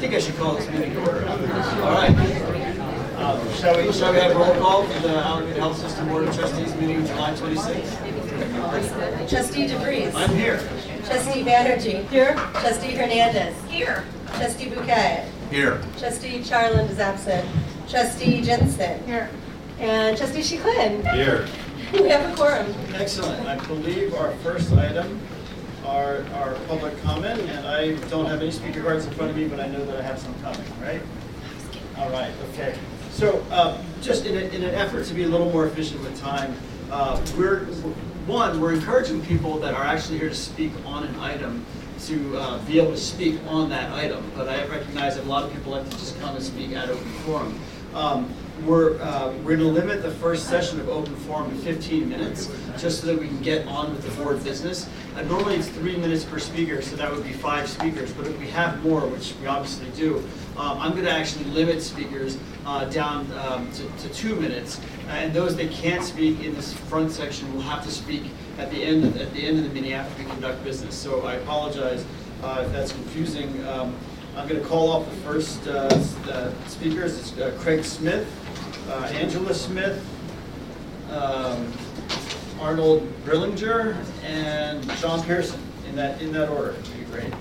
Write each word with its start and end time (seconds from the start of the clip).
think 0.00 0.14
I 0.14 0.18
should 0.18 0.36
call 0.36 0.54
this 0.54 0.66
meeting 0.70 0.94
to 0.94 1.00
order. 1.00 1.28
All 1.28 1.92
right. 1.92 2.10
Um, 3.20 3.52
Shall 3.52 3.76
we, 3.76 3.92
shall 3.92 4.12
we 4.14 4.18
have 4.18 4.30
a 4.30 4.34
roll 4.34 4.54
call 4.54 4.84
for 4.84 5.00
the 5.00 5.10
Alameda 5.14 5.60
Health 5.60 5.78
System 5.78 6.08
Board 6.08 6.26
of 6.26 6.34
Trustees 6.34 6.74
meeting 6.76 7.02
of 7.02 7.06
July 7.06 7.32
26th? 7.34 9.28
Trustee 9.28 9.66
DeVries. 9.66 10.14
I'm 10.14 10.34
here. 10.34 10.56
Trustee 11.04 11.44
Banerjee. 11.44 12.08
Here. 12.08 12.34
Trustee 12.54 12.92
Hernandez. 12.92 13.54
Here. 13.68 14.04
Trustee 14.36 14.70
Bouquet. 14.70 15.30
Here. 15.50 15.82
Trustee 15.98 16.38
Charland 16.40 16.88
is 16.90 16.98
absent. 16.98 17.46
Trustee 17.90 18.40
Jensen. 18.40 19.04
Here. 19.04 19.28
And 19.78 20.16
Trustee 20.16 20.42
Sheehan. 20.42 21.04
Here. 21.14 21.46
We 21.92 22.08
have 22.08 22.32
a 22.32 22.36
quorum. 22.36 22.72
Excellent. 22.94 23.44
I 23.48 23.56
believe 23.66 24.14
our 24.14 24.30
first 24.44 24.72
item 24.74 25.18
are 25.90 26.24
our 26.34 26.54
public 26.68 26.96
comment, 27.02 27.40
and 27.40 27.66
I 27.66 27.94
don't 28.08 28.26
have 28.26 28.40
any 28.40 28.52
speaker 28.52 28.82
cards 28.82 29.06
in 29.06 29.12
front 29.12 29.30
of 29.30 29.36
me, 29.36 29.48
but 29.48 29.58
I 29.58 29.66
know 29.66 29.84
that 29.84 29.96
I 29.96 30.02
have 30.02 30.18
some 30.18 30.34
coming, 30.40 30.64
right? 30.80 31.02
All 31.98 32.10
right, 32.10 32.32
okay. 32.50 32.78
So, 33.10 33.44
uh, 33.50 33.82
just 34.00 34.24
in, 34.24 34.36
a, 34.36 34.40
in 34.54 34.62
an 34.62 34.74
effort 34.74 35.04
to 35.06 35.14
be 35.14 35.24
a 35.24 35.28
little 35.28 35.50
more 35.50 35.66
efficient 35.66 36.00
with 36.02 36.18
time, 36.20 36.54
uh, 36.92 37.20
we're, 37.36 37.64
one, 38.26 38.60
we're 38.60 38.74
encouraging 38.74 39.20
people 39.22 39.58
that 39.58 39.74
are 39.74 39.84
actually 39.84 40.18
here 40.18 40.28
to 40.28 40.34
speak 40.34 40.72
on 40.86 41.04
an 41.04 41.18
item 41.18 41.66
to 42.06 42.38
uh, 42.38 42.64
be 42.64 42.78
able 42.78 42.92
to 42.92 42.96
speak 42.96 43.40
on 43.48 43.68
that 43.70 43.92
item. 43.92 44.24
But 44.36 44.48
I 44.48 44.64
recognize 44.66 45.16
that 45.16 45.24
a 45.24 45.28
lot 45.28 45.42
of 45.42 45.52
people 45.52 45.72
like 45.72 45.84
to 45.90 45.96
just 45.98 46.18
come 46.20 46.36
and 46.36 46.44
speak 46.44 46.72
at 46.72 46.88
open 46.88 47.12
forum. 47.24 47.60
Um, 47.94 48.32
we're, 48.66 49.00
uh, 49.00 49.32
we're 49.38 49.56
going 49.56 49.60
to 49.60 49.66
limit 49.66 50.02
the 50.02 50.10
first 50.10 50.48
session 50.48 50.80
of 50.80 50.88
open 50.88 51.14
forum 51.16 51.50
to 51.50 51.56
15 51.56 52.08
minutes, 52.08 52.50
just 52.78 53.00
so 53.00 53.06
that 53.08 53.18
we 53.18 53.26
can 53.26 53.40
get 53.42 53.66
on 53.66 53.90
with 53.90 54.02
the 54.02 54.22
board 54.22 54.42
business. 54.44 54.88
Normally 55.26 55.56
it's 55.56 55.68
three 55.68 55.96
minutes 55.96 56.24
per 56.24 56.38
speaker, 56.38 56.80
so 56.80 56.96
that 56.96 57.10
would 57.10 57.24
be 57.24 57.32
five 57.32 57.68
speakers. 57.68 58.12
But 58.12 58.26
if 58.26 58.38
we 58.38 58.48
have 58.48 58.82
more, 58.82 59.06
which 59.06 59.34
we 59.40 59.46
obviously 59.46 59.90
do, 59.90 60.18
um, 60.56 60.78
I'm 60.78 60.92
going 60.92 61.04
to 61.04 61.10
actually 61.10 61.44
limit 61.46 61.82
speakers 61.82 62.38
uh, 62.66 62.84
down 62.86 63.30
um, 63.32 63.70
to, 63.72 64.08
to 64.08 64.14
two 64.14 64.34
minutes. 64.36 64.80
And 65.08 65.32
those 65.32 65.56
that 65.56 65.70
can't 65.70 66.04
speak 66.04 66.42
in 66.42 66.54
this 66.54 66.72
front 66.72 67.12
section 67.12 67.52
will 67.54 67.62
have 67.62 67.84
to 67.84 67.90
speak 67.90 68.24
at 68.58 68.70
the 68.70 68.82
end 68.82 69.04
of, 69.04 69.16
at 69.20 69.32
the 69.32 69.46
end 69.46 69.58
of 69.58 69.64
the 69.64 69.70
meeting 69.70 69.92
after 69.92 70.22
we 70.22 70.28
conduct 70.28 70.62
business. 70.64 70.94
So 70.94 71.22
I 71.26 71.34
apologize 71.34 72.04
uh, 72.42 72.64
if 72.66 72.72
that's 72.72 72.92
confusing. 72.92 73.64
Um, 73.66 73.94
I'm 74.36 74.48
going 74.48 74.60
to 74.60 74.66
call 74.66 74.90
off 74.90 75.10
the 75.10 75.16
first 75.16 75.66
uh, 75.66 75.88
uh, 76.30 76.52
speakers. 76.66 77.18
It's 77.18 77.62
Craig 77.62 77.84
Smith, 77.84 78.28
uh, 78.90 79.04
Angela 79.12 79.54
Smith, 79.54 80.04
um, 81.12 81.72
Arnold 82.60 83.08
Brillinger, 83.24 83.96
and 84.24 84.88
John 84.98 85.22
Pearson, 85.22 85.60
in 85.88 85.96
that, 85.96 86.20
in 86.20 86.32
that 86.32 86.48
order. 86.48 86.72
Would 86.72 86.98
be 86.98 87.04
great. 87.04 87.32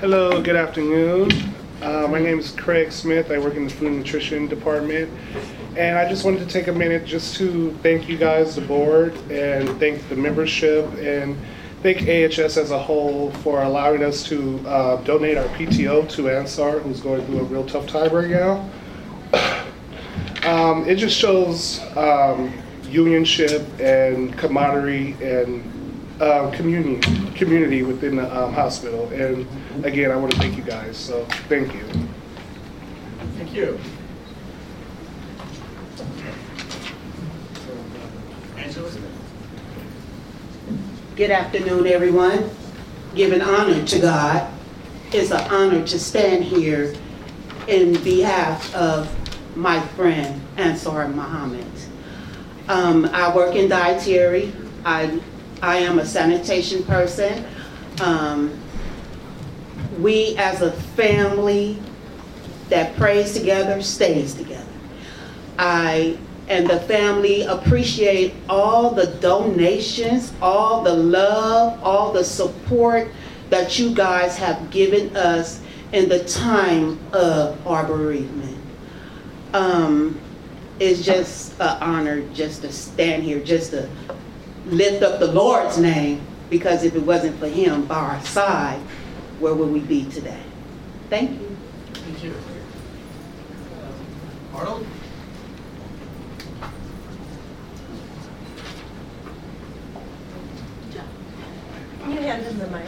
Hello, 0.00 0.42
good 0.42 0.56
afternoon. 0.56 1.28
Uh, 1.82 2.06
my 2.06 2.18
name 2.18 2.38
is 2.38 2.50
Craig 2.50 2.92
Smith. 2.92 3.30
I 3.30 3.38
work 3.38 3.54
in 3.54 3.64
the 3.64 3.70
food 3.70 3.88
and 3.88 3.98
nutrition 4.00 4.48
department. 4.48 5.10
And 5.78 5.96
I 5.96 6.06
just 6.06 6.26
wanted 6.26 6.40
to 6.40 6.46
take 6.46 6.66
a 6.66 6.72
minute 6.72 7.06
just 7.06 7.36
to 7.36 7.72
thank 7.82 8.06
you 8.06 8.18
guys, 8.18 8.54
the 8.54 8.60
board, 8.60 9.14
and 9.30 9.66
thank 9.80 10.06
the 10.10 10.16
membership, 10.16 10.84
and 10.98 11.38
thank 11.82 12.02
AHS 12.02 12.58
as 12.58 12.70
a 12.70 12.78
whole 12.78 13.30
for 13.36 13.62
allowing 13.62 14.04
us 14.04 14.22
to 14.24 14.60
uh, 14.68 14.96
donate 15.04 15.38
our 15.38 15.48
PTO 15.56 16.06
to 16.10 16.28
Ansar, 16.28 16.80
who's 16.80 17.00
going 17.00 17.24
through 17.24 17.40
a 17.40 17.44
real 17.44 17.64
tough 17.64 17.86
time 17.86 18.12
right 18.12 18.28
now. 18.28 18.68
Um, 20.42 20.88
it 20.88 20.94
just 20.94 21.18
shows 21.18 21.80
um, 21.98 22.50
unionship 22.84 23.78
and 23.78 24.36
camaraderie 24.38 25.12
and 25.22 25.62
um, 26.22 26.50
community 26.52 27.30
community 27.32 27.82
within 27.82 28.16
the 28.16 28.44
um, 28.44 28.54
hospital. 28.54 29.06
And 29.10 29.46
again, 29.84 30.10
I 30.10 30.16
want 30.16 30.32
to 30.32 30.38
thank 30.38 30.56
you 30.56 30.62
guys. 30.62 30.96
So 30.96 31.24
thank 31.48 31.74
you. 31.74 31.84
Thank 33.36 33.54
you. 33.54 33.78
Angela 38.56 38.90
Good 41.16 41.30
afternoon, 41.30 41.86
everyone. 41.86 42.50
Giving 43.14 43.40
honor 43.42 43.84
to 43.84 43.98
God. 43.98 44.52
It's 45.12 45.30
an 45.30 45.40
honor 45.50 45.84
to 45.86 45.98
stand 45.98 46.44
here 46.44 46.94
in 47.66 48.00
behalf 48.04 48.74
of 48.74 49.08
my 49.56 49.80
friend 49.80 50.40
Ansar 50.56 51.08
Muhammad. 51.08 51.66
Um, 52.68 53.06
I 53.06 53.34
work 53.34 53.56
in 53.56 53.68
dietary. 53.68 54.52
I, 54.84 55.20
I 55.60 55.78
am 55.78 55.98
a 55.98 56.06
sanitation 56.06 56.84
person. 56.84 57.44
Um, 58.00 58.59
we 60.02 60.36
as 60.36 60.62
a 60.62 60.72
family 60.72 61.78
that 62.68 62.96
prays 62.96 63.34
together 63.34 63.82
stays 63.82 64.34
together. 64.34 64.66
I 65.58 66.18
and 66.48 66.68
the 66.68 66.80
family 66.80 67.42
appreciate 67.42 68.34
all 68.48 68.90
the 68.90 69.06
donations, 69.20 70.32
all 70.42 70.82
the 70.82 70.92
love, 70.92 71.80
all 71.82 72.12
the 72.12 72.24
support 72.24 73.08
that 73.50 73.78
you 73.78 73.94
guys 73.94 74.36
have 74.36 74.70
given 74.70 75.16
us 75.16 75.60
in 75.92 76.08
the 76.08 76.24
time 76.24 76.98
of 77.12 77.64
our 77.66 77.84
bereavement. 77.84 78.58
Um, 79.52 80.20
it's 80.80 81.04
just 81.04 81.52
an 81.60 81.80
honor 81.80 82.22
just 82.32 82.62
to 82.62 82.72
stand 82.72 83.22
here, 83.22 83.38
just 83.38 83.70
to 83.70 83.88
lift 84.66 85.02
up 85.04 85.20
the 85.20 85.30
Lord's 85.30 85.78
name, 85.78 86.20
because 86.48 86.82
if 86.82 86.96
it 86.96 87.02
wasn't 87.02 87.38
for 87.38 87.48
him 87.48 87.86
by 87.86 87.96
our 87.96 88.24
side, 88.24 88.80
where 89.40 89.54
would 89.54 89.72
we 89.72 89.80
be 89.80 90.04
today? 90.10 90.42
Thank 91.08 91.30
you. 91.40 91.56
Thank 91.94 92.22
you. 92.22 92.34
Arnold? 94.54 94.86
You 102.06 102.16
hand 102.16 102.42
him 102.42 102.58
the 102.58 102.66
mic. 102.66 102.84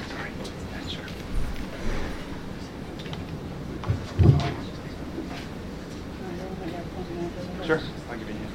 Sure, 7.64 7.80
I'll 8.10 8.18
give 8.18 8.28
you 8.28 8.34
a 8.34 8.38
hand. 8.38 8.50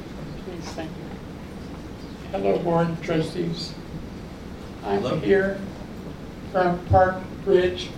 Please, 0.45 0.73
thank 0.73 0.91
you. 0.91 2.29
Hello, 2.31 2.59
Board 2.59 3.01
Trustees. 3.01 3.73
I'm 4.83 5.21
here 5.21 5.59
from 6.51 6.85
Park 6.87 7.23
Bridge, 7.47 7.89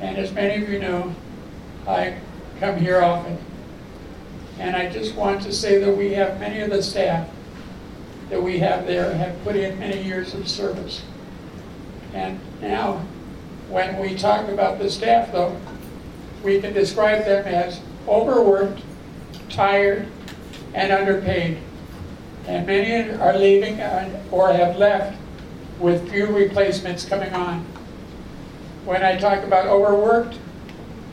and 0.00 0.18
as 0.18 0.30
many 0.30 0.62
of 0.62 0.68
you 0.68 0.78
know, 0.78 1.14
I 1.88 2.18
come 2.60 2.76
here 2.76 3.00
often. 3.00 3.38
And 4.58 4.76
I 4.76 4.90
just 4.90 5.14
want 5.14 5.42
to 5.44 5.52
say 5.52 5.78
that 5.78 5.96
we 5.96 6.12
have 6.12 6.38
many 6.38 6.60
of 6.60 6.68
the 6.68 6.82
staff 6.82 7.26
that 8.28 8.42
we 8.42 8.58
have 8.58 8.86
there 8.86 9.14
have 9.14 9.42
put 9.44 9.56
in 9.56 9.78
many 9.78 10.02
years 10.02 10.34
of 10.34 10.46
service. 10.46 11.02
And 12.12 12.38
now, 12.60 13.06
when 13.70 13.98
we 13.98 14.14
talk 14.14 14.48
about 14.48 14.78
the 14.78 14.90
staff 14.90 15.32
though, 15.32 15.58
we 16.42 16.60
can 16.60 16.74
describe 16.74 17.24
them 17.24 17.46
as 17.46 17.80
overworked, 18.06 18.82
tired, 19.48 20.06
and 20.74 20.92
underpaid. 20.92 21.58
And 22.46 22.66
many 22.66 23.10
are 23.18 23.38
leaving 23.38 23.80
or 24.30 24.52
have 24.52 24.76
left 24.76 25.18
with 25.80 26.10
few 26.10 26.26
replacements 26.26 27.06
coming 27.06 27.32
on. 27.32 27.66
When 28.84 29.02
I 29.02 29.16
talk 29.16 29.42
about 29.44 29.66
overworked, 29.66 30.38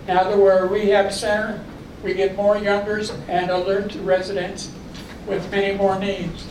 now 0.05 0.25
that 0.25 0.37
we're 0.37 0.59
a 0.59 0.67
rehab 0.67 1.13
center, 1.13 1.63
we 2.03 2.13
get 2.13 2.35
more 2.35 2.57
youngers 2.57 3.11
and 3.29 3.49
alert 3.49 3.95
residents 3.95 4.71
with 5.25 5.49
many 5.51 5.77
more 5.77 5.97
needs. 5.97 6.45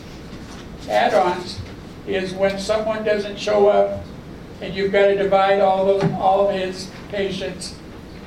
Add-ons 0.89 1.59
is 2.07 2.33
when 2.33 2.57
someone 2.57 3.03
doesn't 3.03 3.37
show 3.37 3.67
up 3.67 4.03
and 4.61 4.73
you've 4.73 4.91
got 4.91 5.07
to 5.07 5.15
divide 5.15 5.59
all 5.59 5.89
of, 5.89 6.13
all 6.15 6.47
of 6.47 6.55
his 6.55 6.89
patients 7.09 7.75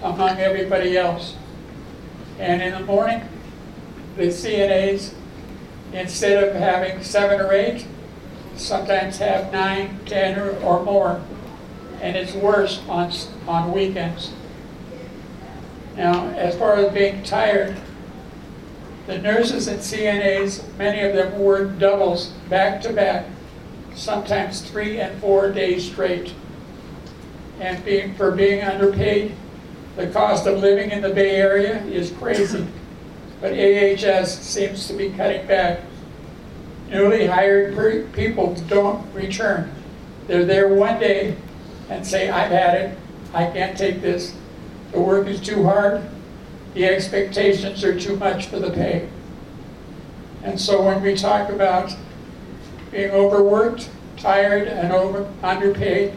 among 0.03 0.39
everybody 0.39 0.97
else. 0.97 1.35
And 2.39 2.63
in 2.63 2.75
the 2.75 2.87
morning, 2.87 3.23
the 4.17 4.25
CNAs, 4.25 5.15
instead 5.93 6.45
of 6.45 6.55
having 6.55 7.03
seven 7.03 7.41
or 7.41 7.53
eight, 7.53 7.87
sometimes 8.57 9.19
have 9.19 9.53
nine, 9.53 9.99
ten, 10.07 10.39
or, 10.39 10.57
or 10.61 10.85
more. 10.85 11.21
And 12.05 12.19
it's 12.19 12.35
worse 12.35 12.83
on, 12.87 13.11
on 13.49 13.73
weekends. 13.73 14.31
Now, 15.97 16.29
as 16.33 16.55
far 16.55 16.75
as 16.75 16.93
being 16.93 17.23
tired, 17.23 17.75
the 19.07 19.17
nurses 19.17 19.69
and 19.69 19.81
CNAs, 19.81 20.63
many 20.77 21.01
of 21.01 21.17
them 21.17 21.39
work 21.39 21.79
doubles 21.79 22.29
back 22.51 22.83
to 22.83 22.93
back, 22.93 23.25
sometimes 23.95 24.61
three 24.61 25.01
and 25.01 25.19
four 25.19 25.51
days 25.51 25.91
straight. 25.91 26.35
And 27.59 27.83
being, 27.87 28.15
for 28.17 28.33
being 28.33 28.61
underpaid, 28.61 29.35
the 29.97 30.09
cost 30.09 30.47
of 30.47 30.59
living 30.59 30.91
in 30.91 31.01
the 31.01 31.09
Bay 31.09 31.37
Area 31.37 31.83
is 31.85 32.11
crazy. 32.11 32.67
but 33.41 33.53
AHS 33.53 34.41
seems 34.41 34.87
to 34.89 34.93
be 34.93 35.09
cutting 35.09 35.47
back. 35.47 35.81
Newly 36.91 37.25
hired 37.27 38.13
people 38.13 38.55
don't 38.69 39.11
return. 39.15 39.73
They're 40.27 40.45
there 40.45 40.69
one 40.69 41.01
day 41.01 41.39
and 41.89 42.07
say, 42.07 42.29
I've 42.29 42.51
had 42.51 42.75
it, 42.75 42.99
I 43.33 43.47
can't 43.47 43.77
take 43.77 44.01
this, 44.01 44.35
the 44.93 45.01
work 45.01 45.27
is 45.27 45.41
too 45.41 45.65
hard, 45.65 46.03
the 46.75 46.85
expectations 46.85 47.85
are 47.85 47.99
too 47.99 48.17
much 48.17 48.47
for 48.47 48.59
the 48.59 48.71
pay. 48.71 49.09
And 50.43 50.61
so 50.61 50.83
when 50.83 51.03
we 51.03 51.15
talk 51.15 51.51
about 51.51 51.95
being 52.91 53.11
overworked, 53.11 53.91
tired, 54.17 54.69
and 54.69 54.93
over, 54.93 55.31
underpaid, 55.43 56.15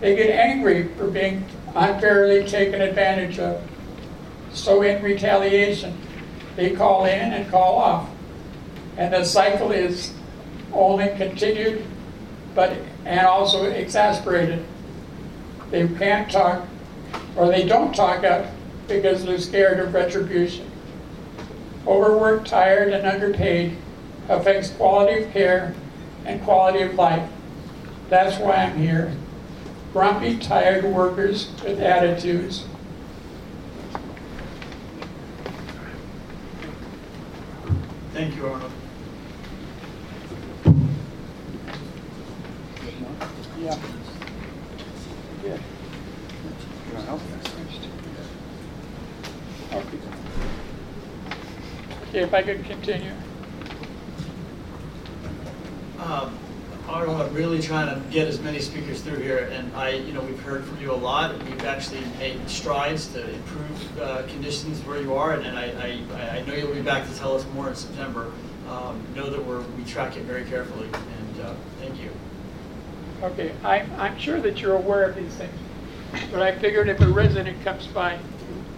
they 0.00 0.16
get 0.16 0.30
angry 0.30 0.88
for 0.96 1.08
being 1.08 1.46
unfairly 1.74 2.46
taken 2.46 2.80
advantage 2.80 3.38
of. 3.38 3.62
So 4.52 4.82
in 4.82 5.02
retaliation, 5.02 5.98
they 6.56 6.70
call 6.70 7.04
in 7.06 7.32
and 7.32 7.50
call 7.50 7.76
off. 7.76 8.08
And 8.96 9.12
the 9.12 9.24
cycle 9.24 9.72
is 9.72 10.12
only 10.72 11.08
continued, 11.16 11.84
but, 12.54 12.78
and 13.04 13.26
also 13.26 13.64
exasperated. 13.64 14.64
They 15.70 15.88
can't 15.88 16.30
talk, 16.30 16.66
or 17.36 17.48
they 17.48 17.66
don't 17.66 17.94
talk 17.94 18.24
up 18.24 18.46
because 18.86 19.24
they're 19.24 19.38
scared 19.38 19.80
of 19.80 19.92
retribution. 19.92 20.70
Overworked, 21.86 22.46
tired, 22.46 22.92
and 22.92 23.06
underpaid 23.06 23.76
affects 24.28 24.70
quality 24.70 25.24
of 25.24 25.32
care 25.32 25.74
and 26.24 26.42
quality 26.42 26.82
of 26.82 26.94
life. 26.94 27.28
That's 28.08 28.38
why 28.38 28.54
I'm 28.54 28.78
here. 28.78 29.14
Grumpy, 29.92 30.38
tired 30.38 30.84
workers 30.84 31.50
with 31.62 31.80
attitudes. 31.80 32.64
Thank 38.12 38.36
you, 38.36 38.46
Arnold. 38.46 38.70
Yeah. 43.60 43.76
Okay. 47.08 47.44
Okay, 49.72 49.98
if 52.20 52.34
I 52.34 52.42
could 52.42 52.64
continue. 52.64 53.12
Um, 56.00 56.38
Arnold, 56.88 57.20
I'm 57.20 57.32
really 57.32 57.62
trying 57.62 57.88
to 57.88 58.08
get 58.10 58.28
as 58.28 58.40
many 58.40 58.60
speakers 58.60 59.00
through 59.00 59.18
here, 59.20 59.48
and 59.50 59.74
I, 59.74 59.90
you 59.90 60.12
know, 60.12 60.20
we've 60.20 60.40
heard 60.40 60.64
from 60.64 60.80
you 60.80 60.92
a 60.92 60.94
lot, 60.94 61.34
and 61.34 61.42
we've 61.44 61.64
actually 61.64 62.02
made 62.18 62.48
strides 62.48 63.08
to 63.14 63.28
improve 63.28 64.00
uh, 64.00 64.22
conditions 64.28 64.80
where 64.86 65.00
you 65.00 65.14
are, 65.14 65.32
and 65.32 65.46
and 65.46 65.58
I, 65.58 66.04
I, 66.12 66.38
I 66.38 66.44
know 66.44 66.54
you'll 66.54 66.74
be 66.74 66.82
back 66.82 67.08
to 67.08 67.18
tell 67.18 67.34
us 67.34 67.44
more 67.54 67.68
in 67.68 67.74
September. 67.74 68.30
Um, 68.68 69.02
Know 69.14 69.30
that 69.30 69.44
we're, 69.44 69.62
we 69.62 69.84
track 69.84 70.16
it 70.16 70.24
very 70.24 70.44
carefully, 70.44 70.86
and 70.86 71.46
uh, 71.46 71.54
thank 71.80 72.00
you. 72.00 72.10
Okay, 73.22 73.52
I'm, 73.64 73.90
I'm 73.98 74.18
sure 74.18 74.40
that 74.40 74.60
you're 74.60 74.76
aware 74.76 75.04
of 75.04 75.16
these 75.16 75.32
things, 75.34 75.54
but 76.30 76.42
I 76.42 76.58
figured 76.58 76.88
if 76.88 77.00
a 77.00 77.08
resident 77.08 77.62
comes 77.64 77.86
by, 77.86 78.18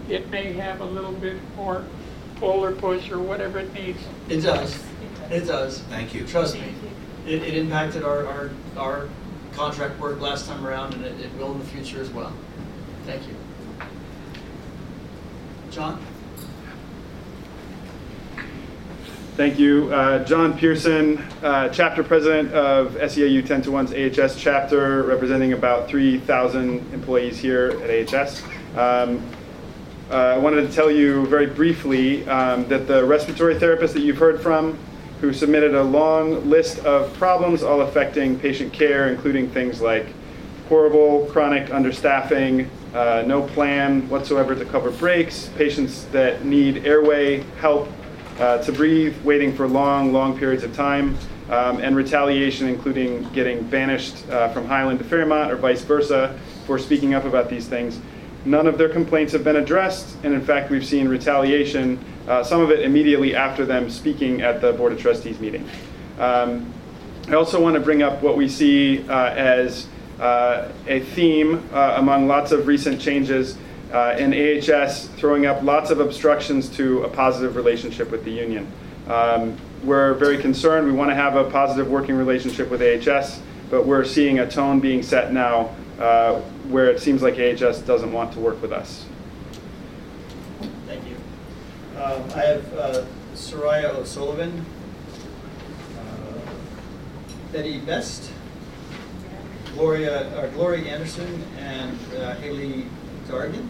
it 0.07 0.29
may 0.29 0.53
have 0.53 0.79
a 0.79 0.85
little 0.85 1.11
bit 1.11 1.37
more 1.57 1.83
pull 2.39 2.63
or 2.63 2.71
push 2.71 3.09
or 3.11 3.19
whatever 3.19 3.59
it 3.59 3.73
needs. 3.73 3.99
It 4.29 4.41
does, 4.41 4.83
it 5.29 5.45
does. 5.45 5.79
Thank 5.83 6.13
you. 6.13 6.25
Trust 6.25 6.55
me. 6.55 6.73
It, 7.25 7.43
it 7.43 7.55
impacted 7.55 8.03
our, 8.03 8.25
our, 8.25 8.49
our 8.77 9.09
contract 9.53 9.99
work 9.99 10.21
last 10.21 10.47
time 10.47 10.65
around, 10.65 10.93
and 10.93 11.05
it, 11.05 11.19
it 11.19 11.33
will 11.37 11.51
in 11.51 11.59
the 11.59 11.65
future 11.65 12.01
as 12.01 12.09
well. 12.09 12.31
Thank 13.05 13.27
you. 13.27 13.35
John? 15.71 15.99
Thank 19.35 19.59
you. 19.59 19.93
Uh, 19.93 20.23
John 20.25 20.57
Pearson, 20.57 21.19
uh, 21.43 21.69
chapter 21.69 22.03
president 22.03 22.51
of 22.53 22.95
SEIU 22.95 23.45
10 23.45 23.61
to 23.63 23.69
1's 23.69 24.19
AHS 24.19 24.41
chapter, 24.41 25.03
representing 25.03 25.53
about 25.53 25.87
3,000 25.87 26.91
employees 26.91 27.37
here 27.37 27.79
at 27.83 28.13
AHS. 28.13 28.41
Um, 28.75 29.23
uh, 30.09 30.15
I 30.15 30.37
wanted 30.37 30.67
to 30.67 30.73
tell 30.73 30.89
you 30.89 31.25
very 31.25 31.47
briefly 31.47 32.27
um, 32.29 32.65
that 32.69 32.87
the 32.87 33.03
respiratory 33.03 33.59
therapist 33.59 33.93
that 33.93 34.01
you've 34.01 34.17
heard 34.17 34.39
from, 34.41 34.77
who 35.19 35.33
submitted 35.33 35.75
a 35.75 35.83
long 35.83 36.49
list 36.49 36.79
of 36.85 37.13
problems 37.15 37.61
all 37.61 37.81
affecting 37.81 38.39
patient 38.39 38.71
care, 38.71 39.09
including 39.09 39.49
things 39.49 39.81
like 39.81 40.07
horrible 40.69 41.25
chronic 41.25 41.67
understaffing, 41.67 42.69
uh, 42.93 43.23
no 43.27 43.41
plan 43.41 44.07
whatsoever 44.09 44.55
to 44.55 44.63
cover 44.63 44.91
breaks, 44.91 45.49
patients 45.57 46.05
that 46.05 46.45
need 46.45 46.85
airway 46.85 47.43
help 47.59 47.89
uh, 48.39 48.59
to 48.59 48.71
breathe, 48.71 49.15
waiting 49.23 49.53
for 49.53 49.67
long, 49.67 50.13
long 50.13 50.37
periods 50.37 50.63
of 50.63 50.73
time, 50.73 51.17
um, 51.49 51.79
and 51.79 51.97
retaliation, 51.97 52.67
including 52.67 53.27
getting 53.33 53.61
banished 53.67 54.27
uh, 54.29 54.47
from 54.49 54.65
Highland 54.65 54.99
to 54.99 55.05
Fairmont 55.05 55.51
or 55.51 55.57
vice 55.57 55.81
versa 55.81 56.39
for 56.65 56.79
speaking 56.79 57.13
up 57.13 57.25
about 57.25 57.49
these 57.49 57.67
things. 57.67 57.99
None 58.47 58.65
of 58.65 58.77
their 58.77 58.87
complaints 58.87 59.33
have 59.33 59.43
been 59.43 59.57
addressed, 59.57 60.15
and 60.23 60.33
in 60.33 60.39
fact, 60.39 60.71
we've 60.71 60.85
seen 60.85 61.09
retaliation, 61.09 61.99
uh, 62.29 62.45
some 62.45 62.61
of 62.61 62.71
it 62.71 62.79
immediately 62.79 63.35
after 63.35 63.65
them 63.65 63.89
speaking 63.89 64.41
at 64.41 64.61
the 64.61 64.71
Board 64.71 64.93
of 64.93 65.01
Trustees 65.01 65.37
meeting. 65.41 65.69
Um, 66.17 66.73
I 67.27 67.33
also 67.33 67.61
want 67.61 67.73
to 67.75 67.81
bring 67.81 68.03
up 68.03 68.21
what 68.21 68.37
we 68.37 68.47
see 68.47 69.05
uh, 69.09 69.31
as 69.31 69.87
uh, 70.21 70.69
a 70.87 71.01
theme 71.01 71.67
uh, 71.73 71.95
among 71.97 72.27
lots 72.27 72.53
of 72.53 72.67
recent 72.67 73.01
changes 73.01 73.57
uh, 73.91 74.15
in 74.17 74.33
AHS, 74.33 75.07
throwing 75.17 75.45
up 75.45 75.61
lots 75.61 75.91
of 75.91 75.99
obstructions 75.99 76.69
to 76.77 77.03
a 77.03 77.09
positive 77.09 77.57
relationship 77.57 78.11
with 78.11 78.23
the 78.23 78.31
union. 78.31 78.71
Um, 79.09 79.57
we're 79.83 80.13
very 80.13 80.37
concerned. 80.37 80.87
We 80.87 80.93
want 80.93 81.11
to 81.11 81.15
have 81.15 81.35
a 81.35 81.49
positive 81.51 81.89
working 81.89 82.15
relationship 82.15 82.69
with 82.69 82.81
AHS, 82.81 83.41
but 83.69 83.85
we're 83.85 84.05
seeing 84.05 84.39
a 84.39 84.49
tone 84.49 84.79
being 84.79 85.03
set 85.03 85.33
now 85.33 85.75
uh, 85.99 86.41
where 86.69 86.89
it 86.89 86.99
seems 86.99 87.21
like 87.21 87.35
AHS 87.35 87.81
doesn't 87.81 88.11
want 88.11 88.33
to 88.33 88.39
work 88.39 88.61
with 88.61 88.71
us. 88.71 89.05
Thank 90.85 91.07
you. 91.07 91.15
Um, 92.01 92.23
I 92.35 92.41
have 92.41 92.73
uh, 92.73 93.05
Soraya 93.33 93.95
O'Sullivan, 93.95 94.65
uh, 95.97 96.51
Betty 97.51 97.79
Best, 97.79 98.31
Gloria, 99.73 100.27
uh, 100.37 100.47
Gloria 100.51 100.93
Anderson, 100.93 101.43
and 101.57 101.97
uh, 102.17 102.35
Haley 102.35 102.85
Gargan. 103.27 103.67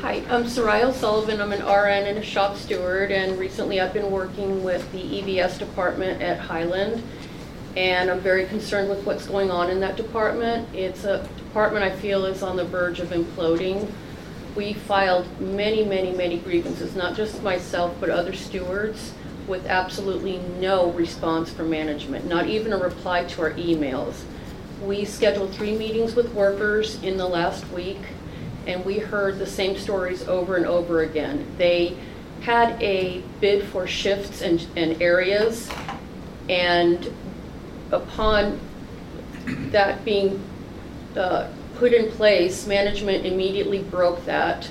Hi, 0.00 0.22
I'm 0.30 0.44
Soraya 0.44 0.92
Sullivan. 0.92 1.40
I'm 1.40 1.50
an 1.50 1.60
RN 1.60 2.06
and 2.06 2.18
a 2.18 2.22
shop 2.22 2.56
steward, 2.56 3.10
and 3.10 3.36
recently 3.36 3.80
I've 3.80 3.92
been 3.92 4.12
working 4.12 4.62
with 4.62 4.90
the 4.92 5.00
EVS 5.00 5.58
department 5.58 6.22
at 6.22 6.38
Highland, 6.38 7.02
and 7.78 8.10
I'm 8.10 8.18
very 8.18 8.44
concerned 8.46 8.90
with 8.90 9.06
what's 9.06 9.24
going 9.28 9.52
on 9.52 9.70
in 9.70 9.78
that 9.80 9.96
department. 9.96 10.68
It's 10.74 11.04
a 11.04 11.22
department 11.36 11.84
I 11.84 11.94
feel 11.94 12.24
is 12.24 12.42
on 12.42 12.56
the 12.56 12.64
verge 12.64 12.98
of 12.98 13.10
imploding. 13.10 13.88
We 14.56 14.72
filed 14.72 15.40
many, 15.40 15.84
many, 15.84 16.12
many 16.12 16.38
grievances, 16.38 16.96
not 16.96 17.14
just 17.14 17.40
myself, 17.40 17.94
but 18.00 18.10
other 18.10 18.32
stewards, 18.32 19.12
with 19.46 19.64
absolutely 19.66 20.38
no 20.58 20.90
response 20.90 21.52
from 21.52 21.70
management, 21.70 22.26
not 22.26 22.48
even 22.48 22.72
a 22.72 22.76
reply 22.76 23.22
to 23.26 23.42
our 23.42 23.52
emails. 23.52 24.24
We 24.82 25.04
scheduled 25.04 25.54
three 25.54 25.78
meetings 25.78 26.16
with 26.16 26.34
workers 26.34 27.00
in 27.04 27.16
the 27.16 27.28
last 27.28 27.64
week, 27.70 28.00
and 28.66 28.84
we 28.84 28.98
heard 28.98 29.38
the 29.38 29.46
same 29.46 29.78
stories 29.78 30.26
over 30.26 30.56
and 30.56 30.66
over 30.66 31.02
again. 31.02 31.46
They 31.58 31.96
had 32.40 32.82
a 32.82 33.22
bid 33.40 33.68
for 33.68 33.86
shifts 33.86 34.42
and, 34.42 34.66
and 34.74 35.00
areas, 35.00 35.70
and 36.48 37.08
upon 37.90 38.58
that 39.70 40.04
being 40.04 40.42
uh, 41.16 41.48
put 41.76 41.92
in 41.92 42.10
place, 42.12 42.66
management 42.66 43.24
immediately 43.24 43.82
broke 43.82 44.24
that. 44.24 44.70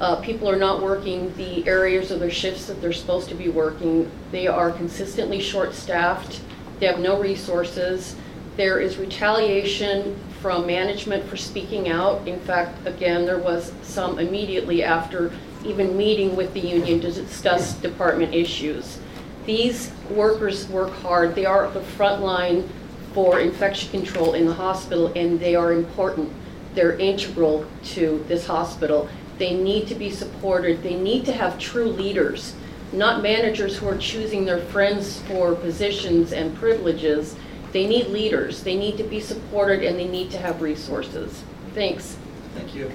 Uh, 0.00 0.16
People 0.16 0.48
are 0.48 0.56
not 0.56 0.82
working 0.82 1.34
the 1.36 1.66
areas 1.66 2.10
of 2.10 2.20
their 2.20 2.30
shifts 2.30 2.66
that 2.66 2.80
they're 2.80 2.92
supposed 2.92 3.28
to 3.28 3.34
be 3.34 3.48
working. 3.48 4.10
They 4.32 4.46
are 4.46 4.70
consistently 4.70 5.40
short-staffed. 5.40 6.40
They 6.80 6.86
have 6.86 6.98
no 6.98 7.20
resources. 7.20 8.16
There 8.56 8.80
is 8.80 8.98
retaliation 8.98 10.18
from 10.40 10.66
management 10.66 11.24
for 11.24 11.36
speaking 11.36 11.88
out. 11.88 12.26
In 12.28 12.38
fact, 12.40 12.86
again, 12.86 13.24
there 13.24 13.38
was 13.38 13.72
some 13.82 14.18
immediately 14.18 14.82
after 14.82 15.32
even 15.64 15.96
meeting 15.96 16.36
with 16.36 16.52
the 16.52 16.60
union 16.60 17.00
to 17.00 17.10
discuss 17.10 17.74
department 17.74 18.34
issues. 18.34 18.98
These 19.46 19.92
workers 20.10 20.68
work 20.68 20.90
hard. 20.90 21.34
They 21.34 21.44
are 21.44 21.70
the 21.70 21.82
front 21.82 22.22
line 22.22 22.68
for 23.12 23.40
infection 23.40 23.90
control 23.90 24.34
in 24.34 24.46
the 24.46 24.54
hospital, 24.54 25.12
and 25.14 25.38
they 25.38 25.54
are 25.54 25.72
important. 25.72 26.32
They're 26.74 26.98
integral 26.98 27.66
to 27.84 28.24
this 28.26 28.46
hospital. 28.46 29.08
They 29.38 29.54
need 29.54 29.86
to 29.88 29.94
be 29.94 30.10
supported. 30.10 30.82
They 30.82 30.96
need 30.96 31.24
to 31.26 31.32
have 31.32 31.58
true 31.58 31.88
leaders, 31.88 32.54
not 32.92 33.22
managers 33.22 33.76
who 33.76 33.88
are 33.88 33.98
choosing 33.98 34.44
their 34.44 34.60
friends 34.60 35.20
for 35.22 35.54
positions 35.54 36.32
and 36.32 36.56
privileges. 36.56 37.36
They 37.72 37.86
need 37.86 38.06
leaders. 38.06 38.62
They 38.62 38.76
need 38.76 38.96
to 38.96 39.04
be 39.04 39.20
supported, 39.20 39.82
and 39.82 39.98
they 39.98 40.08
need 40.08 40.30
to 40.30 40.38
have 40.38 40.62
resources. 40.62 41.42
Thanks. 41.74 42.16
Thank 42.54 42.74
you. 42.74 42.90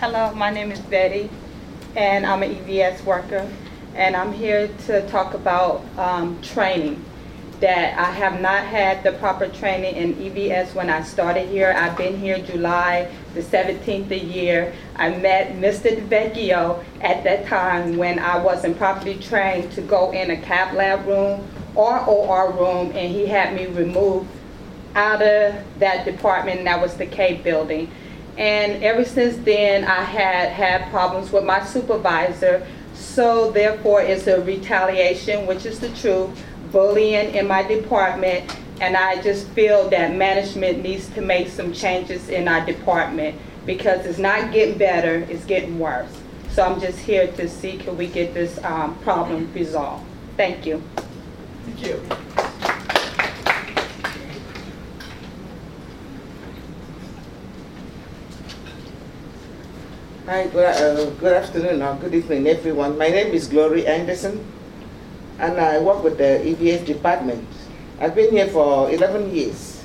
Hello, 0.00 0.32
my 0.32 0.48
name 0.48 0.70
is 0.70 0.78
Betty, 0.78 1.28
and 1.96 2.24
I'm 2.24 2.44
an 2.44 2.54
EVS 2.54 3.04
worker, 3.04 3.50
and 3.96 4.14
I'm 4.14 4.32
here 4.32 4.68
to 4.86 5.04
talk 5.08 5.34
about 5.34 5.84
um, 5.98 6.40
training. 6.40 7.04
That 7.58 7.98
I 7.98 8.12
have 8.12 8.40
not 8.40 8.64
had 8.64 9.02
the 9.02 9.10
proper 9.14 9.48
training 9.48 9.96
in 9.96 10.14
EVS 10.14 10.72
when 10.76 10.88
I 10.88 11.02
started 11.02 11.48
here. 11.48 11.74
I've 11.76 11.96
been 11.96 12.16
here 12.16 12.38
July 12.38 13.12
the 13.34 13.40
17th 13.40 14.12
a 14.12 14.18
year. 14.20 14.72
I 14.94 15.16
met 15.16 15.54
Mr. 15.54 15.90
Delvecchio 15.90 16.84
at 17.00 17.24
that 17.24 17.46
time 17.46 17.96
when 17.96 18.20
I 18.20 18.38
wasn't 18.38 18.78
properly 18.78 19.16
trained 19.16 19.72
to 19.72 19.80
go 19.80 20.12
in 20.12 20.30
a 20.30 20.36
cath 20.36 20.74
lab 20.74 21.08
room 21.08 21.44
or 21.74 21.98
OR 22.04 22.52
room, 22.52 22.92
and 22.94 23.12
he 23.12 23.26
had 23.26 23.52
me 23.52 23.66
removed 23.66 24.28
out 24.94 25.22
of 25.22 25.56
that 25.80 26.04
department, 26.04 26.62
that 26.66 26.80
was 26.80 26.96
the 26.96 27.06
K 27.06 27.34
building. 27.42 27.90
And 28.38 28.84
ever 28.84 29.04
since 29.04 29.36
then, 29.38 29.84
I 29.84 30.02
had 30.02 30.50
had 30.50 30.90
problems 30.90 31.32
with 31.32 31.44
my 31.44 31.64
supervisor. 31.64 32.64
So 32.94 33.50
therefore, 33.50 34.00
it's 34.00 34.28
a 34.28 34.40
retaliation, 34.40 35.46
which 35.46 35.66
is 35.66 35.80
the 35.80 35.88
truth, 35.90 36.30
bullying 36.70 37.34
in 37.34 37.48
my 37.48 37.64
department. 37.64 38.56
And 38.80 38.96
I 38.96 39.20
just 39.22 39.48
feel 39.48 39.90
that 39.90 40.14
management 40.14 40.84
needs 40.84 41.08
to 41.10 41.20
make 41.20 41.48
some 41.48 41.72
changes 41.72 42.28
in 42.28 42.46
our 42.46 42.64
department 42.64 43.36
because 43.66 44.06
it's 44.06 44.18
not 44.18 44.52
getting 44.52 44.78
better, 44.78 45.26
it's 45.28 45.44
getting 45.44 45.80
worse. 45.80 46.08
So 46.50 46.62
I'm 46.62 46.80
just 46.80 47.00
here 47.00 47.26
to 47.32 47.48
see 47.48 47.76
can 47.76 47.98
we 47.98 48.06
get 48.06 48.34
this 48.34 48.62
um, 48.64 48.96
problem 49.00 49.52
resolved. 49.52 50.04
Thank 50.36 50.64
you. 50.64 50.80
Thank 51.66 51.86
you. 51.86 52.37
Hi, 60.28 60.44
good, 60.46 60.60
uh, 60.60 61.08
good 61.24 61.32
afternoon 61.32 61.80
or 61.80 61.96
good 61.96 62.12
evening, 62.12 62.46
everyone. 62.48 62.98
My 62.98 63.08
name 63.08 63.32
is 63.32 63.48
Glory 63.48 63.86
Anderson, 63.86 64.44
and 65.38 65.56
I 65.56 65.80
work 65.80 66.04
with 66.04 66.18
the 66.18 66.44
EVS 66.44 66.84
department. 66.84 67.48
I've 67.98 68.14
been 68.14 68.32
here 68.32 68.46
for 68.48 68.90
11 68.92 69.34
years. 69.34 69.82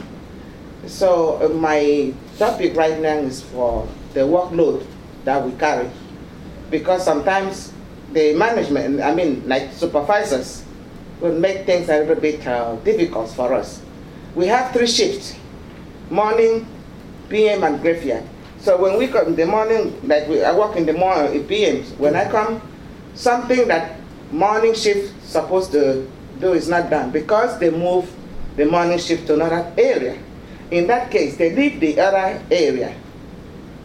So 0.85 1.39
uh, 1.39 1.47
my 1.47 2.11
topic 2.37 2.75
right 2.75 2.99
now 2.99 3.23
is 3.23 3.39
for 3.39 3.87
the 4.13 4.27
workload 4.27 4.85
that 5.23 5.39
we 5.39 5.55
carry, 5.55 5.87
because 6.69 7.05
sometimes 7.05 7.71
the 8.11 8.35
management, 8.35 8.99
I 8.99 9.15
mean, 9.15 9.47
like 9.47 9.71
supervisors, 9.71 10.65
will 11.21 11.39
make 11.39 11.65
things 11.65 11.87
a 11.87 12.03
little 12.03 12.19
bit 12.19 12.45
uh, 12.45 12.75
difficult 12.83 13.31
for 13.31 13.53
us. 13.53 13.79
We 14.35 14.47
have 14.47 14.75
three 14.75 14.91
shifts: 14.91 15.39
morning, 16.11 16.67
PM, 17.29 17.63
and 17.63 17.79
graveyard. 17.79 18.27
So 18.63 18.77
when 18.79 18.97
we 18.97 19.07
come 19.07 19.27
in 19.27 19.35
the 19.35 19.45
morning, 19.45 19.91
like 20.07 20.25
we, 20.29 20.41
I 20.41 20.55
work 20.55 20.77
in 20.77 20.85
the 20.85 20.93
morning, 20.93 21.43
PMs, 21.43 21.97
when 21.97 22.15
I 22.15 22.31
come, 22.31 22.61
something 23.13 23.67
that 23.67 23.99
morning 24.31 24.73
shift 24.73 25.11
supposed 25.21 25.73
to 25.73 26.09
do 26.39 26.53
is 26.53 26.69
not 26.69 26.89
done 26.89 27.11
because 27.11 27.59
they 27.59 27.69
move 27.69 28.09
the 28.55 28.65
morning 28.65 28.97
shift 28.99 29.27
to 29.27 29.33
another 29.33 29.69
area. 29.77 30.17
In 30.71 30.87
that 30.87 31.11
case, 31.11 31.35
they 31.35 31.53
leave 31.53 31.81
the 31.81 31.99
other 31.99 32.41
area. 32.49 32.95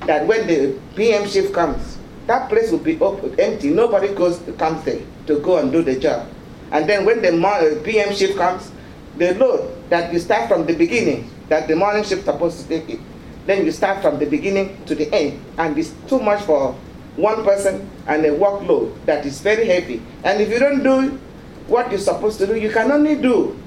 That 0.06 0.28
when 0.28 0.46
the 0.46 0.78
PM 0.94 1.26
shift 1.28 1.52
comes, 1.52 1.98
that 2.28 2.48
place 2.48 2.70
will 2.70 2.78
be 2.78 3.00
open, 3.00 3.34
empty. 3.40 3.70
Nobody 3.70 4.14
goes 4.14 4.40
comes 4.58 4.84
there 4.84 5.02
to 5.26 5.40
go 5.40 5.58
and 5.58 5.72
do 5.72 5.82
the 5.82 5.98
job. 5.98 6.28
And 6.70 6.88
then 6.88 7.04
when 7.04 7.20
the 7.20 7.32
mo- 7.32 7.48
uh, 7.48 7.82
PM 7.82 8.14
shift 8.14 8.38
comes, 8.38 8.70
the 9.16 9.34
load 9.34 9.74
that 9.90 10.12
you 10.12 10.20
start 10.20 10.48
from 10.48 10.66
the 10.66 10.74
beginning, 10.74 11.28
that 11.48 11.66
the 11.66 11.74
morning 11.74 12.04
shift 12.04 12.26
supposed 12.26 12.60
to 12.62 12.68
take 12.68 12.88
it, 12.88 13.00
then 13.48 13.64
you 13.64 13.72
start 13.72 14.02
from 14.02 14.18
the 14.18 14.26
beginning 14.26 14.76
to 14.84 14.94
the 14.94 15.10
end, 15.10 15.40
and 15.56 15.78
it's 15.78 15.94
too 16.06 16.20
much 16.20 16.42
for 16.42 16.76
one 17.16 17.42
person 17.44 17.88
and 18.06 18.24
a 18.26 18.30
workload 18.30 18.92
that 19.06 19.24
is 19.24 19.40
very 19.40 19.66
heavy. 19.66 20.02
And 20.22 20.38
if 20.40 20.50
you 20.50 20.58
don't 20.58 20.82
do 20.82 21.18
what 21.66 21.90
you're 21.90 21.98
supposed 21.98 22.38
to 22.40 22.46
do, 22.46 22.56
you 22.56 22.70
can 22.70 22.92
only 22.92 23.16
do 23.16 23.58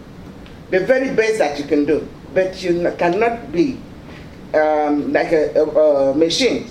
the 0.69 0.81
very 0.81 1.13
best 1.15 1.39
that 1.39 1.57
you 1.57 1.65
can 1.65 1.85
do, 1.85 2.07
but 2.31 2.61
you 2.61 2.93
cannot 3.00 3.51
be 3.51 3.79
um, 4.53 5.11
like 5.11 5.31
a, 5.31 5.51
a, 5.59 5.65
a 5.65 6.15
machine. 6.15 6.69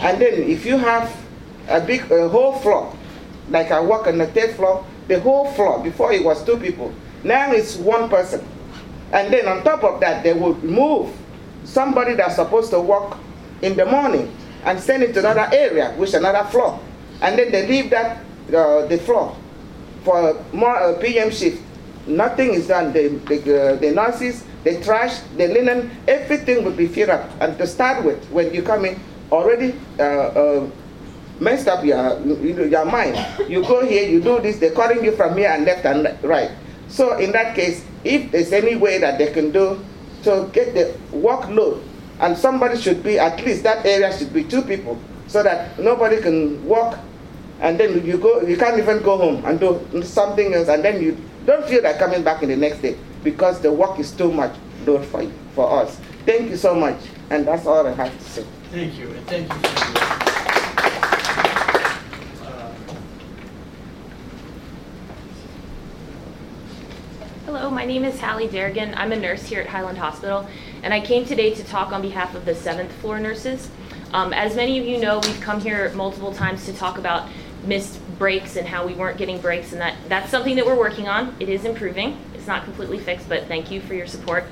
And 0.00 0.20
then 0.20 0.42
if 0.42 0.66
you 0.66 0.78
have 0.78 1.14
a 1.68 1.80
big 1.80 2.10
a 2.10 2.28
whole 2.28 2.58
floor, 2.58 2.92
like 3.50 3.70
I 3.70 3.80
work 3.80 4.08
on 4.08 4.18
the 4.18 4.26
third 4.26 4.56
floor, 4.56 4.84
the 5.06 5.20
whole 5.20 5.50
floor 5.52 5.78
before 5.82 6.12
it 6.12 6.24
was 6.24 6.42
two 6.44 6.56
people, 6.56 6.92
now 7.22 7.52
it's 7.52 7.76
one 7.76 8.10
person. 8.10 8.44
And 9.12 9.32
then 9.32 9.46
on 9.46 9.62
top 9.62 9.84
of 9.84 10.00
that, 10.00 10.24
they 10.24 10.32
would 10.32 10.62
move 10.64 11.14
somebody 11.68 12.14
that's 12.14 12.36
supposed 12.36 12.70
to 12.70 12.80
work 12.80 13.16
in 13.62 13.76
the 13.76 13.84
morning 13.84 14.34
and 14.64 14.80
send 14.80 15.02
it 15.02 15.12
to 15.14 15.20
another 15.20 15.48
area, 15.52 15.92
which 15.96 16.14
another 16.14 16.48
floor. 16.48 16.80
And 17.20 17.38
then 17.38 17.52
they 17.52 17.66
leave 17.68 17.90
that, 17.90 18.24
uh, 18.48 18.86
the 18.86 18.98
floor 18.98 19.36
for 20.04 20.42
more 20.52 20.76
uh, 20.76 20.98
PM 20.98 21.30
shift. 21.30 21.62
Nothing 22.06 22.54
is 22.54 22.68
done. 22.68 22.92
The, 22.92 23.08
the, 23.28 23.36
uh, 23.36 23.76
the 23.76 23.90
nurses, 23.90 24.44
the 24.64 24.80
trash, 24.82 25.20
the 25.36 25.48
linen, 25.48 25.90
everything 26.08 26.64
will 26.64 26.72
be 26.72 26.88
filled 26.88 27.10
up. 27.10 27.30
And 27.40 27.58
to 27.58 27.66
start 27.66 28.04
with, 28.04 28.24
when 28.30 28.52
you 28.54 28.62
come 28.62 28.86
in, 28.86 28.98
already 29.30 29.74
uh, 29.98 30.02
uh, 30.02 30.70
messed 31.40 31.68
up 31.68 31.84
your, 31.84 32.18
your 32.66 32.84
mind. 32.84 33.18
You 33.50 33.62
go 33.62 33.84
here, 33.84 34.08
you 34.08 34.20
do 34.20 34.40
this, 34.40 34.58
they're 34.58 34.72
calling 34.72 35.04
you 35.04 35.12
from 35.12 35.36
here 35.36 35.50
and 35.50 35.64
left 35.64 35.84
and 35.84 36.16
right. 36.24 36.50
So 36.88 37.18
in 37.18 37.32
that 37.32 37.54
case, 37.54 37.84
if 38.04 38.32
there's 38.32 38.52
any 38.52 38.76
way 38.76 38.98
that 38.98 39.18
they 39.18 39.32
can 39.32 39.50
do 39.50 39.84
to 40.24 40.48
get 40.52 40.74
the 40.74 40.94
workload, 41.12 41.82
and 42.20 42.36
somebody 42.36 42.76
should 42.78 43.02
be, 43.02 43.18
at 43.18 43.44
least 43.44 43.62
that 43.62 43.84
area 43.86 44.16
should 44.16 44.32
be 44.32 44.44
two 44.44 44.62
people, 44.62 44.98
so 45.26 45.42
that 45.42 45.78
nobody 45.78 46.20
can 46.20 46.64
work, 46.66 46.98
and 47.60 47.78
then 47.78 48.04
you 48.04 48.18
go, 48.18 48.40
you 48.42 48.56
can't 48.56 48.78
even 48.78 49.02
go 49.02 49.16
home 49.16 49.44
and 49.44 49.60
do 49.60 49.80
something 50.02 50.54
else, 50.54 50.68
and 50.68 50.84
then 50.84 51.02
you 51.02 51.16
don't 51.46 51.66
feel 51.66 51.82
like 51.82 51.98
coming 51.98 52.22
back 52.22 52.42
in 52.42 52.48
the 52.48 52.56
next 52.56 52.80
day, 52.82 52.96
because 53.24 53.60
the 53.60 53.70
work 53.72 53.98
is 53.98 54.12
too 54.12 54.32
much 54.32 54.54
load 54.86 55.04
for 55.06 55.22
you, 55.22 55.32
for 55.54 55.82
us. 55.82 55.98
Thank 56.24 56.50
you 56.50 56.56
so 56.56 56.74
much, 56.74 56.96
and 57.30 57.46
that's 57.46 57.66
all 57.66 57.86
I 57.86 57.92
have 57.92 58.16
to 58.16 58.24
say. 58.24 58.44
Thank 58.70 58.98
you, 58.98 59.08
and 59.10 59.26
thank 59.26 59.48
you 59.48 59.58
for 59.58 59.68
your. 59.68 59.98
uh, 67.48 67.57
My 67.70 67.84
name 67.84 68.04
is 68.04 68.18
Hallie 68.18 68.48
Derrigan. 68.48 68.94
I'm 68.96 69.12
a 69.12 69.16
nurse 69.16 69.44
here 69.44 69.60
at 69.60 69.66
Highland 69.66 69.98
Hospital, 69.98 70.48
and 70.82 70.94
I 70.94 71.00
came 71.00 71.26
today 71.26 71.54
to 71.54 71.62
talk 71.62 71.92
on 71.92 72.00
behalf 72.00 72.34
of 72.34 72.46
the 72.46 72.54
seventh 72.54 72.90
floor 72.92 73.20
nurses. 73.20 73.68
Um, 74.14 74.32
as 74.32 74.56
many 74.56 74.78
of 74.78 74.86
you 74.86 74.98
know, 74.98 75.18
we've 75.18 75.40
come 75.42 75.60
here 75.60 75.92
multiple 75.92 76.32
times 76.32 76.64
to 76.64 76.72
talk 76.72 76.96
about 76.96 77.28
missed 77.64 78.00
breaks 78.18 78.56
and 78.56 78.66
how 78.66 78.86
we 78.86 78.94
weren't 78.94 79.18
getting 79.18 79.38
breaks, 79.38 79.72
and 79.72 79.80
that 79.82 79.96
that's 80.08 80.30
something 80.30 80.56
that 80.56 80.64
we're 80.64 80.78
working 80.78 81.08
on. 81.08 81.36
It 81.40 81.50
is 81.50 81.66
improving. 81.66 82.18
It's 82.34 82.46
not 82.46 82.64
completely 82.64 82.98
fixed, 82.98 83.28
but 83.28 83.46
thank 83.48 83.70
you 83.70 83.82
for 83.82 83.92
your 83.92 84.06
support. 84.06 84.44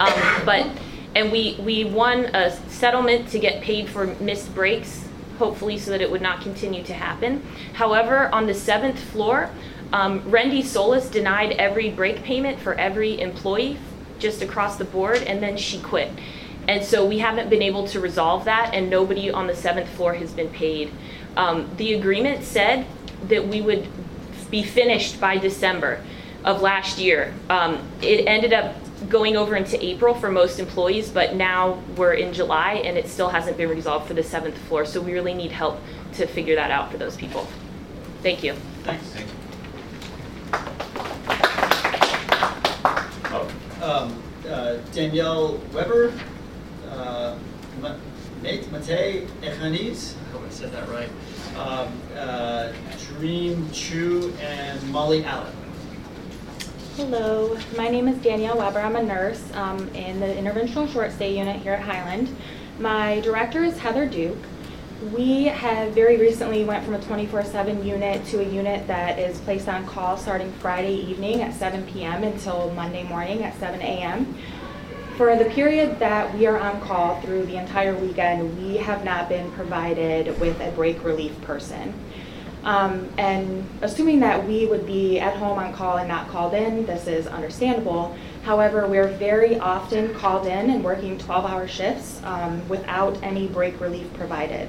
Um, 0.00 0.14
but 0.46 0.66
and 1.14 1.30
we 1.30 1.58
we 1.60 1.84
won 1.84 2.24
a 2.34 2.50
settlement 2.70 3.28
to 3.28 3.38
get 3.38 3.62
paid 3.62 3.90
for 3.90 4.06
missed 4.20 4.54
breaks 4.54 5.06
hopefully 5.38 5.76
so 5.76 5.90
that 5.90 6.00
it 6.00 6.10
would 6.10 6.22
not 6.22 6.40
continue 6.40 6.82
to 6.84 6.94
happen. 6.94 7.44
However, 7.72 8.32
on 8.32 8.46
the 8.46 8.54
seventh 8.54 8.98
floor, 8.98 9.50
um, 9.94 10.20
Rendy 10.22 10.64
Solis 10.64 11.08
denied 11.08 11.52
every 11.52 11.88
break 11.88 12.24
payment 12.24 12.58
for 12.58 12.74
every 12.74 13.20
employee 13.20 13.78
just 14.18 14.42
across 14.42 14.76
the 14.76 14.84
board, 14.84 15.18
and 15.18 15.40
then 15.40 15.56
she 15.56 15.80
quit. 15.80 16.10
And 16.66 16.84
so 16.84 17.06
we 17.06 17.20
haven't 17.20 17.48
been 17.48 17.62
able 17.62 17.86
to 17.88 18.00
resolve 18.00 18.44
that, 18.46 18.74
and 18.74 18.90
nobody 18.90 19.30
on 19.30 19.46
the 19.46 19.54
seventh 19.54 19.88
floor 19.90 20.14
has 20.14 20.32
been 20.32 20.48
paid. 20.48 20.90
Um, 21.36 21.70
the 21.76 21.94
agreement 21.94 22.42
said 22.42 22.86
that 23.28 23.46
we 23.46 23.60
would 23.60 23.86
be 24.50 24.64
finished 24.64 25.20
by 25.20 25.38
December 25.38 26.02
of 26.44 26.60
last 26.60 26.98
year. 26.98 27.32
Um, 27.48 27.86
it 28.02 28.26
ended 28.26 28.52
up 28.52 28.74
going 29.08 29.36
over 29.36 29.54
into 29.54 29.82
April 29.84 30.12
for 30.12 30.28
most 30.28 30.58
employees, 30.58 31.08
but 31.08 31.36
now 31.36 31.80
we're 31.96 32.14
in 32.14 32.32
July 32.32 32.74
and 32.84 32.98
it 32.98 33.08
still 33.08 33.28
hasn't 33.28 33.56
been 33.56 33.68
resolved 33.68 34.08
for 34.08 34.14
the 34.14 34.24
seventh 34.24 34.58
floor. 34.66 34.84
So 34.84 35.00
we 35.00 35.12
really 35.12 35.34
need 35.34 35.52
help 35.52 35.80
to 36.14 36.26
figure 36.26 36.56
that 36.56 36.72
out 36.72 36.90
for 36.90 36.98
those 36.98 37.16
people. 37.16 37.46
Thank 38.22 38.42
you. 38.42 38.54
Thanks. 38.82 39.14
Um, 43.84 44.22
uh, 44.48 44.78
Danielle 44.94 45.60
Weber, 45.72 46.12
uh, 46.88 47.36
Ma- 47.80 47.96
Nate 48.42 48.70
Mate 48.70 49.26
Echaniz, 49.42 50.14
I 50.14 50.32
hope 50.32 50.42
I 50.46 50.50
said 50.50 50.70
that 50.70 50.88
right, 50.88 51.08
um, 51.58 51.92
uh, 52.16 52.72
Dream 53.08 53.68
Chu, 53.72 54.32
and 54.40 54.80
Molly 54.92 55.24
Allen. 55.24 55.52
Hello, 56.96 57.58
my 57.76 57.88
name 57.88 58.06
is 58.06 58.16
Danielle 58.18 58.56
Weber. 58.56 58.78
I'm 58.78 58.94
a 58.94 59.02
nurse 59.02 59.42
um, 59.54 59.88
in 59.96 60.20
the 60.20 60.26
interventional 60.26 60.88
short 60.92 61.10
stay 61.10 61.36
unit 61.36 61.60
here 61.60 61.72
at 61.72 61.82
Highland. 61.82 62.34
My 62.78 63.18
director 63.20 63.64
is 63.64 63.76
Heather 63.78 64.06
Duke. 64.06 64.38
We 65.12 65.46
have 65.46 65.92
very 65.92 66.18
recently 66.18 66.62
went 66.62 66.84
from 66.84 66.94
a 66.94 67.00
24/7 67.00 67.84
unit 67.84 68.24
to 68.26 68.38
a 68.40 68.44
unit 68.44 68.86
that 68.86 69.18
is 69.18 69.40
placed 69.40 69.68
on 69.68 69.84
call 69.86 70.16
starting 70.16 70.52
Friday 70.52 70.94
evening 70.94 71.42
at 71.42 71.52
7 71.52 71.84
p.m. 71.86 72.22
until 72.22 72.70
Monday 72.76 73.02
morning 73.02 73.42
at 73.42 73.58
7 73.58 73.80
a.m. 73.80 74.36
For 75.16 75.36
the 75.36 75.44
period 75.44 76.00
that 76.00 76.34
we 76.34 76.44
are 76.46 76.58
on 76.58 76.80
call 76.80 77.20
through 77.20 77.46
the 77.46 77.56
entire 77.56 77.94
weekend, 77.94 78.58
we 78.58 78.78
have 78.78 79.04
not 79.04 79.28
been 79.28 79.48
provided 79.52 80.40
with 80.40 80.60
a 80.60 80.72
break 80.72 81.04
relief 81.04 81.40
person. 81.42 81.94
Um, 82.64 83.08
and 83.16 83.64
assuming 83.80 84.18
that 84.20 84.44
we 84.44 84.66
would 84.66 84.86
be 84.86 85.20
at 85.20 85.36
home 85.36 85.56
on 85.58 85.72
call 85.72 85.98
and 85.98 86.08
not 86.08 86.26
called 86.26 86.52
in, 86.52 86.84
this 86.86 87.06
is 87.06 87.28
understandable. 87.28 88.16
However, 88.42 88.88
we're 88.88 89.06
very 89.06 89.56
often 89.56 90.12
called 90.14 90.48
in 90.48 90.70
and 90.70 90.82
working 90.82 91.16
12-hour 91.16 91.68
shifts 91.68 92.20
um, 92.24 92.68
without 92.68 93.16
any 93.22 93.46
break 93.46 93.80
relief 93.80 94.12
provided. 94.14 94.68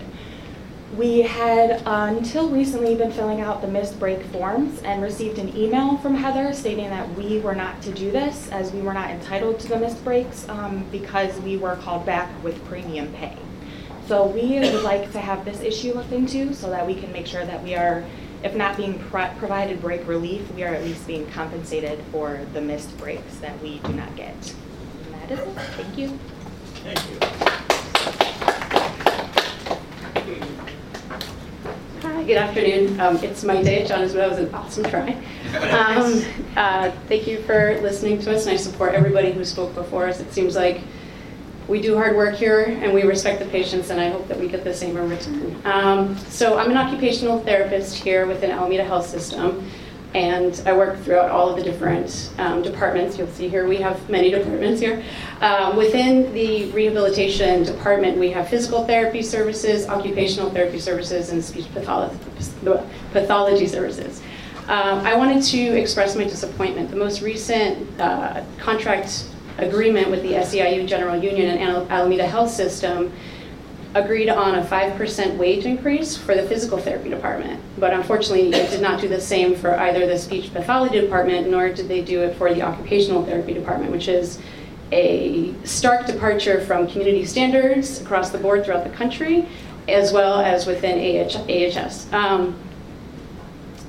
We 0.98 1.24
had 1.24 1.86
uh, 1.86 2.16
until 2.16 2.50
recently 2.50 2.96
been 2.96 3.12
filling 3.12 3.42
out 3.42 3.62
the 3.62 3.68
missed 3.68 4.00
break 4.00 4.24
forms 4.28 4.82
and 4.84 5.02
received 5.02 5.40
an 5.40 5.56
email 5.58 5.98
from 5.98 6.16
Heather 6.16 6.54
stating 6.54 6.90
that 6.90 7.14
we 7.16 7.40
were 7.40 7.56
not 7.56 7.82
to 7.82 7.92
do 7.92 8.12
this 8.12 8.50
as 8.50 8.72
we 8.72 8.82
were 8.82 8.94
not 8.94 9.10
entitled 9.10 9.60
to 9.60 9.68
the 9.68 9.78
missed 9.78 10.02
breaks 10.06 10.48
um, 10.48 10.86
because 10.92 11.38
we 11.42 11.58
were 11.58 11.76
called 11.78 12.06
back 12.06 12.32
with 12.46 12.64
premium 12.66 13.12
pay. 13.14 13.38
So 14.08 14.28
we 14.28 14.60
would 14.60 14.84
like 14.84 15.12
to 15.12 15.20
have 15.20 15.44
this 15.44 15.60
issue 15.60 15.94
looked 15.94 16.14
into 16.14 16.54
so 16.54 16.70
that 16.70 16.88
we 16.88 16.96
can 16.96 17.12
make 17.12 17.28
sure 17.28 17.46
that 17.46 17.62
we 17.62 17.76
are, 17.76 18.06
if 18.44 18.56
not 18.56 18.78
being 18.78 18.98
pro- 18.98 19.34
provided 19.38 19.82
break 19.82 20.08
relief, 20.08 20.50
we 20.54 20.64
are 20.64 20.74
at 20.74 20.84
least 20.84 21.06
being 21.06 21.30
compensated 21.32 22.00
for 22.12 22.40
the 22.54 22.62
missed 22.62 22.98
breaks 22.98 23.36
that 23.38 23.62
we 23.62 23.80
do 23.80 23.92
not 23.92 24.16
get. 24.16 24.56
And 25.04 25.14
that 25.16 25.32
is 25.32 25.40
it. 25.40 25.56
Thank 25.56 25.98
you. 25.98 26.20
Thank 26.86 28.40
you. 28.40 28.45
Good 32.26 32.38
afternoon. 32.38 33.00
Um, 33.00 33.18
It's 33.18 33.44
my 33.44 33.62
day 33.62 33.86
John 33.86 34.02
Isabel. 34.02 34.28
It 34.28 34.30
was 34.32 34.40
an 34.40 34.54
awesome 34.56 34.84
try. 34.86 35.12
Um, 35.70 36.24
uh, 36.58 36.92
Thank 37.08 37.28
you 37.28 37.42
for 37.44 37.80
listening 37.82 38.20
to 38.22 38.36
us, 38.36 38.46
and 38.48 38.54
I 38.54 38.58
support 38.58 38.94
everybody 38.94 39.32
who 39.32 39.46
spoke 39.46 39.76
before 39.76 40.08
us. 40.08 40.20
It 40.20 40.34
seems 40.34 40.56
like 40.56 40.82
we 41.68 41.82
do 41.82 41.96
hard 41.96 42.16
work 42.16 42.36
here, 42.36 42.64
and 42.82 42.94
we 42.94 43.04
respect 43.04 43.40
the 43.40 43.46
patients, 43.46 43.90
and 43.92 44.00
I 44.00 44.10
hope 44.10 44.28
that 44.28 44.40
we 44.40 44.48
get 44.48 44.64
the 44.64 44.74
same 44.74 44.98
in 44.98 45.10
return. 45.10 45.56
Um, 45.66 46.18
So 46.30 46.58
I'm 46.58 46.72
an 46.72 46.78
occupational 46.78 47.40
therapist 47.40 47.96
here 47.96 48.26
within 48.26 48.50
Alameda 48.52 48.84
Health 48.84 49.08
System, 49.08 49.70
and 50.16 50.64
I 50.66 50.72
work 50.72 50.98
throughout 51.04 51.30
all 51.30 51.50
of 51.50 51.58
the 51.58 51.64
different 51.64 52.32
um, 52.38 52.62
departments. 52.62 53.18
You'll 53.18 53.28
see 53.28 53.50
here, 53.50 53.68
we 53.68 53.76
have 53.78 54.10
many 54.10 54.32
departments 54.32 54.80
here. 54.80 55.04
Um, 55.42 55.76
Within 55.76 56.34
the 56.34 56.72
rehabilitation 56.72 57.64
department, 57.64 58.18
we 58.18 58.32
have 58.32 58.48
physical 58.48 58.86
therapy 58.86 59.22
services, 59.22 59.90
occupational 59.90 60.50
therapy 60.52 60.80
services, 60.80 61.32
and 61.32 61.44
speech 61.44 61.72
pathology, 61.74 62.18
pathology 63.12 63.68
services. 63.68 64.22
Um, 64.70 65.00
I 65.06 65.16
wanted 65.16 65.44
to 65.44 65.60
express 65.60 66.16
my 66.16 66.24
disappointment. 66.24 66.90
The 66.90 66.96
most 66.96 67.22
recent 67.22 68.00
uh, 68.00 68.42
contract 68.58 69.28
agreement 69.58 70.10
with 70.10 70.22
the 70.24 70.32
SEIU 70.32 70.88
General 70.88 71.22
Union 71.22 71.58
and 71.58 71.62
Al- 71.62 71.88
Alameda 71.90 72.26
Health 72.26 72.52
System 72.52 73.12
agreed 73.96 74.28
on 74.28 74.56
a 74.56 74.62
5% 74.62 75.38
wage 75.38 75.66
increase 75.66 76.18
for 76.18 76.36
the 76.36 76.44
physical 76.44 76.78
therapy 76.78 77.10
department. 77.10 77.62
But 77.80 77.94
unfortunately, 77.94 78.50
it 78.50 78.70
did 78.70 78.82
not 78.82 79.00
do 79.00 79.08
the 79.08 79.22
same 79.22 79.56
for 79.56 79.74
either 79.74 80.06
the 80.06 80.20
speech 80.20 80.54
pathology 80.54 81.00
department, 81.00 81.50
nor 81.50 81.70
did 81.70 81.88
they 81.88 82.02
do 82.02 82.22
it 82.22 82.36
for 82.36 82.54
the 82.54 82.62
occupational 82.62 83.26
therapy 83.26 83.54
department, 83.54 83.94
which 83.94 84.10
is 84.10 84.40
a 84.92 85.54
stark 85.64 86.06
departure 86.06 86.60
from 86.66 86.88
community 86.88 87.26
standards 87.26 88.02
across 88.02 88.32
the 88.32 88.38
board 88.38 88.66
throughout 88.66 88.84
the 88.84 88.90
country, 88.90 89.48
as 89.88 90.12
well 90.12 90.42
as 90.42 90.68
within 90.68 91.00
AH 91.00 91.38
AHS. 91.50 92.12
Um, 92.14 92.60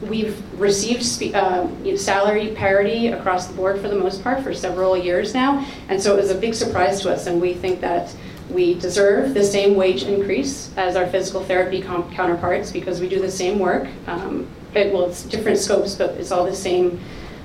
We've 0.03 0.37
received 0.61 1.23
know, 1.33 1.97
salary 1.97 2.49
parity 2.49 3.07
across 3.09 3.47
the 3.47 3.55
board 3.55 3.81
for 3.81 3.89
the 3.89 3.97
most 3.97 4.23
part 4.23 4.43
for 4.43 4.53
several 4.53 4.95
years 4.95 5.33
now, 5.33 5.67
and 5.89 6.01
so 6.01 6.13
it 6.13 6.21
was 6.21 6.31
a 6.31 6.35
big 6.35 6.55
surprise 6.55 7.01
to 7.01 7.11
us, 7.11 7.27
and 7.27 7.41
we 7.41 7.55
think 7.55 7.81
that 7.81 8.15
we 8.51 8.75
deserve 8.75 9.35
the 9.35 9.45
same 9.45 9.75
wage 9.75 10.05
increase 10.05 10.71
as 10.77 10.97
our 10.97 11.07
physical 11.07 11.43
therapy 11.43 11.83
com- 11.83 12.11
counterparts 12.13 12.71
because 12.71 13.01
we 13.01 13.09
do 13.09 13.21
the 13.21 13.31
same 13.31 13.59
work. 13.59 13.89
Um, 14.07 14.49
it, 14.75 14.93
well, 14.93 15.09
it's 15.09 15.23
different 15.23 15.59
scopes, 15.59 15.95
but 15.95 16.11
it's 16.13 16.31
all 16.31 16.45
the 16.45 16.55
same 16.55 17.01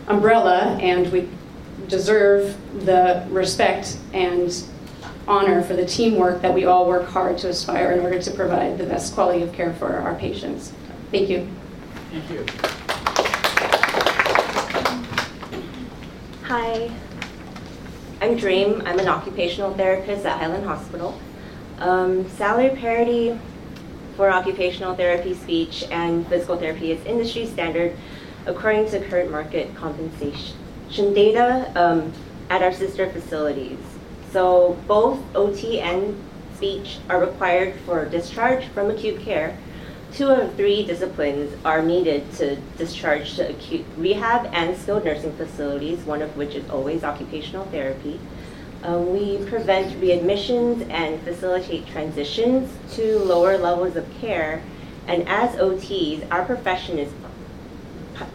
umbrella, 0.08 0.78
and 0.82 1.12
we 1.12 1.30
deserve 1.88 2.56
the 2.86 3.26
respect 3.30 3.98
and 4.14 4.64
honor 5.28 5.62
for 5.64 5.76
the 5.76 5.86
teamwork 5.86 6.42
that 6.42 6.54
we 6.54 6.66
all 6.66 6.88
work 6.88 7.08
hard 7.08 7.38
to 7.40 7.50
aspire 7.50 7.92
in 7.92 8.00
order 8.00 8.22
to 8.22 8.32
provide 8.32 8.78
the 8.78 8.86
best 8.86 9.14
quality 9.14 9.44
of 9.44 9.54
care 9.54 9.74
for 9.74 9.98
our 9.98 10.16
patients. 10.16 10.74
Thank 11.12 11.30
you. 11.30 11.48
Thank 12.12 12.30
you. 12.30 12.46
Hi, 16.44 16.92
I'm 18.22 18.38
Dream. 18.38 18.84
I'm 18.86 19.00
an 19.00 19.08
occupational 19.08 19.74
therapist 19.74 20.28
at 20.28 20.38
Highland 20.38 20.64
Hospital. 20.64 21.20
Um, 21.80 22.30
salary 22.30 22.70
parity 22.70 23.40
for 24.16 24.30
occupational 24.30 24.94
therapy, 24.94 25.34
speech, 25.34 25.86
and 25.90 26.28
physical 26.28 26.56
therapy 26.56 26.92
is 26.92 27.04
industry 27.04 27.48
standard 27.48 27.98
according 28.46 28.88
to 28.92 29.04
current 29.10 29.32
market 29.32 29.76
compensation 29.76 30.56
data 30.92 31.72
um, 31.76 32.14
at 32.52 32.62
our 32.62 32.72
sister 32.72 33.10
facilities. 33.10 33.80
So 34.32 34.78
both 34.86 35.18
OT 35.34 35.80
and 35.80 36.16
speech 36.54 37.00
are 37.10 37.20
required 37.20 37.74
for 37.88 38.06
discharge 38.06 38.66
from 38.68 38.92
acute 38.92 39.20
care 39.22 39.58
two 40.14 40.28
of 40.28 40.56
three 40.56 40.86
disciplines 40.86 41.54
are 41.64 41.82
needed 41.82 42.32
to 42.34 42.56
discharge 42.78 43.36
to 43.36 43.50
acute 43.50 43.86
rehab 43.98 44.50
and 44.54 44.78
skilled 44.78 45.06
nursing 45.06 45.34
facilities, 45.36 46.00
one 46.00 46.22
of 46.22 46.36
which 46.36 46.56
is 46.56 46.70
always 46.70 47.04
occupational 47.04 47.66
therapy. 47.66 48.20
Um, 48.84 49.14
we 49.14 49.38
prevent 49.46 50.00
readmissions 50.02 50.90
and 50.90 51.22
facilitate 51.22 51.88
transitions 51.88 52.72
to 52.96 53.20
lower 53.20 53.58
levels 53.58 53.96
of 53.96 54.10
care. 54.20 54.64
And 55.08 55.28
as 55.28 55.56
OTs, 55.56 56.30
our 56.32 56.46
profession 56.46 56.98
is 56.98 57.12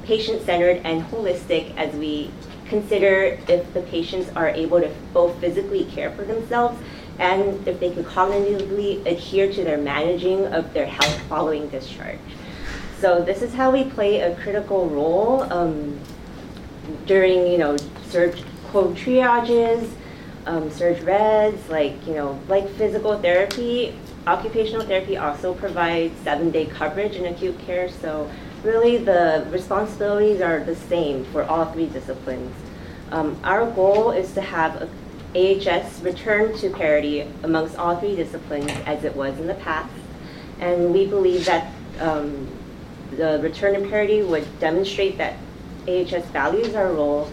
patient-centered 0.04 0.82
and 0.84 1.02
holistic 1.04 1.76
as 1.76 1.94
we 1.94 2.30
consider 2.68 3.38
if 3.48 3.72
the 3.74 3.82
patients 3.82 4.30
are 4.34 4.48
able 4.48 4.80
to 4.80 4.92
both 5.12 5.38
physically 5.40 5.84
care 5.84 6.10
for 6.12 6.24
themselves 6.24 6.80
and 7.18 7.66
if 7.66 7.80
they 7.80 7.90
can 7.90 8.04
cognitively 8.04 9.04
adhere 9.06 9.52
to 9.52 9.64
their 9.64 9.78
managing 9.78 10.46
of 10.46 10.72
their 10.72 10.86
health 10.86 11.18
following 11.22 11.68
discharge. 11.68 12.18
So 12.98 13.22
this 13.22 13.42
is 13.42 13.52
how 13.54 13.70
we 13.70 13.84
play 13.84 14.20
a 14.20 14.34
critical 14.36 14.88
role 14.88 15.42
um, 15.52 15.98
during, 17.06 17.46
you 17.46 17.58
know, 17.58 17.76
surge 18.06 18.42
quote 18.68 18.94
triages, 18.94 19.90
um, 20.46 20.70
surge 20.70 21.02
reds, 21.02 21.68
like, 21.68 21.94
you 22.06 22.14
know, 22.14 22.38
like 22.48 22.68
physical 22.70 23.18
therapy, 23.18 23.98
occupational 24.26 24.84
therapy 24.86 25.16
also 25.16 25.54
provides 25.54 26.18
seven-day 26.20 26.66
coverage 26.66 27.16
in 27.16 27.26
acute 27.26 27.58
care. 27.60 27.90
So 27.90 28.30
really 28.62 28.96
the 28.96 29.46
responsibilities 29.50 30.40
are 30.40 30.60
the 30.64 30.74
same 30.74 31.24
for 31.26 31.44
all 31.44 31.66
three 31.66 31.86
disciplines. 31.86 32.54
Um, 33.10 33.38
our 33.44 33.70
goal 33.70 34.10
is 34.10 34.32
to 34.34 34.40
have 34.40 34.82
a 34.82 34.88
AHS 35.36 36.00
returned 36.00 36.56
to 36.60 36.70
parity 36.70 37.28
amongst 37.42 37.76
all 37.76 37.96
three 37.96 38.16
disciplines 38.16 38.70
as 38.86 39.04
it 39.04 39.14
was 39.14 39.38
in 39.38 39.46
the 39.46 39.54
past. 39.54 39.92
And 40.60 40.94
we 40.94 41.06
believe 41.06 41.44
that 41.44 41.70
um, 42.00 42.48
the 43.10 43.38
return 43.42 43.80
to 43.80 43.88
parity 43.88 44.22
would 44.22 44.46
demonstrate 44.58 45.18
that 45.18 45.34
AHS 45.86 46.24
values 46.26 46.74
our 46.74 46.90
role 46.90 47.30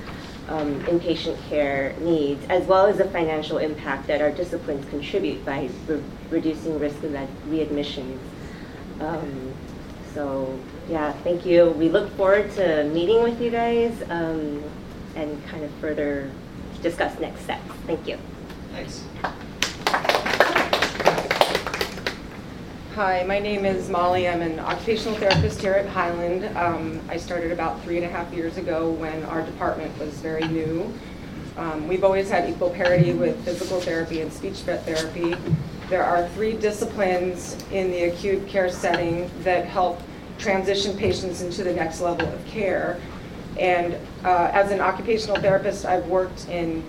um, 0.50 0.86
in 0.88 1.00
patient 1.00 1.40
care 1.48 1.96
needs, 2.02 2.46
as 2.50 2.68
well 2.68 2.86
as 2.86 2.98
the 2.98 3.06
financial 3.06 3.58
impact 3.58 4.08
that 4.08 4.22
our 4.22 4.32
disciplines 4.32 4.88
contribute 4.90 5.46
by 5.46 5.70
re 5.88 6.04
reducing 6.30 6.78
risk 6.80 7.02
of 7.04 7.12
readmissions. 7.48 8.18
Um, 9.00 9.54
so 10.14 10.60
yeah, 10.90 11.14
thank 11.24 11.46
you. 11.46 11.70
We 11.72 11.88
look 11.88 12.12
forward 12.18 12.52
to 12.56 12.84
meeting 12.86 13.24
with 13.24 13.42
you 13.42 13.50
guys 13.50 14.04
um, 14.10 14.62
and 15.16 15.44
kind 15.48 15.64
of 15.64 15.72
further 15.76 16.30
discuss 16.84 17.18
next 17.20 17.42
steps. 17.42 17.64
Thank 17.88 18.08
you. 18.08 18.18
Thanks. 18.74 19.04
Hi, 22.94 23.24
my 23.24 23.40
name 23.40 23.66
is 23.66 23.90
Molly. 23.90 24.28
I'm 24.28 24.44
an 24.44 24.60
occupational 24.60 25.18
therapist 25.18 25.60
here 25.62 25.74
at 25.74 25.88
Highland. 25.88 26.56
Um, 26.56 27.02
I 27.10 27.18
started 27.18 27.52
about 27.52 27.82
three 27.82 27.98
and 27.98 28.06
a 28.06 28.10
half 28.10 28.32
years 28.32 28.58
ago 28.58 28.92
when 28.92 29.24
our 29.24 29.42
department 29.42 29.98
was 29.98 30.14
very 30.20 30.48
new. 30.48 30.94
Um, 31.58 31.88
we've 31.88 32.04
always 32.04 32.30
had 32.30 32.48
equal 32.48 32.70
parity 32.70 33.14
with 33.14 33.44
physical 33.44 33.80
therapy 33.80 34.22
and 34.22 34.32
speech 34.32 34.58
therapy. 34.58 35.36
There 35.90 36.04
are 36.04 36.28
three 36.30 36.54
disciplines 36.54 37.58
in 37.72 37.90
the 37.90 38.04
acute 38.04 38.48
care 38.48 38.70
setting 38.70 39.32
that 39.42 39.66
help 39.66 40.00
transition 40.38 40.96
patients 40.98 41.42
into 41.42 41.64
the 41.64 41.74
next 41.74 42.02
level 42.02 42.28
of 42.28 42.46
care. 42.46 43.00
And 43.60 43.96
uh, 44.24 44.50
as 44.52 44.72
an 44.72 44.80
occupational 44.80 45.38
therapist, 45.38 45.86
I've 45.86 46.08
worked 46.08 46.48
in 46.50 46.84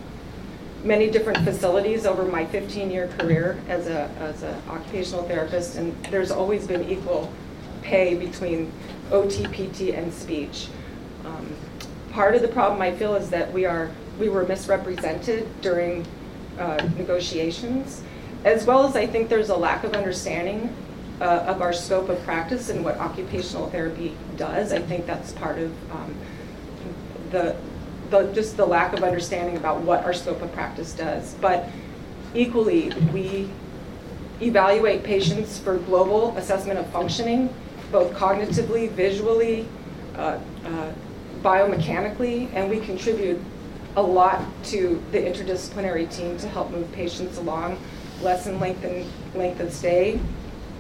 many 0.83 1.11
different 1.11 1.39
facilities 1.45 2.07
over 2.07 2.25
my 2.25 2.45
15-year 2.47 3.09
career 3.19 3.59
as 3.69 3.87
a 3.87 4.09
as 4.19 4.43
an 4.43 4.63
occupational 4.69 5.25
therapist, 5.25 5.77
and 5.77 5.95
there's 6.07 6.31
always 6.31 6.67
been 6.67 6.89
equal 6.89 7.33
pay 7.83 8.15
between 8.15 8.73
OT, 9.11 9.45
PT, 9.45 9.95
and 9.95 10.13
speech. 10.13 10.69
Um, 11.25 11.55
part 12.11 12.35
of 12.35 12.43
the 12.43 12.49
problem 12.49 12.81
I 12.81 12.93
feel 12.95 13.15
is 13.15 13.31
that 13.31 13.53
we 13.53 13.65
are 13.65 13.91
we 14.19 14.29
were 14.29 14.47
misrepresented 14.47 15.49
during 15.61 16.07
uh, 16.59 16.89
negotiations, 16.97 18.03
as 18.45 18.65
well 18.65 18.87
as 18.87 18.95
I 18.95 19.07
think 19.07 19.29
there's 19.29 19.49
a 19.49 19.57
lack 19.57 19.85
of 19.85 19.95
understanding 19.95 20.75
uh, 21.21 21.45
of 21.47 21.63
our 21.63 21.73
scope 21.73 22.09
of 22.09 22.23
practice 22.25 22.69
and 22.71 22.85
what 22.85 22.97
occupational 22.99 23.69
therapy 23.71 24.17
does. 24.37 24.73
I 24.73 24.81
think 24.81 25.07
that's 25.07 25.33
part 25.33 25.59
of 25.59 25.71
um, 25.91 26.15
the, 27.35 27.57
the, 28.11 28.33
just 28.33 28.57
the 28.57 28.65
lack 28.65 28.93
of 28.95 29.03
understanding 29.03 29.57
about 29.57 29.81
what 29.81 30.05
our 30.05 30.15
scope 30.15 30.41
of 30.41 30.53
practice 30.53 30.93
does. 30.93 31.35
But 31.35 31.69
equally, 32.35 32.91
we 33.13 33.51
evaluate 34.41 35.03
patients 35.03 35.59
for 35.59 35.79
global 35.79 36.37
assessment 36.37 36.79
of 36.79 36.87
functioning, 36.89 37.53
both 37.91 38.13
cognitively, 38.15 38.91
visually, 38.91 39.67
uh, 40.17 40.39
uh, 40.65 40.93
biomechanically, 41.43 42.49
and 42.55 42.71
we 42.71 42.81
contribute 42.81 43.41
a 43.97 44.03
lot 44.03 44.43
to 44.65 45.03
the 45.13 45.19
interdisciplinary 45.19 46.11
team 46.15 46.37
to 46.39 46.49
help 46.49 46.71
move 46.71 46.91
patients 46.93 47.39
along, 47.39 47.79
lessen 48.23 48.59
length 48.59 48.83
and 48.85 49.07
length 49.35 49.61
of 49.61 49.73
stay, 49.73 50.19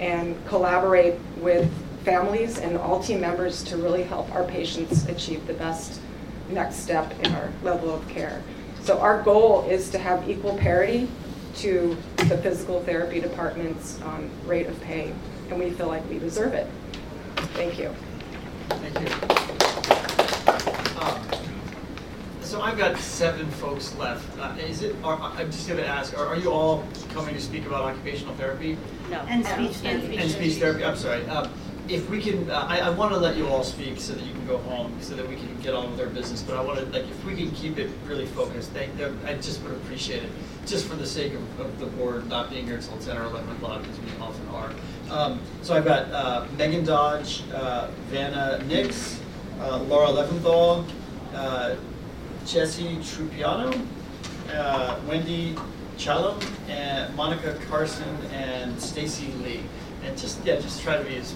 and 0.01 0.35
collaborate 0.47 1.14
with 1.38 1.71
families 2.05 2.59
and 2.59 2.77
all 2.77 3.03
team 3.03 3.21
members 3.21 3.62
to 3.62 3.77
really 3.77 4.03
help 4.03 4.33
our 4.35 4.45
patients 4.45 5.07
achieve 5.07 5.47
the 5.47 5.55
best 5.55 6.01
next 6.50 6.76
step 6.76 7.12
in 7.24 7.35
our 7.35 7.50
level 7.62 7.92
of 7.94 8.07
care. 8.09 8.42
So 8.83 8.98
our 9.00 9.22
goal 9.22 9.66
is 9.68 9.90
to 9.90 9.98
have 9.98 10.28
equal 10.28 10.57
parity 10.59 11.09
to 11.57 11.96
the 12.16 12.37
physical 12.38 12.83
therapy 12.83 13.20
department's 13.20 14.00
um, 14.02 14.28
rate 14.46 14.66
of 14.66 14.78
pay, 14.83 15.12
and 15.50 15.59
we 15.59 15.70
feel 15.70 15.87
like 15.87 16.09
we 16.11 16.18
deserve 16.18 16.52
it. 16.52 16.68
Thank 17.54 17.78
you. 17.78 17.94
Thank 18.68 19.00
you. 19.00 19.09
Um, 21.00 21.20
So 22.42 22.61
I've 22.61 22.76
got 22.78 22.98
seven 22.98 23.48
folks 23.52 23.94
left. 23.96 24.38
Uh, 24.38 24.54
Is 24.59 24.83
it, 24.83 24.94
are- 25.02 25.18
I'm 25.20 25.50
just 25.50 25.66
going 25.66 25.80
to 25.80 25.87
ask, 25.87 26.16
are 26.18 26.26
are 26.26 26.37
you 26.37 26.50
all 26.52 26.85
coming 27.12 27.35
to 27.35 27.40
speak 27.40 27.66
about 27.66 27.83
occupational 27.83 28.35
therapy? 28.35 28.76
No. 29.11 29.20
And 29.28 29.44
speech 29.46 29.76
therapy. 29.83 30.16
And 30.18 30.30
speech 30.30 30.54
therapy, 30.57 30.85
I'm 30.85 30.96
sorry. 30.96 31.24
Um, 31.26 31.50
If 31.87 32.09
we 32.09 32.20
can, 32.23 32.51
uh, 32.51 32.66
I, 32.66 32.79
I 32.79 32.90
want 32.90 33.12
to 33.12 33.18
let 33.18 33.37
you 33.37 33.47
all 33.47 33.62
speak 33.62 34.01
so 34.01 34.14
that 34.14 34.25
you 34.25 34.33
can 34.33 34.47
go 34.47 34.57
home, 34.59 34.97
so 35.03 35.14
that 35.16 35.29
we 35.29 35.37
can 35.37 35.55
get 35.61 35.75
on 35.75 35.90
with 35.90 36.01
our 36.01 36.07
business, 36.07 36.40
but 36.40 36.57
I 36.57 36.62
want 36.62 36.79
to, 36.79 36.87
like, 36.87 37.05
if 37.05 37.25
we 37.27 37.37
can 37.37 37.51
keep 37.51 37.79
it 37.79 37.90
really 38.07 38.25
focused, 38.25 38.70
thank, 38.70 38.97
them. 38.97 39.18
I 39.27 39.35
just 39.35 39.62
would 39.62 39.73
appreciate 39.73 40.23
it, 40.23 40.31
just 40.64 40.87
for 40.87 40.97
the 40.97 41.07
sake 41.07 41.35
of, 41.35 41.61
of 41.61 41.79
the 41.79 41.87
board 41.87 42.27
not 42.27 42.49
being 42.49 42.64
here 42.64 42.77
until 42.77 42.97
ten 42.99 43.18
or 43.18 43.25
eleven 43.25 43.51
o'clock, 43.57 43.83
as 43.87 44.01
we 44.01 44.18
often 44.18 44.49
are. 44.49 44.70
Um, 45.11 45.40
So 45.61 45.75
I've 45.75 45.85
got 45.85 46.11
uh, 46.11 46.47
Megan 46.57 46.85
Dodge, 46.85 47.42
uh, 47.53 47.88
Vanna 48.09 48.64
Nix, 48.66 49.20
uh, 49.61 49.79
Laura 49.83 50.09
Leventhal, 50.09 50.87
uh, 51.35 51.77
Jesse 52.47 52.97
Trupiano, 52.97 53.87
uh, 54.55 54.99
Wendy 55.07 55.55
Chalum, 55.99 56.42
and 56.68 57.14
Monica 57.14 57.59
Carson, 57.68 58.16
and 58.33 58.81
Stacy 58.81 59.33
Lee. 59.42 59.61
And 60.03 60.16
just, 60.18 60.44
yeah, 60.44 60.57
just 60.57 60.83
try 60.83 60.97
to 60.97 61.05
be 61.05 61.16
as, 61.16 61.35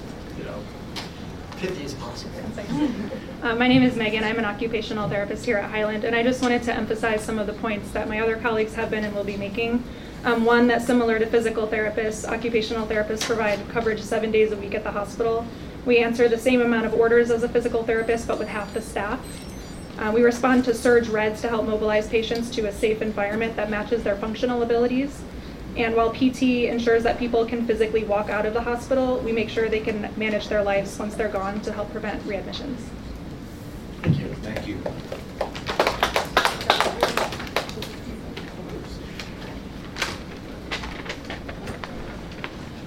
know, 0.48 2.00
possible. 2.00 2.40
Uh, 3.40 3.54
my 3.54 3.68
name 3.68 3.84
is 3.84 3.94
Megan. 3.94 4.24
I'm 4.24 4.36
an 4.40 4.44
occupational 4.44 5.08
therapist 5.08 5.44
here 5.44 5.58
at 5.58 5.70
Highland, 5.70 6.02
and 6.02 6.16
I 6.16 6.24
just 6.24 6.42
wanted 6.42 6.64
to 6.64 6.74
emphasize 6.74 7.22
some 7.22 7.38
of 7.38 7.46
the 7.46 7.52
points 7.52 7.92
that 7.92 8.08
my 8.08 8.18
other 8.18 8.36
colleagues 8.36 8.74
have 8.74 8.90
been 8.90 9.04
and 9.04 9.14
will 9.14 9.22
be 9.22 9.36
making. 9.36 9.84
Um, 10.24 10.44
one, 10.44 10.66
that 10.66 10.82
similar 10.82 11.20
to 11.20 11.26
physical 11.26 11.68
therapists, 11.68 12.28
occupational 12.28 12.84
therapists 12.84 13.22
provide 13.22 13.60
coverage 13.68 14.02
seven 14.02 14.32
days 14.32 14.50
a 14.50 14.56
week 14.56 14.74
at 14.74 14.82
the 14.82 14.90
hospital. 14.90 15.46
We 15.86 15.98
answer 15.98 16.28
the 16.28 16.36
same 16.36 16.62
amount 16.62 16.86
of 16.86 16.94
orders 16.94 17.30
as 17.30 17.44
a 17.44 17.48
physical 17.48 17.84
therapist, 17.84 18.26
but 18.26 18.40
with 18.40 18.48
half 18.48 18.74
the 18.74 18.82
staff. 18.82 19.20
Uh, 19.98 20.10
we 20.12 20.22
respond 20.22 20.64
to 20.64 20.74
surge 20.74 21.08
reds 21.08 21.40
to 21.42 21.48
help 21.48 21.64
mobilize 21.64 22.08
patients 22.08 22.50
to 22.50 22.66
a 22.66 22.72
safe 22.72 23.02
environment 23.02 23.54
that 23.54 23.70
matches 23.70 24.02
their 24.02 24.16
functional 24.16 24.64
abilities. 24.64 25.22
And 25.78 25.94
while 25.94 26.10
PT 26.10 26.42
ensures 26.66 27.04
that 27.04 27.20
people 27.20 27.46
can 27.46 27.64
physically 27.64 28.02
walk 28.02 28.30
out 28.30 28.44
of 28.44 28.52
the 28.52 28.60
hospital, 28.60 29.20
we 29.20 29.30
make 29.30 29.48
sure 29.48 29.68
they 29.68 29.78
can 29.78 30.12
manage 30.16 30.48
their 30.48 30.60
lives 30.60 30.98
once 30.98 31.14
they're 31.14 31.28
gone 31.28 31.60
to 31.60 31.72
help 31.72 31.92
prevent 31.92 32.20
readmissions. 32.24 32.78
Thank 34.02 34.18
you. 34.18 34.26
Thank 34.42 34.66
you. 34.66 34.82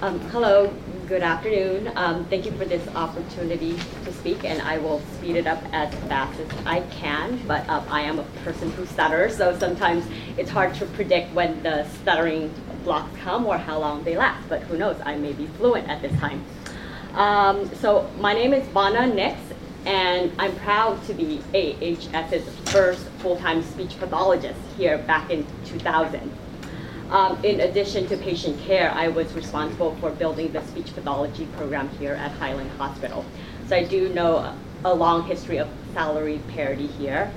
Um, 0.02 0.20
hello, 0.30 0.74
good 1.12 1.22
afternoon. 1.22 1.92
Um, 1.94 2.24
thank 2.24 2.46
you 2.46 2.52
for 2.52 2.64
this 2.64 2.88
opportunity 2.94 3.78
to 4.06 4.12
speak, 4.14 4.46
and 4.46 4.62
I 4.62 4.78
will 4.78 5.00
speed 5.18 5.36
it 5.36 5.46
up 5.46 5.62
as 5.70 5.94
fast 6.08 6.40
as 6.40 6.48
I 6.64 6.80
can. 6.88 7.38
But 7.46 7.68
um, 7.68 7.84
I 7.90 8.00
am 8.00 8.18
a 8.18 8.22
person 8.44 8.70
who 8.70 8.86
stutters, 8.86 9.36
so 9.36 9.54
sometimes 9.58 10.06
it's 10.38 10.48
hard 10.48 10.72
to 10.76 10.86
predict 10.86 11.34
when 11.34 11.62
the 11.62 11.86
stuttering 12.00 12.50
blocks 12.82 13.14
come 13.18 13.44
or 13.44 13.58
how 13.58 13.78
long 13.78 14.02
they 14.04 14.16
last. 14.16 14.48
But 14.48 14.62
who 14.62 14.78
knows? 14.78 14.96
I 15.04 15.16
may 15.16 15.34
be 15.34 15.48
fluent 15.58 15.86
at 15.86 16.00
this 16.00 16.18
time. 16.18 16.42
Um, 17.12 17.68
so 17.74 18.08
my 18.18 18.32
name 18.32 18.54
is 18.54 18.66
Bana 18.68 19.06
Nix, 19.06 19.38
and 19.84 20.32
I'm 20.38 20.56
proud 20.60 21.04
to 21.08 21.12
be 21.12 21.42
AHS's 21.52 22.48
first 22.70 23.04
full-time 23.18 23.62
speech 23.64 23.98
pathologist 23.98 24.58
here 24.78 24.96
back 24.96 25.28
in 25.28 25.46
2000. 25.66 26.32
Um, 27.12 27.44
in 27.44 27.60
addition 27.60 28.06
to 28.08 28.16
patient 28.16 28.58
care, 28.60 28.90
I 28.90 29.08
was 29.08 29.30
responsible 29.34 29.94
for 29.96 30.10
building 30.12 30.50
the 30.50 30.66
speech 30.68 30.94
pathology 30.94 31.44
program 31.58 31.90
here 31.98 32.14
at 32.14 32.32
Highland 32.32 32.70
Hospital. 32.78 33.26
So 33.68 33.76
I 33.76 33.84
do 33.84 34.08
know 34.14 34.56
a, 34.82 34.94
long 34.94 35.24
history 35.24 35.58
of 35.58 35.68
salary 35.92 36.40
parity 36.48 36.86
here. 36.86 37.30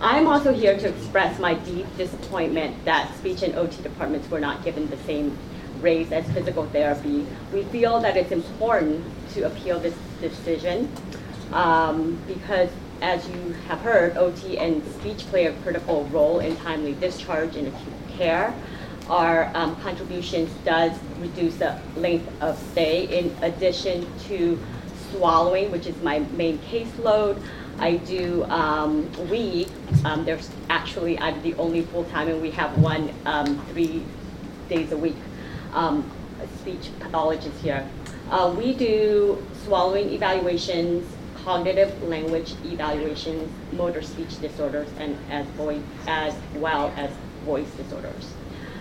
I'm 0.00 0.26
also 0.26 0.54
here 0.54 0.78
to 0.78 0.88
express 0.88 1.38
my 1.38 1.52
deep 1.52 1.86
disappointment 1.98 2.82
that 2.86 3.14
speech 3.18 3.42
and 3.42 3.54
OT 3.56 3.82
departments 3.82 4.30
were 4.30 4.40
not 4.40 4.64
given 4.64 4.88
the 4.88 4.96
same 5.04 5.36
raise 5.82 6.10
as 6.12 6.26
physical 6.32 6.64
therapy. 6.64 7.26
We 7.52 7.64
feel 7.64 8.00
that 8.00 8.16
it's 8.16 8.32
important 8.32 9.04
to 9.34 9.42
appeal 9.42 9.78
this 9.80 9.94
decision 10.22 10.90
um, 11.52 12.18
because 12.26 12.70
as 13.02 13.28
you 13.28 13.52
have 13.68 13.80
heard, 13.80 14.16
OT 14.16 14.56
and 14.56 14.82
speech 14.94 15.26
play 15.26 15.44
a 15.44 15.52
critical 15.60 16.06
role 16.06 16.38
in 16.40 16.56
timely 16.56 16.94
discharge 16.94 17.56
and 17.56 17.68
acute 17.68 18.08
care 18.16 18.54
our 19.10 19.50
um, 19.54 19.74
contributions 19.76 20.50
does 20.64 20.96
reduce 21.18 21.56
the 21.56 21.78
length 21.96 22.30
of 22.40 22.56
stay 22.70 23.18
in 23.18 23.36
addition 23.42 24.06
to 24.28 24.58
swallowing, 25.10 25.70
which 25.70 25.86
is 25.86 26.00
my 26.02 26.20
main 26.36 26.58
caseload. 26.60 27.42
I 27.78 27.96
do, 27.96 28.44
um, 28.44 29.10
we, 29.28 29.66
um, 30.04 30.24
there's 30.24 30.50
actually, 30.68 31.18
I'm 31.18 31.42
the 31.42 31.54
only 31.54 31.82
full-time 31.82 32.28
and 32.28 32.40
we 32.40 32.50
have 32.52 32.76
one 32.78 33.12
um, 33.26 33.64
three 33.66 34.04
days 34.68 34.92
a 34.92 34.96
week 34.96 35.16
um, 35.72 36.08
speech 36.60 36.90
pathologist 37.00 37.58
here. 37.62 37.88
Uh, 38.30 38.54
we 38.56 38.74
do 38.74 39.44
swallowing 39.64 40.10
evaluations, 40.10 41.10
cognitive 41.42 42.00
language 42.04 42.54
evaluations, 42.64 43.50
motor 43.72 44.02
speech 44.02 44.40
disorders, 44.40 44.88
and 44.98 45.18
as, 45.30 45.46
voice, 45.48 45.82
as 46.06 46.34
well 46.56 46.92
as 46.96 47.10
voice 47.44 47.70
disorders. 47.72 48.32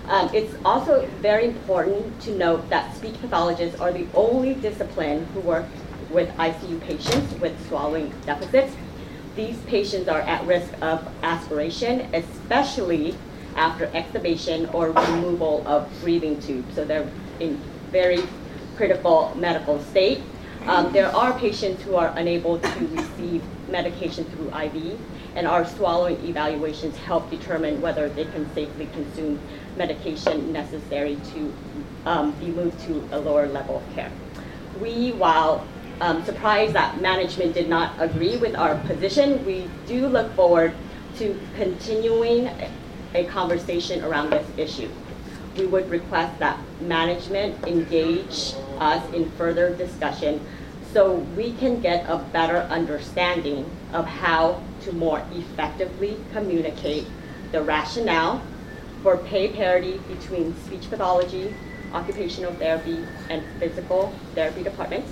Um, 0.10 0.28
it's 0.34 0.56
also 0.66 1.06
very 1.22 1.46
important 1.46 2.20
to 2.22 2.36
note 2.36 2.68
that 2.72 2.96
speech 2.96 3.14
pathologists 3.22 3.80
are 3.80 3.94
the 3.94 4.08
only 4.16 4.56
discipline 4.56 5.26
who 5.36 5.40
work 5.42 5.66
with 6.10 6.30
ICU 6.38 6.82
patients 6.82 7.40
with 7.40 7.68
swallowing 7.68 8.12
deficits. 8.26 8.76
These 9.36 9.60
patients 9.68 10.10
are 10.10 10.22
at 10.22 10.44
risk 10.48 10.74
of 10.82 11.08
aspiration, 11.22 12.10
especially 12.16 13.16
after 13.56 13.86
extubation 13.88 14.74
or 14.74 14.90
removal 14.90 15.64
of 15.68 15.88
breathing 16.02 16.42
tubes. 16.42 16.74
So 16.74 16.86
they're 16.86 17.08
in 17.40 17.62
very 17.92 18.24
critical 18.78 19.32
medical 19.36 19.80
state. 19.80 20.24
Um, 20.66 20.92
there 20.92 21.16
are 21.16 21.38
patients 21.38 21.84
who 21.84 21.96
are 21.96 22.12
unable 22.18 22.58
to 22.58 22.88
receive 22.88 23.44
medication 23.70 24.26
through 24.26 24.48
IV, 24.48 25.00
and 25.36 25.48
our 25.48 25.66
swallowing 25.66 26.24
evaluations 26.26 26.98
help 26.98 27.30
determine 27.30 27.80
whether 27.82 28.10
they 28.10 28.26
can 28.26 28.52
safely 28.54 28.88
consume 28.88 29.40
medication 29.80 30.54
necessary 30.54 31.18
to 31.34 31.54
um, 32.06 32.32
be 32.34 32.48
moved 32.48 32.80
to 32.82 33.04
a 33.12 33.20
lower 33.20 33.48
level 33.48 33.78
of 33.78 33.96
care. 33.96 34.12
We, 34.80 35.14
while 35.14 35.66
um, 36.02 36.24
surprised 36.26 36.74
that 36.74 37.02
management 37.02 37.56
did 37.56 37.68
not 37.68 37.94
agree 37.98 38.38
with 38.38 38.56
our 38.56 38.76
position, 38.86 39.44
we 39.46 39.68
do 39.88 40.08
look 40.08 40.32
forward 40.36 40.76
to 41.18 41.40
continuing 41.56 42.52
a 43.16 43.24
conversation 43.26 44.04
around 44.04 44.30
this 44.30 44.48
issue. 44.58 44.90
We 45.58 45.66
would 45.66 45.90
request 45.90 46.38
that 46.40 46.60
management 46.82 47.66
engage 47.66 48.54
us 48.80 49.14
in 49.14 49.32
further 49.32 49.76
discussion 49.76 50.40
so 50.94 51.16
we 51.36 51.54
can 51.54 51.82
get 51.82 52.06
a 52.10 52.18
better 52.18 52.60
understanding 52.70 53.70
of 53.94 54.06
how 54.06 54.62
to 54.82 54.92
more 54.94 55.24
effectively 55.34 56.18
communicate 56.34 57.06
the 57.52 57.62
rationale 57.62 58.42
for 59.02 59.18
pay 59.18 59.50
parity 59.50 59.98
between 60.08 60.56
speech 60.66 60.90
pathology, 60.90 61.54
occupational 61.94 62.54
therapy, 62.54 63.06
and 63.30 63.44
physical 63.60 64.14
therapy 64.36 64.64
departments. 64.64 65.12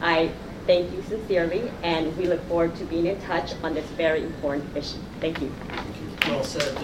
I 0.00 0.30
thank 0.66 0.92
you 0.92 1.02
sincerely, 1.08 1.70
and 1.82 2.16
we 2.16 2.26
look 2.26 2.42
forward 2.48 2.76
to 2.76 2.84
being 2.84 3.06
in 3.06 3.20
touch 3.22 3.52
on 3.62 3.74
this 3.74 3.86
very 3.90 4.22
important 4.22 4.76
issue. 4.76 4.98
Thank 5.20 5.40
you. 5.40 5.52
Thank 5.68 6.26
you. 6.26 6.32
Well 6.32 6.44
said. 6.44 6.76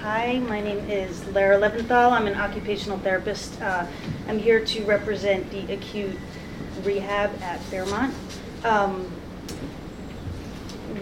Hi, 0.00 0.40
my 0.40 0.60
name 0.60 0.90
is 0.90 1.24
Lara 1.28 1.56
Leventhal. 1.58 2.10
I'm 2.10 2.26
an 2.26 2.34
occupational 2.34 2.98
therapist. 2.98 3.60
Uh, 3.62 3.86
I'm 4.28 4.38
here 4.38 4.64
to 4.64 4.84
represent 4.84 5.48
the 5.50 5.72
acute 5.72 6.18
rehab 6.82 7.30
at 7.40 7.60
Fairmont. 7.60 8.12
Um, 8.64 9.10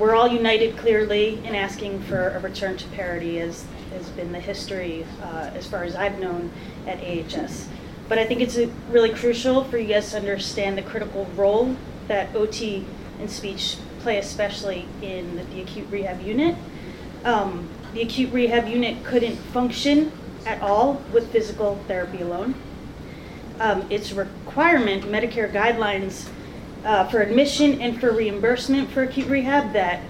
we're 0.01 0.15
all 0.15 0.27
united 0.27 0.79
clearly 0.79 1.39
in 1.45 1.55
asking 1.55 2.01
for 2.05 2.31
a 2.31 2.41
return 2.41 2.75
to 2.79 2.89
parity, 2.89 3.39
as 3.39 3.67
has 3.93 4.09
been 4.11 4.33
the 4.33 4.41
history, 4.41 5.05
uh, 5.23 5.51
as 5.55 5.67
far 5.67 5.85
as 5.85 5.95
I've 5.95 6.19
known, 6.19 6.51
at 6.87 6.99
AHS. 6.99 7.69
But 8.09 8.19
I 8.19 8.25
think 8.25 8.41
it's 8.41 8.57
uh, 8.57 8.71
really 8.89 9.11
crucial 9.11 9.63
for 9.65 9.77
you 9.77 9.87
guys 9.87 10.11
to 10.13 10.17
understand 10.17 10.79
the 10.79 10.83
critical 10.83 11.27
role 11.37 11.77
that 12.09 12.35
OT 12.35 12.87
and 13.21 13.31
speech 13.31 13.77
play, 14.01 14.17
especially 14.17 14.87
in 15.03 15.37
the 15.37 15.61
acute 15.61 15.87
rehab 15.91 16.23
unit. 16.23 16.57
Um, 17.25 17.69
the 17.93 18.01
acute 18.01 18.33
rehab 18.33 18.69
unit 18.69 19.05
couldn't 19.05 19.37
function 19.37 20.11
at 20.47 20.63
all 20.63 21.03
with 21.13 21.31
physical 21.31 21.77
therapy 21.87 22.23
alone. 22.23 22.55
Um, 23.61 23.87
it's 23.91 24.13
a 24.13 24.15
requirement, 24.15 25.05
Medicare 25.05 25.53
guidelines 25.53 26.31
uh, 26.85 27.07
for 27.09 27.21
admission 27.21 27.81
and 27.81 28.01
for 28.01 28.13
reimbursement 28.13 28.91
for 28.91 29.03
acute 29.03 29.29
rehab 29.29 29.73
that 29.73 30.03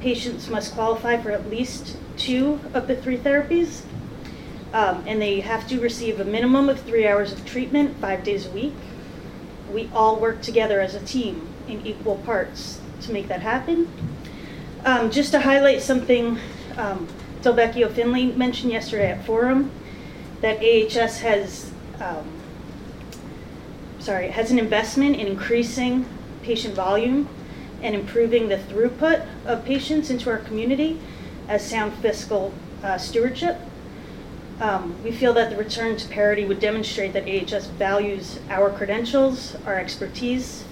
patients 0.00 0.48
must 0.48 0.74
qualify 0.74 1.16
for 1.16 1.30
at 1.30 1.48
least 1.50 1.96
two 2.16 2.60
of 2.74 2.86
the 2.86 2.96
three 2.96 3.18
therapies. 3.18 3.82
Um, 4.72 5.02
and 5.06 5.20
they 5.20 5.40
have 5.40 5.66
to 5.68 5.80
receive 5.80 6.20
a 6.20 6.24
minimum 6.24 6.68
of 6.68 6.80
three 6.80 7.06
hours 7.06 7.32
of 7.32 7.44
treatment 7.44 7.96
five 8.00 8.22
days 8.22 8.46
a 8.46 8.50
week. 8.50 8.74
We 9.72 9.90
all 9.92 10.16
work 10.16 10.42
together 10.42 10.80
as 10.80 10.94
a 10.94 11.04
team 11.04 11.48
in 11.66 11.84
equal 11.86 12.16
parts 12.18 12.80
to 13.02 13.12
make 13.12 13.28
that 13.28 13.40
happen. 13.40 13.88
Um, 14.84 15.10
just 15.10 15.32
to 15.32 15.40
highlight 15.40 15.82
something 15.82 16.38
um, 16.76 17.08
Delvecchio 17.42 17.90
Finley 17.92 18.26
mentioned 18.26 18.72
yesterday 18.72 19.10
at 19.12 19.24
Forum, 19.24 19.70
that 20.40 20.58
AHS 20.58 21.18
has, 21.20 21.70
um, 22.00 22.26
sorry, 24.10 24.30
has 24.30 24.50
an 24.50 24.58
investment 24.58 25.14
in 25.14 25.28
increasing 25.28 26.04
patient 26.42 26.74
volume 26.74 27.28
and 27.80 27.94
improving 27.94 28.48
the 28.48 28.56
throughput 28.56 29.24
of 29.46 29.64
patients 29.64 30.10
into 30.10 30.28
our 30.28 30.38
community 30.38 30.98
as 31.46 31.64
sound 31.64 31.94
fiscal 31.98 32.52
uh, 32.82 32.98
stewardship. 32.98 33.56
Um, 34.60 35.00
we 35.04 35.12
feel 35.12 35.32
that 35.34 35.50
the 35.50 35.56
return 35.56 35.96
to 35.96 36.08
parity 36.08 36.44
would 36.44 36.58
demonstrate 36.58 37.12
that 37.12 37.22
AHS 37.22 37.68
values 37.68 38.40
our 38.50 38.70
credentials, 38.70 39.54
our 39.64 39.78
expertise, 39.78 40.64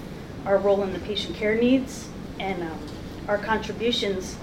our 0.45 0.59
role 0.59 0.83
in 0.83 0.93
the 0.93 0.99
patient 0.99 1.37
care 1.37 1.55
needs, 1.55 2.09
and 2.41 2.61
um, 2.65 2.81
our 3.29 3.39
contributions 3.39 4.37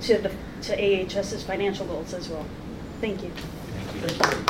to 0.00 0.16
the 0.16 0.32
to 0.62 0.72
AHS's 0.72 1.42
financial 1.42 1.84
goals 1.84 2.14
as 2.14 2.30
well. 2.30 2.46
Thank 3.02 3.24
you. 3.24 3.30
Thank 4.00 4.16
you. 4.16 4.44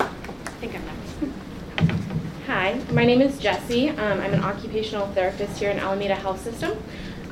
I 0.00 0.50
think 0.58 0.74
I'm. 0.74 0.91
Hi, 2.62 2.80
my 2.92 3.04
name 3.04 3.20
is 3.20 3.40
Jessie. 3.40 3.88
Um, 3.88 4.20
I'm 4.20 4.34
an 4.34 4.44
occupational 4.44 5.08
therapist 5.08 5.58
here 5.58 5.72
in 5.72 5.80
Alameda 5.80 6.14
Health 6.14 6.40
System. 6.44 6.70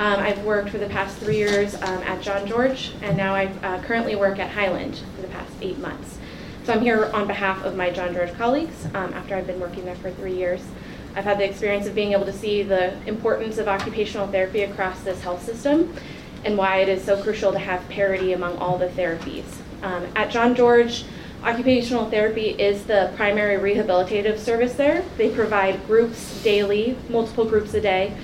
Um, 0.00 0.18
I've 0.18 0.42
worked 0.44 0.70
for 0.70 0.78
the 0.78 0.88
past 0.88 1.18
three 1.18 1.36
years 1.36 1.76
um, 1.76 2.02
at 2.02 2.20
John 2.20 2.48
George, 2.48 2.90
and 3.00 3.16
now 3.16 3.32
I 3.32 3.46
uh, 3.46 3.80
currently 3.84 4.16
work 4.16 4.40
at 4.40 4.50
Highland 4.50 5.00
for 5.14 5.22
the 5.22 5.28
past 5.28 5.52
eight 5.62 5.78
months. 5.78 6.18
So 6.64 6.72
I'm 6.72 6.80
here 6.80 7.12
on 7.14 7.28
behalf 7.28 7.64
of 7.64 7.76
my 7.76 7.90
John 7.90 8.12
George 8.12 8.34
colleagues 8.34 8.86
um, 8.86 9.14
after 9.14 9.36
I've 9.36 9.46
been 9.46 9.60
working 9.60 9.84
there 9.84 9.94
for 9.94 10.10
three 10.10 10.34
years. 10.34 10.62
I've 11.14 11.22
had 11.22 11.38
the 11.38 11.48
experience 11.48 11.86
of 11.86 11.94
being 11.94 12.10
able 12.10 12.26
to 12.26 12.32
see 12.32 12.64
the 12.64 13.00
importance 13.06 13.58
of 13.58 13.68
occupational 13.68 14.26
therapy 14.26 14.62
across 14.62 15.00
this 15.02 15.22
health 15.22 15.44
system 15.44 15.94
and 16.44 16.58
why 16.58 16.78
it 16.78 16.88
is 16.88 17.04
so 17.04 17.22
crucial 17.22 17.52
to 17.52 17.58
have 17.60 17.88
parity 17.88 18.32
among 18.32 18.58
all 18.58 18.78
the 18.78 18.88
therapies. 18.88 19.44
Um, 19.84 20.08
at 20.16 20.32
John 20.32 20.56
George, 20.56 21.04
occupational 21.42 22.10
therapy 22.10 22.50
is 22.50 22.84
the 22.84 23.12
primary 23.16 23.56
rehabilitative 23.56 24.38
service 24.38 24.74
there. 24.74 25.02
They 25.16 25.30
provide 25.34 25.84
groups 25.86 26.42
daily, 26.42 26.96
multiple 27.08 27.44
groups 27.44 27.72
a 27.74 27.80
day, 27.80 28.14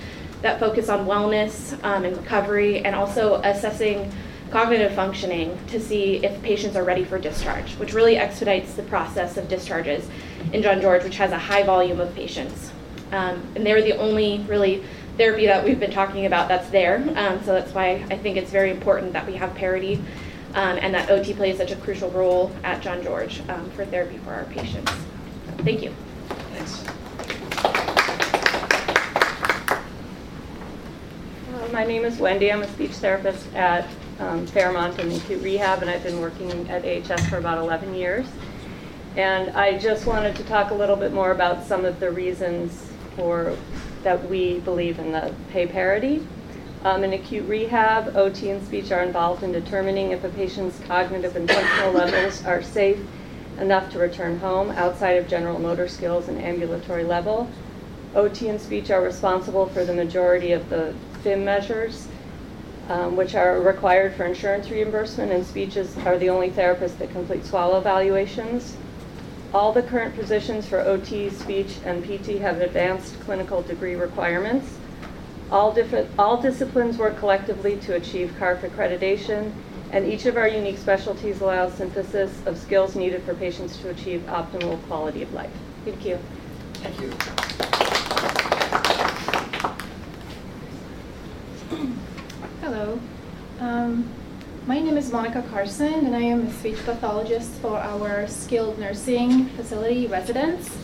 that 0.43 0.61
focus 0.61 0.89
on 0.89 1.07
wellness 1.07 1.83
um, 1.83 2.05
and 2.05 2.17
recovery 2.17 2.85
and 2.85 2.95
also 2.95 3.41
assessing 3.43 4.13
cognitive 4.51 4.93
functioning 4.93 5.59
to 5.69 5.81
see 5.81 6.25
if 6.25 6.41
patients 6.43 6.77
are 6.77 6.85
ready 6.85 7.05
for 7.05 7.19
discharge, 7.19 7.73
which 7.75 7.95
really 7.95 8.17
expedites 8.17 8.75
the 8.75 8.83
process 8.85 9.37
of 9.37 9.49
discharges 9.49 10.09
in 10.53 10.63
John 10.63 10.81
George, 10.81 11.03
which 11.03 11.17
has 11.17 11.33
a 11.33 11.39
high 11.39 11.63
volume 11.63 12.01
of 12.01 12.15
patients. 12.15 12.71
Um, 13.13 13.43
and 13.55 13.65
they're 13.65 13.83
the 13.83 13.97
only 13.97 14.45
really 14.49 14.85
therapy 15.17 15.47
that 15.47 15.65
we've 15.65 15.81
been 15.81 15.91
talking 15.91 16.27
about 16.27 16.49
that's 16.49 16.69
there. 16.69 16.99
Um, 17.17 17.43
so 17.45 17.53
that's 17.53 17.73
why 17.73 18.05
I 18.11 18.19
think 18.19 18.37
it's 18.37 18.51
very 18.51 18.71
important 18.71 19.15
that 19.15 19.27
we 19.27 19.35
have 19.35 19.55
parity 19.55 20.03
um, 20.57 20.79
and 20.81 20.95
that 20.95 21.11
OT 21.11 21.35
plays 21.35 21.59
such 21.59 21.71
a 21.71 21.77
crucial 21.77 22.11
role 22.11 22.51
at 22.65 22.81
John 22.81 23.03
George 23.03 23.43
um, 23.51 23.71
for 23.73 23.85
therapy 23.85 24.17
for 24.19 24.33
our 24.33 24.45
patients. 24.47 24.91
Thank 25.59 25.83
you. 25.83 25.95
Thanks. 26.55 26.83
Uh, 31.53 31.69
my 31.73 31.85
name 31.85 32.07
is 32.07 32.19
Wendy. 32.19 32.51
I'm 32.51 32.63
a 32.63 32.69
speech 32.69 32.93
therapist 32.93 33.55
at 33.55 33.87
um, 34.19 34.47
Fairmont 34.47 34.99
in 34.99 35.13
acute 35.13 35.43
rehab, 35.43 35.83
and 35.83 35.91
I've 35.91 36.03
been 36.03 36.23
working 36.23 36.51
at 36.71 36.85
AHS 36.87 37.29
for 37.29 37.37
about 37.37 37.59
11 37.59 37.95
years. 37.95 38.27
And 39.15 39.51
I 39.51 39.79
just 39.79 40.07
wanted 40.07 40.37
to 40.37 40.45
talk 40.45 40.71
a 40.71 40.75
little 40.75 40.97
bit 40.97 41.13
more 41.13 41.33
about 41.33 41.65
some 41.65 41.85
of 41.85 42.01
the 42.01 42.11
reasons 42.11 42.91
for 43.15 43.55
that 44.05 44.27
we 44.31 44.61
believe 44.61 44.99
in 44.99 45.13
the 45.13 45.35
pay 45.51 45.67
parity. 45.67 46.27
Um, 46.87 47.03
in 47.03 47.15
acute 47.15 47.49
rehab, 47.49 48.17
OT 48.17 48.49
and 48.51 48.65
speech 48.65 48.93
are 48.93 49.03
involved 49.03 49.43
in 49.43 49.51
determining 49.51 50.13
if 50.13 50.23
a 50.23 50.29
patient's 50.29 50.79
cognitive 50.87 51.35
and 51.35 51.51
functional 51.51 51.91
levels 51.91 52.45
are 52.45 52.63
safe 52.63 53.01
enough 53.59 53.91
to 53.91 53.99
return 53.99 54.39
home 54.39 54.71
outside 54.71 55.17
of 55.19 55.27
general 55.27 55.59
motor 55.59 55.89
skills 55.89 56.29
and 56.29 56.41
ambulatory 56.41 57.03
level. 57.03 57.51
OT 58.15 58.49
and 58.49 58.61
speech 58.61 58.93
are 58.93 59.03
responsible 59.03 59.67
for 59.67 59.85
the 59.85 59.93
majority 59.93 60.53
of 60.53 60.69
the 60.69 60.95
FIM 61.25 61.43
measures, 61.43 62.07
um, 62.89 63.17
which 63.17 63.35
are 63.35 63.61
required 63.61 64.15
for 64.15 64.25
insurance 64.25 64.71
reimbursement, 64.71 65.33
and 65.33 65.45
speeches 65.45 65.97
are 66.07 66.17
the 66.19 66.31
only 66.31 66.51
therapists 66.51 66.99
that 66.99 67.11
complete 67.11 67.45
swallow 67.45 67.79
evaluations. 67.79 68.77
All 69.53 69.73
the 69.73 69.83
current 69.83 70.15
positions 70.15 70.69
for 70.69 70.83
OT, 70.83 71.31
speech, 71.31 71.79
and 71.85 72.05
PT 72.05 72.39
have 72.39 72.61
advanced 72.61 73.19
clinical 73.23 73.63
degree 73.63 73.97
requirements. 73.97 74.79
All, 75.51 75.73
different, 75.73 76.11
all 76.19 76.41
disciplines 76.43 76.99
work 76.99 77.19
collectively 77.19 77.77
to 77.79 77.95
achieve 77.95 78.35
CARF 78.39 78.63
accreditation, 78.63 79.53
and 79.93 80.05
each 80.05 80.27
of 80.27 80.37
our 80.37 80.49
unique 80.49 80.77
specialties 80.77 81.41
allows 81.41 81.75
synthesis 81.75 82.33
of 82.47 82.59
skills 82.59 82.97
needed 82.97 83.23
for 83.23 83.35
patients 83.35 83.77
to 83.79 83.91
achieve 83.91 84.23
optimal 84.27 84.83
quality 84.89 85.23
of 85.23 85.33
life. 85.33 85.53
Thank 85.85 86.05
you. 86.05 86.19
Thank 86.75 87.01
you. 87.01 87.13
Hello. 92.61 92.99
Um, 93.61 94.09
my 94.67 94.81
name 94.81 94.97
is 94.97 95.13
Monica 95.13 95.45
Carson, 95.51 96.07
and 96.07 96.17
I 96.17 96.23
am 96.23 96.49
a 96.49 96.53
speech 96.55 96.85
pathologist 96.85 97.53
for 97.61 97.79
our 97.79 98.27
skilled 98.27 98.81
nursing 98.81 99.47
facility 99.51 100.09
residents. 100.09 100.77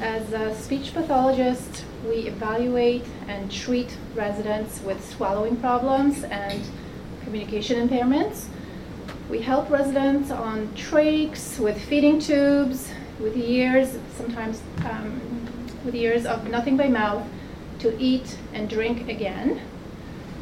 As 0.00 0.32
a 0.32 0.54
speech 0.54 0.94
pathologist, 0.94 1.84
we 2.08 2.28
evaluate 2.28 3.02
and 3.26 3.50
treat 3.50 3.96
residents 4.14 4.80
with 4.82 5.04
swallowing 5.04 5.56
problems 5.56 6.22
and 6.22 6.62
communication 7.24 7.88
impairments. 7.88 8.46
We 9.28 9.40
help 9.40 9.68
residents 9.68 10.30
on 10.30 10.68
trachs, 10.76 11.58
with 11.58 11.82
feeding 11.82 12.20
tubes, 12.20 12.92
with 13.18 13.36
ears, 13.36 13.98
sometimes 14.16 14.62
um, 14.88 15.20
with 15.84 15.96
ears 15.96 16.26
of 16.26 16.48
nothing 16.48 16.76
by 16.76 16.86
mouth, 16.86 17.26
to 17.80 18.00
eat 18.00 18.38
and 18.54 18.70
drink 18.70 19.08
again. 19.08 19.60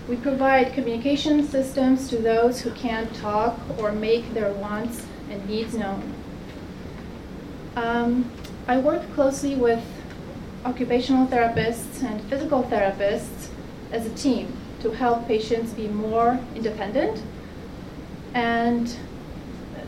We 0.06 0.16
provide 0.16 0.74
communication 0.74 1.48
systems 1.48 2.10
to 2.10 2.18
those 2.18 2.60
who 2.60 2.72
can't 2.72 3.14
talk 3.16 3.58
or 3.78 3.90
make 3.90 4.34
their 4.34 4.52
wants 4.52 5.06
and 5.30 5.48
needs 5.48 5.72
known. 5.72 6.12
Um, 7.74 8.30
I 8.68 8.78
work 8.78 9.02
closely 9.14 9.54
with 9.54 9.84
occupational 10.64 11.28
therapists 11.28 12.02
and 12.02 12.20
physical 12.22 12.64
therapists 12.64 13.48
as 13.92 14.06
a 14.06 14.10
team 14.10 14.52
to 14.80 14.90
help 14.90 15.28
patients 15.28 15.72
be 15.72 15.86
more 15.86 16.40
independent 16.56 17.22
and 18.34 18.96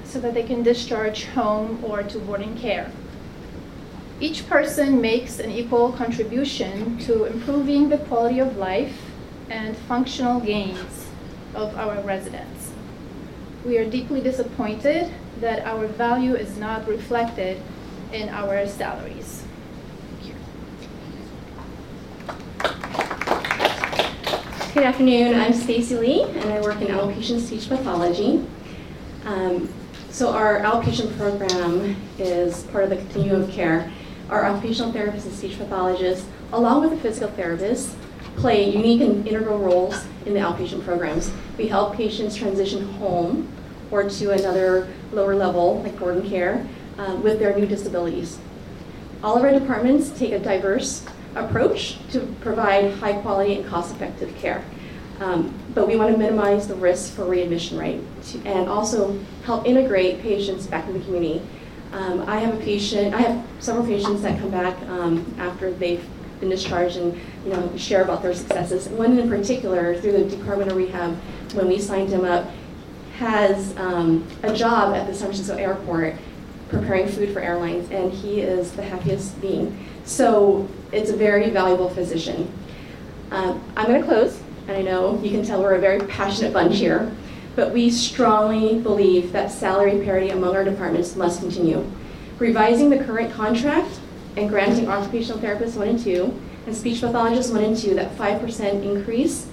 so 0.05 0.21
that 0.21 0.33
they 0.33 0.45
can 0.45 0.63
discharge 0.63 1.25
home 1.25 1.85
or 1.85 2.05
to 2.05 2.19
boarding 2.21 2.57
care. 2.57 2.91
Each 4.21 4.49
person 4.49 5.01
makes 5.01 5.41
an 5.41 5.51
equal 5.51 5.91
contribution 5.93 6.99
to 6.99 7.25
improving 7.25 7.89
the 7.89 7.99
quality 7.99 8.39
of 8.39 8.57
life 8.57 9.11
and 9.51 9.77
functional 9.77 10.39
gains 10.39 11.09
of 11.53 11.77
our 11.77 12.01
residents. 12.03 12.73
We 13.67 13.77
are 13.79 13.91
deeply 13.91 14.21
disappointed 14.21 15.13
that 15.41 15.67
our 15.67 15.89
value 15.89 16.37
is 16.37 16.57
not 16.57 16.87
reflected 16.87 17.61
in 18.13 18.29
our 18.31 18.67
salaries. 18.67 19.45
Good 24.75 24.85
afternoon. 24.85 25.35
I'm 25.35 25.53
Stacy 25.53 25.97
Lee, 25.97 26.23
and 26.23 26.53
I 26.53 26.61
work 26.61 26.81
in 26.81 26.89
outpatient 26.89 27.41
speech 27.41 27.69
pathology. 27.69 28.47
Um, 29.25 29.69
so 30.09 30.31
our 30.31 30.61
outpatient 30.61 31.17
program 31.19 31.97
is 32.19 32.63
part 32.65 32.85
of 32.85 32.91
the 32.91 32.97
continuum 32.97 33.43
of 33.43 33.51
care. 33.51 33.91
Our 34.31 34.47
occupational 34.47 34.93
therapists 34.93 35.25
and 35.25 35.35
speech 35.35 35.59
pathologists, 35.59 36.27
along 36.53 36.83
with 36.83 36.91
the 36.91 36.97
physical 36.99 37.29
therapists, 37.31 37.95
play 38.37 38.71
unique 38.71 39.01
and 39.01 39.27
integral 39.27 39.59
roles 39.59 40.07
in 40.25 40.33
the 40.33 40.41
outpatient 40.41 40.85
programs. 40.85 41.31
We 41.59 41.67
help 41.67 41.95
patients 41.95 42.37
transition 42.37 42.85
home 42.95 43.53
or 43.91 44.09
to 44.09 44.31
another 44.31 44.89
lower 45.13 45.35
level, 45.35 45.83
like 45.83 45.99
boarding 45.99 46.29
care, 46.29 46.67
um, 46.99 47.23
with 47.23 47.39
their 47.39 47.57
new 47.57 47.67
disabilities. 47.67 48.39
All 49.23 49.37
of 49.37 49.43
our 49.43 49.53
departments 49.53 50.11
take 50.11 50.33
a 50.33 50.39
diverse 50.39 51.05
approach 51.35 51.99
to 52.11 52.21
provide 52.41 52.93
high 52.95 53.15
quality 53.15 53.57
and 53.57 53.67
cost 53.67 53.95
effective 53.95 54.35
care. 54.37 54.65
Um, 55.21 55.53
but 55.75 55.89
we 55.89 55.97
want 55.97 56.13
to 56.13 56.19
minimize 56.19 56.69
the 56.69 56.77
risk 56.77 57.15
for 57.15 57.25
readmission 57.25 57.79
rate 57.79 58.01
to, 58.27 58.39
and 58.45 58.69
also 58.69 59.19
help 59.45 59.67
integrate 59.67 60.21
patients 60.21 60.67
back 60.67 60.87
in 60.87 60.93
the 60.93 61.05
community. 61.05 61.43
Um, 61.93 62.23
I 62.29 62.39
have 62.39 62.55
a 62.55 62.59
patient, 62.59 63.15
I 63.15 63.23
have 63.23 63.45
several 63.59 63.85
patients 63.85 64.23
that 64.23 64.39
come 64.39 64.51
back 64.51 64.81
um, 64.89 65.35
after 65.39 65.73
they've 65.73 66.05
been 66.39 66.51
discharged 66.51 66.97
and 66.97 67.19
you 67.45 67.51
know 67.53 67.77
share 67.77 68.03
about 68.03 68.23
their 68.23 68.35
successes. 68.35 68.89
One 68.89 69.19
in 69.19 69.29
particular, 69.29 70.01
through 70.01 70.13
the 70.13 70.25
Department 70.25 70.71
of 70.71 70.77
Rehab, 70.77 71.17
when 71.55 71.67
we 71.67 71.81
signed 71.81 72.11
him 72.11 72.25
up, 72.25 72.49
has 73.17 73.77
um, 73.77 74.25
a 74.45 74.55
job 74.55 74.95
at 74.95 75.09
the 75.09 75.15
San 75.15 75.29
Francisco 75.29 75.57
airport 75.57 76.15
preparing 76.69 77.09
food 77.09 77.33
for 77.33 77.41
airlines, 77.41 77.91
and 77.91 78.13
he 78.13 78.41
is 78.41 78.73
the 78.73 78.83
happiest 78.83 79.41
being. 79.41 79.77
So 80.05 80.69
it's 80.93 81.11
a 81.11 81.17
very 81.17 81.51
valuable 81.51 81.89
physician. 81.89 82.51
Um, 83.31 83.63
I'm 83.77 83.87
going 83.87 84.01
to 84.01 84.07
close, 84.07 84.41
and 84.67 84.77
I 84.77 84.83
know 84.83 85.21
you 85.23 85.31
can 85.31 85.45
tell 85.45 85.63
we're 85.63 85.75
a 85.75 85.81
very 85.81 86.01
passionate 86.01 86.53
bunch 86.53 86.77
here, 86.77 87.11
but 87.57 87.73
we 87.73 87.91
strongly 87.91 88.79
believe 88.79 89.33
that 89.33 89.51
salary 89.51 90.03
parity 90.05 90.31
among 90.31 90.55
our 90.55 90.65
departments 90.65 91.17
must 91.17 91.41
continue. 91.41 91.85
Revising 92.39 92.89
the 92.89 93.03
current 93.05 93.33
contract 93.33 94.01
and 94.37 94.49
granting 94.49 94.89
occupational 94.89 95.41
therapists 95.41 95.77
1 95.77 95.89
and 95.89 95.99
2 95.99 96.41
and 96.67 96.77
speech 96.77 97.01
pathologists 97.01 97.51
1 97.51 97.65
and 97.65 97.77
2 97.77 97.95
that 97.95 98.17
5% 98.17 98.85
increase 98.85 99.47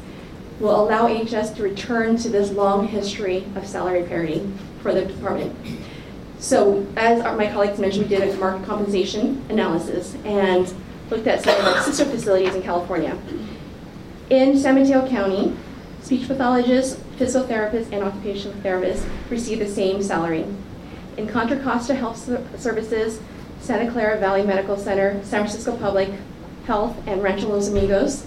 will 0.59 0.79
allow 0.79 1.07
HS 1.07 1.51
to 1.51 1.63
return 1.63 2.15
to 2.17 2.29
this 2.29 2.51
long 2.51 2.87
history 2.87 3.45
of 3.55 3.67
salary 3.67 4.03
parity 4.03 4.47
for 4.81 4.93
the 4.93 5.03
department. 5.03 5.55
So 6.39 6.85
as 6.95 7.21
our, 7.21 7.35
my 7.35 7.51
colleagues 7.51 7.79
mentioned, 7.79 8.09
we 8.09 8.15
did 8.15 8.29
a 8.29 8.37
market 8.37 8.65
compensation 8.65 9.43
analysis 9.49 10.15
and 10.25 10.73
looked 11.09 11.27
at 11.27 11.43
some 11.43 11.59
of 11.59 11.65
our 11.65 11.81
sister 11.81 12.05
facilities 12.05 12.53
in 12.55 12.61
California. 12.61 13.17
In 14.29 14.57
San 14.57 14.75
Mateo 14.75 15.07
County, 15.07 15.55
speech 16.01 16.27
pathologists, 16.27 17.01
physical 17.17 17.47
therapists, 17.47 17.91
and 17.91 18.03
occupational 18.03 18.57
therapists 18.57 19.07
receive 19.29 19.59
the 19.59 19.67
same 19.67 20.01
salary. 20.01 20.45
In 21.17 21.27
Contra 21.27 21.59
Costa 21.59 21.95
Health 21.95 22.17
Services, 22.59 23.21
Santa 23.59 23.89
Clara 23.91 24.19
Valley 24.19 24.43
Medical 24.43 24.77
Center, 24.77 25.13
San 25.23 25.41
Francisco 25.41 25.75
Public 25.77 26.09
Health, 26.65 26.95
and 27.07 27.23
Rancho 27.23 27.47
Los 27.49 27.69
Amigos, 27.69 28.25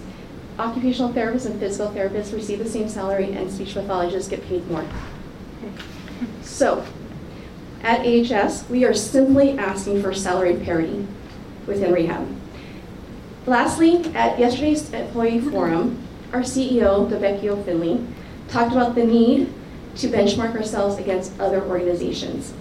occupational 0.59 1.13
therapists 1.13 1.47
and 1.47 1.61
physical 1.61 1.93
therapists 1.93 2.33
receive 2.33 2.59
the 2.59 2.69
same 2.69 2.89
salary 2.89 3.33
and 3.33 3.51
speech 3.51 3.75
pathologists 3.75 4.29
get 4.29 4.45
paid 4.47 4.69
more. 4.69 4.85
So, 6.43 6.85
at 7.83 8.01
AHS, 8.01 8.69
we 8.69 8.85
are 8.85 8.95
simply 8.95 9.57
asking 9.59 10.03
for 10.03 10.13
salary 10.13 10.57
parity 10.57 11.07
within 11.67 11.93
rehab. 11.93 12.27
Lastly, 13.47 14.05
at 14.15 14.39
yesterday's 14.39 14.93
employee 14.93 15.41
forum, 15.41 16.03
our 16.33 16.41
CEO, 16.41 17.09
Delvecchio 17.09 17.65
Finley, 17.65 18.05
talked 18.49 18.73
about 18.73 18.95
the 18.95 19.05
need 19.05 19.53
to 19.97 20.09
benchmark 20.09 20.55
ourselves 20.55 20.99
against 20.99 21.39
other 21.41 21.63
organizations. 21.63 22.53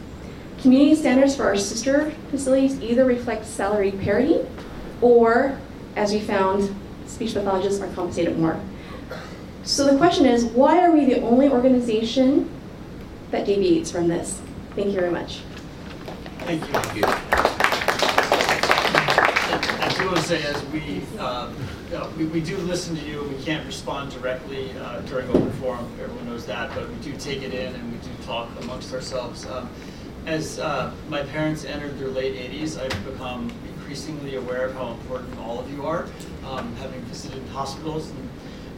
Community 0.62 0.96
standards 0.96 1.36
for 1.36 1.44
our 1.44 1.58
sister 1.58 2.12
facilities 2.32 2.82
either 2.82 3.06
reflect 3.06 3.46
salary 3.46 3.92
parity 3.92 4.40
or, 5.02 5.60
as 5.96 6.14
we 6.14 6.20
found, 6.20 6.74
speech 7.06 7.34
pathologists 7.34 7.82
are 7.82 7.88
compensated 7.94 8.38
more. 8.40 8.60
So 9.64 9.86
the 9.86 9.98
question 9.98 10.26
is, 10.26 10.46
why 10.46 10.80
are 10.84 10.92
we 10.92 11.06
the 11.06 11.22
only 11.22 11.50
organization 11.50 12.50
that 13.32 13.46
deviates 13.46 13.92
from 13.92 14.08
this? 14.08 14.42
Thank 14.78 14.94
you 14.94 15.00
very 15.00 15.12
much. 15.12 15.40
Thank 16.42 16.62
you. 16.62 16.68
Thank 16.72 16.98
you. 16.98 17.04
I 19.82 19.96
do 19.98 20.06
want 20.06 20.18
to 20.18 20.24
say, 20.24 20.44
as 20.44 20.64
we, 20.66 21.02
um, 21.18 21.56
you 21.90 21.98
know, 21.98 22.12
we, 22.16 22.26
we 22.26 22.42
do 22.42 22.56
listen 22.58 22.96
to 22.96 23.02
you, 23.04 23.24
we 23.24 23.44
can't 23.44 23.66
respond 23.66 24.12
directly 24.12 24.72
uh, 24.78 25.02
during 25.02 25.28
open 25.30 25.52
forum, 25.54 25.92
everyone 26.00 26.28
knows 26.28 26.46
that, 26.46 26.70
but 26.76 26.88
we 26.88 26.96
do 26.98 27.18
take 27.18 27.42
it 27.42 27.56
in 27.56 27.74
and 27.74 27.92
we 27.92 27.98
do 27.98 28.12
talk 28.24 28.50
amongst 28.62 28.94
ourselves. 28.94 29.48
Um, 29.48 29.68
as 30.28 30.60
uh, 30.60 30.94
my 31.10 31.24
parents 31.24 31.66
entered 31.66 31.98
their 31.98 32.10
late 32.10 32.36
80s, 32.36 32.80
I've 32.80 33.04
become 33.04 33.52
increasingly 33.68 34.36
aware 34.36 34.68
of 34.68 34.76
how 34.76 34.92
important 34.92 35.40
all 35.40 35.60
of 35.60 35.72
you 35.72 35.88
are, 35.88 36.06
um, 36.46 36.76
having 36.76 37.02
visited 37.06 37.42
hospitals 37.48 38.12
and 38.12 38.30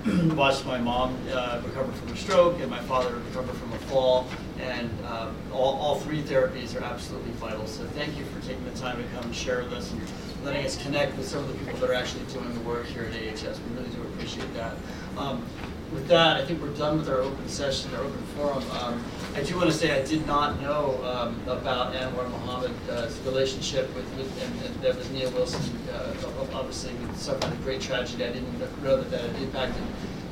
watched 0.35 0.65
my 0.65 0.77
mom 0.77 1.17
uh, 1.31 1.61
recover 1.65 1.91
from 1.91 2.09
a 2.09 2.15
stroke 2.15 2.59
and 2.61 2.69
my 2.69 2.79
father 2.79 3.15
recover 3.15 3.51
from 3.51 3.73
a 3.73 3.77
fall, 3.79 4.27
and 4.59 4.89
uh, 5.05 5.29
all, 5.51 5.75
all 5.75 5.99
three 5.99 6.21
therapies 6.21 6.79
are 6.79 6.83
absolutely 6.83 7.31
vital. 7.33 7.67
So 7.67 7.83
thank 7.87 8.17
you 8.17 8.23
for 8.25 8.39
taking 8.47 8.63
the 8.63 8.79
time 8.79 8.97
to 8.97 9.09
come 9.09 9.31
share 9.33 9.63
with 9.63 9.73
us 9.73 9.91
and 9.91 10.01
letting 10.45 10.65
us 10.65 10.81
connect 10.81 11.17
with 11.17 11.27
some 11.27 11.43
of 11.43 11.47
the 11.49 11.65
people 11.65 11.79
that 11.79 11.89
are 11.89 11.93
actually 11.93 12.23
doing 12.31 12.53
the 12.53 12.61
work 12.61 12.85
here 12.85 13.03
at 13.03 13.13
AHS. 13.13 13.59
We 13.59 13.75
really 13.77 13.89
do 13.89 14.01
appreciate 14.03 14.53
that. 14.53 14.77
Um, 15.17 15.45
with 15.91 16.07
that, 16.07 16.37
I 16.37 16.45
think 16.45 16.61
we're 16.61 16.73
done 16.75 16.97
with 16.97 17.09
our 17.09 17.19
open 17.19 17.47
session, 17.47 17.93
our 17.95 18.03
open 18.03 18.23
forum. 18.35 18.63
Um, 18.71 19.03
I 19.35 19.41
do 19.43 19.55
want 19.55 19.71
to 19.71 19.75
say 19.75 19.99
I 19.99 20.05
did 20.05 20.25
not 20.27 20.59
know 20.61 20.99
um, 21.03 21.39
about 21.47 21.93
Anwar 21.93 22.29
Muhammad's 22.29 23.19
relationship 23.21 23.93
with, 23.95 24.05
with 24.15 24.43
and, 24.43 24.61
and 24.65 24.81
that 24.81 24.95
was 24.95 25.09
Nia 25.11 25.29
Wilson, 25.31 25.61
uh, 25.93 26.13
obviously 26.53 26.93
suffered 27.15 27.51
a 27.51 27.55
great 27.57 27.81
tragedy. 27.81 28.23
I 28.25 28.31
didn't 28.31 28.59
know 28.83 28.97
that 28.97 29.09
that 29.11 29.21
had 29.21 29.35
impacted 29.41 29.83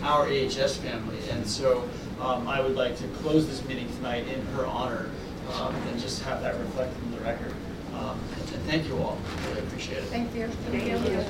our 0.03 0.27
AHS 0.27 0.77
family. 0.77 1.17
And 1.29 1.47
so 1.47 1.87
um, 2.21 2.47
I 2.47 2.61
would 2.61 2.75
like 2.75 2.97
to 2.97 3.07
close 3.19 3.47
this 3.47 3.63
meeting 3.65 3.87
tonight 3.97 4.27
in 4.27 4.45
her 4.47 4.65
honor 4.65 5.09
um, 5.53 5.75
and 5.75 5.99
just 5.99 6.23
have 6.23 6.41
that 6.41 6.55
reflected 6.59 7.01
in 7.03 7.11
the 7.11 7.19
record. 7.19 7.53
Um, 7.93 8.19
and, 8.39 8.53
and 8.53 8.63
thank 8.63 8.87
you 8.87 8.97
all. 8.97 9.17
I 9.25 9.47
Really 9.49 9.61
appreciate 9.61 9.99
it. 9.99 10.05
Thank 10.05 10.33
you. 10.35 10.47
Thank 10.47 10.85
you. 10.85 11.25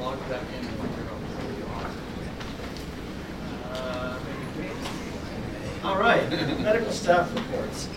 Log 0.00 0.18
back 0.28 0.42
in 0.58 0.66
and 0.66 0.78
we're 0.78 0.86
gonna 0.86 1.26
pull 1.36 1.52
you 1.58 1.64
off. 1.74 1.92
Uh, 3.72 4.18
All 5.88 5.98
right, 5.98 6.22
medical 6.60 6.92
staff 7.08 7.34
reports. 7.34 7.88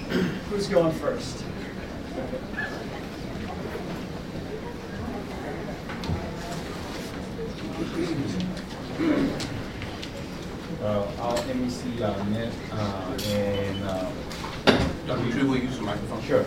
Who's 0.50 0.70
going 0.70 0.94
first? 0.94 1.44
Uh, 10.82 11.12
our 11.20 11.38
MEC 11.52 12.02
uh, 12.02 12.24
met 12.24 12.54
uh, 12.72 13.18
and. 13.28 13.84
Uh, 13.84 14.12
Dr. 15.06 15.32
Tree, 15.32 15.44
will 15.44 15.58
use 15.58 15.76
the 15.76 15.84
microphone? 15.84 16.22
Sure. 16.22 16.46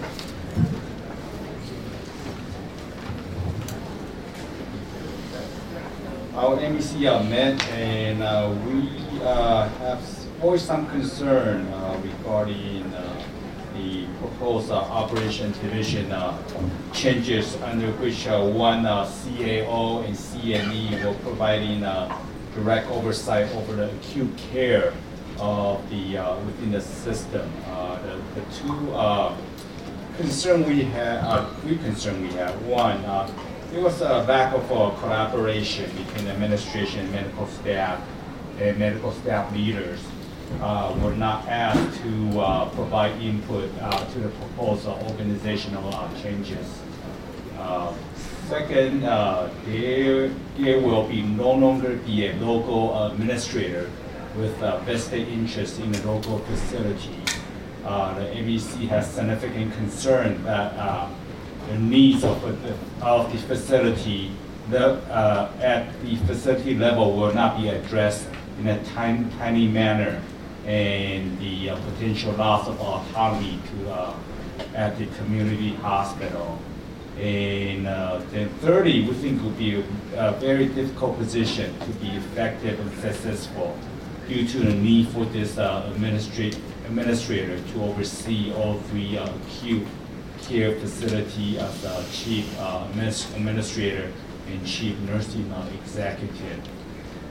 Our 6.35 6.57
MEC 6.57 7.07
uh, 7.13 7.23
met 7.25 7.63
and 7.69 8.23
uh, 8.23 8.55
we 8.65 8.89
uh, 9.21 9.69
have 9.69 10.01
voiced 10.41 10.67
some 10.67 10.87
concern 10.89 11.67
uh, 11.69 11.84
regarding 12.25 12.83
uh, 12.95 13.23
the 13.75 14.07
proposed 14.19 14.71
uh, 14.71 14.77
operation 14.77 15.53
division 15.53 16.11
uh, 16.11 16.37
changes 16.93 17.57
under 17.63 17.91
which 17.93 18.27
one 18.27 18.85
CAO 18.85 20.05
and 20.07 20.17
CNE 20.17 21.05
will 21.05 21.15
providing 21.17 21.81
direct 22.55 22.89
oversight 22.91 23.51
over 23.55 23.75
the 23.75 23.91
acute 23.97 24.35
care 24.53 24.95
of 25.39 25.91
the 25.91 26.17
within 26.47 26.73
the 26.73 26.81
system. 26.81 27.51
The, 27.67 28.21
the 28.35 28.47
two 28.57 28.97
concern 30.17 30.65
we 30.67 30.85
had, 30.85 31.19
uh, 31.25 31.47
three 31.57 31.77
concern 31.79 32.23
we 32.23 32.29
had. 32.29 32.51
One, 32.67 33.03
there 33.73 33.83
was 33.83 34.01
a 34.01 34.23
lack 34.23 34.55
of 34.55 34.71
uh, 34.71 34.91
collaboration 35.01 35.91
between 35.97 36.29
administration 36.29 37.11
medical 37.11 37.49
staff 37.49 38.01
and 38.61 38.79
medical 38.79 39.11
staff 39.13 39.53
leaders. 39.53 40.01
Uh, 40.61 40.97
were 41.03 41.15
not 41.15 41.47
asked 41.49 42.01
to 42.01 42.41
uh, 42.41 42.69
provide 42.71 43.13
input 43.21 43.69
uh, 43.81 44.05
to 44.13 44.21
the 44.21 44.29
proposed 44.29 44.87
organizational 44.87 45.93
uh, 45.95 46.09
changes. 46.23 46.81
Uh, 47.59 47.93
Second, 48.49 49.05
uh, 49.05 49.49
there, 49.67 50.29
there 50.59 50.79
will 50.81 51.09
be 51.09 51.23
no 51.23 51.51
longer 51.51 51.97
be 51.97 52.29
a 52.29 52.35
local 52.37 53.07
administrator 53.07 53.91
with 54.37 54.55
vested 54.85 55.29
interest 55.29 55.81
in 55.81 55.91
the 55.93 56.07
local 56.07 56.39
facility. 56.41 57.17
The 57.83 58.29
MEC 58.37 58.87
has 58.89 59.11
significant 59.11 59.73
concern 59.75 60.45
that 60.45 61.11
the 61.69 61.79
needs 61.79 62.23
of 62.23 62.41
the, 62.43 62.77
of 63.05 63.33
the 63.33 63.39
facility, 63.39 64.31
the, 64.71 65.01
at 65.61 65.91
the 66.03 66.17
facility 66.27 66.75
level 66.75 67.17
will 67.17 67.33
not 67.33 67.57
be 67.57 67.69
addressed 67.69 68.29
in 68.61 68.69
a 68.69 68.85
tiny, 68.85 69.27
tiny 69.39 69.67
manner, 69.67 70.21
and 70.67 71.39
the 71.41 71.71
uh, 71.71 71.77
potential 71.91 72.33
loss 72.33 72.67
of 72.69 72.81
autonomy 72.81 73.61
to, 73.71 73.93
uh, 73.93 74.15
at 74.75 74.99
the 74.99 75.07
community 75.19 75.75
hospital. 75.75 76.59
And 77.19 77.87
uh, 77.87 78.21
then 78.33 78.49
thirdly, 78.61 79.07
we 79.07 79.15
think 79.15 79.43
would 79.43 79.59
be 79.59 79.77
a, 79.77 80.29
a 80.29 80.33
very 80.33 80.67
difficult 80.67 81.17
position 81.19 81.79
to 81.81 81.91
be 82.01 82.09
effective 82.09 82.81
and 82.81 82.91
successful 83.01 83.79
due 84.27 84.47
to 84.49 84.59
the 84.59 84.75
need 84.75 85.09
for 85.09 85.25
this 85.27 85.59
uh, 85.59 85.91
administrate, 85.95 86.59
administrator 86.87 87.61
to 87.73 87.83
oversee 87.83 88.53
all 88.55 88.79
three 88.91 89.19
uh, 89.19 89.29
acute 89.37 89.87
care 90.43 90.75
facility 90.81 91.59
as 91.59 91.85
uh, 91.85 92.05
chief 92.11 92.59
uh, 92.59 92.87
adminis- 92.89 93.35
administrator 93.37 94.11
and 94.49 94.67
chief 94.67 94.99
nursing 95.01 95.53
executive. 95.83 96.61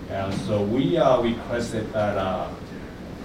And 0.10 0.34
so 0.42 0.62
we 0.62 0.98
requested 0.98 1.92
that 1.94 2.18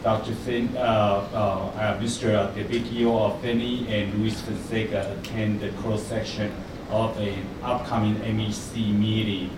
Dr. 0.03 0.35
Fin, 0.35 0.69
Mr. 0.69 2.55
Delvecchio 2.55 3.41
Finley 3.41 3.87
and 3.89 4.15
Luis 4.15 4.41
Fonseca 4.41 5.17
attend 5.21 5.61
the 5.61 5.71
cross-section 5.83 6.53
of 6.91 7.17
an 7.19 7.45
upcoming 7.63 8.15
MEC 8.17 8.97
meeting 8.99 9.51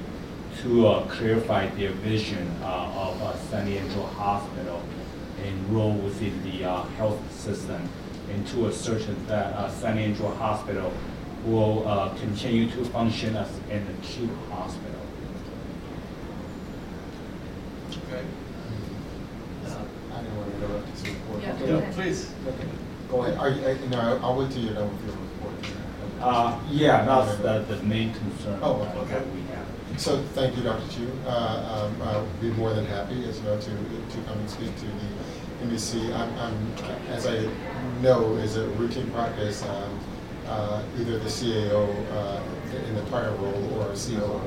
to 0.62 0.88
uh, 0.88 1.07
clarify 1.07 1.66
their 1.70 1.91
vision 1.91 2.47
uh, 2.62 2.93
of 2.95 3.22
uh, 3.22 3.36
San 3.51 3.66
Leandro 3.66 4.03
Hospital 4.03 4.82
and 5.45 5.74
role 5.74 5.95
within 5.95 6.43
the 6.43 6.64
uh, 6.64 6.82
health 6.99 7.18
system 7.32 7.88
and 8.30 8.47
to 8.49 8.66
ascertain 8.66 9.16
that 9.26 9.55
uh, 9.55 9.70
San 9.70 9.97
Leandro 9.97 10.28
Hospital 10.34 10.93
will 11.47 11.86
uh, 11.88 12.14
continue 12.18 12.68
to 12.70 12.84
function 12.86 13.36
as 13.36 13.49
an 13.70 13.86
acute 13.99 14.30
hospital. 14.51 15.01
Okay. 18.09 18.24
I 20.12 20.22
didn't 20.22 20.36
want 20.36 20.51
to 20.51 20.57
interrupt 20.57 20.93
this 20.93 21.09
report. 21.09 21.43
Yeah, 21.71 21.77
Okay, 21.77 21.79
go 21.79 21.79
no, 21.79 21.79
ahead. 21.79 21.95
Please, 21.95 22.31
okay, 22.47 22.68
go 23.11 23.25
ahead. 23.25 23.39
Are 23.39 23.49
you, 23.51 23.66
I- 23.66 23.89
no, 23.89 24.01
I'll- 24.01 24.25
I'll 24.25 24.37
wait 24.39 24.51
till 24.51 24.62
you're 24.62 24.75
done 24.75 24.91
with 24.93 25.05
your 25.07 25.14
report. 25.14 25.55
Uh, 26.21 26.59
yeah, 26.71 27.05
that's 27.05 27.37
the, 27.39 27.64
the 27.75 27.83
main 27.85 28.12
concern 28.12 28.59
Oh, 28.62 28.79
that 28.85 28.97
okay. 28.97 29.14
that 29.14 29.27
we 29.35 29.41
have. 29.55 30.01
So, 30.01 30.23
thank 30.35 30.57
you, 30.57 30.62
Dr. 30.62 30.87
Chu. 30.91 31.11
Uh, 31.27 31.31
um, 32.01 32.03
I'll 32.09 32.27
be 32.41 32.51
more 32.53 32.73
than 32.75 32.87
happy, 32.87 33.25
as 33.29 33.39
you 33.39 33.45
know, 33.45 33.57
to, 33.59 33.66
to 33.71 34.18
come 34.27 34.39
and 34.39 34.49
speak 34.51 34.75
to 34.77 34.85
the 34.85 35.66
MEC. 35.66 36.14
I'm, 36.14 36.39
I'm, 36.39 36.73
as 37.11 37.27
I 37.27 37.49
know, 38.03 38.35
is 38.37 38.57
a 38.57 38.66
routine 38.81 39.11
practice, 39.11 39.62
um, 39.64 39.99
uh, 40.47 40.83
either 40.99 41.18
the 41.18 41.29
CAO 41.29 41.89
uh, 42.12 42.41
in 42.89 42.95
the 42.95 43.03
prior 43.11 43.33
role 43.37 43.79
or 43.81 43.93
a 43.93 43.97
COO, 43.97 44.41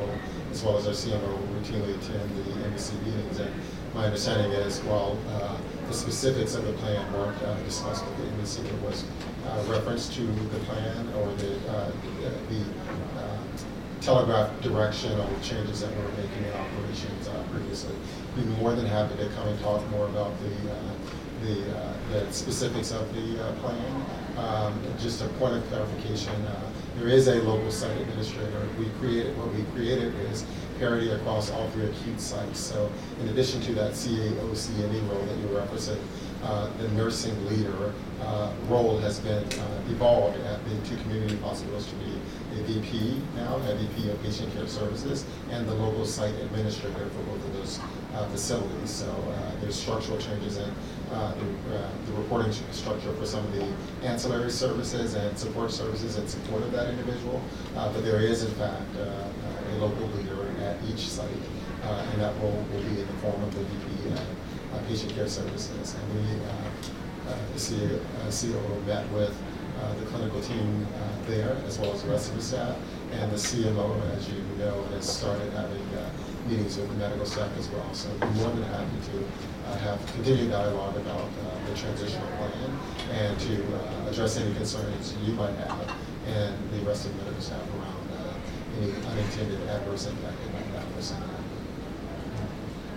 as 0.51 0.63
well 0.63 0.77
as 0.77 0.87
our 0.87 0.93
CMO 0.93 1.37
routinely 1.59 1.95
attend 1.97 2.29
the 2.35 2.51
MEC 2.69 2.93
meetings. 3.05 3.39
And 3.39 3.51
my 3.93 4.05
understanding 4.05 4.51
is, 4.53 4.79
while 4.81 5.17
uh, 5.29 5.57
the 5.93 5.99
specifics 5.99 6.55
of 6.55 6.65
the 6.65 6.73
plan 6.73 7.13
weren't 7.13 7.39
uh, 7.43 7.53
discussed 7.65 8.03
with 8.05 8.17
the 8.17 8.23
MEC, 8.41 8.63
there 8.67 8.89
was 8.89 9.05
uh, 9.45 9.63
reference 9.71 10.09
to 10.09 10.21
the 10.21 10.59
plan 10.65 11.07
or 11.13 11.31
the, 11.35 11.55
uh, 11.69 11.91
the 12.49 12.61
uh, 13.21 13.37
telegraph 14.01 14.49
direction 14.61 15.11
on 15.19 15.31
the 15.31 15.39
changes 15.41 15.81
that 15.81 15.91
we 15.95 16.01
were 16.01 16.09
making 16.13 16.45
in 16.45 16.53
operations 16.53 17.27
uh, 17.27 17.43
previously. 17.51 17.95
Be 18.35 18.41
more 18.59 18.73
than 18.73 18.87
happy 18.87 19.15
to 19.17 19.29
come 19.35 19.47
and 19.47 19.59
talk 19.59 19.87
more 19.91 20.07
about 20.07 20.33
the, 20.39 20.71
uh, 20.71 20.93
the, 21.43 22.25
the 22.25 22.33
specifics 22.33 22.91
of 22.91 23.13
the 23.13 23.37
plan. 23.61 24.05
Um, 24.37 24.81
Just 24.99 25.21
a 25.21 25.27
point 25.37 25.53
of 25.53 25.63
clarification, 25.69 26.33
there 26.97 27.07
is 27.07 27.27
a 27.27 27.35
local 27.43 27.69
site 27.69 28.01
administrator. 28.01 28.67
We 28.79 28.89
created, 28.99 29.37
what 29.37 29.53
we 29.53 29.63
created 29.75 30.15
is 30.31 30.43
parity 30.83 31.11
across 31.11 31.49
all 31.49 31.69
three 31.69 31.85
acute 31.85 32.19
sites. 32.19 32.59
So 32.59 32.91
in 33.21 33.29
addition 33.29 33.61
to 33.61 33.71
that 33.75 33.91
CAO, 33.93 34.51
CNE 34.51 35.09
role 35.09 35.25
that 35.29 35.37
you 35.37 35.57
represent, 35.57 36.01
uh, 36.43 36.67
the 36.77 36.89
nursing 36.89 37.33
leader 37.47 37.93
uh, 38.21 38.51
role 38.67 38.97
has 38.97 39.17
been 39.19 39.45
uh, 39.45 39.91
evolved 39.93 40.37
at 40.41 40.59
the 40.65 40.75
two 40.89 40.97
community 41.03 41.37
hospitals 41.37 41.87
to 41.87 41.95
be 41.95 42.11
a 42.59 42.63
VP 42.63 43.21
now, 43.37 43.55
a 43.55 43.75
VP 43.75 44.09
of 44.11 44.21
Patient 44.23 44.53
Care 44.53 44.67
Services, 44.67 45.23
and 45.51 45.65
the 45.69 45.73
local 45.73 46.05
site 46.05 46.35
administrator 46.41 47.07
for 47.15 47.23
both 47.31 47.45
of 47.45 47.53
those 47.53 47.79
uh, 48.13 48.27
facilities. 48.27 48.89
So 48.89 49.07
uh, 49.07 49.61
there's 49.61 49.75
structural 49.75 50.17
changes 50.17 50.57
in 50.57 50.69
the, 51.09 51.79
the 52.07 52.13
reporting 52.17 52.51
structure 52.71 53.13
for 53.13 53.25
some 53.25 53.45
of 53.45 53.55
the 53.55 53.65
ancillary 54.05 54.51
services 54.51 55.13
and 55.13 55.37
support 55.37 55.71
services 55.71 56.17
in 56.17 56.27
support 56.27 56.61
of 56.63 56.71
that 56.73 56.89
individual. 56.89 57.41
Uh, 57.77 57.93
But 57.93 58.03
there 58.03 58.19
is 58.19 58.43
in 58.43 58.51
fact 58.55 58.91
uh, 58.97 59.73
a 59.73 59.77
local 59.77 60.07
leader 60.17 60.32
each 60.89 61.07
site, 61.07 61.29
uh, 61.83 62.05
and 62.11 62.21
that 62.21 62.35
role 62.41 62.51
will 62.71 62.81
be 62.81 63.01
in 63.01 63.07
the 63.07 63.13
form 63.21 63.41
of 63.43 63.53
the 63.53 63.63
VP 63.63 64.09
uh, 64.09 64.19
uh, 64.75 64.87
Patient 64.87 65.13
Care 65.13 65.27
Services. 65.27 65.95
And 65.95 66.13
we, 66.15 66.39
the 67.53 67.59
CEO 68.29 68.85
met 68.85 69.09
with 69.11 69.35
the 69.99 70.05
clinical 70.07 70.41
team 70.41 70.87
there, 71.27 71.55
as 71.67 71.79
well 71.79 71.93
as 71.93 72.03
the 72.03 72.09
rest 72.09 72.29
of 72.29 72.35
the 72.35 72.41
staff. 72.41 72.77
And 73.11 73.31
the 73.31 73.35
CMO, 73.35 74.17
as 74.17 74.27
you 74.27 74.41
know, 74.57 74.83
has 74.91 75.07
started 75.07 75.51
having 75.53 75.85
meetings 76.47 76.77
with 76.77 76.89
the 76.89 76.95
medical 76.95 77.25
staff 77.25 77.49
as 77.57 77.69
well. 77.69 77.93
So 77.93 78.09
we're 78.19 78.29
more 78.31 78.49
than 78.49 78.63
happy 78.63 78.99
to 79.11 79.71
uh, 79.71 79.77
have 79.77 80.05
continued 80.13 80.51
dialogue 80.51 80.95
about 80.97 81.21
uh, 81.21 81.69
the 81.69 81.75
transitional 81.77 82.27
plan 82.35 82.79
and 83.11 83.39
to 83.39 83.63
uh, 83.75 84.09
address 84.09 84.37
any 84.37 84.53
concerns 84.55 85.15
you 85.23 85.33
might 85.33 85.55
have 85.55 85.95
and 86.27 86.55
the 86.71 86.79
rest 86.85 87.05
of 87.05 87.11
the 87.15 87.23
medical 87.23 87.41
staff 87.41 87.61
around 87.79 87.99
any 88.81 88.91
unintended 88.91 89.61
adverse 89.69 90.07
impact 90.07 90.35
it 90.97 91.01
might 91.01 91.01
have 91.01 91.01
for 91.01 91.01
Senate. 91.01 91.29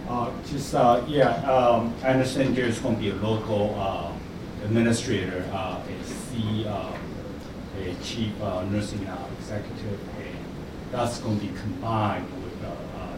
Uh, 0.09 0.30
Just, 0.47 0.74
uh, 0.74 1.03
yeah, 1.09 1.30
um, 1.51 1.94
I 2.03 2.09
understand 2.11 2.55
there's 2.57 2.78
going 2.78 2.97
to 2.97 3.01
be 3.01 3.11
a 3.11 3.14
local 3.16 3.74
uh, 3.78 4.12
administrator, 4.64 5.44
uh, 5.53 5.80
a 5.82 6.05
C, 6.05 6.64
uh, 6.66 6.92
a 7.80 7.94
chief 8.03 8.32
uh, 8.42 8.62
nursing 8.64 9.05
uh, 9.07 9.26
executive, 9.38 9.99
and 10.18 10.36
that's 10.92 11.18
going 11.18 11.38
to 11.40 11.47
be 11.47 11.53
combined 11.61 12.26
with 12.44 12.64
uh, 12.64 12.68
uh, 12.68 13.16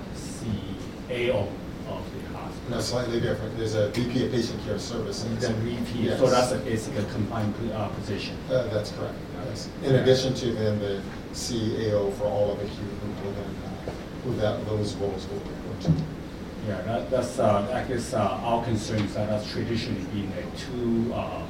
CAO 1.11 1.49
of 1.89 2.05
the 2.13 2.39
hospital. 2.39 2.71
No, 2.71 2.81
slightly 2.81 3.21
different. 3.21 3.57
There's 3.59 3.75
a 3.75 3.91
VP 3.91 4.27
of 4.27 4.33
Patient 4.33 4.65
Care 4.65 4.79
Services. 4.79 5.39
The 5.41 5.53
VP, 5.55 6.01
Yes. 6.07 6.19
so 6.19 6.29
that's 6.31 6.53
a 6.53 6.59
basic 6.59 6.97
a 6.99 7.05
combined 7.13 7.55
uh, 7.75 7.89
position. 7.89 8.37
Uh, 8.51 8.67
That's 8.69 8.91
correct, 8.93 9.15
yes. 9.47 9.69
In 9.85 9.95
addition 9.97 10.35
to 10.35 10.53
then 10.53 10.79
the 10.79 11.01
CAO 11.35 12.13
for 12.15 12.25
all 12.25 12.53
of 12.53 12.59
acute, 12.59 12.73
who 12.73 13.09
will 13.27 13.33
then, 13.35 13.55
uh, 14.29 14.41
that, 14.41 14.67
those 14.67 14.95
roles 14.97 15.27
will 15.29 15.39
report 15.39 15.81
to. 15.83 15.93
Yeah, 16.67 16.83
that, 16.83 17.11
that's, 17.11 17.39
uh, 17.39 17.71
I 17.73 17.89
guess, 17.89 18.13
uh, 18.13 18.19
our 18.21 18.63
concern 18.65 19.01
is 19.01 19.15
that 19.15 19.29
that's 19.29 19.51
traditionally 19.51 20.03
been 20.13 20.33
a 20.33 20.57
two, 20.57 21.13
uh, 21.15 21.43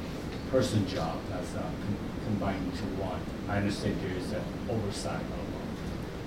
person 0.51 0.87
job, 0.87 1.17
that's, 1.29 1.55
uh, 1.55 1.61
com- 1.61 1.97
combined 2.25 2.63
into 2.71 2.83
one. 3.01 3.19
I 3.49 3.57
understand 3.57 3.97
there 4.01 4.17
is 4.17 4.31
an 4.31 4.41
oversight 4.69 5.21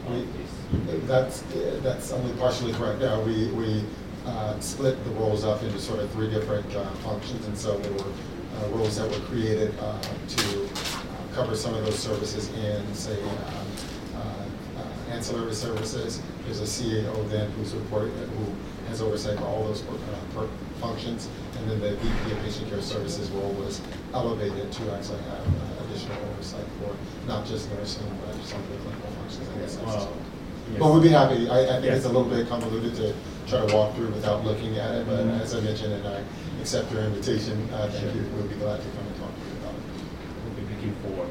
of, 0.06 0.12
of 0.12 0.36
this. 0.36 1.06
That's, 1.06 1.42
that's 1.82 2.12
only 2.12 2.32
partially 2.36 2.72
correct. 2.72 3.00
Yeah, 3.00 3.18
we, 3.22 3.46
we 3.52 3.84
uh, 4.26 4.58
split 4.60 5.02
the 5.04 5.10
roles 5.12 5.44
up 5.44 5.62
into 5.62 5.78
sort 5.80 6.00
of 6.00 6.10
three 6.12 6.30
different 6.30 6.66
uh, 6.74 6.84
functions, 7.06 7.46
and 7.46 7.56
so 7.56 7.78
there 7.78 7.92
were 7.92 8.00
uh, 8.02 8.68
roles 8.70 8.96
that 8.96 9.08
were 9.10 9.24
created 9.26 9.74
uh, 9.80 10.00
to 10.28 10.64
uh, 10.64 10.68
cover 11.34 11.56
some 11.56 11.74
of 11.74 11.84
those 11.84 11.98
services 11.98 12.48
in, 12.54 12.94
say, 12.94 13.20
uh, 13.22 13.26
uh, 13.26 13.61
ancillary 15.12 15.54
services. 15.54 16.20
There's 16.44 16.60
a 16.60 16.64
CAO 16.64 17.28
then 17.30 17.50
who's 17.52 17.74
reporting, 17.74 18.12
who 18.12 18.52
has 18.88 19.00
oversight 19.00 19.38
for 19.38 19.44
all 19.44 19.64
those 19.64 19.82
uh, 19.82 19.94
per- 20.34 20.48
functions, 20.80 21.28
and 21.58 21.70
then 21.70 21.80
the 21.80 21.94
VP 21.96 22.32
of 22.32 22.38
Patient 22.42 22.68
Care 22.68 22.82
Services 22.82 23.30
role 23.30 23.52
was 23.52 23.80
elevated 24.14 24.72
to 24.72 24.82
actually 24.94 25.22
have 25.22 25.46
uh, 25.46 25.84
additional 25.84 26.16
oversight 26.32 26.64
for 26.80 26.96
not 27.28 27.46
just 27.46 27.70
nursing, 27.72 28.02
but 28.26 28.34
some 28.44 28.60
of 28.60 28.68
the 28.70 28.76
clinical 28.78 29.10
functions 29.20 29.48
assets 29.62 29.76
as 29.78 29.84
well. 29.86 30.12
Yes. 30.70 30.78
But 30.80 30.92
we'd 30.94 31.02
be 31.02 31.08
happy, 31.10 31.48
I, 31.48 31.60
I 31.62 31.66
think 31.80 31.84
Yes. 31.84 31.96
it's 31.98 32.06
a 32.06 32.08
little 32.08 32.24
bit 32.28 32.48
convoluted 32.48 32.94
to 32.96 33.14
try 33.46 33.64
to 33.64 33.74
walk 33.74 33.94
through 33.94 34.08
without 34.10 34.44
looking 34.44 34.76
at 34.78 34.94
it, 34.94 35.06
but 35.06 35.20
Mhm. 35.26 35.40
as 35.40 35.54
I 35.54 35.60
mentioned, 35.60 35.92
and 35.94 36.06
I 36.08 36.22
accept 36.60 36.90
your 36.92 37.02
invitation, 37.02 37.68
uh, 37.74 37.88
thank 37.92 38.14
you, 38.14 38.24
we'll 38.34 38.46
be 38.46 38.54
glad 38.56 38.80
to 38.80 38.88
come 38.96 39.06
and 39.06 39.16
talk 39.18 39.30
to 39.34 39.42
you 39.46 39.54
about 39.62 39.74
it. 39.74 39.82
We'll 40.46 40.54
be 40.58 40.74
looking 40.74 40.94
forward. 41.02 41.28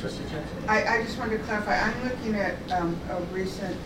Trustee 0.00 0.22
Jackson? 0.30 0.58
I, 0.68 0.98
I 0.98 1.02
just 1.02 1.18
wanted 1.18 1.38
to 1.38 1.44
clarify, 1.44 1.78
I'm 1.80 2.04
looking 2.04 2.34
at 2.36 2.54
um, 2.72 2.96
a 3.10 3.20
recent, 3.34 3.76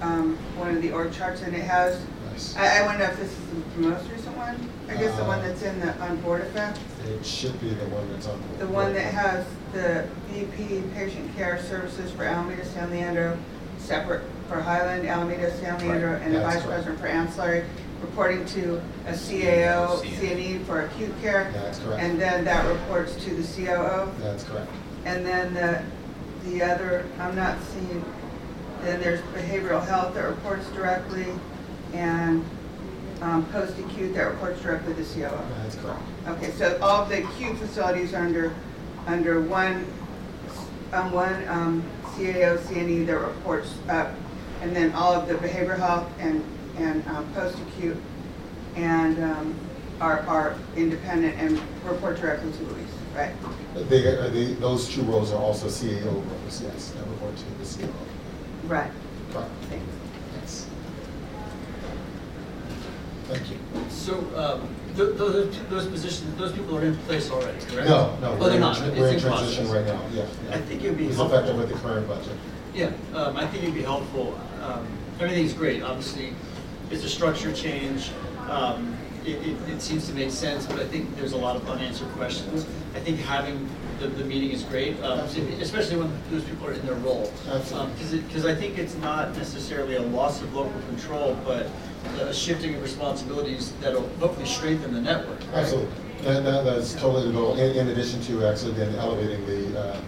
um, 0.00 0.36
one 0.56 0.74
of 0.76 0.82
the 0.82 0.92
org 0.92 1.12
charts, 1.12 1.42
and 1.42 1.54
it 1.54 1.62
has, 1.62 2.00
Nice. 2.30 2.56
I, 2.56 2.78
I 2.78 2.86
wonder 2.86 3.04
if 3.04 3.16
this 3.18 3.30
is 3.32 3.38
the 3.76 3.80
most 3.80 4.08
recent 4.10 4.36
one? 4.36 4.56
I 4.88 4.94
guess 4.96 5.16
the 5.18 5.24
one 5.24 5.40
Uh, 5.40 5.48
that's 5.48 5.62
in 5.62 5.80
the, 5.80 5.96
on 6.00 6.20
Board 6.20 6.42
Effect? 6.42 6.78
It 7.08 7.24
should 7.24 7.58
be 7.60 7.70
the 7.70 7.86
one 7.86 8.10
that's 8.12 8.26
on. 8.28 8.38
board. 8.40 8.58
The 8.60 8.66
one 8.68 8.94
that 8.94 9.12
has 9.14 9.44
the 9.72 10.06
VP 10.30 10.82
Patient 10.94 11.34
Care 11.36 11.60
Services 11.62 12.10
for 12.12 12.24
Alameda, 12.24 12.64
San 12.66 12.90
Leandro, 12.90 13.38
separate 13.78 14.22
for 14.48 14.60
Highland, 14.60 15.06
Alameda, 15.06 15.56
San 15.58 15.78
Leandro, 15.80 16.16
and 16.22 16.34
a 16.34 16.38
That's 16.40 16.54
vice 16.56 16.64
correct. 16.64 16.84
president 16.84 17.00
for 17.00 17.06
ancillary, 17.06 17.64
reporting 18.00 18.44
to 18.46 18.80
a 19.06 19.12
CAO, 19.12 20.00
CNE 20.02 20.64
for 20.66 20.82
acute 20.82 21.12
care. 21.20 21.50
That's 21.52 21.78
correct. 21.80 22.02
And 22.02 22.20
then 22.20 22.44
that 22.44 22.66
reports 22.66 23.16
to 23.24 23.34
the 23.34 23.42
COO. 23.42 24.10
That's 24.20 24.44
correct. 24.44 24.70
And 25.04 25.24
then 25.24 25.54
the, 25.54 25.82
the 26.44 26.62
other, 26.62 27.06
I'm 27.18 27.34
not 27.34 27.58
seeing, 27.62 28.04
then 28.82 29.00
there's 29.00 29.20
behavioral 29.32 29.86
health 29.86 30.14
that 30.14 30.22
reports 30.22 30.68
directly, 30.70 31.26
and 31.92 32.44
um, 33.22 33.44
post-acute 33.46 34.14
that 34.14 34.22
reports 34.22 34.60
directly 34.62 34.94
to 34.94 35.04
COO. 35.04 35.38
That's 35.62 35.76
correct. 35.76 36.00
Okay, 36.28 36.50
so 36.52 36.78
all 36.80 37.02
of 37.02 37.08
the 37.08 37.24
acute 37.24 37.58
facilities 37.58 38.14
are 38.14 38.24
under, 38.24 38.54
under 39.06 39.40
one, 39.42 39.86
um, 40.92 41.12
one 41.12 41.46
um, 41.48 41.84
CAO, 42.16 42.58
CNE 42.58 43.06
that 43.06 43.18
reports 43.18 43.74
up, 43.88 44.14
and 44.62 44.74
then 44.74 44.92
all 44.92 45.12
of 45.12 45.28
the 45.28 45.34
behavioral 45.34 45.78
health 45.78 46.10
and, 46.18 46.44
and 46.76 47.06
um, 47.08 47.30
post-acute 47.34 47.96
and 48.76 49.22
um, 49.22 49.54
are, 50.00 50.20
are 50.20 50.56
independent 50.76 51.36
and 51.38 51.60
report 51.84 52.18
directly 52.18 52.52
to 52.52 52.62
Luis, 52.64 52.88
right? 53.14 53.32
They, 53.74 54.00
they, 54.30 54.54
those 54.54 54.88
two 54.88 55.02
roles 55.02 55.32
are 55.32 55.40
also 55.40 55.66
CAO 55.68 56.04
roles, 56.04 56.62
yes, 56.62 56.90
that 56.90 57.06
report 57.06 57.36
to 57.36 57.44
the 57.58 57.64
CAO. 57.64 57.92
Right. 58.66 58.90
Correct. 59.32 59.50
Thanks. 59.68 59.84
Yes. 60.40 60.66
Thank 63.28 63.50
you. 63.50 63.56
So, 63.88 64.14
um, 64.36 64.68
th- 64.96 65.16
those, 65.16 65.56
those 65.68 65.86
positions, 65.86 66.34
those 66.36 66.50
people 66.52 66.76
are 66.78 66.84
in 66.84 66.96
place 66.98 67.30
already, 67.30 67.58
correct? 67.66 67.88
No, 67.88 68.16
no, 68.20 68.32
Oh, 68.40 68.44
they're 68.44 68.54
in, 68.54 68.60
not, 68.60 68.80
we're 68.80 69.08
in 69.08 69.14
in 69.14 69.20
transition 69.20 69.66
process. 69.68 69.68
right 69.68 69.86
now, 69.86 70.02
yeah. 70.12 70.26
yeah. 70.48 70.56
I 70.56 70.60
think 70.62 70.82
it'd 70.82 70.98
be 70.98 71.06
It's 71.06 71.16
helpful. 71.16 71.38
effective 71.38 71.58
with 71.60 71.68
the 71.68 71.78
current 71.78 72.08
budget. 72.08 72.32
Yeah, 72.74 72.90
um, 73.14 73.36
I 73.36 73.46
think 73.46 73.62
it'd 73.62 73.74
be 73.74 73.82
helpful, 73.82 74.38
um, 74.62 74.84
everything's 75.20 75.52
great, 75.52 75.82
obviously, 75.84 76.32
it's 76.90 77.04
a 77.04 77.08
structure 77.08 77.52
change, 77.52 78.10
um, 78.48 78.96
it, 79.24 79.46
it, 79.46 79.56
it 79.68 79.82
seems 79.82 80.06
to 80.08 80.14
make 80.14 80.30
sense, 80.30 80.66
but 80.66 80.78
I 80.78 80.86
think 80.86 81.16
there's 81.16 81.32
a 81.32 81.36
lot 81.36 81.56
of 81.56 81.68
unanswered 81.68 82.08
questions. 82.12 82.66
I 82.94 83.00
think 83.00 83.18
having 83.20 83.68
the, 83.98 84.08
the 84.08 84.24
meeting 84.24 84.50
is 84.50 84.62
great, 84.64 85.00
um, 85.02 85.20
especially 85.60 85.98
when 85.98 86.12
those 86.30 86.44
people 86.44 86.66
are 86.66 86.72
in 86.72 86.84
their 86.86 86.96
role. 86.96 87.32
Because 87.44 88.12
because 88.12 88.46
I 88.46 88.54
think 88.54 88.78
it's 88.78 88.96
not 88.96 89.36
necessarily 89.36 89.96
a 89.96 90.02
loss 90.02 90.40
of 90.42 90.54
local 90.54 90.80
control, 90.88 91.36
but 91.44 91.68
a 92.20 92.32
shifting 92.32 92.74
of 92.74 92.82
responsibilities 92.82 93.72
that'll 93.80 94.08
hopefully 94.18 94.46
strengthen 94.46 94.94
the 94.94 95.00
network. 95.00 95.40
right? 95.40 95.56
Absolutely. 95.56 95.90
That, 96.22 96.44
that, 96.44 96.64
that's 96.64 96.94
totally 96.94 97.28
the 97.28 97.32
goal, 97.32 97.54
in, 97.56 97.76
in 97.76 97.88
addition 97.88 98.20
to 98.22 98.46
actually 98.46 98.72
then 98.72 98.94
elevating 98.96 99.44
the, 99.46 99.80
uh, 99.80 100.00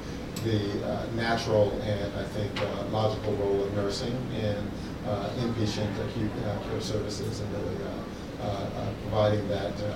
the 0.45 0.87
uh, 0.87 1.07
natural 1.17 1.71
and 1.83 2.15
I 2.17 2.25
think 2.25 2.51
uh, 2.61 2.85
logical 2.91 3.33
role 3.37 3.65
of 3.65 3.75
nursing 3.75 4.15
in 4.35 4.57
uh, 5.07 5.31
inpatient 5.39 5.91
acute 6.07 6.31
uh, 6.47 6.59
care 6.69 6.81
services 6.81 7.41
and 7.41 7.53
really 7.55 7.77
providing 9.03 9.47
that 9.49 9.73
uh, 9.83 9.87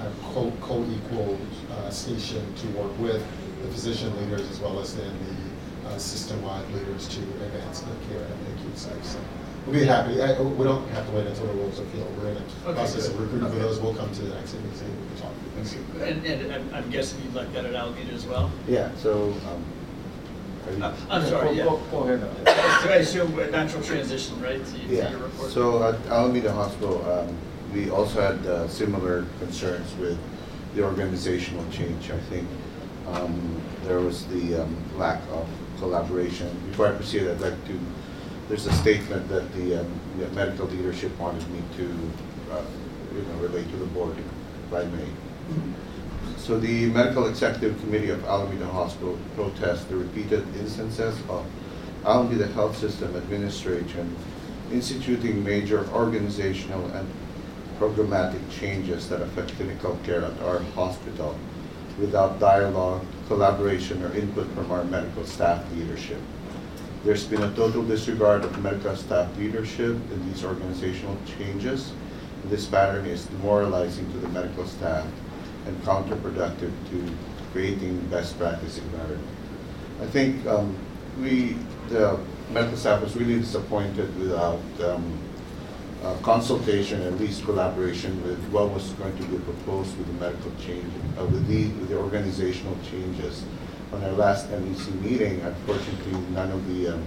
uh, 0.00 0.10
co- 0.34 0.52
co-equal 0.60 1.38
uh, 1.72 1.90
station 1.90 2.42
to 2.54 2.66
work 2.78 2.96
with 2.98 3.24
the 3.62 3.68
physician 3.68 4.14
leaders 4.20 4.48
as 4.50 4.60
well 4.60 4.78
as 4.80 4.96
then 4.96 5.10
the 5.84 5.88
uh, 5.88 5.98
system-wide 5.98 6.66
leaders 6.72 7.08
to 7.08 7.20
advance 7.20 7.80
the 7.80 7.86
care 8.08 8.22
at 8.22 8.46
the 8.46 8.52
acute 8.54 8.78
sites. 8.78 9.10
So 9.12 9.18
We'll 9.66 9.78
be 9.78 9.84
happy, 9.86 10.20
I, 10.20 10.40
we 10.40 10.64
don't 10.64 10.88
have 10.88 11.06
to 11.06 11.12
wait 11.12 11.26
until 11.28 11.46
the 11.46 11.52
roles 11.52 11.78
are 11.78 11.84
filled, 11.86 12.18
we're 12.18 12.30
in 12.30 12.34
the 12.34 12.40
Okay, 12.40 12.74
process 12.74 13.06
of 13.08 13.16
good. 13.16 13.30
recruiting 13.30 13.48
for 13.50 13.58
those, 13.60 13.78
we'll 13.80 13.94
come 13.94 14.12
to 14.12 14.22
the 14.22 14.34
next 14.34 14.54
meeting, 14.54 14.70
and 14.80 15.00
we 15.00 15.06
can 15.14 15.22
talk. 15.22 15.32
Thank 15.54 15.72
you. 15.72 16.02
And, 16.04 16.26
and 16.42 16.52
I'm- 16.52 16.70
I'm 16.74 16.90
guessing 16.90 17.22
you'd 17.22 17.34
like 17.34 17.52
that 17.52 17.64
at 17.66 17.74
Alameda 17.74 18.12
as 18.12 18.26
well? 18.26 18.50
Yeah, 18.66 18.90
so, 18.96 19.32
um, 19.48 19.64
are 20.66 20.72
you- 20.76 20.82
Uh, 20.84 20.94
I'm 21.10 21.24
sorry, 21.26 21.56
yeah. 21.56 21.62
Go- 21.64 21.80
go 21.92 21.98
ahead. 22.02 22.28
So 22.82 22.88
I 22.90 22.96
assume 22.96 23.38
a 23.38 23.50
natural 23.52 23.84
transition, 23.84 24.40
right, 24.42 24.64
to 24.66 24.72
to 24.72 24.78
Yeah, 24.92 25.10
your 25.10 25.20
report? 25.20 25.52
so 25.52 25.82
at 25.84 25.94
Alameda 26.08 26.52
Hospital, 26.52 26.96
um, 27.08 27.28
we 27.72 27.90
also 27.90 28.20
had 28.20 28.46
uh, 28.46 28.68
similar 28.68 29.24
concerns 29.38 29.94
with 29.96 30.18
the 30.74 30.84
organizational 30.84 31.64
change. 31.70 32.10
I 32.10 32.18
think 32.30 32.48
um, 33.08 33.60
there 33.84 34.00
was 34.00 34.26
the 34.26 34.62
um, 34.62 34.76
lack 34.96 35.20
of 35.32 35.48
collaboration. 35.78 36.48
Before 36.68 36.88
I 36.88 36.92
proceed, 36.92 37.28
I'd 37.28 37.40
like 37.40 37.66
to, 37.66 37.78
there's 38.48 38.66
a 38.66 38.72
statement 38.74 39.28
that 39.28 39.52
the 39.54 39.80
um, 39.80 40.00
the 40.18 40.28
medical 40.28 40.66
leadership 40.66 41.18
wanted 41.18 41.48
me 41.50 41.62
to, 41.78 41.84
uh, 42.52 42.62
you 43.14 43.22
know, 43.22 43.34
relate 43.40 43.68
to 43.70 43.76
the 43.76 43.86
board, 43.86 44.16
if 44.18 44.74
I 44.74 44.84
may. 44.84 45.08
So 46.36 46.58
the 46.58 46.86
Medical 46.86 47.28
Executive 47.28 47.78
Committee 47.80 48.10
of 48.10 48.24
Alameda 48.24 48.66
Hospital 48.66 49.16
protests 49.36 49.84
the 49.84 49.96
repeated 49.96 50.44
instances 50.56 51.16
of 51.28 51.46
Alameda 52.04 52.48
Health 52.48 52.76
System 52.76 53.14
Administration 53.16 54.16
instituting 54.72 55.44
major 55.44 55.86
organizational 55.92 56.84
and 56.90 57.08
programmatic 57.82 58.40
changes 58.48 59.08
that 59.08 59.20
affect 59.20 59.56
clinical 59.56 59.98
care 60.04 60.22
at 60.22 60.40
our 60.42 60.60
hospital 60.76 61.36
without 61.98 62.38
dialogue, 62.38 63.04
collaboration, 63.26 64.00
or 64.04 64.14
input 64.14 64.46
from 64.54 64.70
our 64.70 64.84
medical 64.84 65.24
staff 65.26 65.60
leadership. 65.74 66.20
There's 67.02 67.24
been 67.24 67.42
a 67.42 67.52
total 67.56 67.82
disregard 67.82 68.44
of 68.44 68.56
medical 68.62 68.94
staff 68.94 69.36
leadership 69.36 69.96
in 70.12 70.28
these 70.28 70.44
organizational 70.44 71.18
changes. 71.36 71.92
This 72.44 72.66
pattern 72.66 73.04
is 73.06 73.24
demoralizing 73.26 74.10
to 74.12 74.18
the 74.18 74.28
medical 74.28 74.64
staff 74.64 75.04
and 75.66 75.76
counterproductive 75.82 76.72
to 76.90 77.14
creating 77.50 77.98
best 78.06 78.38
practice 78.38 78.78
environment. 78.78 79.26
I 80.00 80.06
think 80.06 80.46
um, 80.46 80.76
we, 81.20 81.56
the 81.88 82.16
medical 82.52 82.76
staff 82.76 83.02
was 83.02 83.16
really 83.16 83.40
disappointed 83.40 84.16
without 84.20 84.62
um, 84.84 85.18
uh, 86.02 86.16
consultation, 86.22 87.00
at 87.02 87.18
least 87.18 87.44
collaboration 87.44 88.22
with 88.24 88.38
what 88.50 88.70
was 88.70 88.90
going 88.92 89.16
to 89.16 89.22
be 89.24 89.38
proposed 89.38 89.96
with 89.98 90.06
the 90.06 90.12
medical 90.14 90.50
change, 90.60 90.92
uh, 91.18 91.24
with 91.26 91.46
the, 91.46 91.66
with 91.78 91.88
the 91.88 91.96
organizational 91.96 92.76
changes. 92.90 93.44
On 93.92 94.02
our 94.02 94.12
last 94.12 94.48
MEC 94.50 95.00
meeting, 95.02 95.40
unfortunately, 95.40 96.18
none 96.32 96.50
of 96.50 96.66
the 96.68 96.94
um, 96.94 97.04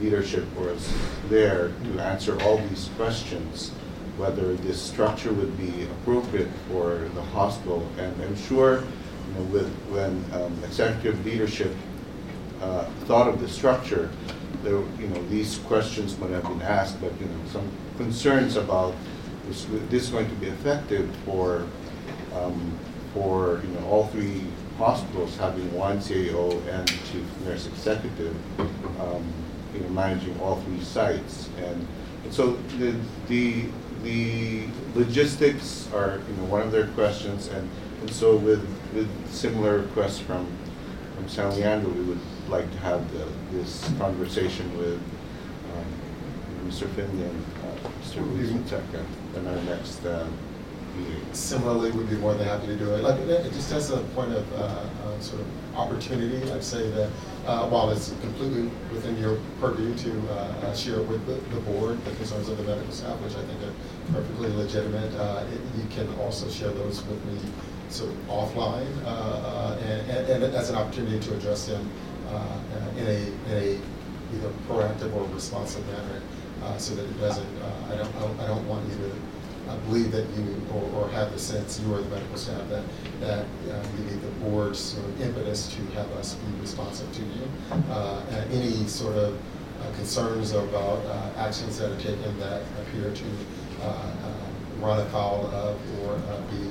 leadership 0.00 0.44
was 0.56 0.92
there 1.28 1.72
to 1.84 2.00
answer 2.00 2.40
all 2.42 2.58
these 2.58 2.90
questions, 2.96 3.70
whether 4.18 4.54
this 4.54 4.80
structure 4.80 5.32
would 5.32 5.56
be 5.56 5.84
appropriate 5.84 6.48
for 6.68 7.08
the 7.14 7.22
hospital. 7.22 7.86
And 7.98 8.20
I'm 8.22 8.36
sure, 8.36 8.80
you 8.80 9.34
know, 9.34 9.42
with, 9.44 9.72
when 9.88 10.24
um, 10.32 10.62
executive 10.64 11.24
leadership 11.24 11.74
uh, 12.60 12.84
thought 13.04 13.28
of 13.28 13.40
the 13.40 13.48
structure, 13.48 14.10
there, 14.62 14.80
you 14.98 15.08
know, 15.08 15.22
these 15.28 15.58
questions 15.58 16.18
might 16.18 16.30
have 16.30 16.42
been 16.42 16.62
asked, 16.62 17.00
but, 17.00 17.12
you 17.20 17.26
know, 17.26 17.40
some 17.52 17.70
concerns 17.96 18.56
about 18.56 18.94
is 19.50 19.66
this 19.90 20.08
going 20.08 20.28
to 20.28 20.34
be 20.36 20.46
effective 20.46 21.08
for, 21.24 21.66
um, 22.34 22.78
for, 23.14 23.62
you 23.62 23.68
know, 23.70 23.86
all 23.86 24.06
three 24.08 24.42
hospitals 24.78 25.36
having 25.36 25.72
one 25.72 25.98
CAO 25.98 26.50
and 26.68 26.88
chief 26.88 27.24
nurse 27.44 27.66
executive, 27.66 28.36
um, 29.00 29.24
you 29.72 29.80
know, 29.80 29.88
managing 29.90 30.38
all 30.40 30.56
three 30.62 30.82
sites. 30.82 31.48
And, 31.58 31.86
and 32.24 32.32
so 32.32 32.56
the, 32.78 32.94
the, 33.28 33.66
the 34.02 34.64
logistics 34.94 35.88
are, 35.92 36.20
you 36.28 36.36
know, 36.36 36.44
one 36.44 36.62
of 36.62 36.72
their 36.72 36.88
questions, 36.88 37.48
and, 37.48 37.68
and 38.00 38.10
so 38.10 38.36
with, 38.36 38.66
with 38.94 39.08
similar 39.30 39.78
requests 39.78 40.18
from, 40.18 40.46
from 41.14 41.28
San 41.28 41.54
Leandro, 41.54 41.90
we 41.90 42.02
would 42.02 42.20
like 42.48 42.70
to 42.72 42.78
have 42.78 43.12
the, 43.12 43.26
this 43.52 43.88
conversation 43.98 44.76
with 44.76 45.00
um, 45.74 46.68
Mr. 46.68 46.88
Finley 46.90 47.24
and 47.24 47.44
Luis 48.16 48.50
Fonseca 48.50 49.04
in 49.36 49.46
our 49.46 49.56
next 49.64 50.04
uh, 50.04 50.26
meeting. 50.96 51.22
Similarly, 51.32 51.90
we'd 51.90 52.08
be 52.08 52.16
more 52.16 52.34
than 52.34 52.46
happy 52.46 52.66
to 52.68 52.76
do 52.76 52.94
it. 52.94 53.02
Like, 53.02 53.18
it 53.20 53.52
just 53.52 53.72
as 53.72 53.90
a 53.90 53.98
point 54.14 54.32
of 54.32 54.52
uh, 54.54 54.56
uh, 54.56 55.20
sort 55.20 55.42
of 55.42 55.76
opportunity, 55.76 56.50
I'd 56.50 56.64
say 56.64 56.90
that 56.90 57.10
uh, 57.46 57.68
while 57.68 57.90
it's 57.90 58.10
completely 58.20 58.70
within 58.92 59.16
your 59.18 59.38
purview 59.60 59.94
to 59.94 60.10
uh, 60.30 60.34
uh, 60.34 60.74
share 60.74 61.02
with 61.02 61.24
the, 61.26 61.34
the 61.54 61.60
board 61.62 62.02
the 62.04 62.12
concerns 62.12 62.48
of 62.48 62.56
the 62.56 62.64
medical 62.64 62.92
staff, 62.92 63.18
which 63.20 63.34
I 63.34 63.42
think 63.44 63.62
are 63.62 64.12
perfectly 64.12 64.48
legitimate, 64.54 65.12
it, 65.52 65.60
you 65.76 65.86
can 65.90 66.08
also 66.20 66.48
share 66.48 66.70
those 66.70 67.04
with 67.04 67.24
me 67.26 67.38
sort 67.88 68.10
of 68.10 68.16
offline 68.28 68.86
and, 69.82 70.10
and, 70.10 70.42
and 70.42 70.54
as 70.54 70.70
an 70.70 70.76
opportunity 70.76 71.20
to 71.20 71.34
address 71.36 71.66
them 71.66 71.88
in 72.96 73.06
a, 73.06 73.18
in 73.18 73.52
a 73.52 73.80
either 74.34 74.50
proactive 74.68 75.14
or 75.14 75.22
responsive 75.32 75.86
manner 75.86 76.20
uh, 76.62 76.76
so 76.78 76.94
that 76.94 77.04
it 77.04 77.18
doesn't, 77.20 77.46
uh, 77.62 77.92
I 77.92 77.96
don't, 77.96 78.14
I 78.16 78.20
don't- 78.20 78.40
I 78.40 78.46
don't 78.46 78.66
want 78.68 78.86
you 78.88 78.96
to 78.96 79.12
uh, 79.70 79.76
believe 79.88 80.12
that 80.12 80.24
you, 80.36 80.62
or, 80.72 80.82
or 81.04 81.08
have 81.10 81.32
the 81.32 81.38
sense, 81.38 81.80
you 81.80 81.92
or 81.92 82.00
the 82.00 82.08
medical 82.08 82.36
staff, 82.36 82.68
that, 82.68 82.84
that 83.20 83.40
uh, 83.68 83.82
you 83.98 84.04
need 84.04 84.20
the 84.22 84.30
board's 84.44 84.78
sort 84.78 85.04
of 85.04 85.20
impetus 85.20 85.68
to 85.74 85.82
have 85.96 86.10
us 86.12 86.34
be 86.34 86.60
responsive 86.60 87.10
to 87.12 87.22
you. 87.22 87.42
Uh, 87.90 88.22
Any 88.52 88.86
sort 88.86 89.16
of 89.16 89.34
uh, 89.34 89.92
concerns 89.96 90.52
about 90.52 91.04
actions 91.36 91.78
that 91.78 91.90
are 91.90 92.00
taken 92.00 92.38
that 92.38 92.62
appear 92.82 93.10
to 93.12 93.24
run 94.80 95.00
afoul 95.00 95.46
of 95.52 95.76
or 96.04 96.16
be 96.50 96.66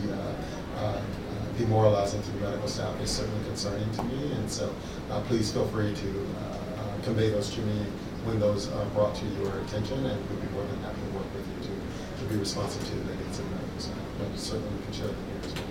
demoralizing 1.57 2.21
to 2.21 2.31
the 2.31 2.39
medical 2.39 2.67
staff 2.67 2.99
is 3.01 3.09
certainly 3.09 3.43
concerning 3.47 3.89
to 3.91 4.03
me. 4.03 4.31
And 4.33 4.49
so 4.49 4.73
uh, 5.09 5.21
please 5.21 5.51
feel 5.53 5.65
free 5.67 5.93
to 5.95 6.09
uh, 6.09 6.57
uh, 6.81 7.01
convey 7.03 7.29
those 7.29 7.49
to 7.55 7.61
me 7.61 7.85
when 8.25 8.39
those 8.39 8.69
are 8.71 8.85
brought 8.97 9.13
to 9.15 9.25
your 9.37 9.59
attention, 9.61 10.03
and 10.05 10.19
we'd 10.29 10.41
be 10.41 10.47
more 10.53 10.65
than 10.65 10.79
happy 10.81 10.97
to 11.01 11.17
work 11.17 11.29
with 11.33 11.45
you 11.45 11.69
to, 11.69 11.73
to 12.25 12.33
be 12.33 12.35
responsive 12.39 12.83
to 12.85 12.95
the 12.95 13.15
needs 13.21 13.39
of 13.39 13.45
those. 13.49 13.89
But 14.17 14.39
certainly 14.39 14.69
we 14.77 14.83
can 14.85 14.93
share 14.93 15.07
them 15.07 15.25
here 15.29 15.41
as 15.45 15.53
well. 15.53 15.65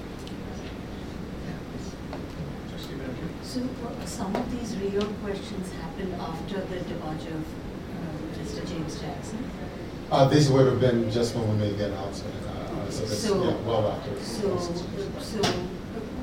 So 3.42 3.60
uh, 3.86 4.04
some 4.06 4.34
of 4.34 4.50
these 4.50 4.76
real 4.78 5.06
questions 5.22 5.70
happened 5.72 6.14
after 6.14 6.60
the 6.60 6.80
departure 6.80 7.34
of 7.34 7.44
uh, 7.44 8.40
Mr. 8.42 8.66
James 8.68 9.00
Jackson. 9.00 9.38
Uh, 10.10 10.28
These 10.28 10.50
would 10.50 10.66
have 10.66 10.80
been 10.80 11.10
just 11.10 11.34
when 11.36 11.48
we 11.50 11.56
made 11.66 11.78
the 11.78 11.86
announcement, 11.86 12.34
uh, 12.46 12.90
so 12.90 13.04
that's, 13.04 13.18
So- 13.18 13.44
yeah, 13.44 13.54
well 13.66 13.92
after. 13.92 14.18
So, 14.20 14.58
so 15.20 15.40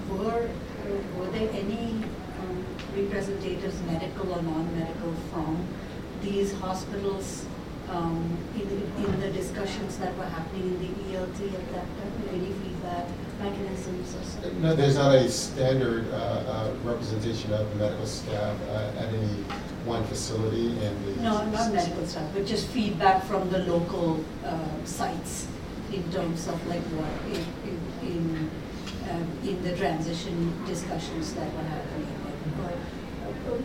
were, 0.09 0.49
uh, 0.49 1.19
were 1.19 1.27
there 1.31 1.49
any 1.53 2.03
um, 2.39 2.65
representatives, 2.95 3.81
medical 3.83 4.31
or 4.33 4.41
non-medical, 4.41 5.13
from 5.31 5.65
these 6.21 6.53
hospitals 6.53 7.45
um, 7.89 8.37
in, 8.55 8.67
the- 8.69 9.07
in 9.11 9.19
the 9.19 9.29
discussions 9.31 9.97
that 9.97 10.15
were 10.17 10.25
happening 10.25 10.63
in 10.63 10.79
the 10.79 11.17
ELT 11.17 11.53
at 11.53 11.73
that 11.73 11.85
time? 11.85 12.13
Any 12.33 12.53
feedback 12.63 13.07
mechanisms 13.41 14.15
or 14.15 14.23
something? 14.23 14.61
No, 14.61 14.75
there's 14.75 14.95
not 14.95 15.15
a 15.15 15.29
standard 15.29 16.07
uh, 16.13 16.15
uh, 16.15 16.73
representation 16.83 17.51
of 17.53 17.67
the 17.71 17.75
medical 17.75 18.05
staff 18.05 18.55
uh, 18.69 18.91
at 18.99 19.07
any 19.13 19.27
one 19.85 20.03
facility 20.05 20.67
in 20.69 21.05
the. 21.05 21.21
No, 21.21 21.43
not 21.49 21.73
medical 21.73 22.05
staff, 22.05 22.29
but 22.33 22.45
just 22.45 22.67
feedback 22.67 23.23
from 23.25 23.49
the 23.49 23.59
local 23.59 24.23
uh, 24.45 24.57
sites 24.85 25.47
in 25.91 26.03
terms 26.11 26.47
of 26.47 26.65
like 26.67 26.83
what, 26.95 27.35
in, 27.35 27.43
in, 27.67 28.11
in, 28.13 28.49
um, 29.09 29.27
in 29.43 29.61
the 29.63 29.75
transition 29.75 30.53
discussions 30.65 31.33
that 31.33 31.51
were 31.53 31.63
happening. 31.63 32.07
like, 32.63 32.75
or, 33.49 33.57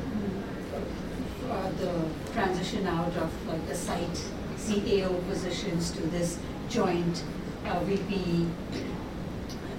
uh, 1.49 1.53
uh, 1.53 1.70
the 1.72 2.32
transition 2.32 2.86
out 2.86 3.14
of 3.16 3.30
the 3.68 3.74
site 3.74 4.20
CAO 4.59 5.28
positions 5.28 5.90
to 5.92 6.03
this 6.09 6.38
joint 6.68 7.22
uh, 7.66 7.78
VP 7.84 8.47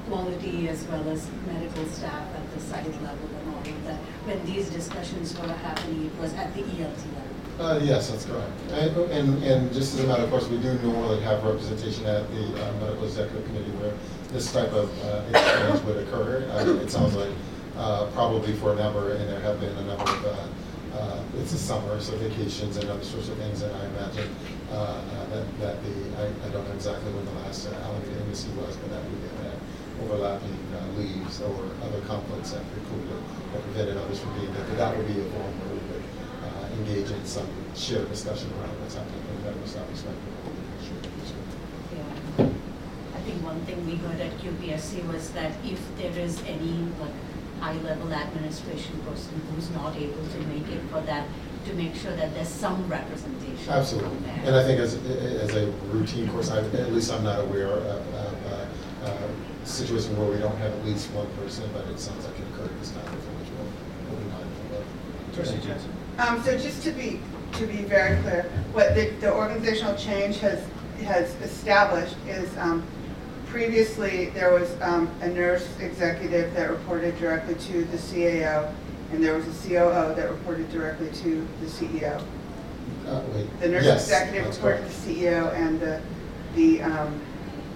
quality 0.09 0.69
as 0.69 0.83
well 0.85 1.07
as 1.09 1.27
medical 1.45 1.85
staff 1.87 2.23
at 2.35 2.53
the 2.53 2.59
site 2.61 2.85
level 3.03 3.27
and 3.39 3.53
all 3.55 3.59
of 3.61 3.83
that. 3.85 3.97
When 4.25 4.45
these 4.45 4.69
discussions 4.69 5.37
were 5.37 5.47
happening, 5.47 6.05
it 6.05 6.21
was 6.21 6.33
at 6.35 6.53
the 6.53 6.61
ELT 6.61 6.79
level. 6.79 7.23
Uh, 7.59 7.79
Yes, 7.83 8.09
that's 8.11 8.25
correct. 8.25 8.51
And, 8.71 8.95
and- 9.11 9.43
and 9.43 9.73
just 9.73 9.95
as 9.95 10.03
a 10.03 10.07
matter 10.07 10.23
of 10.23 10.29
course, 10.29 10.47
we 10.47 10.57
do 10.59 10.73
normally 10.75 11.19
have 11.21 11.43
representation 11.43 12.05
at 12.05 12.29
the 12.31 12.43
uh, 12.53 12.71
medical 12.79 13.03
executive 13.05 13.43
committee 13.47 13.71
where 13.81 13.93
this 14.31 14.51
type 14.53 14.71
of 14.71 14.87
uh, 15.03 15.23
exchange 15.37 15.81
would 15.83 15.97
occur. 16.07 16.47
Uh, 16.51 16.81
It 16.83 16.89
sounds 16.91 17.15
like 17.15 17.31
uh, 17.77 18.05
probably 18.13 18.53
for 18.53 18.73
a 18.73 18.75
number, 18.75 19.11
and 19.13 19.27
there 19.27 19.41
have 19.41 19.59
been 19.59 19.75
a 19.77 19.81
number 19.85 20.03
of, 20.03 20.49
uh, 20.97 21.21
it's 21.37 21.51
the 21.51 21.57
summer, 21.57 21.99
so 22.01 22.17
vacations 22.17 22.77
and 22.77 22.89
other 22.89 23.03
sorts 23.03 23.29
of 23.29 23.37
things, 23.37 23.61
and 23.61 23.75
I 23.75 23.85
imagine 23.85 24.29
uh, 24.71 24.73
uh, 24.73 25.25
that, 25.29 25.45
that 25.59 25.75
the, 25.83 25.93
I, 26.17 26.25
I 26.25 26.49
don't 26.49 26.65
know 26.67 26.73
exactly 26.73 27.13
when 27.13 27.25
the 27.25 27.37
last 27.45 27.67
uh, 27.67 27.85
Alameda 27.85 28.25
MEC 28.25 28.49
was, 28.57 28.75
but 28.77 28.89
that 28.89 29.03
we 29.05 29.21
had 29.45 29.59
overlapping 30.01 30.57
uh, 30.73 30.97
leaves 30.97 31.41
or 31.41 31.69
other 31.85 32.01
conflicts 32.05 32.51
that 32.51 32.63
precluded 32.73 33.21
or 33.53 33.61
prevented 33.61 33.97
others 33.97 34.19
from 34.19 34.33
being 34.39 34.53
there. 34.53 34.65
But 34.69 34.77
that 34.77 34.97
would 34.97 35.07
be 35.07 35.21
a 35.21 35.25
forum 35.29 35.53
where 35.61 35.73
we 35.77 35.81
would 35.93 36.05
engage 36.81 37.11
in 37.11 37.25
some 37.25 37.47
shared 37.75 38.09
discussion 38.09 38.49
around 38.57 38.73
what's 38.81 38.95
happening 38.95 39.21
from 39.21 39.43
that 39.45 39.55
perspective. 39.61 40.13
Yeah. 41.93 42.45
I 43.15 43.19
think 43.21 43.43
one 43.43 43.61
thing 43.65 43.85
we 43.85 43.95
heard 43.95 44.21
at 44.21 44.37
QPSC 44.37 45.07
was 45.11 45.31
that 45.31 45.51
if 45.65 45.81
there 45.97 46.13
is 46.17 46.41
any 46.45 46.89
like 47.01 47.13
high-level 47.59 48.13
administration 48.13 48.99
person 49.01 49.41
who's 49.53 49.69
not 49.71 49.95
able 49.95 50.25
to 50.27 50.39
make 50.47 50.67
it 50.69 50.81
for 50.91 51.01
that, 51.01 51.27
to 51.65 51.73
make 51.73 51.95
sure 51.95 52.15
that 52.15 52.33
there's 52.33 52.47
some 52.47 52.87
representation. 52.87 53.69
Absolutely. 53.69 54.29
And 54.45 54.55
I 54.55 54.63
think 54.63 54.79
as, 54.79 54.95
as 54.95 55.55
a 55.55 55.67
routine 55.91 56.29
course, 56.29 56.49
I, 56.49 56.59
at 56.59 56.93
least 56.93 57.11
I'm 57.11 57.23
not 57.23 57.39
aware 57.39 57.67
of, 57.67 57.85
of 57.85 58.45
uh, 58.45 59.05
uh, 59.05 59.27
a 59.63 59.65
situation 59.65 60.17
where 60.17 60.29
we 60.29 60.39
don't 60.39 60.57
have 60.57 60.71
at 60.71 60.85
least 60.85 61.11
one 61.11 61.27
person, 61.37 61.69
but 61.73 61.85
it 61.87 61.99
sounds 61.99 62.25
like 62.25 62.39
it 62.39 62.45
occurred 62.53 62.79
this 62.79 62.91
time, 62.91 63.05
for 63.05 63.11
which 63.11 63.49
we'll, 63.57 63.67
we'll 64.09 64.19
be 64.19 64.29
mindful 64.31 64.77
of. 64.77 65.35
Trustee 65.35 65.67
Jensen. 65.67 65.91
Um, 66.19 66.41
so 66.43 66.57
just 66.57 66.83
to 66.83 66.91
be, 66.91 67.19
to 67.53 67.67
be 67.67 67.83
very 67.83 68.21
clear, 68.21 68.43
what 68.73 68.95
the, 68.95 69.09
the 69.19 69.33
organizational 69.33 69.95
change 69.95 70.39
has, 70.39 70.63
has 71.03 71.35
established 71.41 72.15
is, 72.27 72.55
um, 72.57 72.83
previously, 73.49 74.27
there 74.31 74.51
was, 74.53 74.75
um, 74.81 75.09
a 75.21 75.27
nurse 75.27 75.67
executive 75.79 76.53
that 76.53 76.69
reported 76.69 77.17
directly 77.19 77.55
to 77.55 77.83
the 77.85 77.97
CAO, 77.97 78.71
and 79.11 79.23
there 79.23 79.33
was 79.35 79.45
a 79.47 79.67
COO 79.69 80.13
that 80.15 80.29
reported 80.29 80.69
directly 80.71 81.09
to 81.09 81.47
the 81.61 81.65
CEO. 81.67 82.21
Uh, 83.07 83.21
wait. 83.33 83.59
The 83.61 83.69
nurse 83.69 83.85
Yes, 83.85 84.03
executive 84.03 84.53
reported 84.55 84.79
correct. 84.79 84.91
to 85.03 85.07
the 85.07 85.15
CEO, 85.15 85.53
and 85.53 85.79
the, 85.79 86.01
the, 86.55 86.81
um, 86.81 87.19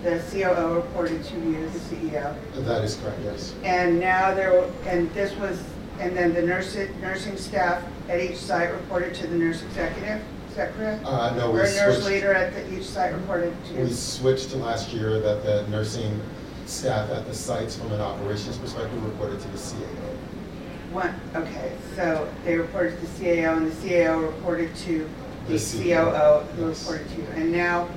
the 0.04 0.22
COO 0.32 0.76
reported 0.76 1.24
to 1.24 1.36
you, 1.36 1.70
the 1.70 1.80
CEO. 1.80 2.36
That 2.66 2.84
is 2.84 2.96
correct, 2.96 3.20
yes. 3.24 3.54
And 3.64 4.00
now 4.00 4.34
there, 4.34 4.64
and 4.88 5.10
this 5.14 5.36
was, 5.38 5.62
and 6.00 6.16
then 6.18 6.34
the 6.34 6.42
nurse 6.42 6.76
nursing 7.02 7.38
staff 7.38 7.84
at 8.10 8.20
each 8.20 8.38
site 8.38 8.72
reported 8.72 9.14
to 9.16 9.28
the 9.28 9.36
nurse 9.38 9.62
executive, 9.64 10.22
is 10.52 10.58
that 10.58 10.74
correct? 10.76 11.06
Uh, 11.06 11.34
no, 11.36 11.52
we 11.52 11.60
Or 11.60 11.64
a 11.64 11.66
nurse 11.74 11.96
switched- 12.04 12.08
leader 12.08 12.34
at 12.34 12.54
the, 12.54 12.78
each 12.78 12.84
site 12.86 13.14
reported 13.14 13.54
to? 13.70 13.84
We 13.84 13.90
switched 13.92 14.54
last 14.56 14.92
year 14.94 15.20
that 15.20 15.44
the 15.44 15.66
nursing 15.70 16.20
staff 16.66 17.10
at 17.10 17.26
the 17.26 17.34
sites 17.34 17.76
from 17.78 17.92
an 17.94 18.02
operations 18.02 18.58
perspective 18.58 19.04
reported 19.04 19.40
to 19.40 19.48
the 19.48 19.58
CAO. 19.58 20.94
One, 20.94 21.14
okay, 21.36 21.72
so 21.96 22.28
they 22.44 22.58
reported 22.58 23.00
to 23.00 23.06
the 23.08 23.26
CAO, 23.26 23.56
and 23.58 23.72
the 23.72 23.76
CAO 23.90 24.22
reported 24.28 24.76
to 24.88 25.10
the 25.48 25.54
The 25.54 25.60
COO, 25.60 26.40
who 26.58 26.68
yes. 26.68 26.82
reported 26.86 27.10
to 27.16 27.22
you. 27.22 27.28
And 27.36 27.52
now, 27.54 27.88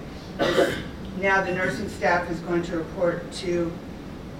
now 1.20 1.42
the 1.42 1.52
nursing 1.54 1.88
staff 1.88 2.30
is 2.30 2.38
going 2.40 2.62
to 2.64 2.78
report 2.78 3.30
to 3.32 3.72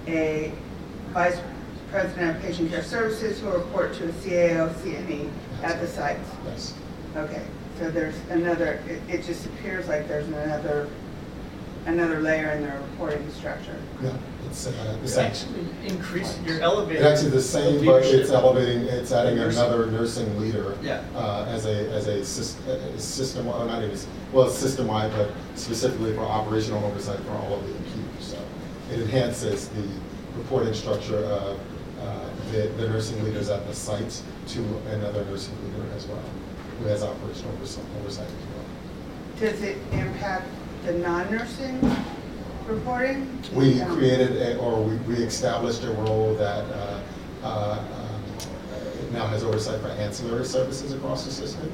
a 0.07 0.53
vice 1.11 1.37
president 1.91 2.37
of 2.37 2.41
patient 2.43 2.71
care 2.71 2.83
services, 2.83 3.39
who 3.41 3.47
will 3.47 3.57
report 3.59 3.93
to 3.95 4.05
a 4.05 4.11
CAO, 4.13 4.69
CNE 4.75 5.09
E 5.25 5.29
at 5.63 5.79
the 5.81 5.87
sites. 5.87 6.27
Yes. 6.45 6.73
Okay, 7.15 7.43
so 7.77 7.89
there's 7.91 8.15
another, 8.29 8.81
it, 8.87 9.01
it 9.09 9.23
just 9.25 9.45
appears 9.45 9.87
like 9.87 10.07
there's 10.07 10.27
another, 10.27 10.87
another 11.85 12.19
layer 12.21 12.51
in 12.51 12.61
their 12.61 12.79
reporting 12.91 13.29
structure. 13.31 13.75
No, 14.01 14.13
it's, 14.47 14.67
uh, 14.67 14.71
the 14.97 15.03
It's 15.03 15.13
same. 15.13 15.25
actually 15.25 15.65
increasing, 15.85 16.45
you're 16.45 16.61
elevating. 16.61 17.03
It's 17.03 17.05
actually 17.19 17.31
the 17.31 17.41
same, 17.41 17.85
but 17.85 18.03
it's 18.05 18.29
elevating, 18.31 18.83
it's 18.83 19.11
adding 19.11 19.35
Nursing. 19.35 19.61
another 19.61 19.87
nursing 19.87 20.39
leader. 20.39 20.77
Yeah. 20.81 21.03
Uh, 21.15 21.45
as 21.49 21.65
a, 21.65 21.89
as 21.91 22.07
a 22.07 22.17
sys- 22.19 22.65
a 22.67 22.99
system, 22.99 23.45
well, 23.47 23.65
not 23.65 23.83
even, 23.83 23.97
well, 24.31 24.47
it's 24.47 24.57
system-wide, 24.57 25.11
but 25.11 25.31
specifically 25.55 26.13
for 26.13 26.21
operational 26.21 26.83
oversight 26.85 27.19
for 27.21 27.31
all 27.31 27.55
of 27.55 27.63
the 27.67 27.73
acute. 27.73 28.05
So 28.21 28.37
it 28.91 28.99
enhances 29.01 29.67
the 29.69 29.87
reporting 30.37 30.73
structure 30.73 31.17
of, 31.25 31.59
uh, 32.01 32.29
the, 32.51 32.67
the 32.77 32.87
nursing 32.89 33.23
leaders 33.23 33.49
at 33.49 33.65
the 33.67 33.73
sites 33.73 34.21
to 34.47 34.59
another 34.91 35.25
nursing 35.25 35.55
leader 35.65 35.91
as 35.95 36.05
well, 36.07 36.19
who 36.79 36.85
has 36.87 37.03
operational 37.03 37.53
oversight 37.53 37.83
oversight 37.99 38.27
as 38.27 38.31
well. 38.31 39.51
Does 39.51 39.61
it 39.63 39.77
impact 39.91 40.47
the 40.85 40.93
non-nursing 40.93 41.79
reporting? 42.67 43.39
We 43.53 43.81
Um, 43.81 43.95
created, 43.97 44.37
a- 44.41 44.57
or 44.57 44.81
we, 44.81 44.95
we 45.13 45.15
established 45.23 45.83
a 45.83 45.91
role 45.91 46.33
that 46.35 46.65
uh, 46.71 46.99
uh, 47.45 47.77
um, 47.79 49.13
now 49.13 49.27
has 49.27 49.43
oversight 49.43 49.79
for 49.81 49.87
ancillary 49.89 50.45
services 50.45 50.93
across 50.93 51.25
the 51.25 51.31
system. 51.31 51.71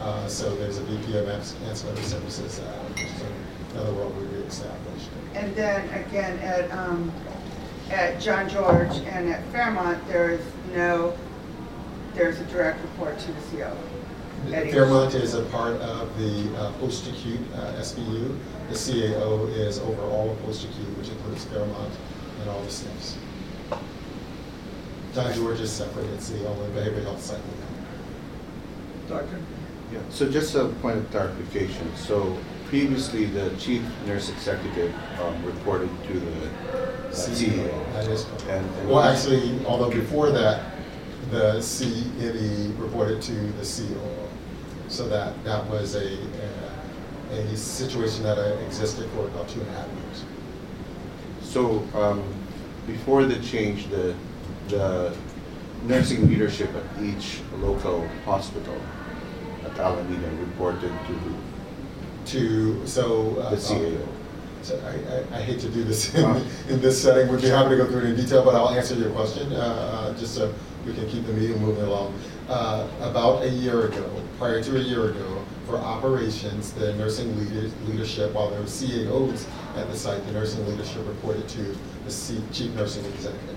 Uh, 0.00 0.26
So 0.28 0.54
there's 0.56 0.78
a 0.78 0.82
VP 0.82 1.16
of 1.18 1.28
ancillary 1.28 2.02
services, 2.02 2.60
uh, 2.60 2.64
which 2.90 3.02
is 3.04 3.10
another 3.74 3.92
role 3.92 4.10
we 4.10 4.26
reestablished. 4.38 5.08
And 5.34 5.54
then 5.56 5.88
again, 6.04 6.38
at, 6.40 6.70
um, 6.72 7.10
at 7.90 8.20
John 8.20 8.48
George 8.48 8.96
and 9.06 9.28
at 9.32 9.42
Fairmont, 9.52 10.06
there 10.08 10.30
is 10.30 10.40
no, 10.74 11.14
there's 12.14 12.38
a 12.40 12.44
direct 12.44 12.80
report 12.82 13.18
to 13.20 13.26
the 13.28 13.56
CO. 13.56 13.72
at 14.52 14.66
each- 14.66 14.72
Fairmont 14.72 15.14
is 15.14 15.34
a 15.34 15.42
part 15.44 15.76
of 15.80 16.16
the 16.18 16.54
uh, 16.58 16.72
post-acute 16.80 17.40
uh, 17.54 17.72
SBU. 17.80 18.36
The 18.70 18.74
CAO 18.74 19.48
is 19.56 19.78
over 19.80 20.02
all 20.02 20.30
of 20.30 20.42
post-acute, 20.42 20.98
which 20.98 21.08
includes 21.08 21.44
Fairmont 21.46 21.92
and 22.40 22.50
all 22.50 22.60
the 22.62 22.68
SNFs. 22.68 23.16
John 25.14 25.32
George 25.34 25.60
is 25.60 25.70
separate, 25.70 26.06
it's 26.10 26.28
the 26.30 26.46
only 26.48 26.68
behavioral 26.70 27.04
health 27.04 27.22
site. 27.22 27.38
Doctor? 29.08 29.38
Yeah, 29.92 30.00
so 30.10 30.28
just 30.30 30.54
a 30.56 30.64
point 30.82 30.96
of 30.98 31.10
clarification. 31.10 31.94
So 31.94 32.36
previously, 32.66 33.26
the 33.26 33.50
chief 33.58 33.82
nurse 34.06 34.30
executive 34.30 34.92
um, 35.20 35.44
reported 35.44 35.88
to 36.08 36.14
the 36.18 36.46
uh, 36.46 37.10
CEO. 37.12 37.92
That 37.92 38.08
is 38.08 38.24
correct. 38.24 38.42
And- 38.48 38.66
and- 38.80 38.88
Well, 38.88 39.02
actually, 39.02 39.64
although 39.66 39.90
before 39.90 40.30
that, 40.30 40.72
the 41.30 41.60
CNE 41.60 42.78
reported 42.80 43.22
to 43.22 43.32
the 43.32 43.62
COO. 43.64 44.23
So 44.94 45.08
that, 45.08 45.42
that 45.42 45.68
was 45.68 45.96
a, 45.96 46.14
a 46.14 46.64
a 47.32 47.56
situation 47.56 48.22
that 48.22 48.38
existed 48.64 49.10
for 49.10 49.26
about 49.26 49.48
two 49.48 49.60
and 49.60 49.68
a 49.70 49.72
half 49.72 49.88
years. 49.88 50.24
So, 51.42 51.82
um, 51.94 52.22
before 52.86 53.24
the 53.24 53.42
change, 53.42 53.88
the, 53.88 54.14
the 54.68 55.12
nursing 55.82 56.28
leadership 56.28 56.70
at 56.76 57.02
each 57.02 57.40
local 57.58 58.06
hospital, 58.24 58.80
at 59.64 59.76
Alameda 59.78 60.30
reported 60.36 60.92
to 61.08 61.34
To, 62.26 62.86
so. 62.86 63.36
uh, 63.40 63.50
the 63.50 63.56
CAO. 63.56 64.06
So 64.62 64.80
I, 64.86 65.36
I, 65.36 65.40
I 65.40 65.42
hate 65.42 65.58
to 65.60 65.68
do 65.68 65.82
this 65.82 66.14
in, 66.14 66.24
in 66.68 66.80
this 66.80 67.02
setting, 67.02 67.28
would 67.32 67.42
be 67.42 67.48
happy 67.48 67.70
to 67.70 67.76
go 67.78 67.86
through 67.86 68.02
it 68.02 68.10
in 68.10 68.16
detail, 68.16 68.44
but 68.44 68.54
I'll 68.54 68.70
answer 68.70 68.94
your 68.94 69.10
question, 69.10 69.52
uh, 69.52 69.56
uh, 69.56 70.18
just 70.18 70.34
so 70.36 70.54
we 70.86 70.94
can 70.94 71.08
keep 71.08 71.26
the 71.26 71.32
meeting 71.32 71.60
moving 71.60 71.84
along. 71.84 72.14
Uh, 72.48 72.86
about 73.00 73.42
a 73.42 73.48
year 73.48 73.86
ago, 73.86 74.22
prior 74.36 74.62
to 74.62 74.76
a 74.76 74.80
year 74.80 75.08
ago, 75.08 75.42
for 75.66 75.78
operations, 75.78 76.74
the 76.74 76.92
nursing 76.96 77.34
leader, 77.38 77.70
leadership, 77.86 78.34
while 78.34 78.50
there 78.50 78.60
were 78.60 78.66
CAOs 78.66 79.46
at 79.76 79.90
the 79.90 79.96
site, 79.96 80.24
the 80.26 80.32
nursing 80.32 80.66
leadership 80.68 81.06
reported 81.06 81.48
to 81.48 81.74
the 82.04 82.10
C, 82.10 82.42
chief 82.52 82.70
nursing 82.74 83.02
executive. 83.06 83.56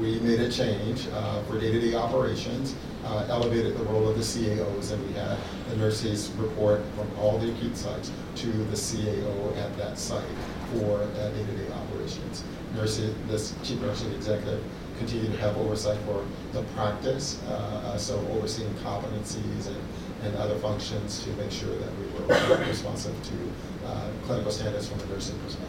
We 0.00 0.18
made 0.18 0.40
a 0.40 0.50
change 0.50 1.06
uh, 1.12 1.44
for 1.44 1.60
day-to-day 1.60 1.94
operations, 1.94 2.74
uh, 3.04 3.26
elevated 3.28 3.78
the 3.78 3.84
role 3.84 4.08
of 4.08 4.16
the 4.16 4.22
CAOs, 4.24 4.90
and 4.90 5.06
we 5.06 5.12
had 5.12 5.38
the 5.70 5.76
nurses 5.76 6.30
report 6.32 6.82
from 6.96 7.08
all 7.20 7.38
the 7.38 7.52
acute 7.52 7.76
sites 7.76 8.10
to 8.34 8.48
the 8.48 8.76
CAO 8.76 9.56
at 9.58 9.76
that 9.76 9.96
site 9.96 10.24
for 10.72 11.02
uh, 11.02 11.28
day-to-day 11.28 11.72
operations. 11.72 12.42
Nurses, 12.74 13.14
this 13.28 13.54
chief 13.62 13.80
nursing 13.80 14.12
executive 14.12 14.64
continued 14.98 15.32
to 15.32 15.38
have 15.38 15.56
oversight 15.56 15.98
for 16.00 16.24
the 16.52 16.62
practice, 16.74 17.40
uh, 17.48 17.52
uh, 17.52 17.96
so 17.96 18.18
overseeing 18.32 18.72
competencies 18.74 19.66
and, 19.66 19.76
and 20.24 20.36
other 20.36 20.56
functions 20.56 21.22
to 21.24 21.30
make 21.30 21.50
sure 21.50 21.74
that 21.76 21.90
we 21.98 22.06
were 22.48 22.64
responsive 22.66 23.14
to 23.24 23.86
uh, 23.86 24.08
clinical 24.24 24.50
standards 24.50 24.88
from 24.88 25.00
a 25.00 25.06
nursing 25.06 25.38
perspective 25.40 25.68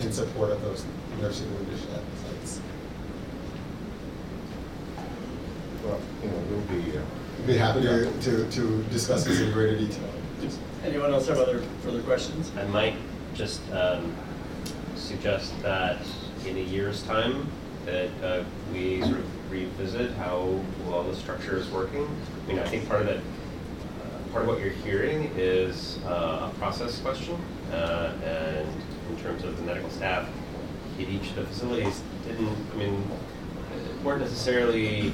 in 0.00 0.12
support 0.12 0.50
of 0.50 0.62
those 0.62 0.84
nursing 1.20 1.48
leadership 1.58 1.88
sites. 2.24 2.60
Well, 5.84 6.00
you 6.22 6.30
know, 6.30 6.36
we'll 6.50 6.82
be, 6.82 6.96
uh, 6.96 7.02
Be 7.46 7.56
happy 7.56 7.82
to, 7.82 8.12
to, 8.20 8.50
to 8.50 8.82
discuss 8.84 9.24
this 9.24 9.40
in 9.40 9.52
greater 9.52 9.76
detail. 9.76 10.10
Anyone 10.84 11.12
else 11.12 11.26
have 11.26 11.38
other 11.38 11.60
further 11.82 12.02
questions? 12.02 12.52
I 12.56 12.64
might 12.66 12.94
just 13.34 13.60
um, 13.72 14.14
suggest 14.94 15.60
that 15.62 15.98
in 16.46 16.56
a 16.56 16.60
year's 16.60 17.02
time, 17.02 17.48
that 17.88 18.10
uh, 18.22 18.44
we 18.72 19.00
sort 19.00 19.18
of 19.18 19.50
revisit 19.50 20.10
how 20.12 20.60
well 20.86 21.04
the 21.04 21.16
structure 21.16 21.56
is 21.56 21.68
working. 21.70 22.06
I 22.44 22.48
mean, 22.48 22.58
I 22.58 22.68
think 22.68 22.86
part 22.86 23.00
of 23.00 23.08
it, 23.08 23.20
uh, 23.20 24.32
part 24.32 24.44
of 24.44 24.48
what 24.48 24.60
you're 24.60 24.70
hearing 24.70 25.32
is 25.36 25.98
uh, 26.04 26.50
a 26.52 26.58
process 26.58 27.00
question, 27.00 27.36
uh, 27.72 28.12
and 28.22 28.68
in 29.10 29.16
terms 29.22 29.42
of 29.44 29.56
the 29.56 29.62
medical 29.62 29.88
staff 29.90 30.28
at 31.00 31.08
each 31.08 31.30
of 31.30 31.36
the 31.36 31.44
facilities 31.46 32.02
didn't, 32.26 32.56
I 32.74 32.76
mean, 32.76 33.10
weren't 34.04 34.20
necessarily 34.20 35.12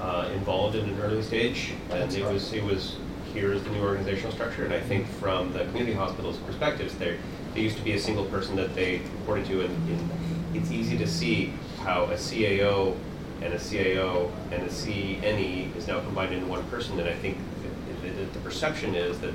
uh, 0.00 0.28
involved 0.34 0.74
in 0.74 0.88
an 0.88 1.00
early 1.00 1.22
stage, 1.22 1.72
and 1.90 2.12
it 2.12 2.24
was 2.24 2.52
it 2.52 2.64
was 2.64 2.96
here 3.32 3.52
is 3.52 3.62
the 3.62 3.70
new 3.70 3.82
organizational 3.82 4.32
structure. 4.32 4.64
And 4.64 4.74
I 4.74 4.80
think 4.80 5.06
from 5.06 5.52
the 5.52 5.60
community 5.66 5.92
hospitals' 5.92 6.38
perspectives, 6.38 6.96
there 6.96 7.16
there 7.54 7.62
used 7.62 7.76
to 7.76 7.84
be 7.84 7.92
a 7.92 8.00
single 8.00 8.24
person 8.24 8.56
that 8.56 8.74
they 8.74 9.02
reported 9.20 9.46
to, 9.46 9.60
and, 9.60 9.88
and 9.88 10.10
it's 10.56 10.70
easy 10.70 10.98
to 10.98 11.06
see 11.06 11.52
how 11.86 12.02
a 12.06 12.14
CAO 12.14 12.96
and 13.42 13.54
a 13.54 13.58
CAO 13.58 14.28
and 14.50 14.60
a 14.60 14.68
CNE 14.68 15.74
is 15.76 15.86
now 15.86 16.00
combined 16.00 16.34
into 16.34 16.46
one 16.46 16.64
person. 16.64 16.98
And 16.98 17.08
I 17.08 17.14
think 17.14 17.38
the, 18.02 18.10
the, 18.10 18.24
the 18.24 18.38
perception 18.40 18.96
is 18.96 19.20
that 19.20 19.32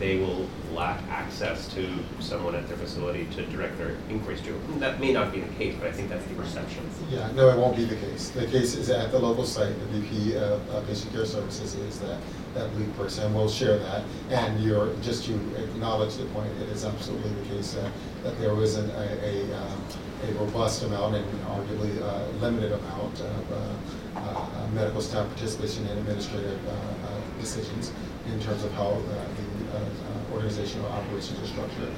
they 0.00 0.16
will 0.16 0.48
lack 0.72 1.00
access 1.10 1.68
to 1.74 1.86
someone 2.20 2.54
at 2.54 2.66
their 2.66 2.78
facility 2.78 3.26
to 3.26 3.44
direct 3.46 3.76
their 3.76 3.96
inquiries 4.08 4.40
to. 4.40 4.58
That 4.78 4.98
may 4.98 5.12
not 5.12 5.30
be 5.30 5.40
the 5.40 5.54
case, 5.54 5.76
but 5.78 5.88
I 5.88 5.92
think 5.92 6.08
that's 6.08 6.24
the 6.24 6.34
perception. 6.34 6.88
Yeah, 7.10 7.30
no, 7.32 7.50
it 7.50 7.58
won't 7.58 7.76
be 7.76 7.84
the 7.84 7.96
case. 7.96 8.30
The 8.30 8.46
case 8.46 8.74
is 8.74 8.88
at 8.88 9.12
the 9.12 9.18
local 9.18 9.44
site, 9.44 9.78
the 9.78 9.98
VP 9.98 10.36
of 10.36 10.70
uh, 10.70 10.80
Patient 10.86 11.12
Care 11.12 11.26
Services 11.26 11.74
is 11.74 12.00
that, 12.00 12.18
that 12.54 12.74
lead 12.76 12.96
person. 12.96 13.32
We'll 13.34 13.48
share 13.48 13.78
that. 13.78 14.02
And 14.30 14.58
you're, 14.64 14.94
just 15.02 15.26
to 15.26 15.34
acknowledge 15.62 16.16
the 16.16 16.24
point, 16.26 16.50
it 16.62 16.70
is 16.70 16.86
absolutely 16.86 17.30
the 17.42 17.56
case 17.56 17.74
that, 17.74 17.92
that 18.24 18.40
there 18.40 18.54
was 18.54 18.76
an, 18.76 18.88
a, 18.90 19.04
a, 19.22 19.56
um, 19.56 19.84
a 20.28 20.32
robust 20.34 20.82
amount 20.82 21.16
and 21.16 21.26
arguably 21.44 22.00
uh, 22.02 22.26
limited 22.40 22.72
amount 22.72 23.20
of 23.20 23.52
uh, 23.52 24.18
uh, 24.20 24.66
medical 24.72 25.00
staff 25.00 25.28
participation 25.28 25.86
in 25.88 25.98
administrative 25.98 26.58
uh, 26.66 26.70
uh, 26.70 27.40
decisions 27.40 27.92
in 28.26 28.40
terms 28.40 28.64
of 28.64 28.72
how 28.72 28.88
uh, 28.88 28.98
the 28.98 29.49
uh, 29.74 30.34
organizational 30.34 30.86
operations 30.92 31.38
are 31.40 31.46
structured 31.46 31.94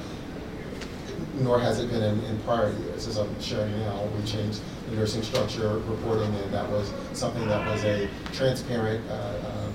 nor 1.39 1.59
has 1.59 1.79
it 1.79 1.89
been 1.89 2.03
in, 2.03 2.23
in 2.25 2.39
prior 2.41 2.71
years. 2.71 3.07
As 3.07 3.17
I'm 3.17 3.41
sharing 3.41 3.77
now, 3.79 4.03
we 4.17 4.23
changed 4.25 4.61
the 4.89 4.95
nursing 4.95 5.23
structure 5.23 5.79
reporting, 5.79 6.33
and 6.35 6.53
that 6.53 6.69
was 6.69 6.91
something 7.13 7.47
that 7.47 7.65
was 7.67 7.83
a 7.83 8.09
transparent 8.31 9.03
uh, 9.09 9.13
um, 9.13 9.73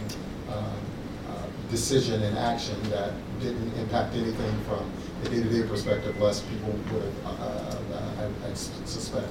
uh, 0.48 0.52
uh, 0.52 1.46
decision 1.70 2.22
and 2.22 2.38
action 2.38 2.76
that 2.90 3.12
didn't 3.40 3.72
impact 3.74 4.14
anything 4.14 4.52
from 4.64 4.90
a 5.24 5.28
day-to-day 5.28 5.66
perspective, 5.68 6.20
less 6.20 6.40
people 6.42 6.70
would 6.92 7.02
have, 7.24 7.40
uh, 7.40 8.22
I, 8.22 8.50
I 8.50 8.54
suspect, 8.54 9.28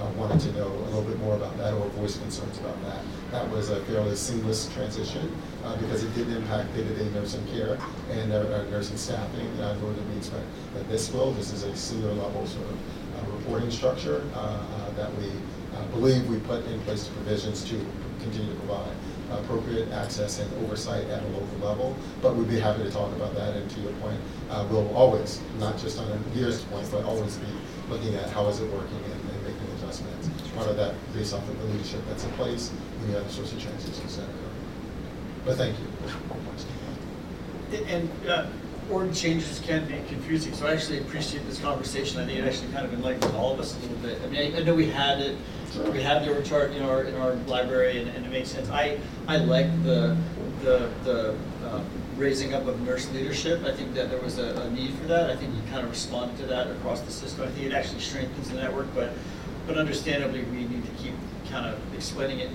uh, 0.00 0.10
wanted 0.16 0.40
to 0.40 0.52
know 0.52 0.66
a 0.66 0.86
little 0.88 1.02
bit 1.02 1.18
more 1.18 1.36
about 1.36 1.56
that 1.58 1.74
or 1.74 1.86
voice 1.90 2.16
concerns 2.18 2.58
about 2.58 2.80
that. 2.84 3.04
That 3.30 3.48
was 3.50 3.70
a 3.70 3.80
fairly 3.84 4.16
seamless 4.16 4.72
transition 4.72 5.30
uh, 5.64 5.76
because 5.76 6.02
it 6.04 6.14
didn't 6.14 6.34
impact 6.34 6.74
day-to-day 6.74 7.10
nursing 7.10 7.46
care 7.48 7.78
and 8.10 8.32
uh, 8.32 8.64
nursing 8.70 8.96
staffing, 8.96 9.48
uh, 9.60 9.76
nor 9.80 9.92
did 9.92 10.08
we 10.10 10.16
expect 10.16 10.46
that 10.74 10.88
this 10.88 11.12
will. 11.12 11.32
This 11.32 11.52
is 11.52 11.64
a 11.64 11.76
senior 11.76 12.12
level 12.12 12.46
sort 12.46 12.66
of 12.66 12.76
uh, 12.76 13.36
reporting 13.36 13.70
structure 13.70 14.24
uh, 14.34 14.90
that 14.96 15.14
we 15.16 15.30
believe 15.92 16.28
we 16.28 16.38
put 16.40 16.64
in 16.66 16.80
place 16.80 17.04
the 17.04 17.14
provisions 17.14 17.64
to 17.64 17.74
continue 18.20 18.52
to 18.52 18.58
provide 18.60 18.94
appropriate 19.32 19.90
access 19.92 20.40
and 20.40 20.52
oversight 20.64 21.06
at 21.08 21.22
a 21.22 21.26
local 21.28 21.58
level. 21.62 21.96
But 22.22 22.36
we'd 22.36 22.48
be 22.48 22.58
happy 22.58 22.82
to 22.82 22.90
talk 22.90 23.12
about 23.16 23.34
that. 23.34 23.56
And 23.56 23.70
to 23.70 23.80
your 23.80 23.92
point, 23.94 24.20
uh, 24.50 24.66
we'll 24.70 24.94
always, 24.94 25.40
not 25.58 25.78
just 25.78 25.98
on 25.98 26.08
a 26.10 26.36
year's 26.36 26.62
point, 26.64 26.88
but 26.90 27.04
always 27.04 27.36
be 27.36 27.46
looking 27.88 28.14
at 28.14 28.28
how 28.30 28.46
is 28.48 28.60
it 28.60 28.70
working 28.72 28.96
and, 28.96 29.30
and 29.30 29.42
making 29.42 29.76
adjustments. 29.78 30.28
Part 30.60 30.72
of 30.72 30.76
that 30.76 30.94
based 31.14 31.32
off 31.34 31.48
of 31.48 31.58
the 31.58 31.64
leadership 31.66 32.00
that's 32.06 32.24
in 32.24 32.30
place 32.32 32.70
and 33.00 33.12
the 33.12 33.18
other 33.20 33.28
sorts 33.30 33.52
of 33.52 33.62
transitions 33.62 34.16
that 34.16 34.24
occur. 34.24 34.34
But 35.46 35.56
thank 35.56 35.76
you. 35.78 35.86
And 37.86 38.10
uh, 38.28 38.46
org 38.90 39.14
changes 39.14 39.60
can 39.64 39.86
be 39.86 39.94
confusing, 40.08 40.52
so 40.52 40.66
I 40.66 40.72
actually 40.72 40.98
appreciate 40.98 41.46
this 41.46 41.58
conversation. 41.60 42.20
I 42.20 42.26
think 42.26 42.40
it 42.40 42.44
actually 42.44 42.72
kind 42.72 42.84
of 42.84 42.92
enlightened 42.92 43.34
all 43.36 43.54
of 43.54 43.60
us 43.60 43.74
a 43.76 43.78
little 43.80 43.96
bit. 43.98 44.20
I 44.22 44.26
mean, 44.26 44.54
I 44.54 44.58
I 44.58 44.62
know 44.62 44.74
we 44.74 44.90
had 44.90 45.20
it, 45.20 45.38
we 45.92 46.02
had 46.02 46.24
the 46.24 46.34
org 46.34 46.44
chart 46.44 46.72
in 46.72 46.82
our, 46.82 47.04
in 47.04 47.14
our 47.16 47.34
library, 47.46 47.98
and 48.00 48.08
and 48.10 48.26
it 48.26 48.30
makes 48.30 48.50
sense. 48.50 48.68
I, 48.68 48.98
I 49.28 49.38
like 49.38 49.70
the, 49.84 50.16
the, 50.62 50.90
the 51.04 51.36
uh, 51.64 51.82
raising 52.16 52.52
up 52.52 52.66
of 52.66 52.80
nurse 52.82 53.10
leadership. 53.12 53.64
I 53.64 53.72
think 53.72 53.94
that 53.94 54.10
there 54.10 54.20
was 54.20 54.38
a, 54.38 54.60
a 54.60 54.70
need 54.72 54.92
for 54.94 55.06
that. 55.06 55.30
I 55.30 55.36
think 55.36 55.54
you 55.54 55.62
kind 55.70 55.84
of 55.84 55.90
responded 55.90 56.36
to 56.38 56.46
that 56.46 56.66
across 56.66 57.00
the 57.00 57.12
system. 57.12 57.46
I 57.46 57.50
think 57.52 57.66
it 57.66 57.72
actually 57.72 58.00
strengthens 58.00 58.50
the 58.50 58.56
network, 58.56 58.88
but, 58.94 59.12
but 59.70 59.78
understandably, 59.78 60.42
we 60.42 60.64
need 60.64 60.84
to 60.84 60.90
keep 61.00 61.14
kind 61.48 61.64
of 61.64 61.78
explaining 61.94 62.40
it 62.40 62.50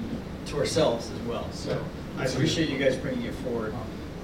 to 0.48 0.58
ourselves 0.58 1.10
as 1.12 1.20
well. 1.22 1.50
So 1.54 1.82
I 2.18 2.26
appreciate 2.26 2.68
you 2.68 2.78
guys 2.78 2.98
bringing 2.98 3.24
it 3.24 3.34
forward 3.36 3.74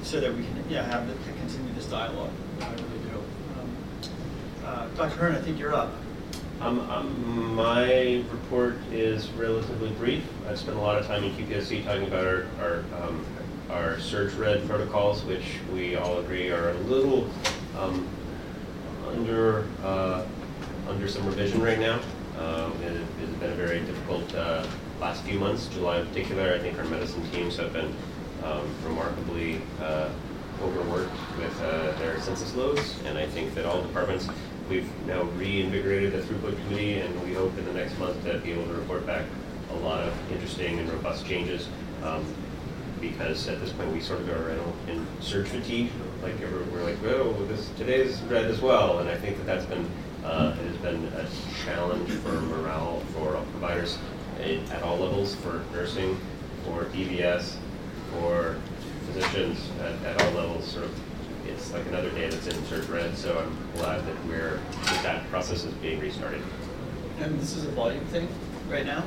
so 0.04 0.20
that 0.20 0.36
we 0.36 0.44
can, 0.44 0.66
yeah, 0.70 0.84
have, 0.84 1.08
the- 1.08 1.14
to 1.14 1.40
continue 1.40 1.74
this 1.74 1.86
dialogue. 1.86 2.32
I 2.60 2.66
really 2.66 2.84
do. 3.10 3.18
Um, 3.62 3.78
uh, 4.66 4.88
Dr. 4.98 5.16
Hearn, 5.16 5.36
I 5.36 5.42
think 5.42 5.58
you're 5.58 5.74
up. 5.74 5.94
Um, 6.60 6.82
um, 6.92 7.56
my 7.56 8.26
report 8.30 8.76
is 8.92 9.30
relatively 9.32 9.92
brief. 9.92 10.26
I've 10.50 10.60
spent 10.60 10.76
a 10.76 10.82
lot 10.82 10.98
of 10.98 11.08
time 11.08 11.24
in 11.24 11.32
QPSC 11.34 11.86
talking 11.86 12.08
about 12.08 12.26
our, 12.26 12.46
our, 12.60 12.84
um, 13.02 13.26
our 13.70 14.00
surge 14.02 14.34
red 14.34 14.68
protocols, 14.68 15.24
which 15.24 15.46
we 15.74 15.96
all 15.96 16.20
agree 16.20 16.52
are 16.52 16.72
a 16.72 16.78
little, 16.80 17.30
um, 17.80 18.06
under, 19.08 19.66
uh, 19.82 20.26
under 20.90 21.08
some 21.08 21.26
revision 21.26 21.62
right 21.62 21.80
now. 21.80 22.02
Um, 22.42 22.74
it, 22.82 23.00
it's 23.22 23.38
been 23.40 23.52
a 23.52 23.56
very 23.56 23.82
difficult, 23.82 24.34
uh, 24.34 24.66
last 25.00 25.24
few 25.24 25.40
months, 25.40 25.68
July 25.68 26.00
in 26.00 26.08
particular. 26.08 26.54
I 26.54 26.60
think 26.60 26.78
our 26.80 26.86
medicine 26.86 27.24
teams 27.32 27.56
have 27.58 27.72
been, 27.72 27.94
um, 28.44 28.68
remarkably, 28.84 29.62
uh, 29.80 30.10
overworked 30.64 31.14
with, 31.38 31.62
uh, 31.62 31.92
their 32.00 32.20
census 32.20 32.56
loads. 32.56 32.96
And 33.06 33.18
I 33.18 33.28
think 33.28 33.54
that 33.54 33.66
all 33.66 33.84
departments, 33.84 34.28
we've 34.70 34.90
now 35.06 35.24
reinvigorated 35.24 36.14
the 36.14 36.20
throughput 36.20 36.58
committee 36.64 37.00
and 37.00 37.24
we 37.24 37.34
hope 37.34 37.56
in 37.60 37.66
the 37.66 37.74
next 37.74 37.98
month 38.00 38.24
to 38.26 38.40
be 38.40 38.52
able 38.54 38.66
to 38.66 38.74
report 38.74 39.06
back 39.06 39.26
a 39.72 39.76
lot 39.76 40.02
of 40.02 40.32
interesting 40.32 40.80
and 40.80 40.90
robust 40.90 41.26
changes. 41.26 41.68
Um, 42.04 42.26
because 43.00 43.48
at 43.48 43.60
this 43.60 43.72
point 43.74 43.92
we 43.92 44.00
sort 44.00 44.22
of 44.22 44.30
are 44.30 44.52
in, 44.52 44.60
in 44.96 45.08
surge 45.22 45.48
fatigue. 45.48 45.92
Like 46.22 46.36
we're 46.40 46.84
like, 46.84 47.04
oh, 47.04 47.34
this 47.48 47.70
today's 47.78 48.22
red 48.24 48.46
as 48.46 48.62
well, 48.62 49.00
and 49.00 49.10
I 49.10 49.18
think 49.18 49.38
that 49.38 49.46
that's 49.48 49.66
been 49.66 49.90
uh, 50.24 50.56
it 50.60 50.68
has 50.68 50.78
been 50.78 51.04
a 51.06 51.26
challenge 51.66 52.10
for 52.10 52.32
morale 52.42 53.00
for 53.14 53.34
providers 53.52 53.98
at, 54.40 54.72
at 54.72 54.84
all 54.84 54.98
levels, 54.98 55.36
for 55.36 55.64
nursing, 55.74 56.18
for 56.64 56.86
EVS, 56.86 57.56
for 58.12 58.58
physicians 59.08 59.58
at, 59.82 60.04
at 60.06 60.22
all 60.22 60.32
levels. 60.32 60.66
Sort 60.66 60.86
of, 60.86 61.00
it's 61.48 61.72
like 61.74 61.86
another 61.88 62.10
day 62.12 62.30
that's 62.30 62.48
in 62.48 62.66
surge 62.66 62.88
red. 62.88 63.18
So 63.18 63.38
I'm 63.40 63.80
glad 63.80 64.06
that 64.06 64.26
we're 64.26 64.60
that 64.86 65.04
that 65.04 65.30
process 65.30 65.64
is 65.64 65.74
being 65.76 66.00
restarted. 66.00 66.42
And 67.20 67.40
this 67.40 67.56
is 67.56 67.66
a 67.66 67.72
volume 67.72 68.06
thing 68.06 68.28
right 68.70 68.86
now? 68.86 69.04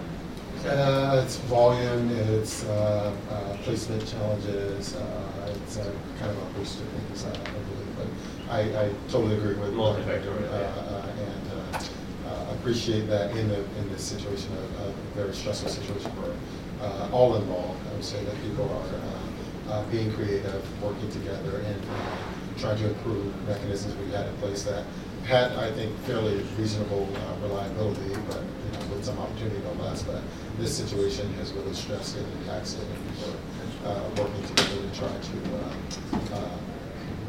Uh, 0.67 1.21
it's 1.23 1.37
volume, 1.37 2.11
it's 2.11 2.65
uh, 2.65 3.15
uh, 3.31 3.57
placement 3.65 4.07
challenges, 4.07 4.97
uh, 4.97 5.55
it's 5.55 5.77
uh, 5.77 5.93
kind 6.19 6.31
of 6.31 6.39
a 6.39 6.45
host 6.59 6.81
of 6.81 6.89
things, 6.89 7.25
uh, 7.27 7.29
I 7.29 7.51
believe. 7.53 7.97
But 7.99 8.51
I, 8.51 8.87
I 8.87 8.91
totally 9.09 9.37
agree 9.37 9.55
with 9.57 9.75
Mark, 9.75 9.99
uh, 9.99 10.03
Multifactorial, 10.03 10.39
and 10.39 10.55
uh, 10.55 11.04
appreciate 12.53 13.07
that 13.09 13.37
in 13.37 13.49
the 13.49 13.59
in 13.79 13.89
this 13.91 14.03
situation, 14.03 14.51
a, 14.57 14.89
a 14.89 14.93
very 15.15 15.35
stressful 15.35 15.71
situation 15.71 16.11
for 16.13 16.35
uh, 16.85 17.09
all 17.13 17.37
involved. 17.37 17.81
I 17.91 17.95
would 17.95 18.05
say 18.05 18.23
that 18.25 18.35
people 18.43 18.65
are 18.65 19.71
uh, 19.71 19.73
uh, 19.73 19.85
being 19.91 20.13
creative, 20.13 20.63
working 20.83 21.11
together, 21.11 21.59
and 21.59 21.83
uh, 21.91 22.59
trying 22.59 22.79
to 22.79 22.89
improve 22.89 23.49
mechanisms 23.49 23.97
we 23.97 24.11
had 24.13 24.27
in 24.27 24.35
place 24.37 24.63
that 24.65 24.85
had, 25.25 25.53
I 25.53 25.73
think, 25.73 25.97
fairly 26.01 26.45
reasonable 26.59 27.09
uh, 27.17 27.47
reliability, 27.47 28.15
but 28.29 28.43
you 28.43 28.79
know, 28.79 28.95
with 28.95 29.05
some 29.05 29.19
opportunity 29.19 29.61
no 29.65 29.83
less. 29.83 30.03
But 30.03 30.21
this 30.59 30.77
situation 30.77 31.33
has 31.35 31.53
really 31.53 31.73
stressed 31.73 32.17
it 32.17 32.25
and 32.25 32.47
taxed 32.47 32.79
it, 32.79 32.85
and 32.85 33.17
people 33.17 33.35
are 33.89 34.09
working 34.23 34.47
together 34.49 34.77
to 34.83 34.99
try 34.99 35.09
to 35.09 35.35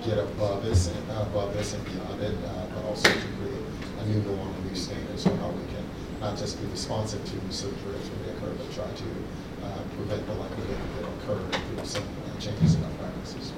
get 0.05 0.19
above 0.19 0.63
this, 0.63 0.87
and 0.87 1.11
above 1.11 1.53
this 1.53 1.73
and 1.73 1.83
beyond 1.85 2.21
it, 2.21 2.35
but 2.75 2.83
also 2.85 3.09
to 3.09 3.27
create 3.39 3.64
a 4.05 4.09
new 4.09 4.21
norm, 4.21 4.53
a 4.53 4.69
new 4.69 4.75
standard, 4.75 5.19
so 5.19 5.35
how 5.37 5.49
we 5.49 5.65
can 5.73 5.83
not 6.21 6.37
just 6.37 6.61
be 6.61 6.67
responsive 6.67 7.23
to 7.25 7.53
surgery 7.53 7.75
when 7.83 8.25
they 8.25 8.31
occur, 8.37 8.53
but 8.53 8.71
try 8.73 8.85
to 8.85 9.65
uh, 9.65 9.81
prevent 9.97 10.25
the 10.27 10.33
likelihood 10.33 10.77
that 10.77 11.01
they'll 11.01 11.35
occur 11.35 11.59
through 11.59 11.85
some 11.85 12.03
uh, 12.03 12.39
changes 12.39 12.75
in 12.75 12.83
our 12.83 12.91
practices. 12.91 13.51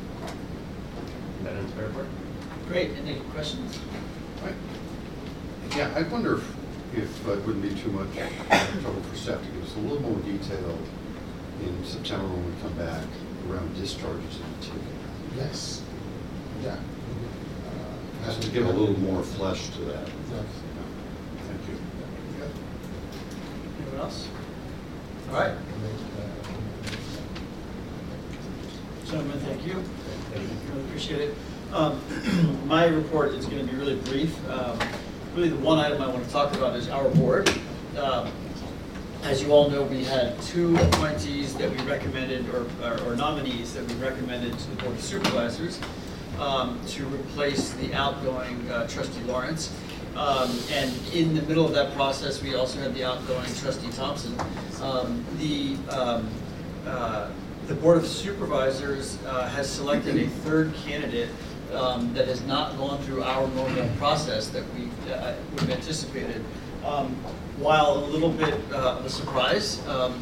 That 1.44 1.54
ends 1.54 1.76
my 1.76 1.84
report. 1.84 2.08
Great, 2.68 2.92
any 2.98 3.20
questions? 3.32 3.78
Yeah, 5.76 5.92
I 5.96 6.04
wonder 6.04 6.38
if, 6.38 6.56
if 6.96 7.28
it 7.28 7.46
wouldn't 7.46 7.62
be 7.62 7.80
too 7.80 7.92
much 7.92 8.10
trouble 8.82 9.02
for 9.02 9.16
staff 9.16 9.42
to 9.42 9.48
give 9.52 9.64
us 9.64 9.76
a 9.76 9.80
little 9.80 10.02
more 10.02 10.20
detail 10.22 10.78
in 11.64 11.86
September 11.86 12.26
when 12.28 12.46
we 12.46 12.62
come 12.62 12.74
back 12.74 13.04
around 13.50 13.76
discharges 13.76 14.38
in 14.38 14.54
particular. 14.56 14.82
Yes. 15.36 15.82
Yeah. 16.64 16.78
Uh, 16.78 18.26
Has 18.26 18.38
to 18.40 18.50
give 18.50 18.66
a 18.66 18.72
little 18.72 18.98
more 19.00 19.24
flesh 19.24 19.70
to 19.72 19.82
that. 19.82 20.10
Thank 20.30 21.68
you. 21.70 21.78
Anyone 23.80 24.00
else? 24.02 24.28
All 25.30 25.36
right. 25.36 25.56
Gentlemen, 29.06 29.40
thank 29.40 29.66
you. 29.66 29.82
Really 30.34 30.86
appreciate 30.86 31.22
it. 31.22 31.36
Um, 31.72 32.02
My 32.68 32.88
report 32.88 33.34
is 33.36 33.46
going 33.46 33.66
to 33.66 33.72
be 33.72 33.78
really 33.78 33.96
brief. 33.96 34.50
Um, 34.50 34.78
Really, 35.36 35.50
the 35.50 35.58
one 35.58 35.78
item 35.78 36.02
I 36.02 36.08
want 36.08 36.26
to 36.26 36.32
talk 36.32 36.56
about 36.56 36.76
is 36.76 36.90
our 36.90 37.08
board. 37.10 37.48
Um, 37.96 38.32
As 39.22 39.44
you 39.44 39.52
all 39.52 39.70
know, 39.70 39.84
we 39.84 40.04
had 40.04 40.42
two 40.42 40.76
appointees 40.78 41.54
that 41.58 41.70
we 41.70 41.78
recommended, 41.86 42.50
or 42.50 42.66
or 43.06 43.16
nominees 43.16 43.76
that 43.76 43.88
we 43.88 43.94
recommended 43.96 44.58
to 44.58 44.70
the 44.72 44.76
Board 44.82 44.96
of 44.96 45.02
Supervisors 45.04 45.80
um, 46.40 46.80
to 46.88 47.06
replace 47.08 47.74
the 47.74 47.94
outgoing 47.94 48.68
uh, 48.72 48.88
trustee 48.88 49.22
Lawrence. 49.26 49.72
Um, 50.18 50.50
And 50.74 50.92
in 51.14 51.36
the 51.36 51.44
middle 51.44 51.66
of 51.66 51.74
that 51.74 51.94
process, 51.94 52.42
we 52.42 52.56
also 52.56 52.80
had 52.80 52.96
the 52.96 53.04
outgoing 53.04 53.54
trustee 53.56 53.92
Thompson. 53.92 54.36
Um, 54.82 55.24
The, 55.38 55.78
um, 55.92 56.28
uh, 56.88 57.28
the 57.68 57.76
Board 57.76 57.98
of 57.98 58.08
Supervisors 58.08 59.20
uh, 59.28 59.48
has 59.50 59.70
selected 59.70 60.18
a 60.18 60.28
third 60.44 60.74
candidate 60.86 61.30
um, 61.76 62.14
that 62.16 62.28
has 62.28 62.42
not 62.44 62.78
gone 62.78 62.98
through 63.04 63.24
our 63.24 63.48
normal 63.50 63.88
process 63.98 64.48
that 64.50 64.64
we 64.74 64.90
uh, 65.12 65.34
would 65.52 65.62
have 65.62 65.70
anticipated. 65.70 66.44
Um, 66.84 67.16
While 67.60 67.98
a 67.98 68.08
little 68.08 68.32
bit 68.32 68.56
uh, 68.72 68.98
of 68.98 69.06
a 69.06 69.10
surprise, 69.10 69.86
um, 69.88 70.20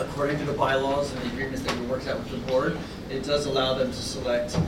according 0.00 0.38
to 0.38 0.44
the 0.44 0.54
bylaws 0.54 1.12
and 1.12 1.22
the 1.22 1.28
agreements 1.28 1.62
that 1.62 1.78
we 1.78 1.86
worked 1.86 2.08
out 2.08 2.18
with 2.18 2.30
the 2.30 2.38
board, 2.50 2.78
it 3.10 3.22
does 3.22 3.46
allow 3.46 3.74
them 3.74 3.92
to 3.92 4.02
select 4.02 4.58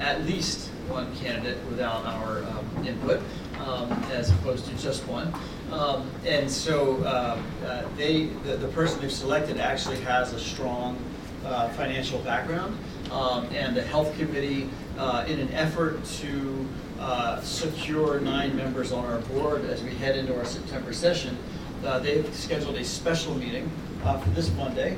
at 0.00 0.24
least 0.24 0.70
one 0.88 1.14
candidate 1.16 1.58
without 1.68 2.04
our 2.06 2.42
input, 2.84 3.20
um, 3.66 3.90
as 4.12 4.30
opposed 4.30 4.66
to 4.66 4.74
just 4.76 5.06
one. 5.08 5.32
Um, 5.72 6.10
And 6.26 6.50
so 6.50 6.96
um, 7.06 7.44
uh, 7.66 7.82
they, 7.96 8.26
the 8.44 8.56
the 8.56 8.68
person 8.68 9.00
they've 9.00 9.12
selected 9.12 9.58
actually 9.58 10.00
has 10.00 10.32
a 10.32 10.38
strong 10.40 10.96
uh, 11.44 11.68
financial 11.70 12.18
background. 12.20 12.76
Um, 13.12 13.46
And 13.54 13.76
the 13.76 13.82
health 13.82 14.16
committee, 14.18 14.68
uh, 14.98 15.24
in 15.26 15.38
an 15.40 15.52
effort 15.52 16.04
to 16.20 16.66
uh, 17.00 17.40
secure 17.40 18.20
nine 18.20 18.54
members 18.56 18.92
on 18.92 19.04
our 19.06 19.18
board 19.32 19.64
as 19.70 19.82
we 19.82 19.90
head 19.90 20.16
into 20.16 20.36
our 20.36 20.44
September 20.44 20.92
session, 20.92 21.36
uh, 21.84 21.98
they've 21.98 22.28
scheduled 22.34 22.76
a 22.76 22.84
special 22.84 23.34
meeting 23.34 23.70
uh, 24.04 24.18
for 24.18 24.28
this 24.30 24.50
Monday 24.56 24.96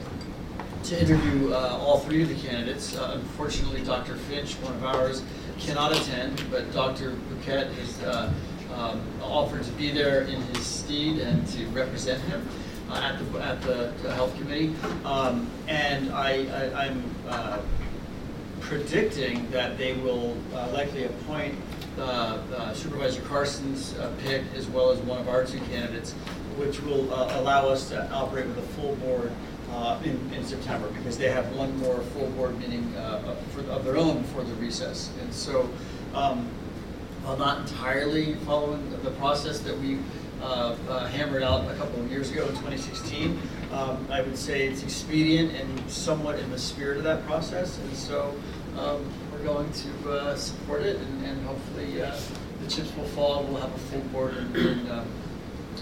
to 0.84 1.00
interview 1.00 1.52
uh, 1.52 1.78
all 1.80 2.00
three 2.00 2.22
of 2.22 2.28
the 2.28 2.34
candidates. 2.34 2.96
Uh, 2.96 3.12
Unfortunately, 3.20 3.82
Dr. 3.84 4.16
Finch, 4.16 4.54
one 4.54 4.74
of 4.74 4.84
ours, 4.84 5.22
cannot 5.60 5.92
attend, 5.92 6.42
but 6.50 6.72
Dr. 6.72 7.12
Bouquet 7.28 7.70
is 7.80 8.02
uh, 8.02 8.32
um, 8.74 9.00
offered 9.22 9.62
to 9.64 9.72
be 9.72 9.90
there 9.90 10.22
in 10.22 10.40
his 10.54 10.64
stead 10.66 11.18
and 11.18 11.46
to 11.48 11.66
represent 11.68 12.20
him 12.22 12.46
uh, 12.90 12.94
at 13.12 13.32
the, 13.32 13.40
at 13.40 14.02
the 14.02 14.12
Health 14.14 14.34
Committee. 14.38 14.74
Um, 15.04 15.50
And 15.68 16.10
I, 16.12 16.32
I'm 16.74 17.02
uh, 17.28 17.58
predicting 18.60 19.50
that 19.50 19.78
they 19.78 19.94
will 19.94 20.36
uh, 20.54 20.68
likely 20.72 21.04
appoint 21.04 21.54
uh, 21.98 22.02
uh, 22.56 22.72
Supervisor 22.74 23.20
Carson's 23.22 23.94
uh, 23.98 24.10
pick 24.24 24.42
as 24.56 24.66
well 24.68 24.90
as 24.90 24.98
one 25.00 25.20
of 25.20 25.28
our 25.28 25.44
two 25.44 25.58
candidates, 25.70 26.12
which 26.56 26.80
will 26.82 27.04
allow 27.38 27.68
us 27.68 27.88
to 27.90 28.10
operate 28.12 28.46
with 28.46 28.58
a 28.58 28.62
full 28.80 28.94
board 28.96 29.30
uh, 29.72 29.98
in, 30.04 30.18
in 30.34 30.44
September, 30.44 30.88
because 30.88 31.16
they 31.18 31.30
have 31.30 31.50
one 31.56 31.76
more 31.78 31.98
full 32.14 32.28
board 32.30 32.58
meeting 32.58 32.92
uh, 32.96 33.22
of- 33.26 33.38
for- 33.52 33.70
of 33.70 33.84
their 33.84 33.96
own 33.96 34.22
before 34.22 34.42
the 34.44 34.54
recess. 34.54 35.10
And 35.22 35.32
so, 35.32 35.68
um, 36.14 36.48
while 37.22 37.36
not 37.36 37.60
entirely 37.68 38.34
following 38.46 38.90
the 39.02 39.10
process 39.12 39.60
that 39.60 39.78
we 39.78 39.98
uh, 40.40 40.76
uh, 40.88 41.06
hammered 41.06 41.42
out 41.42 41.70
a 41.70 41.74
couple 41.76 42.00
of 42.00 42.10
years 42.10 42.30
ago 42.32 42.42
in 42.42 42.50
2016, 42.56 43.40
um, 43.72 44.06
I 44.10 44.22
would 44.22 44.36
say 44.36 44.66
it's 44.66 44.82
expedient 44.82 45.52
and 45.54 45.90
somewhat 45.90 46.38
in 46.40 46.50
the 46.50 46.58
spirit 46.58 46.98
of 46.98 47.04
that 47.04 47.24
process. 47.26 47.78
And 47.78 47.96
so 47.96 48.34
um, 48.76 49.08
we're 49.30 49.44
going 49.44 49.70
to 49.72 50.10
uh, 50.10 50.36
support 50.36 50.82
it 50.82 50.96
and 50.96 51.24
and 51.24 51.46
hopefully 51.46 52.02
uh, 52.02 52.14
the 52.62 52.70
chips 52.70 52.94
will 52.96 53.04
fall. 53.04 53.40
And 53.40 53.52
We'll 53.52 53.62
have 53.62 53.74
a 53.74 53.78
full 53.78 54.00
board 54.12 54.36
in, 54.36 54.56
in 54.56 54.90
um, 54.90 55.06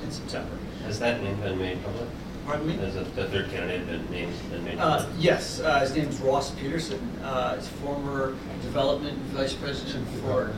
in 0.02 0.10
September. 0.10 0.56
Has 0.84 0.98
that 1.00 1.22
name 1.22 1.40
been 1.40 1.58
made 1.58 1.82
public? 1.82 2.08
Pardon 2.46 2.66
me? 2.66 2.76
Has 2.76 2.94
the 2.94 3.04
third 3.04 3.50
candidate 3.50 3.86
been 3.86 4.10
named, 4.10 4.32
been 4.50 4.64
made 4.64 4.78
Uh? 4.78 5.06
Yes, 5.18 5.60
uh, 5.60 5.80
his 5.80 5.94
name's 5.94 6.18
Ross 6.20 6.50
Peterson. 6.52 6.98
Uh, 7.22 7.56
He's 7.56 7.68
former 7.68 8.30
development 8.62 9.18
vice 9.34 9.52
president 9.52 10.08
for, 10.20 10.52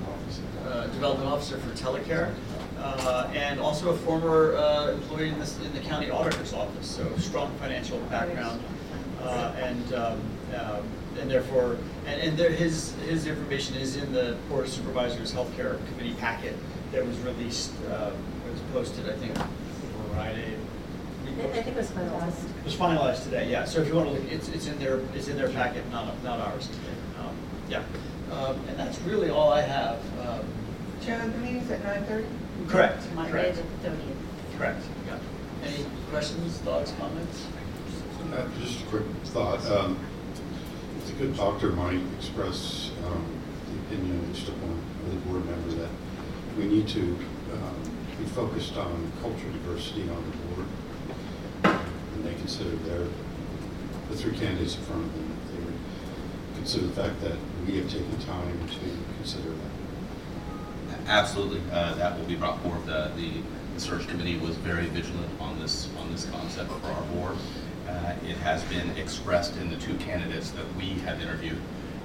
uh, 0.66 0.86
development 0.88 1.28
officer 1.30 1.58
for 1.58 1.70
Telecare, 1.76 2.34
uh, 2.78 3.30
and 3.34 3.60
also 3.60 3.90
a 3.90 3.96
former 3.98 4.54
uh, 4.56 4.92
employee 4.92 5.28
in 5.28 5.38
this, 5.38 5.58
in 5.60 5.72
the 5.72 5.80
county 5.80 6.10
auditor's 6.10 6.52
office, 6.52 6.86
so 6.86 7.06
strong 7.18 7.52
financial 7.58 7.98
background. 8.10 8.60
Uh, 9.22 9.54
And, 9.56 9.94
um, 9.94 10.20
um, 10.58 10.82
and 11.20 11.30
therefore, 11.30 11.76
and, 12.06 12.20
and 12.20 12.36
there, 12.36 12.50
his, 12.50 12.92
his 13.08 13.26
information 13.26 13.76
is 13.76 13.96
in 13.96 14.12
the 14.12 14.36
Board 14.48 14.64
of 14.64 14.72
Supervisors 14.72 15.32
Healthcare 15.32 15.78
Committee 15.88 16.14
packet 16.14 16.56
that 16.90 17.06
was 17.06 17.16
released, 17.20 17.70
uh, 17.90 18.10
it 18.46 18.50
was 18.50 18.60
posted, 18.72 19.08
I 19.08 19.12
think, 19.18 19.36
Friday. 20.12 20.56
I 21.24 21.62
think 21.62 21.68
it 21.68 21.76
was 21.76 21.88
finalized. 21.90 22.44
It 22.58 22.64
was 22.64 22.74
finalized 22.74 23.24
today, 23.24 23.48
yeah, 23.50 23.64
so 23.64 23.80
if 23.80 23.88
you 23.88 23.94
want 23.94 24.08
to 24.08 24.14
look, 24.14 24.32
it's, 24.32 24.48
it's 24.48 24.66
in 24.66 24.78
their, 24.78 25.00
it's 25.14 25.28
in 25.28 25.36
their 25.36 25.50
packet, 25.50 25.88
not, 25.92 26.20
not 26.24 26.40
ours. 26.40 26.68
Um, 27.20 27.36
Yeah, 27.68 27.82
Um, 28.33 28.59
and 28.68 28.78
that's 28.78 28.99
really 29.03 29.30
all 29.30 29.53
I 29.53 29.61
have. 29.61 29.99
Um, 30.26 30.45
Chair, 31.05 31.18
the 31.28 31.39
meeting's 31.39 31.70
at 31.70 31.83
nine 31.85 32.05
thirty? 32.05 32.26
Correct, 32.68 33.03
Monday 33.14 33.33
correct, 33.33 33.57
the 33.57 33.91
thirtieth. 33.91 34.16
correct, 34.57 34.83
yeah. 35.07 35.18
Any 35.64 35.85
questions, 36.11 36.59
thoughts, 36.59 36.93
comments? 36.99 37.47
Uh, 38.33 38.47
Just 38.61 38.83
a 38.83 38.87
quick 38.87 39.03
thought. 39.24 39.64
Um, 39.70 39.99
I 40.97 41.01
think 41.01 41.20
a 41.35 41.37
doctor 41.37 41.70
might 41.70 42.01
express 42.18 42.93
um, 43.07 43.24
the 43.70 43.78
opinion, 43.97 44.33
just 44.33 44.49
upon 44.49 44.80
the 45.11 45.16
board 45.26 45.45
member, 45.45 45.70
that 45.83 45.91
we 46.57 46.64
need 46.66 46.89
to 46.89 47.01
um, 47.01 47.76
be 48.18 48.24
focused 48.26 48.76
on 48.76 49.12
cultural 49.20 49.53
diversity 49.53 50.03
on 50.09 50.24
the 50.30 50.55
board. 50.55 51.76
And 52.14 52.24
they 52.24 52.35
consider 52.35 52.70
their, 52.70 53.07
the 54.11 54.16
three 54.16 54.37
candidates 54.39 54.76
in 54.76 54.83
front 54.83 55.05
of 55.05 55.12
them, 55.14 55.37
they 55.53 55.64
would 55.64 55.74
consider 56.57 56.87
the 56.87 56.93
fact 57.03 57.20
that 57.22 57.37
we 57.66 57.76
have 57.78 57.90
taken 57.90 58.18
time 58.20 58.68
to 58.68 58.78
consider 59.16 59.50
that. 59.50 61.00
Absolutely, 61.06 61.60
uh, 61.72 61.94
that 61.94 62.18
will 62.18 62.26
be 62.26 62.36
brought 62.36 62.60
forward. 62.62 62.86
The, 62.86 63.10
the 63.16 63.80
search 63.80 64.06
committee 64.08 64.38
was 64.38 64.56
very 64.56 64.86
vigilant 64.86 65.30
on 65.40 65.58
this, 65.60 65.88
on 65.98 66.10
this 66.12 66.26
concept 66.26 66.70
for 66.70 66.86
our 66.86 67.02
board. 67.14 67.36
Uh, 67.88 68.14
It 68.24 68.36
has 68.38 68.62
been 68.64 68.90
expressed 68.96 69.56
in 69.56 69.70
the 69.70 69.76
two 69.76 69.94
candidates 69.96 70.50
that 70.52 70.64
we 70.76 70.90
have 71.00 71.20
interviewed, 71.20 71.60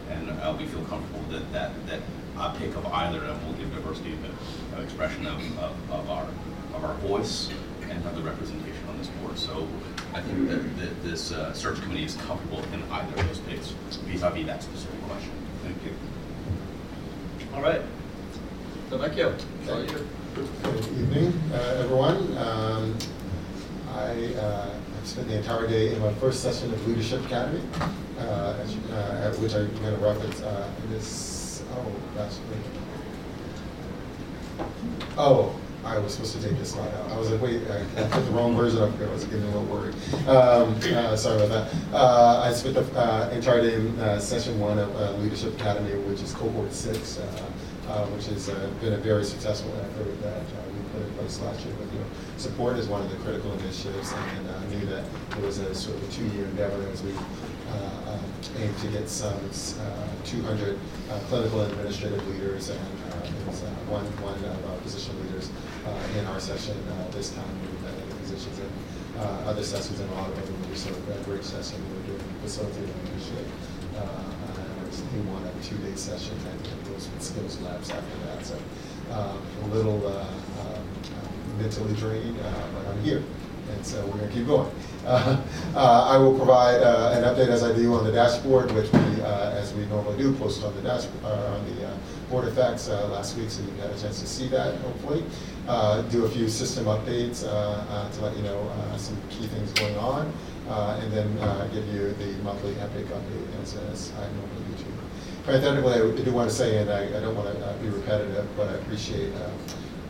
and 0.09 0.29
uh, 0.29 0.55
we 0.57 0.65
feel 0.65 0.83
comfortable 0.85 1.21
that, 1.29 1.51
that, 1.53 1.71
that 1.87 1.99
a 2.39 2.55
pick 2.57 2.75
of 2.75 2.85
either 2.85 3.19
of 3.19 3.27
them 3.27 3.45
will 3.47 3.53
give 3.53 3.73
diversity 3.73 4.13
of 4.13 4.83
expression 4.83 5.25
of, 5.25 5.39
of 5.59 5.75
of 5.91 6.09
our, 6.09 6.27
of 6.75 6.83
our 6.83 6.93
voice 6.95 7.49
and 7.89 8.05
of 8.05 8.15
the 8.15 8.21
representation 8.21 8.83
on 8.89 8.97
this 8.97 9.07
board. 9.21 9.37
So 9.37 9.67
I 10.13 10.21
think 10.21 10.49
that, 10.49 10.77
that 10.79 11.03
this 11.03 11.31
uh, 11.31 11.53
search 11.53 11.81
committee 11.81 12.03
is 12.05 12.15
comfortable 12.27 12.63
in 12.73 12.83
either 12.91 13.21
of 13.21 13.27
those 13.27 13.39
dates 13.39 13.69
vis-à-vis 14.05 14.45
that 14.45 14.61
specific 14.63 15.01
question. 15.07 15.31
Thank 15.67 15.83
you. 15.83 15.93
All 17.53 17.61
right. 17.61 17.81
Rebecca, 18.89 19.35
Thank 19.65 19.91
you. 19.91 20.07
Good 20.63 20.85
evening, 20.97 21.33
uh, 21.51 21.57
everyone. 21.79 22.37
Um, 22.37 22.95
I 23.93 24.33
uh, 24.35 24.69
have 24.69 25.05
spent 25.05 25.27
the 25.27 25.35
entire 25.35 25.67
day 25.67 25.93
in 25.93 25.99
my 25.99 26.13
first 26.13 26.41
session 26.41 26.73
of 26.73 26.87
Leadership 26.87 27.25
Academy, 27.25 27.59
uh, 28.17 28.55
as 28.61 28.73
you- 28.73 28.81
uh, 28.93 29.27
at 29.27 29.37
which 29.39 29.55
I'm 29.55 29.67
going 29.81 29.93
to 29.93 29.99
reference 30.01 30.41
uh, 30.41 30.69
this, 30.89 31.63
oh, 31.73 31.91
last 32.17 32.39
week. 32.49 32.63
Oh, 35.17 35.53
I 35.87 35.97
was 35.99 36.13
supposed 36.13 36.35
to 36.35 36.47
take 36.47 36.57
this 36.59 36.71
slide 36.71 36.93
out. 36.95 37.11
I 37.11 37.17
was 37.17 37.31
like, 37.31 37.41
wait, 37.41 37.61
I 37.71 37.79
I 38.03 38.07
put 38.09 38.25
the 38.25 38.31
wrong 38.31 38.55
version 38.55 38.81
up 38.81 38.95
here. 38.97 39.07
I 39.07 39.13
was 39.13 39.23
getting 39.23 39.43
a 39.43 39.57
little 39.57 39.63
worried. 39.63 39.95
Um, 40.27 40.75
uh, 40.83 41.15
sorry 41.15 41.43
about 41.43 41.49
that. 41.49 41.93
Uh, 41.93 42.41
I 42.45 42.51
spent 42.53 42.75
the 42.75 42.83
uh, 42.99 43.29
entire 43.33 43.61
day 43.61 43.75
in 43.75 43.97
uh, 43.99 44.19
session 44.19 44.59
one 44.59 44.79
of 44.79 44.93
uh, 44.95 45.13
Leadership 45.13 45.55
Academy, 45.55 45.91
which 46.03 46.21
is 46.21 46.33
cohort 46.33 46.73
six, 46.73 47.19
uh, 47.19 48.05
which 48.07 48.25
has 48.27 48.49
been 48.81 48.93
a 48.93 48.97
very 48.97 49.23
successful 49.23 49.71
effort 49.79 50.21
that 50.23 50.41
we 50.73 50.79
put 50.91 51.07
in 51.07 51.13
place 51.15 51.39
last 51.39 51.65
year 51.65 51.73
with 51.75 51.93
your 51.93 52.03
support 52.35 52.77
is 52.77 52.87
one 52.87 53.01
of 53.01 53.09
the 53.09 53.17
critical 53.17 53.51
initiatives. 53.53 54.11
And 54.11 54.51
I 54.51 54.65
knew 54.67 54.85
that 54.87 55.05
it 55.37 55.41
was 55.41 55.59
a 55.59 55.73
sort 55.73 55.95
of 55.95 56.03
a 56.03 56.11
two-year 56.11 56.45
endeavor 56.45 56.85
as 56.91 57.01
we 57.01 57.13
aim 58.59 58.73
to 58.81 58.87
get 58.87 59.09
some 59.09 59.33
uh, 59.33 60.07
200 60.25 60.79
uh, 61.09 61.19
clinical 61.27 61.61
and 61.61 61.71
administrative 61.73 62.25
leaders 62.27 62.69
and 62.69 62.79
uh, 62.79 63.17
uh, 63.17 63.69
one, 63.91 64.05
one 64.21 64.35
of 64.35 64.65
our 64.71 64.77
position 64.79 65.13
leaders 65.23 65.49
uh, 65.85 66.19
in 66.19 66.25
our 66.27 66.39
session 66.39 66.75
uh, 66.89 67.11
this 67.11 67.31
time. 67.31 67.47
We've 67.61 67.81
had 67.81 67.95
other 68.03 68.15
positions 68.21 68.59
in 68.59 68.69
uh, 69.19 69.49
other 69.49 69.63
sessions 69.63 69.99
in 69.99 70.09
We 70.69 70.75
sort 70.75 70.97
of 70.97 71.07
had 71.07 71.17
a 71.19 71.23
great 71.23 71.43
session. 71.43 71.81
We 71.89 71.97
were 71.97 72.17
doing 72.17 72.33
facilitating 72.41 72.93
leadership. 73.05 73.45
Uh, 73.95 73.99
uh, 73.99 74.83
it 74.83 74.87
was 74.87 75.01
the 75.01 75.17
a 75.17 75.63
two-day 75.63 75.95
session 75.95 76.37
and 76.37 76.67
and 76.67 76.85
those 76.85 77.09
skills 77.19 77.59
labs 77.61 77.89
after 77.89 78.17
that. 78.25 78.45
So 78.45 78.55
um, 79.11 79.41
a 79.63 79.67
little 79.73 80.05
uh, 80.05 80.27
um, 80.61 80.85
mentally 81.57 81.93
drained, 81.95 82.37
uh, 82.39 82.67
but 82.73 82.87
I'm 82.87 83.01
here 83.03 83.23
and 83.73 83.85
so 83.85 84.05
we're 84.07 84.17
going 84.17 84.29
to 84.29 84.33
keep 84.33 84.47
going. 84.47 84.71
Uh, 85.05 85.41
uh, 85.75 86.07
I 86.09 86.17
will 86.17 86.35
provide 86.35 86.81
uh, 86.81 87.13
an 87.15 87.23
update 87.23 87.47
as 87.47 87.63
I 87.63 87.73
do 87.73 87.93
on 87.93 88.03
the 88.03 88.11
dashboard, 88.11 88.71
which 88.71 88.91
we, 88.91 89.21
uh, 89.21 89.51
as 89.51 89.73
we 89.73 89.85
normally 89.85 90.17
do, 90.17 90.33
post 90.33 90.63
on 90.63 90.75
the 90.75 90.81
dash 90.81 91.05
uh, 91.23 91.55
on 91.55 91.65
the 91.75 91.87
uh, 91.87 91.97
board 92.29 92.45
effects 92.45 92.89
last 92.89 93.37
week, 93.37 93.49
so 93.49 93.61
you 93.63 93.71
had 93.79 93.89
a 93.89 93.99
chance 93.99 94.19
to 94.19 94.27
see 94.27 94.49
that. 94.49 94.75
Hopefully, 94.81 95.23
do 96.09 96.25
a 96.25 96.29
few 96.29 96.49
system 96.49 96.85
updates 96.85 97.41
to 97.41 98.21
let 98.21 98.35
you 98.35 98.43
know 98.43 98.69
some 98.97 99.15
key 99.29 99.47
things 99.47 99.71
going 99.73 99.95
on, 99.97 100.31
and 100.67 101.11
then 101.13 101.27
give 101.71 101.87
you 101.87 102.11
the 102.13 102.33
monthly 102.43 102.75
epic 102.81 103.05
update 103.05 103.61
as, 103.61 103.75
as 103.91 104.11
I 104.17 104.27
normally 104.35 104.75
do 104.75 104.83
too. 104.83 104.91
Parenthetically, 105.45 105.93
I 105.93 106.23
do 106.25 106.31
want 106.33 106.49
to 106.49 106.55
say, 106.55 106.79
and 106.79 106.89
I, 106.89 107.05
I 107.05 107.21
don't 107.21 107.35
want 107.35 107.47
to 107.47 107.75
be 107.81 107.87
repetitive, 107.87 108.45
but 108.57 108.67
I 108.67 108.73
appreciate. 108.73 109.33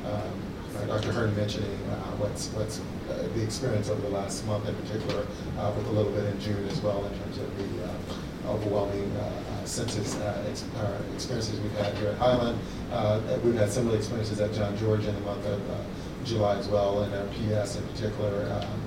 Um, 0.05 0.43
Dr. 0.87 1.11
Hearn 1.11 1.35
mentioning 1.35 1.77
what's, 2.19 2.49
what's 2.49 2.79
the 3.07 3.43
experience 3.43 3.89
over 3.89 4.01
the 4.01 4.09
last 4.09 4.45
month 4.45 4.67
in 4.67 4.75
particular, 4.75 5.25
uh, 5.57 5.71
with 5.75 5.87
a 5.87 5.91
little 5.91 6.11
bit 6.11 6.25
in 6.25 6.39
June 6.39 6.67
as 6.69 6.79
well 6.81 7.05
in 7.05 7.11
terms 7.19 7.37
of 7.37 7.57
the 7.57 7.85
uh, 7.85 8.51
overwhelming 8.51 9.11
uh, 9.17 9.23
uh, 9.61 9.65
census 9.65 10.15
uh, 10.17 10.45
ex- 10.49 10.65
uh, 10.77 11.01
experiences 11.13 11.59
we've 11.59 11.71
had 11.77 11.93
here 11.97 12.09
at 12.09 12.17
Highland. 12.17 12.59
Uh, 12.91 13.19
We've 13.43 13.55
had 13.55 13.69
similar 13.69 13.97
experiences 13.97 14.39
at 14.39 14.53
John 14.53 14.77
George 14.77 15.05
in 15.05 15.13
the 15.15 15.21
month 15.21 15.45
of 15.45 15.59
uh, 15.71 15.75
July 16.23 16.57
as 16.57 16.67
well, 16.67 17.03
and 17.03 17.13
at 17.13 17.29
PS 17.31 17.75
in 17.77 17.83
particular. 17.87 18.49
Um, 18.61 18.81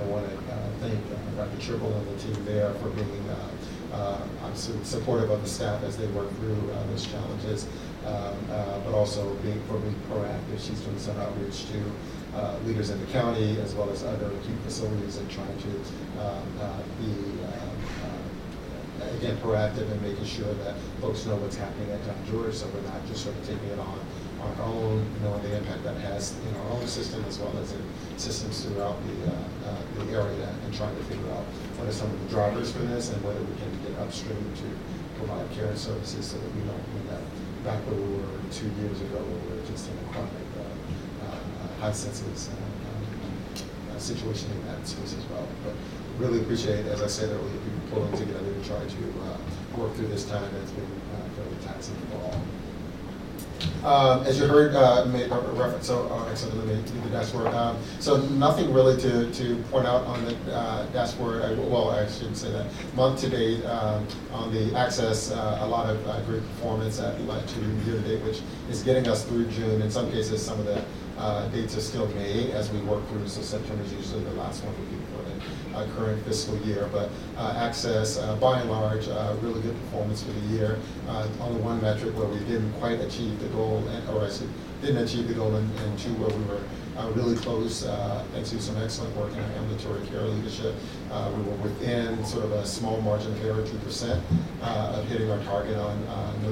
I 0.00 0.04
want 0.06 0.26
to 0.28 0.36
thank 0.80 0.98
uh, 1.12 1.44
Dr. 1.44 1.60
Triple 1.60 1.92
and 1.92 2.18
the 2.18 2.22
team 2.22 2.44
there 2.44 2.72
for 2.74 2.88
being 2.90 3.24
uh, 3.92 3.94
uh, 3.94 4.54
supportive 4.54 5.30
of 5.30 5.42
the 5.42 5.48
staff 5.48 5.82
as 5.84 5.96
they 5.96 6.06
work 6.08 6.28
through 6.38 6.70
uh, 6.72 6.86
those 6.88 7.06
challenges 7.06 7.66
um, 8.06 8.34
uh, 8.50 8.78
but 8.80 8.94
also 8.94 9.34
being, 9.36 9.60
for 9.68 9.78
being 9.78 9.94
proactive. 10.10 10.58
She's 10.58 10.80
doing 10.80 10.98
some 10.98 11.16
outreach 11.20 11.66
to 11.70 11.78
uh, 12.34 12.56
leaders 12.64 12.90
in 12.90 12.98
the 13.00 13.12
county 13.12 13.58
as 13.60 13.74
well 13.74 13.90
as 13.90 14.02
other 14.04 14.26
acute 14.26 14.58
facilities 14.64 15.18
and 15.18 15.30
trying 15.30 15.58
to 15.58 15.70
um, 16.20 16.42
uh, 16.60 16.82
be, 16.98 17.12
um, 17.44 17.70
uh, 19.00 19.16
again, 19.16 19.36
proactive 19.38 19.90
in 19.90 20.02
making 20.02 20.24
sure 20.24 20.52
that 20.64 20.74
folks 21.00 21.26
know 21.26 21.36
what's 21.36 21.56
happening 21.56 21.90
at 21.90 22.00
George, 22.30 22.54
so 22.54 22.66
we're 22.68 22.80
not 22.88 23.04
just 23.06 23.24
sort 23.24 23.36
of 23.36 23.46
taking 23.46 23.68
it 23.68 23.78
on 23.78 23.98
our 24.42 24.64
own, 24.66 25.06
knowing 25.22 25.42
the 25.42 25.56
impact 25.56 25.84
that 25.84 25.96
has 25.98 26.34
in 26.48 26.54
our 26.56 26.68
own 26.72 26.86
system 26.86 27.24
as 27.26 27.38
well 27.38 27.56
as 27.58 27.72
in 27.72 27.82
systems 28.16 28.64
throughout 28.64 28.96
the, 29.06 29.30
uh, 29.30 29.70
uh, 29.70 30.04
the 30.04 30.12
area 30.12 30.48
and 30.64 30.74
trying 30.74 30.94
to 30.96 31.04
figure 31.04 31.30
out 31.30 31.44
what 31.78 31.88
are 31.88 31.92
some 31.92 32.10
of 32.10 32.18
the 32.22 32.28
drivers 32.28 32.72
for 32.72 32.82
this 32.90 33.12
and 33.12 33.22
whether 33.22 33.40
we 33.40 33.54
can 33.60 33.70
get 33.86 33.94
upstream 34.00 34.42
to 34.56 34.66
provide 35.18 35.46
care 35.52 35.66
and 35.66 35.78
services 35.78 36.26
so 36.26 36.38
that 36.38 36.50
we 36.54 36.62
don't 36.62 36.82
end 36.98 37.10
up 37.14 37.22
back 37.62 37.78
where 37.86 37.94
we 37.94 38.18
were 38.18 38.42
two 38.50 38.66
years 38.82 38.98
ago, 39.00 39.22
where 39.22 39.40
we 39.46 39.54
were 39.54 39.66
just 39.70 39.86
in 39.86 39.94
a 39.94 40.06
chronic, 40.10 40.32
uh, 40.32 40.41
uh, 40.41 40.41
high 41.82 41.92
census 41.92 42.48
uh, 42.48 43.92
um, 43.92 43.98
situation 43.98 44.48
in 44.52 44.66
that 44.68 44.86
space 44.86 45.14
as 45.18 45.24
well. 45.26 45.46
But 45.64 45.74
really 46.18 46.40
appreciate, 46.40 46.86
as 46.86 47.02
I 47.02 47.08
said 47.08 47.28
earlier, 47.30 47.58
people 47.64 47.80
pulling 47.90 48.16
together 48.16 48.54
to 48.54 48.64
try 48.68 48.78
to 48.78 49.02
uh, 49.26 49.80
work 49.80 49.92
through 49.96 50.06
this 50.06 50.24
time 50.24 50.48
that's 50.54 50.70
been 50.70 50.84
uh, 50.84 51.28
fairly 51.34 51.56
taxing 51.66 51.96
for 52.10 52.18
all. 52.18 52.40
Um, 53.84 54.26
As 54.26 54.38
you 54.38 54.46
heard, 54.46 54.74
uh, 54.74 55.04
made 55.06 55.30
a 55.30 55.38
reference, 55.38 55.86
so, 55.86 56.08
uh, 56.08 56.30
actually, 56.30 56.52
let 56.52 56.66
me 56.66 56.82
do 56.86 57.00
the 57.00 57.10
dashboard. 57.10 57.46
Um, 57.48 57.76
So 57.98 58.16
nothing 58.16 58.72
really 58.72 59.00
to, 59.02 59.30
to 59.32 59.56
point 59.70 59.86
out 59.86 60.04
on 60.04 60.24
the 60.24 60.34
uh, 60.54 60.86
dashboard, 60.86 61.42
I- 61.42 61.54
well, 61.54 61.90
I 61.90 62.06
shouldn't 62.08 62.36
say 62.36 62.50
that. 62.52 62.66
Month 62.94 63.20
to 63.22 63.28
date, 63.28 63.64
um, 63.66 64.06
on 64.32 64.52
the 64.52 64.72
access, 64.76 65.30
a 65.30 65.66
lot 65.66 65.88
of 65.90 65.96
great 66.26 66.42
performance 66.54 67.00
at 67.00 67.20
led 67.26 67.46
to 67.48 67.60
year 67.86 68.00
to 68.00 68.08
date, 68.08 68.22
which 68.22 68.40
is 68.70 68.82
getting 68.84 69.06
us 69.08 69.24
through 69.24 69.46
June. 69.46 69.80
In 69.82 69.90
some 69.90 70.10
cases, 70.10 70.42
some 70.42 70.58
of 70.60 70.66
the 70.66 70.80
uh, 71.22 71.46
dates 71.48 71.76
are 71.76 71.80
still 71.80 72.06
May 72.08 72.50
as 72.52 72.70
we 72.72 72.80
work 72.80 73.06
through, 73.08 73.28
so 73.28 73.40
September 73.42 73.84
is 73.84 73.92
usually 73.92 74.24
the 74.24 74.32
last 74.34 74.64
one 74.64 74.74
we 74.80 74.86
do 74.96 75.00
for 75.14 75.22
the 75.22 75.78
uh, 75.78 75.86
current 75.96 76.22
fiscal 76.26 76.56
year. 76.58 76.88
But 76.92 77.10
uh, 77.38 77.54
access, 77.56 78.18
uh, 78.18 78.36
by 78.36 78.60
and 78.60 78.70
large, 78.70 79.08
uh, 79.08 79.36
really 79.40 79.60
good 79.62 79.76
performance 79.84 80.22
for 80.22 80.32
the 80.32 80.46
year. 80.54 80.78
Only 81.40 81.60
one 81.62 81.80
metric 81.80 82.16
where 82.18 82.26
we 82.28 82.38
didn't 82.40 82.72
quite 82.74 83.00
achieve 83.00 83.38
the 83.38 83.48
goal, 83.48 83.82
and- 83.88 84.08
or 84.10 84.24
I 84.24 84.28
said, 84.28 84.48
didn't 84.82 85.04
achieve 85.04 85.28
the 85.28 85.34
goal, 85.34 85.54
and 85.54 85.70
and 85.80 85.98
two 85.98 86.10
where 86.14 86.36
we 86.36 86.44
were 86.44 86.60
uh, 86.98 87.08
really 87.14 87.36
close, 87.36 87.86
uh, 87.86 88.22
thanks 88.34 88.50
to 88.50 88.60
some 88.60 88.76
excellent 88.76 89.16
work 89.16 89.32
in 89.32 89.38
our 89.40 89.52
ambulatory 89.62 90.04
care 90.08 90.22
leadership. 90.28 90.74
Uh, 91.10 91.30
We 91.36 91.42
were 91.48 91.56
within 91.68 92.22
sort 92.26 92.44
of 92.44 92.52
a 92.52 92.66
small 92.66 93.00
margin 93.00 93.32
of 93.32 93.44
error, 93.46 93.62
two 93.64 93.78
percent, 93.78 94.20
uh, 94.62 94.98
of 94.98 95.06
hitting 95.08 95.30
our 95.30 95.38
target 95.44 95.76
on 95.78 95.96
no, 96.42 96.50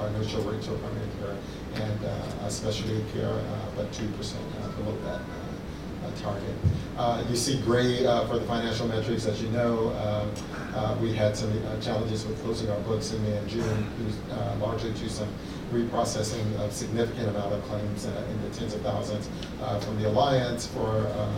our 0.00 0.10
no-show 0.18 0.42
rate 0.42 0.60
to 0.62 0.72
primary 0.84 1.08
care 1.20 1.36
and 1.74 2.04
uh, 2.04 2.48
specialty 2.48 3.04
care, 3.12 3.28
uh, 3.32 3.42
but 3.76 3.92
two 3.92 4.08
percent 4.16 4.42
below 4.76 4.96
that 5.04 5.20
uh, 5.20 6.06
uh, 6.06 6.10
target. 6.22 6.54
Uh, 6.96 7.22
You 7.30 7.36
see 7.36 7.60
gray 7.62 8.06
uh, 8.06 8.26
for 8.26 8.38
the 8.38 8.46
financial 8.46 8.88
metrics, 8.88 9.26
as 9.26 9.40
you 9.42 9.48
know, 9.50 9.90
uh, 9.90 10.96
we 11.00 11.12
had 11.12 11.36
some 11.36 11.50
uh, 11.50 11.80
challenges 11.80 12.24
with 12.26 12.40
closing 12.42 12.70
our 12.70 12.80
books 12.80 13.12
in 13.12 13.22
May 13.22 13.36
and 13.36 13.48
June, 13.48 13.86
uh, 14.30 14.56
largely 14.60 14.92
to 14.92 15.08
some 15.08 15.28
reprocessing 15.72 16.44
of 16.60 16.72
significant 16.72 17.28
amount 17.28 17.52
of 17.52 17.62
claims 17.64 18.06
uh, 18.06 18.24
in 18.30 18.42
the 18.42 18.56
tens 18.56 18.74
of 18.74 18.80
thousands 18.82 19.28
uh, 19.62 19.78
from 19.80 20.00
the 20.02 20.08
Alliance 20.08 20.66
for 20.66 21.06
um, 21.18 21.34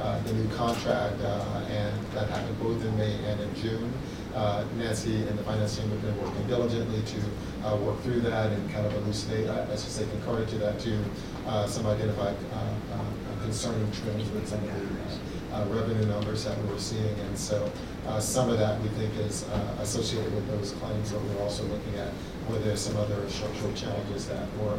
uh, 0.00 0.20
the 0.22 0.32
new 0.32 0.48
contract, 0.54 1.20
uh, 1.22 1.60
and 1.68 1.94
that 2.14 2.28
happened 2.30 2.58
both 2.60 2.82
in 2.84 2.96
May 2.96 3.14
and 3.26 3.40
in 3.40 3.54
June. 3.54 3.92
Uh, 4.34 4.64
Nancy 4.76 5.22
and 5.28 5.38
the 5.38 5.44
finance 5.44 5.76
team 5.76 5.88
have 5.90 6.02
been 6.02 6.20
working 6.20 6.46
diligently 6.48 7.00
to 7.02 7.68
uh, 7.68 7.76
work 7.76 8.00
through 8.02 8.20
that 8.20 8.50
and 8.50 8.70
kind 8.72 8.84
of 8.84 8.92
elucidate, 8.96 9.48
uh, 9.48 9.64
I 9.70 9.76
should 9.76 9.94
say 9.94 10.06
concurrent 10.10 10.48
to 10.50 10.58
that, 10.58 10.80
to 10.80 11.04
uh, 11.46 11.66
some 11.66 11.86
identified 11.86 12.34
uh, 12.52 12.94
uh, 12.94 13.42
concerning 13.44 13.90
trends 13.92 14.28
with 14.30 14.48
some 14.48 14.58
of 14.58 14.66
the 14.66 15.54
uh, 15.54 15.64
revenue 15.66 16.06
numbers 16.06 16.44
that 16.44 16.58
we 16.62 16.68
were 16.72 16.78
seeing. 16.80 17.14
And 17.20 17.38
so 17.38 17.70
some 18.18 18.50
of 18.50 18.58
that 18.58 18.80
we 18.82 18.88
think 18.88 19.16
is 19.18 19.46
associated 19.80 20.34
with 20.34 20.46
those 20.48 20.72
claims, 20.72 21.12
but 21.12 21.22
we're 21.22 21.42
also 21.42 21.62
looking 21.64 21.94
at 21.94 22.08
whether 22.48 22.64
there's 22.64 22.80
some 22.80 22.96
other 22.96 23.28
structural 23.30 23.72
challenges 23.72 24.26
that 24.26 24.46
were 24.58 24.78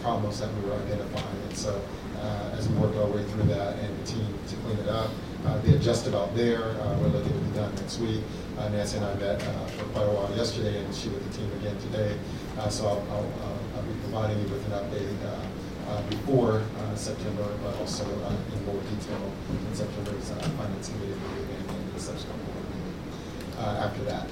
problems 0.00 0.40
that 0.40 0.48
we 0.54 0.68
were 0.68 0.76
identifying. 0.76 1.42
And 1.48 1.56
so 1.56 1.80
uh, 2.22 2.56
as 2.56 2.68
we 2.68 2.76
work 2.78 2.94
our 2.96 3.06
way 3.06 3.24
through 3.24 3.44
that 3.54 3.78
and 3.78 3.98
the 4.00 4.06
team 4.06 4.26
to 4.48 4.56
clean 4.56 4.78
it 4.78 4.88
up, 4.88 5.10
uh, 5.44 5.58
they're 5.62 5.78
just 5.78 6.06
about 6.06 6.34
there. 6.36 6.70
Uh, 6.80 6.96
We're 7.00 7.08
looking 7.08 7.32
to 7.32 7.38
be 7.38 7.56
done 7.56 7.74
next 7.74 7.98
week. 7.98 8.22
Uh, 8.58 8.68
Nancy 8.68 8.96
and 8.98 9.06
I 9.06 9.14
met 9.14 9.42
uh, 9.42 9.66
for 9.78 9.84
quite 9.96 10.04
a 10.06 10.10
while 10.10 10.30
yesterday, 10.36 10.78
and 10.84 10.94
she 10.94 11.08
with 11.08 11.24
the 11.30 11.38
team 11.38 11.50
again 11.60 11.76
today. 11.80 12.16
Uh, 12.58 12.68
So 12.68 12.86
I'll- 12.86 13.04
I'll 13.10 13.24
uh, 13.24 13.76
I'll 13.76 13.82
be 13.82 13.94
providing 14.04 14.38
you 14.40 14.48
with 14.52 14.64
an 14.66 14.72
update 14.72 15.16
uh, 15.24 15.90
uh, 15.90 16.02
before 16.10 16.62
September, 16.94 17.46
but 17.64 17.74
also 17.80 18.04
in 18.04 18.64
more 18.66 18.80
detail 18.92 19.22
in 19.50 19.74
September's 19.74 20.28
finance 20.58 20.88
committee 20.90 21.16
meeting 21.16 21.56
and 21.68 21.94
the 21.94 22.00
subsequent 22.00 22.38
board 22.44 22.64
meeting 22.68 23.80
after 23.80 24.02
that. 24.04 24.28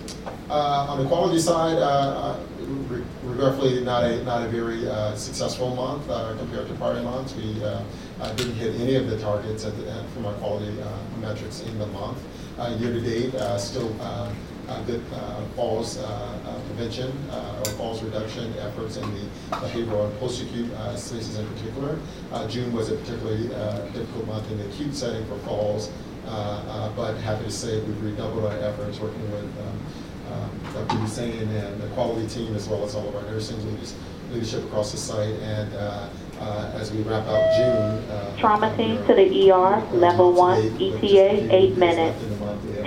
On 0.51 0.99
the 1.03 1.07
quality 1.09 1.39
side, 1.41 1.79
re- 2.89 3.03
regretfully, 3.25 3.83
not 3.83 4.05
a, 4.05 4.23
not 4.25 4.43
a 4.43 4.49
very 4.49 4.85
successful 5.17 5.75
month 5.75 6.07
compared 6.39 6.69
to 6.69 6.75
prior 6.75 7.03
months. 7.03 7.35
We 7.35 7.55
didn't 8.37 8.55
hit 8.57 8.79
any 8.81 8.95
of 8.97 9.09
the 9.09 9.19
targets 9.19 9.65
at 9.65 9.75
the, 9.79 10.05
from 10.15 10.27
our 10.27 10.35
quality 10.35 10.71
metrics 11.21 11.63
in 11.63 11.79
the 11.79 11.87
month. 11.87 12.19
Uh, 12.61 12.77
year 12.79 12.93
to 12.93 13.01
date, 13.01 13.35
uh, 13.37 13.57
still 13.57 13.91
uh, 14.03 14.31
uh, 14.69 14.83
good 14.83 15.03
uh, 15.15 15.41
falls 15.57 15.97
prevention 16.81 17.13
uh, 17.31 17.59
or 17.59 17.65
falls 17.73 18.03
reduction 18.03 18.53
efforts 18.59 18.97
in 18.97 19.15
the 19.15 19.57
behavioral 19.57 20.09
and 20.09 20.19
post-acute 20.19 20.71
uh, 20.73 20.97
spaces 20.97 21.39
in 21.39 21.47
particular. 21.55 21.99
Uh, 22.33 22.47
June 22.49 22.73
was 22.73 22.91
a 22.91 22.97
particularly 22.97 23.53
uh, 23.55 23.79
difficult 23.93 24.27
month 24.27 24.51
in 24.51 24.59
the 24.59 24.67
acute 24.69 24.95
setting 24.95 25.25
for 25.27 25.39
falls, 25.39 25.91
uh, 26.27 26.31
uh, 26.31 26.93
but 26.97 27.17
happy 27.19 27.45
to 27.45 27.51
say 27.51 27.81
we've 27.81 28.03
redoubled 28.03 28.45
our 28.45 28.59
efforts 28.59 28.99
working 28.99 29.31
with 29.33 29.45
um, 29.59 30.33
um, 30.33 30.61
Dr. 30.73 30.97
Hussein 31.01 31.49
and 31.49 31.81
the 31.81 31.89
quality 31.89 32.27
team, 32.29 32.55
as 32.55 32.69
well 32.69 32.85
as 32.85 32.95
all 32.95 33.09
of 33.09 33.17
our 33.17 33.23
nursing 33.23 33.59
leaders, 33.71 33.95
leadership 34.31 34.65
across 34.65 34.93
the 34.93 34.99
site. 34.99 35.35
And 35.41 35.75
uh, 35.75 36.09
uh, 36.41 36.73
as 36.75 36.91
we 36.91 37.03
wrap 37.03 37.27
up 37.27 37.43
June. 37.57 38.11
uh, 38.11 38.37
Trauma 38.39 38.75
team 38.77 38.97
to 39.07 39.15
the 39.15 39.51
ER, 39.51 39.83
level 39.93 40.33
one, 40.33 40.59
ETA, 40.81 41.55
eight 41.55 41.77
minutes. 41.77 42.19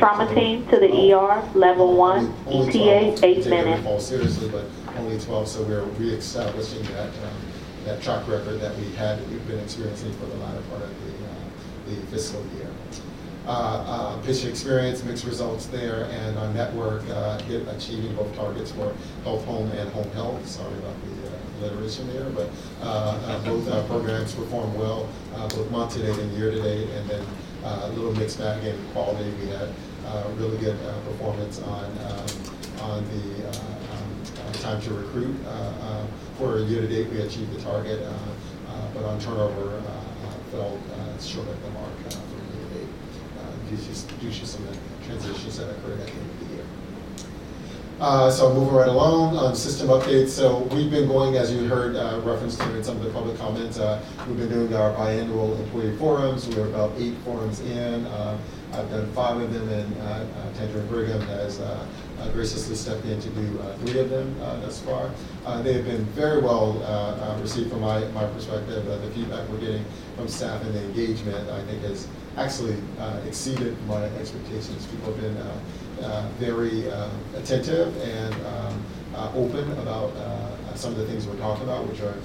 Trauma 0.03 0.35
team 0.35 0.67
to 0.67 0.77
the 0.81 1.13
ER, 1.13 1.41
level 1.55 1.95
one, 1.95 2.35
only 2.45 2.73
12 2.73 3.23
ETA, 3.23 3.25
eight 3.25 3.45
minutes. 3.47 3.83
fall 3.83 4.01
seriously, 4.01 4.49
but 4.49 4.65
only 4.97 5.17
12, 5.17 5.47
so 5.47 5.63
we're 5.63 5.81
reestablishing 5.97 6.83
that, 6.91 7.07
um, 7.07 7.37
that 7.85 8.01
track 8.01 8.27
record 8.27 8.59
that 8.59 8.75
we 8.75 8.91
had, 8.95 9.17
we've 9.29 9.47
been 9.47 9.61
experiencing 9.61 10.11
for 10.15 10.25
the 10.25 10.35
latter 10.43 10.61
part 10.69 10.81
of 10.81 10.89
the, 10.89 11.11
uh, 11.23 11.95
the 11.95 12.07
fiscal 12.07 12.45
year. 12.57 12.67
Uh, 13.47 13.49
uh, 13.49 14.21
Patient 14.23 14.49
experience, 14.49 15.01
mixed 15.05 15.23
results 15.23 15.67
there, 15.67 16.03
and 16.11 16.37
our 16.37 16.49
network 16.49 17.01
uh, 17.09 17.39
hit 17.43 17.65
achieving 17.69 18.13
both 18.13 18.35
targets 18.35 18.71
for 18.71 18.93
both 19.23 19.45
home 19.45 19.71
and 19.71 19.89
home 19.93 20.11
health. 20.11 20.45
Sorry 20.45 20.73
about 20.79 20.95
the 21.05 21.29
uh, 21.29 21.69
alliteration 21.69 22.11
there, 22.11 22.29
but 22.31 22.49
uh, 22.81 22.85
uh, 22.85 23.45
both 23.45 23.87
programs 23.87 24.35
performed 24.35 24.75
well, 24.75 25.07
uh, 25.35 25.47
both 25.47 25.71
month 25.71 25.93
to 25.93 25.99
date 25.99 26.17
and 26.17 26.33
year 26.33 26.51
to 26.51 26.61
date, 26.61 26.89
and 26.89 27.09
then 27.09 27.25
uh, 27.63 27.81
a 27.83 27.89
little 27.89 28.13
mixed 28.15 28.39
bag 28.39 28.63
in 28.65 28.77
quality. 28.91 29.29
We 29.41 29.47
had 29.47 29.69
uh, 30.13 30.29
really 30.37 30.57
good 30.57 30.77
uh, 30.85 30.99
performance 31.01 31.59
on, 31.63 31.85
um, 31.85 32.25
on 32.81 33.03
the 33.09 33.47
uh, 33.47 33.51
um, 33.51 34.53
time 34.53 34.81
to 34.81 34.93
recruit. 34.93 35.35
For 36.37 36.59
year 36.59 36.81
to 36.81 36.87
date, 36.87 37.09
we 37.09 37.21
achieved 37.21 37.53
the 37.53 37.61
target, 37.61 38.05
but 38.93 39.03
on 39.05 39.19
turnover, 39.19 39.81
fell 40.51 40.77
short 41.19 41.47
of 41.47 41.63
the 41.63 41.69
mark 41.71 41.89
uh, 42.05 42.09
for 42.11 42.57
year 42.57 42.67
to 42.69 42.75
date 42.75 42.87
due 43.69 43.77
to, 43.77 44.15
due 44.21 44.31
to 44.31 44.45
some 44.45 44.63
of 44.67 44.71
the 44.71 45.05
transitions 45.05 45.57
that 45.57 45.69
occurred 45.69 45.99
at 45.99 46.07
the 46.07 46.13
end 46.13 46.29
of 46.29 46.39
the 46.39 46.55
year. 46.55 46.65
Uh, 47.99 48.29
So 48.29 48.53
moving 48.53 48.73
right 48.73 48.87
along 48.87 49.37
on 49.37 49.55
system 49.55 49.87
updates. 49.87 50.29
So 50.29 50.63
we've 50.73 50.91
been 50.91 51.07
going, 51.07 51.37
as 51.37 51.53
you 51.53 51.67
heard 51.67 51.95
uh, 51.95 52.19
referenced 52.23 52.59
to 52.61 52.75
in 52.75 52.83
some 52.83 52.97
of 52.97 53.03
the 53.03 53.11
public 53.11 53.37
comments, 53.37 53.79
uh, 53.79 54.03
we've 54.27 54.37
been 54.37 54.49
doing 54.49 54.73
our 54.75 54.93
biannual 54.93 55.57
employee 55.59 55.95
forums. 55.97 56.47
We're 56.49 56.67
about 56.67 56.91
eight 56.97 57.15
forums 57.23 57.61
in. 57.61 58.05
Uh, 58.73 58.79
I've 58.79 58.89
done 58.89 59.11
five 59.13 59.39
of 59.39 59.53
them, 59.53 59.69
and 59.69 59.97
uh, 60.01 60.03
uh, 60.03 60.81
Brigham 60.89 61.21
has 61.21 61.59
uh, 61.59 61.85
uh, 62.19 62.29
graciously 62.31 62.75
stepped 62.75 63.05
in 63.05 63.19
to 63.21 63.29
do 63.29 63.59
uh, 63.59 63.77
three 63.77 63.99
of 63.99 64.09
them 64.09 64.35
uh, 64.41 64.59
thus 64.61 64.79
far. 64.81 65.09
Uh, 65.45 65.61
They 65.61 65.73
have 65.73 65.85
been 65.85 66.05
very 66.15 66.41
well 66.41 66.81
uh, 66.83 67.35
uh, 67.35 67.39
received 67.41 67.71
from 67.71 67.81
my, 67.81 67.99
my 68.07 68.25
perspective. 68.27 68.87
Uh, 68.89 68.97
The 68.97 69.11
feedback 69.11 69.47
we're 69.49 69.59
getting 69.59 69.85
from 70.15 70.27
staff 70.27 70.61
and 70.63 70.73
the 70.73 70.83
engagement, 70.83 71.49
I 71.49 71.61
think, 71.63 71.81
has 71.83 72.07
actually 72.37 72.77
uh, 72.99 73.19
exceeded 73.27 73.75
my 73.87 74.05
expectations. 74.19 74.85
People 74.87 75.13
have 75.13 75.21
been 75.21 75.37
uh, 75.37 76.05
uh, 76.05 76.27
very 76.39 76.89
uh, 76.89 77.09
attentive 77.35 77.95
and 78.01 78.33
um, 78.33 78.83
uh, 79.15 79.31
open 79.35 79.71
about 79.79 80.11
uh, 80.17 80.75
some 80.75 80.91
of 80.91 80.97
the 80.97 81.05
things 81.05 81.27
we're 81.27 81.37
talking 81.37 81.63
about, 81.63 81.87
which 81.87 82.01
are 82.01 82.15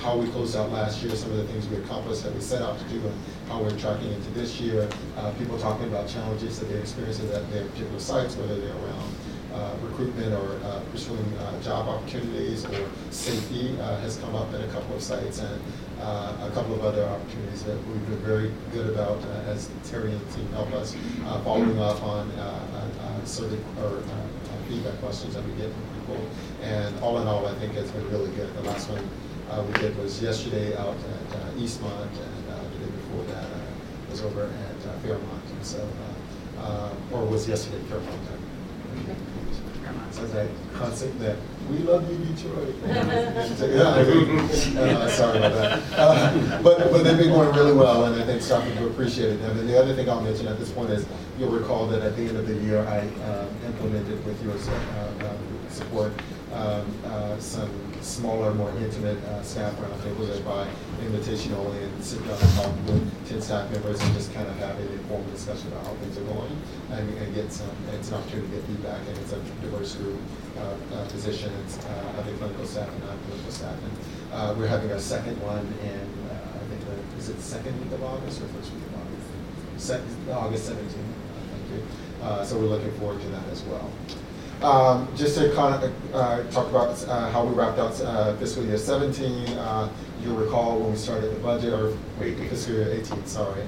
how 0.00 0.16
we 0.16 0.28
closed 0.28 0.56
out 0.56 0.70
last 0.70 1.02
year, 1.02 1.14
some 1.14 1.30
of 1.32 1.38
the 1.38 1.44
things 1.44 1.66
we 1.68 1.76
accomplished 1.76 2.22
that 2.22 2.34
we 2.34 2.40
set 2.40 2.62
out 2.62 2.78
to 2.78 2.84
do, 2.84 2.96
and 3.00 3.14
how 3.48 3.60
we're 3.60 3.76
tracking 3.78 4.12
into 4.12 4.30
this 4.30 4.60
year. 4.60 4.88
Uh, 5.16 5.32
People 5.32 5.58
talking 5.58 5.86
about 5.88 6.08
challenges 6.08 6.58
that 6.60 6.66
they're 6.66 6.80
experiencing 6.80 7.30
at 7.32 7.50
their 7.50 7.64
particular 7.66 7.98
sites, 7.98 8.36
whether 8.36 8.58
they're 8.60 8.74
around 8.74 9.14
uh, 9.54 9.74
recruitment 9.82 10.32
or 10.34 10.60
uh, 10.64 10.80
pursuing 10.92 11.24
uh, 11.38 11.62
job 11.62 11.88
opportunities 11.88 12.64
or 12.66 12.88
safety 13.10 13.76
uh, 13.80 13.98
has 14.00 14.16
come 14.18 14.34
up 14.34 14.52
at 14.52 14.60
a 14.60 14.66
couple 14.68 14.94
of 14.94 15.02
sites 15.02 15.40
and 15.40 15.60
uh, 16.00 16.48
a 16.48 16.50
couple 16.54 16.74
of 16.74 16.84
other 16.84 17.04
opportunities 17.04 17.64
that 17.64 17.76
we've 17.88 18.06
been 18.08 18.18
very 18.18 18.52
good 18.72 18.88
about 18.90 19.20
as 19.48 19.68
Terry 19.84 20.12
and 20.12 20.20
the 20.20 20.32
team 20.34 20.46
help 20.52 20.70
us 20.74 20.94
following 21.42 21.78
up 21.80 22.00
on 22.04 22.30
survey 23.24 23.58
or 23.82 24.02
feedback 24.68 25.00
questions 25.00 25.34
that 25.34 25.44
we 25.44 25.52
get 25.52 25.72
from 25.72 25.82
people. 26.00 26.28
And 26.62 26.96
all 27.00 27.18
in 27.18 27.26
all, 27.26 27.46
I 27.46 27.54
think 27.54 27.74
it's 27.74 27.90
been 27.90 28.08
really 28.10 28.30
good. 28.36 28.54
The 28.54 28.62
last 28.62 28.88
one 28.90 29.02
uh, 29.50 29.62
we 29.62 29.72
did 29.74 29.96
was 29.98 30.22
yesterday 30.22 30.76
out 30.76 30.96
at 30.96 31.36
uh, 31.36 31.50
Eastmont 31.56 32.10
and 32.10 32.50
uh, 32.50 32.62
the 32.72 32.84
day 32.84 32.90
before 32.90 33.24
that 33.24 33.44
uh, 33.44 34.10
was 34.10 34.22
over 34.22 34.44
at 34.44 34.88
uh, 34.88 34.98
Fairmont. 34.98 35.44
And 35.50 35.64
so, 35.64 35.88
uh, 36.58 36.62
uh, 36.62 36.94
or 37.12 37.24
was 37.24 37.48
yesterday 37.48 37.82
Fairmont. 37.88 38.18
So 40.10 40.26
that 40.26 40.48
concept 40.74 41.18
that 41.20 41.36
we 41.70 41.78
love 41.78 42.10
you, 42.10 42.18
Detroit. 42.18 42.74
yeah, 42.86 43.88
I 43.88 44.00
agree. 44.00 44.38
Uh, 44.76 45.08
sorry 45.08 45.38
about 45.38 45.52
that. 45.54 45.82
Uh, 45.96 46.62
but 46.62 46.90
but 46.90 47.04
they've 47.04 47.16
been 47.16 47.30
going 47.30 47.54
really 47.54 47.72
well, 47.72 48.04
and 48.04 48.20
I 48.20 48.26
think 48.26 48.42
staff 48.42 48.64
have 48.64 48.90
appreciated 48.90 49.40
them. 49.40 49.58
And 49.58 49.68
the 49.68 49.80
other 49.80 49.94
thing 49.94 50.10
I'll 50.10 50.20
mention 50.20 50.48
at 50.48 50.58
this 50.58 50.72
point 50.72 50.90
is 50.90 51.06
you'll 51.38 51.50
recall 51.50 51.86
that 51.86 52.02
at 52.02 52.16
the 52.16 52.22
end 52.22 52.36
of 52.36 52.46
the 52.46 52.54
year 52.54 52.84
I 52.86 53.00
implemented 53.66 54.24
with 54.26 54.42
your 54.42 54.58
support 55.70 56.12
um, 56.52 56.86
uh, 57.04 57.38
some 57.38 57.70
smaller, 58.02 58.54
more 58.54 58.70
intimate 58.78 59.18
uh, 59.24 59.42
staff 59.42 59.74
roundtables 59.76 60.28
that 60.28 60.44
by 60.44 60.66
invitation 61.04 61.54
only 61.54 61.82
and 61.82 62.04
sit 62.04 62.18
down 62.26 62.38
and 62.40 62.52
talk 62.54 62.72
with 62.86 63.28
10 63.28 63.40
staff 63.40 63.70
members 63.70 64.00
and 64.00 64.14
just 64.14 64.32
kind 64.34 64.46
of 64.46 64.56
have 64.56 64.78
an 64.78 64.88
informal 64.92 65.30
discussion 65.30 65.68
about 65.68 65.84
how 65.86 65.92
things 65.94 66.18
are 66.18 66.24
going 66.24 66.56
and, 66.92 67.08
and 67.18 67.34
get 67.34 67.52
some, 67.52 67.70
it's 67.92 68.08
an 68.08 68.14
opportunity 68.14 68.48
to 68.48 68.56
get 68.56 68.64
feedback 68.66 69.00
and 69.08 69.18
it's 69.18 69.32
a 69.32 69.40
diverse 69.60 69.94
group 69.96 70.20
of 70.56 70.92
uh, 70.92 71.04
physicians, 71.06 71.78
uh, 71.78 72.18
other 72.18 72.34
clinical 72.36 72.66
staff 72.66 72.88
and 72.88 73.04
non-clinical 73.04 73.52
staff. 73.52 73.76
And 73.82 74.32
uh, 74.32 74.54
we're 74.56 74.66
having 74.66 74.90
our 74.92 74.98
second 74.98 75.40
one 75.42 75.66
in, 75.82 76.08
uh, 76.30 76.58
I 76.58 76.64
think, 76.68 76.80
the, 76.84 77.18
is 77.18 77.28
it 77.28 77.36
the 77.36 77.42
second 77.42 77.78
week 77.82 77.92
of 77.92 78.02
August 78.02 78.40
or 78.40 78.46
first 78.48 78.72
week 78.72 78.84
of 78.86 78.94
August? 78.94 79.86
Second, 79.86 80.30
August 80.30 80.70
17th, 80.70 80.88
thank 80.88 81.64
you. 81.72 81.82
Uh, 82.22 82.44
so 82.44 82.58
we're 82.58 82.66
looking 82.66 82.92
forward 82.98 83.20
to 83.20 83.28
that 83.28 83.46
as 83.50 83.62
well. 83.62 83.90
Um, 84.62 85.06
just 85.14 85.38
to 85.38 85.54
kind 85.54 85.82
of 85.82 86.14
uh, 86.14 86.42
talk 86.50 86.68
about 86.68 87.00
uh, 87.06 87.30
how 87.30 87.44
we 87.44 87.54
wrapped 87.54 87.78
out 87.78 88.00
uh, 88.00 88.34
fiscal 88.36 88.64
year 88.64 88.76
17, 88.76 89.56
uh, 89.56 89.88
you'll 90.20 90.34
recall 90.34 90.80
when 90.80 90.90
we 90.90 90.96
started 90.96 91.32
the 91.32 91.38
budget, 91.38 91.72
or 91.72 91.96
wait, 92.18 92.36
fiscal 92.38 92.74
year 92.74 92.90
18, 92.90 93.24
sorry. 93.24 93.62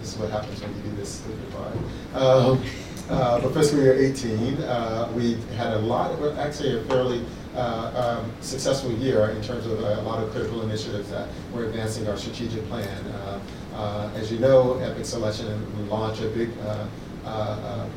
This 0.00 0.14
is 0.14 0.18
what 0.18 0.30
happens 0.30 0.60
when 0.60 0.74
you 0.76 0.82
do 0.82 0.96
this 0.96 1.20
stupid 1.20 1.52
part. 1.52 1.76
Um, 2.14 2.64
uh, 3.08 3.40
but 3.40 3.54
fiscal 3.54 3.78
year 3.80 3.94
18, 3.94 4.56
uh, 4.62 5.12
we 5.14 5.34
had 5.56 5.74
a 5.74 5.78
lot, 5.78 6.18
well, 6.18 6.36
actually 6.40 6.76
a 6.76 6.82
fairly 6.84 7.24
uh, 7.54 8.18
um, 8.18 8.32
successful 8.40 8.90
year 8.90 9.30
in 9.30 9.42
terms 9.42 9.66
of 9.66 9.80
uh, 9.80 10.00
a 10.00 10.02
lot 10.02 10.24
of 10.24 10.32
critical 10.32 10.62
initiatives 10.62 11.08
that 11.10 11.28
we're 11.54 11.66
advancing 11.66 12.08
our 12.08 12.16
strategic 12.16 12.66
plan. 12.68 12.88
Uh, 13.06 13.40
uh, 13.74 14.10
as 14.16 14.32
you 14.32 14.40
know, 14.40 14.78
Epic 14.78 15.04
Selection 15.04 15.78
we 15.78 15.84
launched 15.84 16.22
a 16.22 16.28
big 16.28 16.50
uh, 16.64 16.64
uh, 16.64 16.74
uh, 16.74 16.86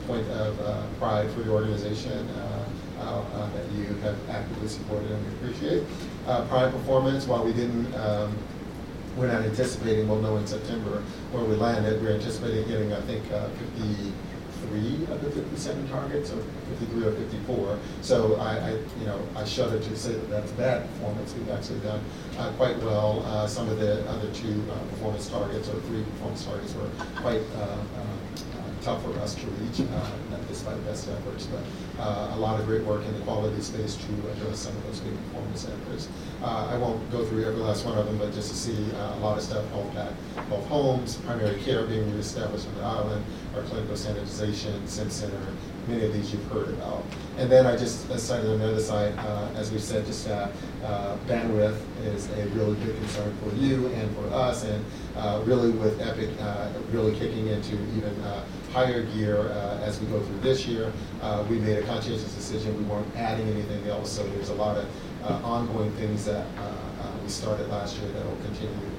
point 0.08 0.28
of 0.30 0.60
uh, 0.62 0.82
pride 1.00 1.30
for 1.32 1.42
the 1.42 1.52
organization 1.52 2.28
uh, 2.30 2.66
uh, 3.00 3.22
uh, 3.22 3.50
that 3.54 3.72
you 3.72 3.86
have 4.02 4.18
actively 4.30 4.68
supported 4.68 5.10
and 5.12 5.26
we 5.28 5.48
appreciate. 5.50 5.84
Uh, 6.28 6.46
Prime 6.46 6.72
performance, 6.72 7.26
while 7.28 7.44
we 7.44 7.54
didn't, 7.54 7.94
um, 7.96 8.36
we're 9.18 9.32
not 9.32 9.44
anticipating, 9.44 10.08
we'll 10.08 10.22
know 10.22 10.38
in 10.38 10.48
September 10.48 11.02
where 11.32 11.44
we 11.44 11.56
landed, 11.56 12.02
we're 12.02 12.14
anticipating 12.14 12.68
getting, 12.68 12.94
I 12.94 13.02
think, 13.02 13.24
uh, 13.32 13.48
53 13.78 15.06
of 15.14 15.22
the 15.24 15.32
57 15.32 15.88
targets, 15.88 16.32
or 16.32 16.42
53 16.80 17.06
or 17.06 17.12
54. 17.14 17.80
So 18.02 18.36
I, 18.36 18.58
I, 18.58 18.70
you 19.00 19.06
know, 19.06 19.22
I 19.36 19.46
shudder 19.46 19.80
to 19.80 19.96
say 19.96 20.14
that 20.14 20.30
that's 20.30 20.52
bad 20.54 20.88
performance. 20.94 21.34
We've 21.34 21.50
actually 21.50 21.80
done 21.80 22.04
uh, 22.38 22.52
quite 22.58 22.78
well. 22.80 23.24
Uh, 23.26 23.48
Some 23.48 23.70
of 23.70 23.80
the 23.80 24.08
other 24.10 24.32
two 24.34 24.64
uh, 24.72 24.78
performance 24.90 25.30
targets, 25.30 25.70
or 25.70 25.80
three 25.82 26.04
performance 26.04 26.46
targets, 26.46 26.74
were 26.74 26.90
quite 27.16 27.42
uh, 27.58 27.62
uh, 27.62 28.55
tough 28.86 29.04
for 29.04 29.18
us 29.20 29.34
to 29.34 29.48
reach, 29.48 29.82
uh, 29.82 30.38
despite 30.48 30.78
best 30.86 31.10
efforts, 31.10 31.48
but 31.48 31.64
uh, 32.00 32.36
a 32.36 32.38
lot 32.38 32.60
of 32.60 32.68
great 32.68 32.84
work 32.84 33.04
in 33.04 33.14
the 33.16 33.20
quality 33.26 33.60
space 33.60 33.96
to 33.96 34.32
address 34.32 34.60
some 34.60 34.78
of 34.78 34.86
those 34.86 35.00
big 35.00 35.18
performance 35.26 35.66
efforts. 35.66 36.08
Uh, 36.44 36.70
I 36.72 36.78
won't 36.78 37.12
go 37.12 37.26
through 37.26 37.46
every 37.46 37.62
last 37.62 37.84
one 37.84 37.98
of 37.98 38.06
them, 38.06 38.20
but 38.20 38.32
just 38.32 38.50
to 38.50 38.56
see 38.56 38.92
uh, 38.94 39.16
a 39.16 39.20
lot 39.22 39.40
of 39.40 39.44
stuff, 39.44 39.68
health 39.72 39.96
at 39.98 40.14
health 40.50 40.68
homes, 40.68 41.16
primary 41.16 41.60
care 41.62 41.84
being 41.88 42.14
reestablished 42.14 42.68
on 42.68 42.76
the 42.76 42.84
island, 42.84 43.26
our 43.56 43.64
clinical 43.64 43.98
standardization, 43.98 44.88
SIM 44.88 45.10
Center, 45.10 45.42
many 45.88 46.06
of 46.06 46.14
these 46.14 46.32
you've 46.32 46.46
heard 46.52 46.70
about. 46.70 47.04
And 47.40 47.52
then 47.52 47.66
I 47.66 47.76
just 47.76 48.08
cited 48.20 48.52
on 48.52 48.60
the 48.60 48.70
other 48.70 48.80
side, 48.80 49.14
uh, 49.18 49.50
as 49.56 49.72
we 49.72 49.80
said, 49.80 50.06
just 50.06 50.28
uh, 50.28 50.48
uh, 50.84 51.18
bandwidth 51.26 51.80
is 52.04 52.30
a 52.38 52.46
really 52.50 52.76
big 52.86 52.96
concern 52.98 53.36
for 53.42 53.56
you 53.56 53.88
and 53.88 54.16
for 54.16 54.28
us, 54.28 54.64
and 54.64 54.86
really 55.48 55.72
with 55.72 56.00
Epic 56.02 56.30
really 56.92 57.18
kicking 57.18 57.48
into 57.48 57.74
even 57.98 58.16
higher 58.76 59.04
gear 59.16 59.40
uh, 59.40 59.88
as 59.88 60.02
we 60.02 60.08
go 60.08 60.20
through 60.20 60.40
this 60.40 60.68
year. 60.68 60.92
Uh, 61.22 61.46
we 61.50 61.58
made 61.60 61.78
a 61.78 61.84
conscientious 61.84 62.34
decision. 62.34 62.78
We 62.78 62.84
weren't 62.84 63.08
adding 63.16 63.48
anything 63.48 63.88
else, 63.88 64.12
so 64.12 64.28
there's 64.32 64.50
a 64.50 64.54
lot 64.56 64.76
of 64.76 64.86
uh, 65.24 65.48
ongoing 65.48 65.92
things 65.94 66.26
that 66.26 66.46
uh, 66.58 66.62
uh, 66.62 67.12
we 67.24 67.30
started 67.30 67.70
last 67.70 67.98
year 68.00 68.12
that 68.12 68.26
will 68.26 68.36
continue 68.44 68.92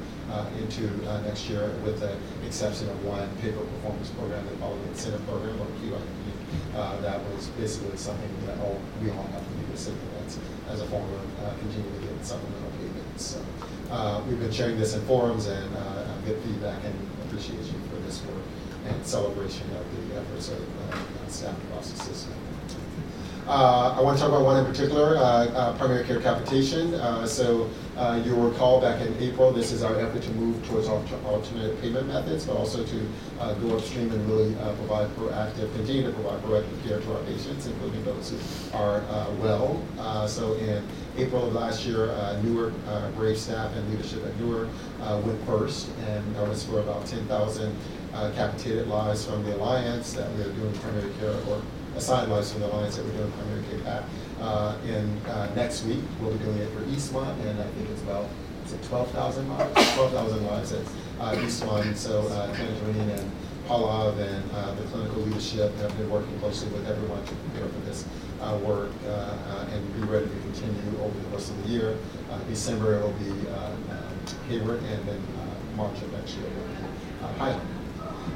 into 0.58 0.82
next 1.22 1.48
year, 1.48 1.70
with 1.84 2.00
the 2.00 2.16
exception 2.46 2.88
of 2.88 3.04
one 3.04 3.28
paper 3.36 3.60
performance 3.60 4.10
program, 4.10 4.44
the 4.46 4.56
following 4.56 4.82
incentive 4.88 5.24
program, 5.26 5.60
or 5.60 5.66
QIP. 5.78 7.02
That 7.02 7.20
was 7.30 7.46
basically 7.60 7.96
something 7.96 8.28
that 8.46 8.58
all, 8.58 8.80
we 9.00 9.10
all 9.10 9.28
have 9.32 9.40
to 9.40 9.54
do 9.54 9.64
recipients 9.70 10.38
as 10.68 10.80
a 10.80 10.86
form 10.86 11.04
of 11.12 11.58
continuing 11.60 12.00
to 12.00 12.06
get 12.06 12.24
supplemental 12.24 12.70
payments. 12.80 13.24
So 13.24 14.24
we've 14.28 14.40
been 14.40 14.52
sharing 14.52 14.78
this 14.78 14.94
in 14.94 15.00
forums 15.06 15.46
and 15.46 15.76
uh, 15.76 16.04
good 16.26 16.42
feedback 16.42 16.82
and 16.84 16.94
appreciation 17.26 17.80
for 17.88 17.96
this 18.04 18.20
work 18.24 18.42
and 18.88 19.06
celebration 19.06 19.66
of 19.76 20.08
the 20.10 20.20
efforts 20.20 20.48
of 20.50 20.60
uh, 20.60 21.28
staff 21.28 21.56
across 21.64 21.90
the 21.90 21.98
system. 21.98 22.32
Uh, 23.46 23.94
I 23.96 24.00
want 24.00 24.18
to 24.18 24.24
talk 24.24 24.32
about 24.32 24.44
one 24.44 24.58
in 24.58 24.66
particular, 24.66 25.16
uh, 25.16 25.20
uh, 25.20 25.78
primary 25.78 26.04
care 26.04 26.20
capitation. 26.20 26.94
Uh, 26.94 27.24
so 27.24 27.70
uh, 27.96 28.20
you'll 28.24 28.50
recall 28.50 28.80
back 28.80 29.00
in 29.00 29.14
April, 29.22 29.52
this 29.52 29.70
is 29.70 29.84
our 29.84 29.94
effort 30.00 30.22
to 30.24 30.30
move 30.32 30.66
towards 30.66 30.88
alternate 30.88 31.80
payment 31.80 32.08
methods, 32.08 32.44
but 32.44 32.56
also 32.56 32.84
to 32.84 33.08
uh, 33.38 33.54
go 33.54 33.76
upstream 33.76 34.10
and 34.10 34.28
really 34.28 34.52
provide 34.78 35.08
proactive, 35.10 35.72
continue 35.76 36.02
to 36.02 36.10
provide 36.10 36.42
proactive 36.42 36.88
care 36.88 36.98
to 36.98 37.14
our 37.14 37.22
patients, 37.22 37.68
including 37.68 38.04
those 38.04 38.30
who 38.30 38.76
are 38.76 39.00
well. 39.40 39.80
so 40.26 40.54
in 40.54 40.84
April 41.16 41.46
of 41.46 41.54
last 41.54 41.86
year, 41.86 42.12
Newark 42.42 42.74
Brave 43.14 43.38
staff 43.38 43.72
and 43.76 43.88
leadership 43.90 44.26
at 44.26 44.36
Newark 44.40 44.68
went 45.24 45.46
first, 45.46 45.88
and 46.08 46.34
that 46.34 46.48
was 46.48 46.64
for 46.64 46.80
about 46.80 47.06
10,000 47.06 47.76
capitated 48.34 48.88
lives 48.88 49.26
from 49.26 49.44
the 49.44 49.56
Alliance 49.56 50.12
that 50.14 50.30
we 50.34 50.42
are 50.42 50.52
doing 50.52 50.72
primary 50.78 51.12
care 51.20 51.36
or 51.48 51.62
assigned 51.96 52.30
lives 52.30 52.52
from 52.52 52.62
the 52.62 52.72
Alliance 52.72 52.96
that 52.96 53.04
we're 53.04 53.12
doing 53.12 53.32
primary 53.32 53.62
care 53.70 53.80
PAC. 53.80 54.04
Uh, 54.40 54.76
and 54.86 55.26
uh, 55.28 55.54
next 55.54 55.84
week, 55.84 56.02
we'll 56.20 56.32
be 56.32 56.44
doing 56.44 56.58
it 56.58 56.70
for 56.70 56.80
Eastmont, 56.82 57.38
and 57.46 57.60
I 57.60 57.66
think 57.68 57.88
it's 57.90 58.02
about, 58.02 58.26
is 58.66 58.72
it 58.72 58.82
12,000 58.84 59.48
lives? 59.48 59.94
12,000 59.94 60.46
lives 60.46 60.72
at 60.72 60.86
uh, 61.20 61.34
Eastmont. 61.36 61.96
So 61.96 62.22
uh, 62.28 62.52
and 62.54 63.32
Pallav 63.66 64.18
and 64.18 64.50
uh, 64.52 64.74
the 64.74 64.82
clinical 64.84 65.22
leadership 65.22 65.74
have 65.78 65.96
been 65.98 66.08
working 66.08 66.38
closely 66.38 66.68
with 66.68 66.86
everyone 66.88 67.24
to 67.24 67.34
prepare 67.34 67.68
for 67.68 67.80
this 67.80 68.04
uh, 68.40 68.56
work 68.62 68.90
uh, 69.06 69.10
uh, 69.10 69.66
and 69.72 69.94
be 69.94 70.02
ready 70.02 70.26
to 70.26 70.40
continue 70.42 71.00
over 71.02 71.18
the 71.18 71.28
rest 71.28 71.50
of 71.50 71.62
the 71.64 71.68
year. 71.70 71.96
Uh, 72.30 72.38
December, 72.48 72.96
it'll 72.96 73.10
be 73.12 73.32
uh, 73.48 73.72
Hayward, 74.48 74.82
and 74.82 75.08
then 75.08 75.22
March 75.76 76.00
of 76.02 76.12
next 76.12 76.36
year, 76.36 76.46
will 76.46 77.28
be 77.28 77.38
Highland. 77.38 77.75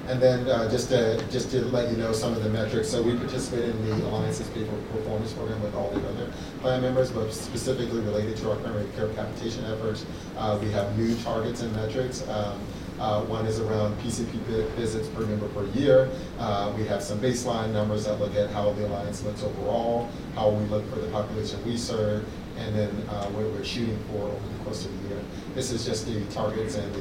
And 0.09 0.21
then 0.21 0.49
uh, 0.49 0.69
just 0.71 0.89
to 0.89 1.25
just 1.31 1.51
to 1.53 1.65
let 1.67 1.91
you 1.91 1.97
know 1.97 2.13
some 2.13 2.33
of 2.33 2.43
the 2.43 2.51
metrics. 2.51 2.89
So 2.89 3.03
we 3.03 3.17
participate 3.17 3.69
in 3.69 3.85
the 3.87 4.05
Alliance's 4.07 4.49
Pay 4.49 4.65
for 4.65 4.77
Performance 4.93 5.33
Program 5.33 5.63
with 5.63 5.75
all 5.75 5.91
the 5.91 6.09
other 6.09 6.33
plan 6.61 6.83
members, 6.83 7.11
but 7.11 7.33
specifically 7.33 8.01
related 8.01 8.37
to 8.39 8.51
our 8.51 8.57
primary 8.57 8.89
care 8.97 9.09
capitation 9.11 9.65
efforts, 9.67 10.05
uh, 10.37 10.59
we 10.61 10.71
have 10.73 10.99
new 10.99 11.15
targets 11.17 11.63
and 11.63 11.73
metrics. 11.77 12.27
Um, 12.29 12.61
uh, 13.01 13.23
one 13.25 13.47
is 13.47 13.61
around 13.61 13.99
PCP 14.01 14.33
visits 14.77 15.09
per 15.09 15.25
member 15.25 15.49
per 15.49 15.65
year. 15.69 16.11
Uh, 16.39 16.71
we 16.77 16.85
have 16.85 17.03
some 17.03 17.19
baseline 17.19 17.73
numbers 17.73 18.05
that 18.05 18.21
look 18.21 18.35
at 18.35 18.51
how 18.51 18.71
the 18.73 18.87
Alliance 18.87 19.25
looks 19.25 19.43
overall, 19.43 20.11
how 20.35 20.51
we 20.51 20.65
look 20.67 20.87
for 20.91 20.97
the 20.97 21.09
population 21.09 21.65
we 21.65 21.79
serve, 21.79 22.29
and 22.59 22.75
then 22.75 22.91
uh, 23.09 23.27
what 23.29 23.45
we're 23.45 23.65
shooting 23.65 23.99
for 24.11 24.25
over 24.25 24.49
the 24.59 24.65
course 24.65 24.85
of 24.85 25.03
the 25.03 25.09
year. 25.09 25.23
This 25.55 25.71
is 25.71 25.87
just 25.87 26.07
the 26.07 26.23
targets 26.27 26.77
and 26.77 26.95
the 26.95 27.01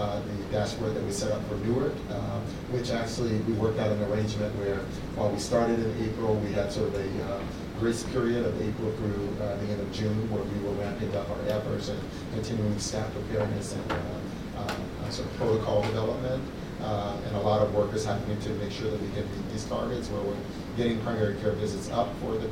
uh, 0.00 0.20
the 0.20 0.44
dashboard 0.50 0.94
that 0.94 1.04
we 1.04 1.12
set 1.12 1.30
up 1.30 1.46
for 1.46 1.56
Newark, 1.56 1.92
uh, 2.10 2.40
which 2.72 2.90
actually 2.90 3.36
we 3.44 3.52
worked 3.54 3.78
out 3.78 3.92
an 3.92 4.02
arrangement 4.04 4.54
where 4.56 4.80
while 5.14 5.30
we 5.30 5.38
started 5.38 5.78
in 5.78 6.08
April, 6.08 6.36
we 6.36 6.52
had 6.52 6.72
sort 6.72 6.88
of 6.88 6.94
a 6.94 7.24
uh, 7.24 7.40
grace 7.78 8.02
period 8.04 8.46
of 8.46 8.56
April 8.60 8.90
through 8.96 9.28
uh, 9.44 9.56
the 9.56 9.66
end 9.68 9.80
of 9.80 9.92
June 9.92 10.16
where 10.30 10.42
we 10.42 10.58
were 10.64 10.72
ramping 10.80 11.14
up 11.14 11.28
our 11.28 11.42
efforts 11.48 11.88
and 11.88 12.00
continuing 12.32 12.78
staff 12.78 13.12
preparedness 13.12 13.74
and 13.74 13.92
uh, 13.92 13.96
uh, 14.56 15.10
sort 15.10 15.28
of 15.28 15.36
protocol 15.36 15.82
development. 15.82 16.42
and 16.80 17.36
a 17.36 17.40
lot 17.40 17.60
of 17.60 17.74
work 17.74 17.92
is 17.92 18.04
happening 18.04 18.40
to 18.40 18.48
make 18.56 18.72
sure 18.72 18.90
that 18.90 19.00
we 19.00 19.08
can 19.12 19.24
meet 19.36 19.52
these 19.52 19.64
targets 19.64 20.08
where 20.08 20.22
we're 20.22 20.44
getting 20.76 20.98
primary 21.00 21.36
care 21.40 21.52
visits 21.52 21.90
up 21.90 22.08
for 22.20 22.32
the 22.38 22.48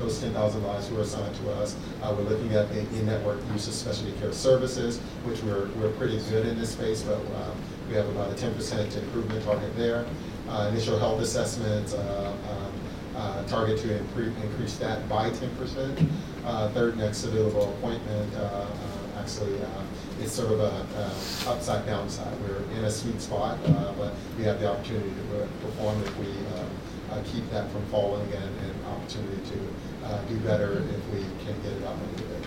those 0.00 0.18
10,000 0.18 0.62
lives 0.64 0.88
who 0.88 0.98
are 0.98 1.02
assigned 1.02 1.34
to 1.36 1.50
us. 1.52 1.76
Uh, 2.02 2.14
we're 2.16 2.24
looking 2.24 2.52
at 2.54 2.68
the 2.70 2.80
in-network 2.98 3.38
use 3.52 3.68
of 3.68 3.74
specialty 3.74 4.12
care 4.18 4.32
services, 4.32 4.98
which 5.24 5.42
we're, 5.42 5.68
we're 5.76 5.92
pretty 5.92 6.18
good 6.30 6.46
in 6.46 6.58
this 6.58 6.72
space, 6.72 7.02
but 7.02 7.16
um, 7.16 7.56
we 7.88 7.94
have 7.94 8.08
about 8.08 8.30
a 8.30 8.34
10% 8.34 8.96
improvement 8.96 9.44
target 9.44 9.76
there. 9.76 10.06
Uh, 10.48 10.68
initial 10.72 10.98
health 10.98 11.20
assessments, 11.20 11.92
uh, 11.94 12.34
um, 12.50 12.72
uh, 13.14 13.44
target 13.46 13.78
to 13.78 13.96
increase 13.96 14.76
that 14.78 15.06
by 15.08 15.30
10%. 15.30 16.10
Uh, 16.44 16.68
third 16.70 16.96
next 16.96 17.24
available 17.24 17.72
appointment, 17.74 18.34
uh, 18.36 18.66
actually 19.18 19.60
it's 20.20 20.32
sort 20.32 20.52
of 20.52 20.60
a, 20.60 21.50
upside 21.50 21.84
downside. 21.86 22.32
We're 22.42 22.62
in 22.78 22.84
a 22.84 22.90
sweet 22.90 23.20
spot, 23.20 23.58
but 23.64 24.14
we 24.38 24.44
have 24.44 24.60
the 24.60 24.70
opportunity 24.70 25.10
to 25.10 25.48
perform 25.66 26.00
if 26.02 26.18
we 26.18 26.26
keep 27.24 27.48
that 27.50 27.70
from 27.70 27.84
falling 27.86 28.26
and, 28.32 28.34
and 28.34 28.86
opportunity 28.86 29.36
to 29.50 29.58
uh, 30.10 30.20
do 30.24 30.36
better 30.40 30.72
if 30.72 31.14
we 31.14 31.20
can 31.44 31.54
get 31.62 31.72
it 31.72 31.84
up 31.84 31.94
a 31.96 32.04
little 32.12 32.26
bit. 32.26 32.46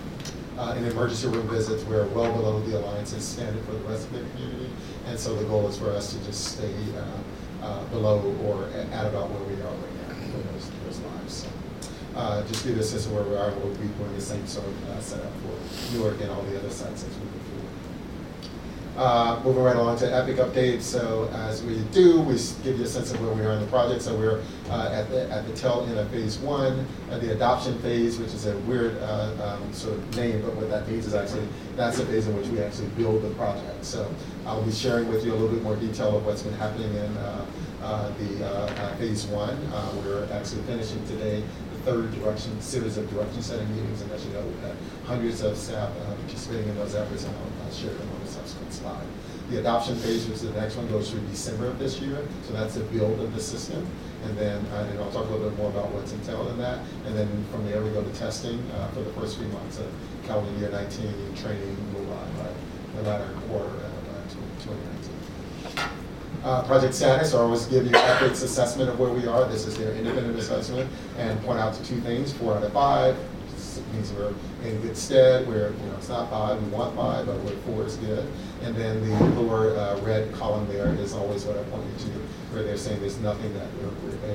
Uh, 0.57 0.75
in 0.77 0.85
emergency 0.85 1.27
room 1.27 1.47
visits, 1.47 1.83
we're 1.85 2.07
well 2.09 2.31
below 2.31 2.59
the 2.61 2.77
Alliance's 2.77 3.23
standard 3.23 3.63
for 3.65 3.71
the 3.71 3.83
rest 3.89 4.05
of 4.07 4.13
the 4.13 4.19
community, 4.31 4.69
and 5.07 5.17
so 5.17 5.35
the 5.35 5.45
goal 5.45 5.67
is 5.67 5.77
for 5.77 5.89
us 5.91 6.13
to 6.13 6.23
just 6.25 6.57
stay 6.57 6.73
uh, 6.95 7.65
uh, 7.65 7.83
below 7.85 8.19
or 8.45 8.65
at 8.91 9.05
about 9.05 9.29
where 9.31 9.43
we 9.43 9.55
are 9.61 9.73
right 9.73 10.07
now 10.07 10.15
for 10.31 10.53
those, 10.53 10.69
those 10.85 10.99
lives. 10.99 11.33
So, 11.33 11.49
uh, 12.15 12.45
just 12.47 12.63
give 12.65 12.77
a 12.77 12.83
sense 12.83 13.07
of 13.07 13.13
where 13.13 13.23
we 13.23 13.35
are, 13.35 13.51
we'll 13.57 13.73
be 13.75 13.87
doing 13.87 14.13
the 14.13 14.21
same 14.21 14.45
sort 14.45 14.67
of 14.67 14.89
uh, 14.89 15.01
setup 15.01 15.31
for 15.41 15.97
Newark 15.97 16.21
and 16.21 16.29
all 16.29 16.43
the 16.43 16.59
other 16.59 16.69
sites 16.69 17.03
as 17.03 17.17
we. 17.17 17.32
Uh, 18.95 19.41
moving 19.43 19.63
right 19.63 19.75
along 19.75 19.97
to 19.97 20.05
Epic 20.05 20.35
updates. 20.35 20.83
So 20.83 21.27
as 21.33 21.63
we 21.63 21.79
do, 21.91 22.21
we 22.21 22.35
give 22.63 22.77
you 22.77 22.83
a 22.83 22.87
sense 22.87 23.11
of 23.11 23.19
where 23.21 23.33
we 23.33 23.41
are 23.41 23.53
in 23.53 23.59
the 23.59 23.67
project. 23.67 24.03
So 24.03 24.15
we're 24.15 24.43
uh, 24.69 24.91
at, 24.93 25.09
the, 25.09 25.27
at 25.31 25.47
the 25.47 25.53
tail 25.53 25.83
end 25.89 25.97
of 25.97 26.11
phase 26.11 26.37
one, 26.37 26.85
at 27.09 27.19
the 27.19 27.31
adoption 27.31 27.79
phase, 27.79 28.19
which 28.19 28.35
is 28.35 28.45
a 28.45 28.55
weird 28.59 28.95
uh, 29.01 29.57
um, 29.57 29.73
sort 29.73 29.97
of 29.97 30.15
name, 30.15 30.43
but 30.43 30.53
what 30.55 30.69
that 30.69 30.87
means 30.87 31.07
is 31.07 31.15
actually 31.15 31.47
that's 31.75 31.97
the 31.97 32.05
phase 32.05 32.27
in 32.27 32.37
which 32.37 32.45
we 32.47 32.61
actually 32.61 32.87
build 32.89 33.23
the 33.23 33.31
project. 33.31 33.83
So 33.83 34.07
I'll 34.45 34.61
be 34.61 34.71
sharing 34.71 35.07
with 35.07 35.25
you 35.25 35.31
a 35.31 35.37
little 35.37 35.49
bit 35.49 35.63
more 35.63 35.75
detail 35.75 36.15
of 36.15 36.23
what's 36.27 36.43
been 36.43 36.53
happening 36.53 36.93
in 36.93 37.17
uh, 37.17 37.45
uh, 37.81 38.11
the 38.19 38.45
uh, 38.45 38.95
phase 38.97 39.25
one. 39.25 39.57
we're 40.05 40.27
actually 40.31 40.61
finishing 40.63 41.03
today 41.07 41.43
the 41.73 41.79
third 41.91 42.13
direction 42.13 42.61
series 42.61 42.97
of 42.97 43.09
direction 43.09 43.41
setting 43.41 43.67
meetings, 43.75 44.03
and 44.03 44.11
as 44.11 44.23
you 44.23 44.33
know, 44.33 44.41
we've 44.41 44.61
had 44.61 44.75
hundreds 45.05 45.41
of 45.41 45.57
staff 45.57 45.91
participating 46.21 46.69
in 46.69 46.75
those 46.75 46.93
efforts, 46.93 47.23
and 47.23 47.35
I'll, 47.35 47.65
I'll 47.65 47.73
share 47.73 47.89
them 47.89 48.09
The 49.49 49.59
adoption 49.59 49.95
phase, 49.97 50.25
which 50.25 50.37
is 50.37 50.43
the 50.43 50.59
next 50.59 50.75
one, 50.77 50.87
goes 50.87 51.11
through 51.11 51.21
December 51.27 51.67
of 51.67 51.77
this 51.77 51.99
year. 51.99 52.25
So 52.47 52.53
that's 52.53 52.75
the 52.75 52.83
build 52.85 53.19
of 53.19 53.33
the 53.35 53.41
system. 53.41 53.85
And 54.25 54.37
then, 54.37 54.65
uh, 54.67 54.87
and 54.89 54.99
I'll 54.99 55.11
talk 55.11 55.27
a 55.27 55.29
little 55.29 55.49
bit 55.49 55.57
more 55.57 55.69
about 55.69 55.91
what's 55.91 56.13
entailed 56.13 56.47
in 56.49 56.57
that. 56.59 56.79
And 57.05 57.15
then 57.15 57.27
from 57.51 57.65
there, 57.65 57.81
we 57.83 57.89
go 57.89 58.03
to 58.03 58.13
testing 58.13 58.63
uh, 58.71 58.87
for 58.89 59.01
the 59.01 59.11
first 59.13 59.37
three 59.37 59.47
months 59.47 59.79
of 59.79 59.87
calendar 60.25 60.57
year 60.59 60.69
19, 60.69 61.35
training 61.35 61.75
move 61.91 62.09
on 62.09 62.31
by 62.37 62.49
the 62.95 63.09
latter 63.09 63.29
quarter 63.49 63.67
of 63.67 63.83
uh, 63.83 64.23
2019. 64.63 65.89
Uh, 66.43 66.63
project 66.63 66.93
status, 66.93 67.33
I 67.33 67.39
always 67.39 67.65
give 67.67 67.85
you 67.85 67.91
Epic's 67.91 68.41
assessment 68.41 68.89
of 68.89 68.99
where 68.99 69.11
we 69.11 69.27
are. 69.27 69.47
This 69.47 69.65
is 69.65 69.77
their 69.77 69.93
independent 69.93 70.37
assessment 70.37 70.89
and 71.17 71.41
point 71.43 71.59
out 71.59 71.73
to 71.73 71.85
two 71.85 71.99
things, 72.01 72.33
four 72.33 72.55
out 72.55 72.63
of 72.63 72.73
five, 72.73 73.17
means 73.93 74.11
we're 74.13 74.33
in 74.63 74.81
good 74.81 74.97
stead. 74.97 75.47
We're, 75.47 75.71
you 75.71 75.85
know, 75.87 75.95
it's 75.97 76.09
not 76.09 76.29
five, 76.29 76.61
we 76.61 76.69
want 76.69 76.95
five, 76.95 77.25
but 77.25 77.37
we're 77.39 77.55
four 77.57 77.85
is 77.85 77.95
good. 77.97 78.27
And 78.63 78.73
then 78.75 79.03
the 79.07 79.41
lower 79.41 79.75
uh, 79.75 79.99
red 80.01 80.31
column 80.33 80.67
there 80.69 80.87
is 80.95 81.13
always 81.13 81.43
what 81.43 81.57
I 81.57 81.63
point 81.63 81.83
you 81.99 82.05
to, 82.05 82.19
where 82.53 82.63
they're 82.63 82.77
saying 82.77 83.01
there's 83.01 83.19
nothing 83.19 83.53
that 83.55 83.67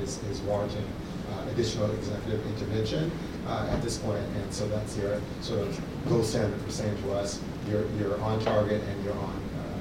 is, 0.02 0.22
is 0.24 0.40
warranting 0.42 0.84
uh, 1.32 1.50
additional 1.50 1.90
executive 1.92 2.44
intervention 2.46 3.10
uh, 3.46 3.70
at 3.72 3.80
this 3.80 3.96
point. 3.96 4.22
And 4.36 4.52
so 4.52 4.68
that's 4.68 4.96
your 4.98 5.20
sort 5.40 5.60
of 5.60 5.80
gold 6.08 6.26
standard 6.26 6.60
for 6.60 6.70
saying 6.70 6.96
to 7.04 7.12
us, 7.12 7.40
you're, 7.68 7.88
you're 7.98 8.20
on 8.20 8.38
target 8.40 8.82
and 8.82 9.04
you're 9.04 9.14
on, 9.16 9.42
uh, 9.56 9.78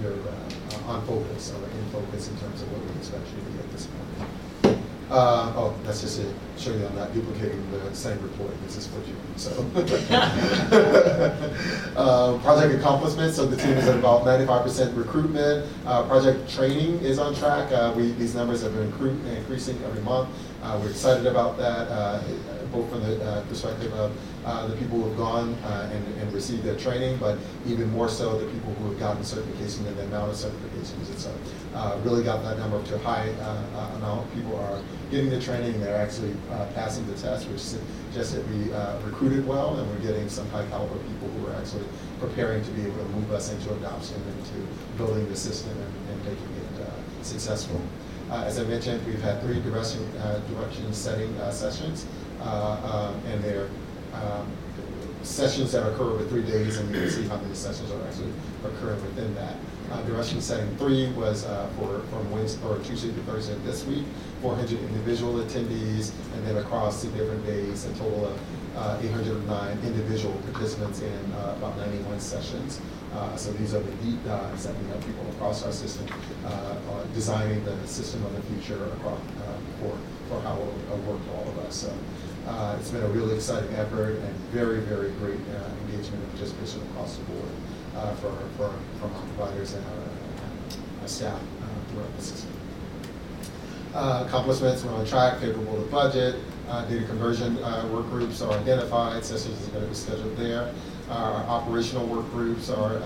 you're, 0.00 0.12
you're, 0.12 0.16
you're 0.16 0.28
uh, 0.28 0.92
on 0.92 1.04
focus 1.06 1.52
or 1.52 1.64
in 1.64 1.84
focus 1.90 2.28
in 2.28 2.38
terms 2.38 2.62
of 2.62 2.70
what 2.72 2.80
we 2.84 2.98
expect 2.98 3.26
you 3.30 3.42
to 3.42 3.50
be 3.50 3.58
at 3.58 3.72
this 3.72 3.86
point. 3.86 4.30
Uh, 5.10 5.52
oh, 5.56 5.74
that's 5.84 6.00
just 6.00 6.20
to 6.20 6.34
show 6.56 6.74
you 6.74 6.86
I'm 6.86 6.96
not 6.96 7.12
duplicating 7.12 7.60
the 7.70 7.94
same 7.94 8.20
report. 8.22 8.52
This 8.62 8.78
is 8.78 8.86
for 8.86 8.96
you. 9.06 9.14
So, 9.36 9.50
uh, 11.96 12.38
project 12.38 12.80
accomplishments. 12.80 13.36
So 13.36 13.46
the 13.46 13.56
team 13.56 13.76
is 13.76 13.86
at 13.86 13.98
about 13.98 14.24
95% 14.24 14.96
recruitment. 14.96 15.66
Uh, 15.86 16.04
project 16.04 16.48
training 16.50 17.00
is 17.00 17.18
on 17.18 17.34
track. 17.34 17.70
Uh, 17.70 17.92
we 17.94 18.12
these 18.12 18.34
numbers 18.34 18.62
have 18.62 18.72
been 18.72 18.84
increasing 19.36 19.78
every 19.84 20.00
month. 20.02 20.30
Uh, 20.62 20.78
We're 20.82 20.90
excited 20.90 21.26
about 21.26 21.58
that, 21.58 21.88
uh, 21.88 22.22
both 22.72 22.88
from 22.88 23.02
the 23.02 23.44
perspective 23.48 23.92
of 23.92 24.10
uh, 24.44 24.66
the 24.66 24.76
people 24.76 25.00
who 25.00 25.08
have 25.08 25.16
gone 25.16 25.54
uh, 25.64 25.90
and 25.92 26.04
and 26.20 26.32
received 26.32 26.62
their 26.62 26.76
training, 26.76 27.16
but 27.18 27.38
even 27.66 27.90
more 27.90 28.08
so 28.08 28.38
the 28.38 28.50
people 28.52 28.74
who 28.74 28.90
have 28.90 28.98
gotten 28.98 29.24
certification 29.24 29.86
and 29.86 29.96
the 29.96 30.04
amount 30.04 30.30
of 30.30 30.36
certifications. 30.36 31.10
It's 31.10 31.26
uh, 31.26 31.98
really 32.04 32.22
got 32.22 32.42
that 32.42 32.58
number 32.58 32.82
to 32.82 32.94
a 32.94 32.98
high 32.98 33.30
uh, 33.40 33.62
uh, 33.74 33.96
amount. 33.96 34.32
People 34.34 34.56
are 34.56 34.82
getting 35.10 35.30
the 35.30 35.40
training, 35.40 35.80
they're 35.80 35.96
actually 35.96 36.34
uh, 36.52 36.66
passing 36.74 37.06
the 37.06 37.14
test, 37.14 37.48
which 37.48 37.60
suggests 37.60 38.34
that 38.34 38.46
we 38.48 38.70
recruited 39.04 39.46
well, 39.46 39.78
and 39.78 39.90
we're 39.90 40.06
getting 40.06 40.28
some 40.28 40.48
high 40.50 40.66
caliber 40.66 40.98
people 41.10 41.28
who 41.28 41.46
are 41.46 41.54
actually 41.56 41.84
preparing 42.20 42.62
to 42.64 42.70
be 42.72 42.82
able 42.82 42.98
to 42.98 43.08
move 43.10 43.30
us 43.32 43.52
into 43.52 43.72
adoption, 43.74 44.16
and 44.16 44.38
into 44.40 44.72
building 44.96 45.28
the 45.28 45.36
system 45.36 45.70
and 45.70 45.94
and 46.10 46.24
making 46.24 46.52
it 46.56 47.24
successful. 47.24 47.80
As 48.30 48.58
I 48.58 48.64
mentioned, 48.64 49.06
we've 49.06 49.22
had 49.22 49.40
three 49.42 49.60
direction, 49.60 50.04
direction 50.52 50.92
setting 50.92 51.32
sessions, 51.50 52.04
and 52.40 53.42
they're 53.44 53.68
um, 54.22 54.46
sessions 55.22 55.72
that 55.72 55.86
occur 55.86 56.04
over 56.04 56.24
three 56.26 56.42
days, 56.42 56.78
and 56.78 56.94
you 56.94 57.00
can 57.02 57.10
see 57.10 57.26
how 57.26 57.36
many 57.38 57.54
sessions 57.54 57.90
are 57.90 58.02
actually 58.06 58.32
occurring 58.64 59.00
within 59.02 59.34
that. 59.34 59.56
Uh, 59.92 60.02
Direction 60.02 60.40
setting 60.40 60.68
three 60.76 61.10
was 61.12 61.44
uh, 61.44 61.68
for, 61.78 62.00
from 62.10 62.30
Wednesday, 62.30 62.66
or 62.66 62.78
Tuesday 62.80 63.08
to 63.12 63.20
Thursday 63.22 63.54
this 63.64 63.84
week, 63.86 64.04
400 64.42 64.72
individual 64.72 65.34
attendees, 65.34 66.12
and 66.34 66.46
then 66.46 66.56
across 66.56 67.02
the 67.02 67.08
different 67.10 67.44
days, 67.46 67.84
a 67.84 67.92
total 67.94 68.26
of 68.26 68.40
uh, 68.76 68.98
809 69.02 69.78
individual 69.84 70.34
participants 70.50 71.00
in 71.00 71.32
uh, 71.32 71.54
about 71.58 71.76
91 71.78 72.18
sessions. 72.20 72.80
Uh, 73.14 73.36
So 73.36 73.52
these 73.52 73.72
are 73.74 73.80
the 73.80 73.92
deep 74.04 74.22
dives 74.24 74.64
that 74.66 74.74
we 74.76 74.88
have 74.88 75.00
people 75.06 75.24
across 75.36 75.62
our 75.64 75.72
system 75.72 76.06
uh, 76.44 76.74
designing 77.14 77.64
the 77.64 77.76
system 77.86 78.24
of 78.26 78.34
the 78.34 78.42
future 78.52 78.82
across, 78.98 79.20
for, 79.80 79.96
for 80.28 80.40
how 80.42 80.54
it 80.56 80.66
will 80.90 81.12
work 81.12 81.20
for 81.26 81.32
all 81.38 81.48
of 81.48 81.58
us. 81.60 81.76
So 81.76 81.92
uh, 82.46 82.76
it's 82.78 82.90
been 82.90 83.02
a 83.02 83.08
really 83.08 83.34
exciting 83.34 83.72
effort 83.74 84.16
and 84.18 84.34
very, 84.52 84.80
very 84.80 85.10
great 85.12 85.40
uh, 85.56 85.70
engagement 85.86 86.22
and 86.22 86.30
participation 86.32 86.82
across 86.90 87.16
the 87.16 87.24
board 87.24 87.48
uh, 87.96 88.14
for, 88.16 88.32
for, 88.56 88.72
from 89.00 89.14
our 89.14 89.22
providers 89.36 89.72
and 89.74 89.84
our, 89.86 91.02
our 91.02 91.08
staff 91.08 91.40
uh, 91.40 91.90
throughout 91.90 92.16
the 92.16 92.22
system. 92.22 92.50
Uh, 93.94 94.24
Accomplishments, 94.26 94.84
we're 94.84 94.92
on 94.92 95.06
track, 95.06 95.38
favorable 95.38 95.82
to 95.82 95.90
budget, 95.90 96.36
uh, 96.68 96.84
data 96.86 97.06
conversion 97.06 97.56
work 97.92 98.08
groups 98.10 98.42
are 98.42 98.52
identified, 98.52 99.24
sessions 99.24 99.68
are 99.68 99.70
going 99.70 99.84
to 99.84 99.88
be 99.88 99.94
scheduled 99.94 100.36
there. 100.36 100.72
Our 101.10 101.44
operational 101.44 102.06
work 102.06 102.28
groups 102.30 102.70
are 102.70 102.96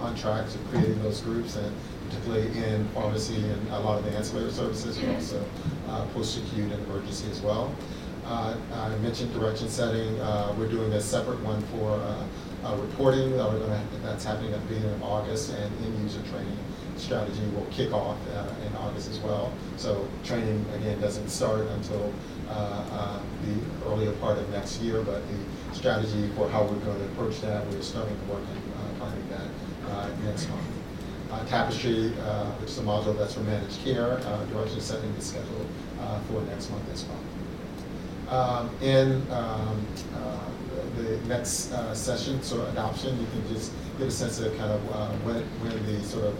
on 0.00 0.14
track 0.16 0.48
to 0.48 0.58
creating 0.70 1.02
those 1.02 1.20
groups, 1.20 1.56
and 1.56 1.74
particularly 2.08 2.46
in 2.64 2.86
pharmacy 2.88 3.36
and 3.36 3.68
a 3.70 3.80
lot 3.80 3.98
of 3.98 4.04
the 4.04 4.12
ancillary 4.12 4.52
services, 4.52 4.96
and 4.98 5.16
also 5.16 5.44
post-acute 6.14 6.70
and 6.72 6.82
emergency 6.86 7.28
as 7.30 7.40
well. 7.42 7.74
Uh, 8.24 8.54
I 8.72 8.96
mentioned 8.98 9.34
direction 9.34 9.68
setting, 9.68 10.20
uh, 10.20 10.54
we're 10.56 10.68
doing 10.68 10.92
a 10.92 11.00
separate 11.00 11.40
one 11.40 11.60
for 11.62 11.90
uh, 11.90 12.24
uh, 12.64 12.76
reporting, 12.76 13.32
we're 13.32 13.58
gonna, 13.58 13.82
that's 14.02 14.24
happening 14.24 14.52
at 14.52 14.60
the 14.62 14.74
beginning 14.74 14.94
of 14.94 15.02
August, 15.02 15.50
and 15.50 15.84
end-user 15.84 16.22
training 16.30 16.56
strategy 16.96 17.42
will 17.54 17.66
kick 17.72 17.92
off 17.92 18.16
uh, 18.34 18.46
in 18.64 18.76
August 18.76 19.10
as 19.10 19.18
well. 19.18 19.52
So 19.76 20.06
training, 20.22 20.64
again, 20.76 21.00
doesn't 21.00 21.28
start 21.28 21.66
until 21.66 22.12
uh, 22.48 22.52
uh, 22.52 23.20
the 23.44 23.88
earlier 23.90 24.12
part 24.12 24.38
of 24.38 24.48
next 24.50 24.80
year, 24.80 25.02
but 25.02 25.22
the 25.26 25.74
strategy 25.74 26.30
for 26.36 26.48
how 26.48 26.62
we're 26.62 26.76
going 26.76 26.98
to 26.98 27.04
approach 27.06 27.40
that, 27.40 27.66
we're 27.66 27.82
starting 27.82 28.16
to 28.16 28.32
work 28.32 28.42
on 28.42 28.56
uh, 28.56 28.98
planning 29.00 29.28
that 29.30 29.90
uh, 29.90 30.08
next 30.24 30.48
month. 30.48 30.62
Uh, 31.32 31.44
Tapestry, 31.46 32.12
uh, 32.20 32.44
which 32.60 32.70
is 32.70 32.78
a 32.78 32.82
module 32.82 33.16
that's 33.18 33.34
for 33.34 33.40
managed 33.40 33.82
care, 33.82 34.18
uh, 34.18 34.44
direction 34.46 34.80
setting 34.80 35.10
is 35.14 35.26
scheduled 35.26 35.66
uh, 36.00 36.20
for 36.20 36.40
next 36.42 36.70
month 36.70 36.84
as 36.92 37.04
well. 37.06 37.18
Um, 38.32 38.70
In 38.80 39.30
um, 39.30 39.86
uh, 40.16 40.38
the 40.96 41.18
next 41.28 41.70
uh, 41.70 41.94
session, 41.94 42.42
so 42.42 42.64
adoption, 42.64 43.20
you 43.20 43.26
can 43.26 43.46
just 43.54 43.72
get 43.98 44.08
a 44.08 44.10
sense 44.10 44.40
of 44.40 44.56
kind 44.56 44.72
of 44.72 44.80
uh, 44.90 45.12
when, 45.18 45.42
when 45.60 45.84
the 45.84 46.02
sort 46.02 46.24
of 46.24 46.34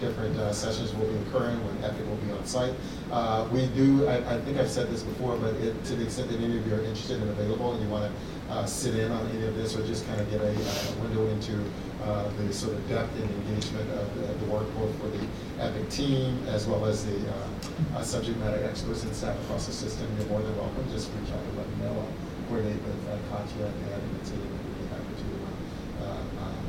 different 0.00 0.36
uh, 0.38 0.52
sessions 0.52 0.94
will 0.94 1.06
be 1.06 1.18
occurring, 1.28 1.56
when 1.66 1.84
Epic 1.84 2.06
will 2.06 2.16
be 2.16 2.32
on 2.32 2.44
site. 2.46 2.74
Uh, 3.10 3.48
We 3.52 3.66
do, 3.68 4.06
I, 4.08 4.16
I 4.34 4.40
think 4.40 4.58
I've 4.58 4.70
said 4.70 4.90
this 4.90 5.02
before, 5.02 5.36
but 5.36 5.54
it, 5.56 5.74
to 5.84 5.96
the 5.96 6.04
extent 6.04 6.30
that 6.30 6.40
any 6.40 6.58
of 6.58 6.66
you 6.66 6.74
are 6.74 6.84
interested 6.84 7.20
and 7.20 7.30
available, 7.30 7.72
and 7.74 7.82
you 7.82 7.88
want 7.88 8.10
to 8.10 8.12
uh, 8.52 8.66
sit 8.66 8.94
in 8.96 9.10
on 9.12 9.26
any 9.30 9.46
of 9.46 9.54
this, 9.56 9.76
or 9.76 9.86
just 9.86 10.06
kind 10.06 10.20
of 10.20 10.30
get 10.30 10.40
a 10.40 10.50
uh, 10.50 11.02
window 11.02 11.26
into 11.28 11.54
uh, 12.02 12.28
the 12.38 12.52
sort 12.52 12.74
of 12.74 12.88
depth 12.88 13.14
and 13.20 13.28
engagement 13.42 13.88
of 13.90 14.06
the, 14.16 14.26
the 14.44 14.46
work 14.50 14.66
both 14.74 14.94
for 15.00 15.08
the 15.08 15.24
Epic 15.62 15.88
team, 15.90 16.42
as 16.48 16.66
well 16.66 16.84
as 16.86 17.04
the 17.06 17.18
uh, 17.28 17.96
uh, 17.96 18.02
subject 18.02 18.38
matter 18.38 18.62
experts 18.64 19.04
and 19.04 19.14
staff 19.14 19.36
across 19.44 19.66
the 19.66 19.72
system, 19.72 20.06
you're 20.18 20.28
more 20.28 20.42
than 20.42 20.56
welcome, 20.56 20.84
just 20.90 21.10
reach 21.20 21.30
out 21.30 21.38
and 21.38 21.56
let 21.58 21.68
me 21.68 21.76
know. 21.84 21.94
I'll 21.94 22.12
coordinate 22.48 22.82
with 22.82 23.00
uh, 23.06 23.16
Katya 23.30 23.66
and 23.66 24.02
the 24.18 24.22
team, 24.26 24.42
and 24.42 24.74
be 24.74 24.84
happy 24.90 25.14
to 25.22 25.28
uh, 25.38 26.08
uh, 26.08 26.60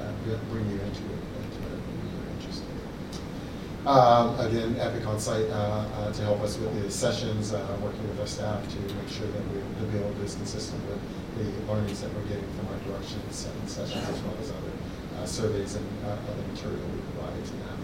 uh, 0.00 0.32
uh, 0.32 0.38
bring 0.50 0.64
you 0.70 0.80
into 0.80 1.04
it. 1.12 1.27
Um, 3.88 4.38
Again, 4.38 4.76
Epic 4.78 5.06
on 5.06 5.18
site 5.18 5.48
uh, 5.48 5.54
uh, 5.96 6.12
to 6.12 6.22
help 6.22 6.42
us 6.42 6.58
with 6.58 6.74
the 6.82 6.90
sessions, 6.90 7.54
uh, 7.54 7.78
working 7.82 8.06
with 8.06 8.20
our 8.20 8.26
staff 8.26 8.60
to 8.68 8.78
make 8.94 9.08
sure 9.08 9.26
that 9.26 9.42
we, 9.48 9.60
the 9.80 9.86
build 9.96 10.14
is 10.22 10.34
consistent 10.34 10.78
with 10.84 11.00
the 11.38 11.72
learnings 11.72 12.02
that 12.02 12.12
we're 12.12 12.28
getting 12.28 12.44
from 12.58 12.68
our 12.68 12.78
direction 12.84 13.18
setting 13.30 13.66
sessions 13.66 14.06
as 14.06 14.20
well 14.20 14.34
as 14.42 14.50
other 14.50 14.72
uh, 15.16 15.24
surveys 15.24 15.76
and 15.76 15.86
uh, 16.04 16.10
other 16.10 16.42
material 16.52 16.84
we 16.94 17.00
provided 17.16 17.42
to 17.46 17.52
them 17.52 17.80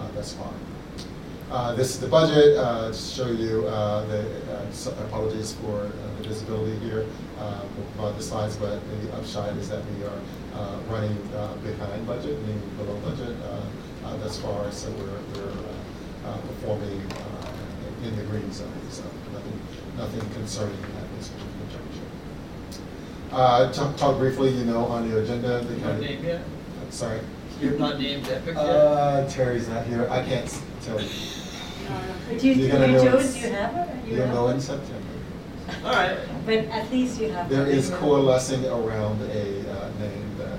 uh, 0.00 0.12
thus 0.12 0.34
far. 0.34 1.74
This 1.74 1.94
is 1.94 2.00
the 2.00 2.08
budget, 2.08 2.56
to 2.56 2.92
show 2.92 3.28
you 3.28 3.62
the, 3.62 4.26
so- 4.72 4.92
apologies 5.08 5.54
for 5.54 5.90
the 6.20 6.28
visibility 6.28 6.76
here. 6.80 7.06
We'll 7.40 7.86
provide 7.96 8.18
the 8.18 8.22
slides, 8.22 8.56
but 8.58 8.78
the 9.00 9.16
upshot 9.16 9.56
is 9.56 9.70
that 9.70 9.82
we 9.96 10.04
are 10.04 10.20
running 10.90 11.16
behind 11.64 12.06
budget, 12.06 12.38
meaning 12.42 12.60
below 12.76 12.98
budget 13.00 13.34
thus 14.22 14.38
far, 14.40 14.70
so 14.70 14.90
we're, 14.92 15.06
we're 15.34 15.50
uh, 15.50 16.28
uh, 16.28 16.36
performing 16.38 17.00
uh, 17.12 18.06
in 18.06 18.16
the 18.16 18.22
green 18.24 18.50
zone, 18.52 18.70
so 18.90 19.02
nothing, 19.32 19.60
nothing 19.96 20.30
concerning 20.34 20.76
at 20.82 21.18
this 21.18 21.30
juncture. 21.70 22.80
Uh, 23.32 23.72
Talk 23.72 23.96
talk 23.96 24.18
briefly, 24.18 24.50
you 24.50 24.64
know, 24.64 24.84
on 24.86 25.08
the 25.08 25.20
agenda. 25.22 25.60
the 25.60 25.74
Not 25.76 25.82
county- 25.92 26.06
named 26.06 26.24
yet? 26.24 26.40
Sorry? 26.90 27.20
You're 27.60 27.78
not 27.78 27.98
named 27.98 28.28
Epic 28.28 28.54
yet? 28.54 28.56
Uh, 28.56 29.28
Terry's 29.28 29.68
not 29.68 29.86
here, 29.86 30.08
I 30.10 30.22
can't 30.24 30.44
s- 30.46 30.62
tell 30.84 31.00
you. 31.00 31.08
Do 32.38 32.48
you, 32.48 32.54
You're 32.54 32.72
gonna 32.72 32.86
do 32.86 32.92
know 32.92 33.18
you, 33.18 33.28
do 33.32 33.38
you 33.38 33.48
have 33.50 33.76
it? 33.76 34.04
You 34.06 34.16
You'll 34.16 34.26
have 34.26 34.34
know 34.34 34.48
it? 34.48 34.54
in 34.54 34.60
September. 34.60 35.00
All 35.84 35.92
right. 35.92 36.18
But 36.46 36.54
at 36.66 36.90
least 36.90 37.20
you 37.20 37.30
have. 37.30 37.48
There 37.48 37.64
to 37.64 37.70
is 37.70 37.90
be- 37.90 37.96
coalescing 37.96 38.64
around 38.66 39.20
a 39.22 39.24
uh, 39.70 39.88
name 39.98 40.36
that 40.38 40.58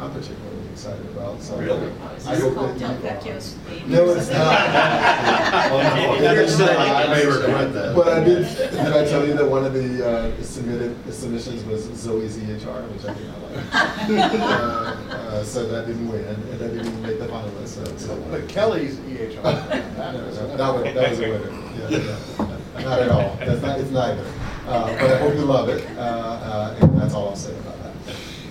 I'm 0.00 0.10
particularly 0.12 0.61
excited 0.72 1.06
about, 1.10 1.40
so. 1.42 1.56
Really? 1.58 1.90
I 2.26 2.36
hope 2.36 2.54
called 2.54 2.78
that 2.78 2.80
you 2.80 2.86
Delvecchio's 2.86 3.56
are. 3.56 3.70
baby 3.70 3.90
No, 3.90 4.08
it's 4.14 4.30
not. 4.30 4.42
Well, 5.72 6.20
no, 6.20 6.42
It's 6.42 6.58
no, 6.58 6.66
not. 6.66 6.76
I 6.78 7.14
may 7.14 7.26
regret 7.26 7.72
that. 7.74 7.94
But 7.94 8.08
I 8.08 8.24
did, 8.24 8.44
did 8.56 8.74
I 8.80 9.04
tell 9.04 9.26
you 9.26 9.34
that 9.34 9.48
one 9.48 9.64
of 9.64 9.72
the 9.74 10.06
uh, 10.08 10.42
submitted 10.42 10.96
submissions 11.12 11.64
was 11.64 11.84
Zoe's 11.94 12.36
EHR, 12.38 12.88
which 12.92 13.04
I 13.04 13.14
did 13.14 13.28
not 13.28 13.42
like. 13.42 13.52
Uh, 14.42 15.14
uh, 15.14 15.44
So 15.44 15.66
that 15.68 15.86
didn't 15.86 16.08
win, 16.08 16.24
and 16.24 16.42
that 16.58 16.58
didn't 16.58 16.86
even 16.86 17.02
make 17.02 17.18
the 17.18 17.26
finalist, 17.26 17.68
so- 17.68 17.96
so. 17.96 18.16
But 18.30 18.48
Kelly's 18.48 18.96
EHR. 18.96 19.42
No, 19.42 19.50
no, 19.52 20.56
That 20.56 20.74
was, 20.74 20.94
that 20.94 21.10
was 21.10 21.20
a 21.20 21.22
winner, 21.22 21.50
yeah, 21.88 21.98
yeah. 21.98 22.84
Not 22.84 22.98
at 23.00 23.08
all, 23.10 23.36
that's 23.36 23.62
not, 23.62 23.78
it's 23.80 23.90
neither. 23.90 24.24
Uh, 24.66 24.86
But 24.98 25.10
I 25.10 25.18
hope 25.18 25.34
you 25.34 25.44
love 25.44 25.68
it, 25.68 25.84
uh, 25.96 26.00
uh, 26.00 26.76
and 26.80 27.00
that's 27.00 27.14
all 27.14 27.28
I'll 27.30 27.36
say 27.36 27.52
about 27.58 27.76
that. 27.81 27.81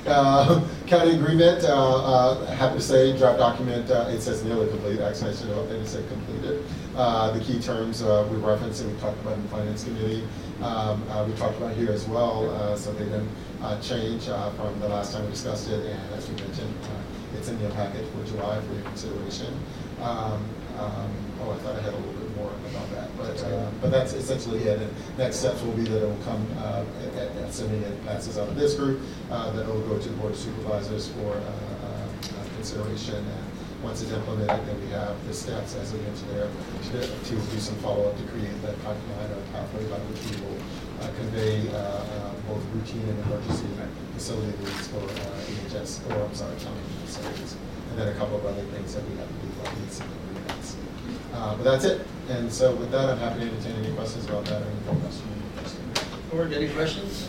Uh, 0.06 0.68
County 0.88 1.16
agreement, 1.16 1.64
uh, 1.64 1.96
uh, 2.04 2.46
happy 2.48 2.76
to 2.76 2.82
say, 2.82 3.18
draft 3.18 3.40
document, 3.40 3.90
uh, 3.90 4.08
it 4.10 4.20
says 4.22 4.44
nearly 4.44 4.68
complete, 4.68 5.00
actually, 5.00 5.32
I 5.32 5.34
should 5.36 5.48
have 5.48 5.58
updated, 5.58 5.88
said 5.88 6.08
completed. 6.10 6.66
The 6.96 7.42
key 7.46 7.60
terms 7.62 8.04
we 8.04 8.38
referenced 8.38 8.82
and 8.82 8.94
we 8.94 9.00
talked 9.00 9.20
about 9.22 9.36
in 9.36 9.44
the 9.44 9.50
Finance 9.50 9.84
Committee, 9.86 10.28
um, 10.62 11.02
we 11.30 11.34
talked 11.38 11.58
about 11.58 11.76
here 11.76 11.92
as 11.92 12.08
well, 12.08 12.76
so 12.76 12.92
they 12.94 13.06
didn't 13.06 13.30
change 13.82 14.26
from 14.26 14.78
the 14.82 14.90
last 14.90 15.14
time 15.14 15.24
we 15.24 15.32
discussed 15.32 15.70
it, 15.70 15.86
and 15.86 16.14
as 16.14 16.30
we 16.30 16.36
mentioned, 16.36 16.74
it's 17.38 17.48
in 17.48 17.60
your 17.62 17.72
package 17.72 18.06
for 18.10 18.26
July 18.26 18.60
for 18.60 18.74
your 18.74 18.84
consideration. 18.84 19.58
Um, 20.02 20.44
um, 20.78 21.10
Oh, 21.44 21.50
I 21.50 21.58
thought 21.58 21.76
I 21.76 21.82
had 21.82 21.94
a 21.94 21.98
little 21.98 22.21
more 22.42 22.52
about 22.70 22.90
that, 22.92 23.08
but, 23.18 23.38
uh, 23.46 23.70
but 23.82 23.92
that's 23.92 24.14
essentially 24.14 24.60
it. 24.64 24.82
And 24.82 24.92
next 25.18 25.38
steps 25.38 25.62
will 25.62 25.74
be 25.78 25.84
that 25.84 26.02
it 26.04 26.08
will 26.08 26.24
come, 26.26 26.42
uh, 26.58 26.84
a- 26.84 27.20
a- 27.22 27.46
assuming 27.48 27.82
it 27.84 27.96
passes 28.06 28.38
out 28.38 28.48
of 28.50 28.56
this 28.56 28.74
group, 28.76 29.00
uh, 29.32 29.52
that 29.52 29.62
it 29.62 29.68
will 29.68 29.82
go 29.88 29.98
to 29.98 30.10
the 30.10 30.16
Board 30.18 30.34
of 30.34 30.40
Supervisors 30.40 31.08
for 31.10 31.32
uh, 31.36 31.42
uh, 31.42 32.44
consideration. 32.58 33.16
And 33.16 33.46
once 33.84 34.02
it's 34.02 34.12
implemented, 34.12 34.62
then 34.68 34.78
we 34.82 34.90
have 34.94 35.16
the 35.28 35.34
steps, 35.34 35.76
as 35.76 35.94
mentioned 35.94 36.30
there, 36.34 36.50
to 36.92 37.00
to 37.02 37.34
do 37.54 37.60
some 37.60 37.76
follow-up 37.86 38.16
to 38.18 38.24
create 38.34 38.54
that 38.62 38.78
pipeline 38.86 39.30
or 39.34 39.42
pathway 39.54 39.84
by 39.90 39.98
which 40.10 40.22
we 40.30 40.36
will 40.46 40.60
convey 41.18 41.66
both 42.48 42.62
routine 42.76 43.02
and 43.10 43.18
emergency 43.26 43.66
facility 44.14 44.54
needs 44.62 44.88
for 44.94 45.02
EHS, 45.50 46.02
or 46.10 46.22
I'm 46.26 46.36
sorry, 46.36 46.54
county 46.62 46.82
facilities. 47.06 47.56
And 47.90 48.00
then 48.00 48.08
a 48.10 48.14
couple 48.22 48.38
of 48.38 48.46
other 48.46 48.62
things 48.74 48.94
that 48.94 49.04
we 49.10 49.16
have 49.18 49.28
to 49.28 49.34
do, 49.42 49.50
like 49.64 49.74
needs 49.80 50.00
and. 50.00 50.10
Uh, 51.34 51.56
But 51.58 51.64
that's 51.64 51.86
it. 51.86 52.02
And 52.32 52.52
so 52.52 52.74
with 52.74 52.92
that, 52.92 53.10
I'm 53.10 53.18
happy 53.18 53.42
to 53.42 53.46
entertain 53.48 53.84
any 53.84 53.94
questions 53.94 54.26
about 54.26 54.46
that 54.46 54.62
or 54.62 54.66
anything 54.66 55.02
else. 55.04 55.22
Board, 56.32 56.54
any 56.54 56.70
questions? 56.70 57.28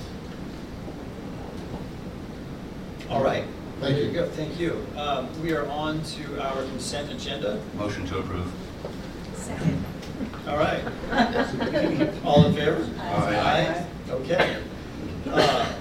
All 3.10 3.22
right. 3.22 3.44
Thank 3.80 3.96
There 3.96 4.04
you. 4.04 4.12
go. 4.12 4.28
Thank 4.28 4.60
you. 4.60 4.86
Um, 4.96 5.28
We 5.42 5.54
are 5.54 5.66
on 5.66 6.04
to 6.04 6.40
our 6.40 6.62
consent 6.66 7.10
agenda. 7.10 7.60
Motion 7.76 8.06
to 8.06 8.18
approve. 8.18 8.50
Second. 9.34 9.84
All 10.46 10.56
right. 10.56 10.84
All 12.24 12.44
in 12.46 12.54
favor? 12.54 12.88
Aye. 13.00 13.84
Okay. 14.08 14.62
Uh, 15.28 15.72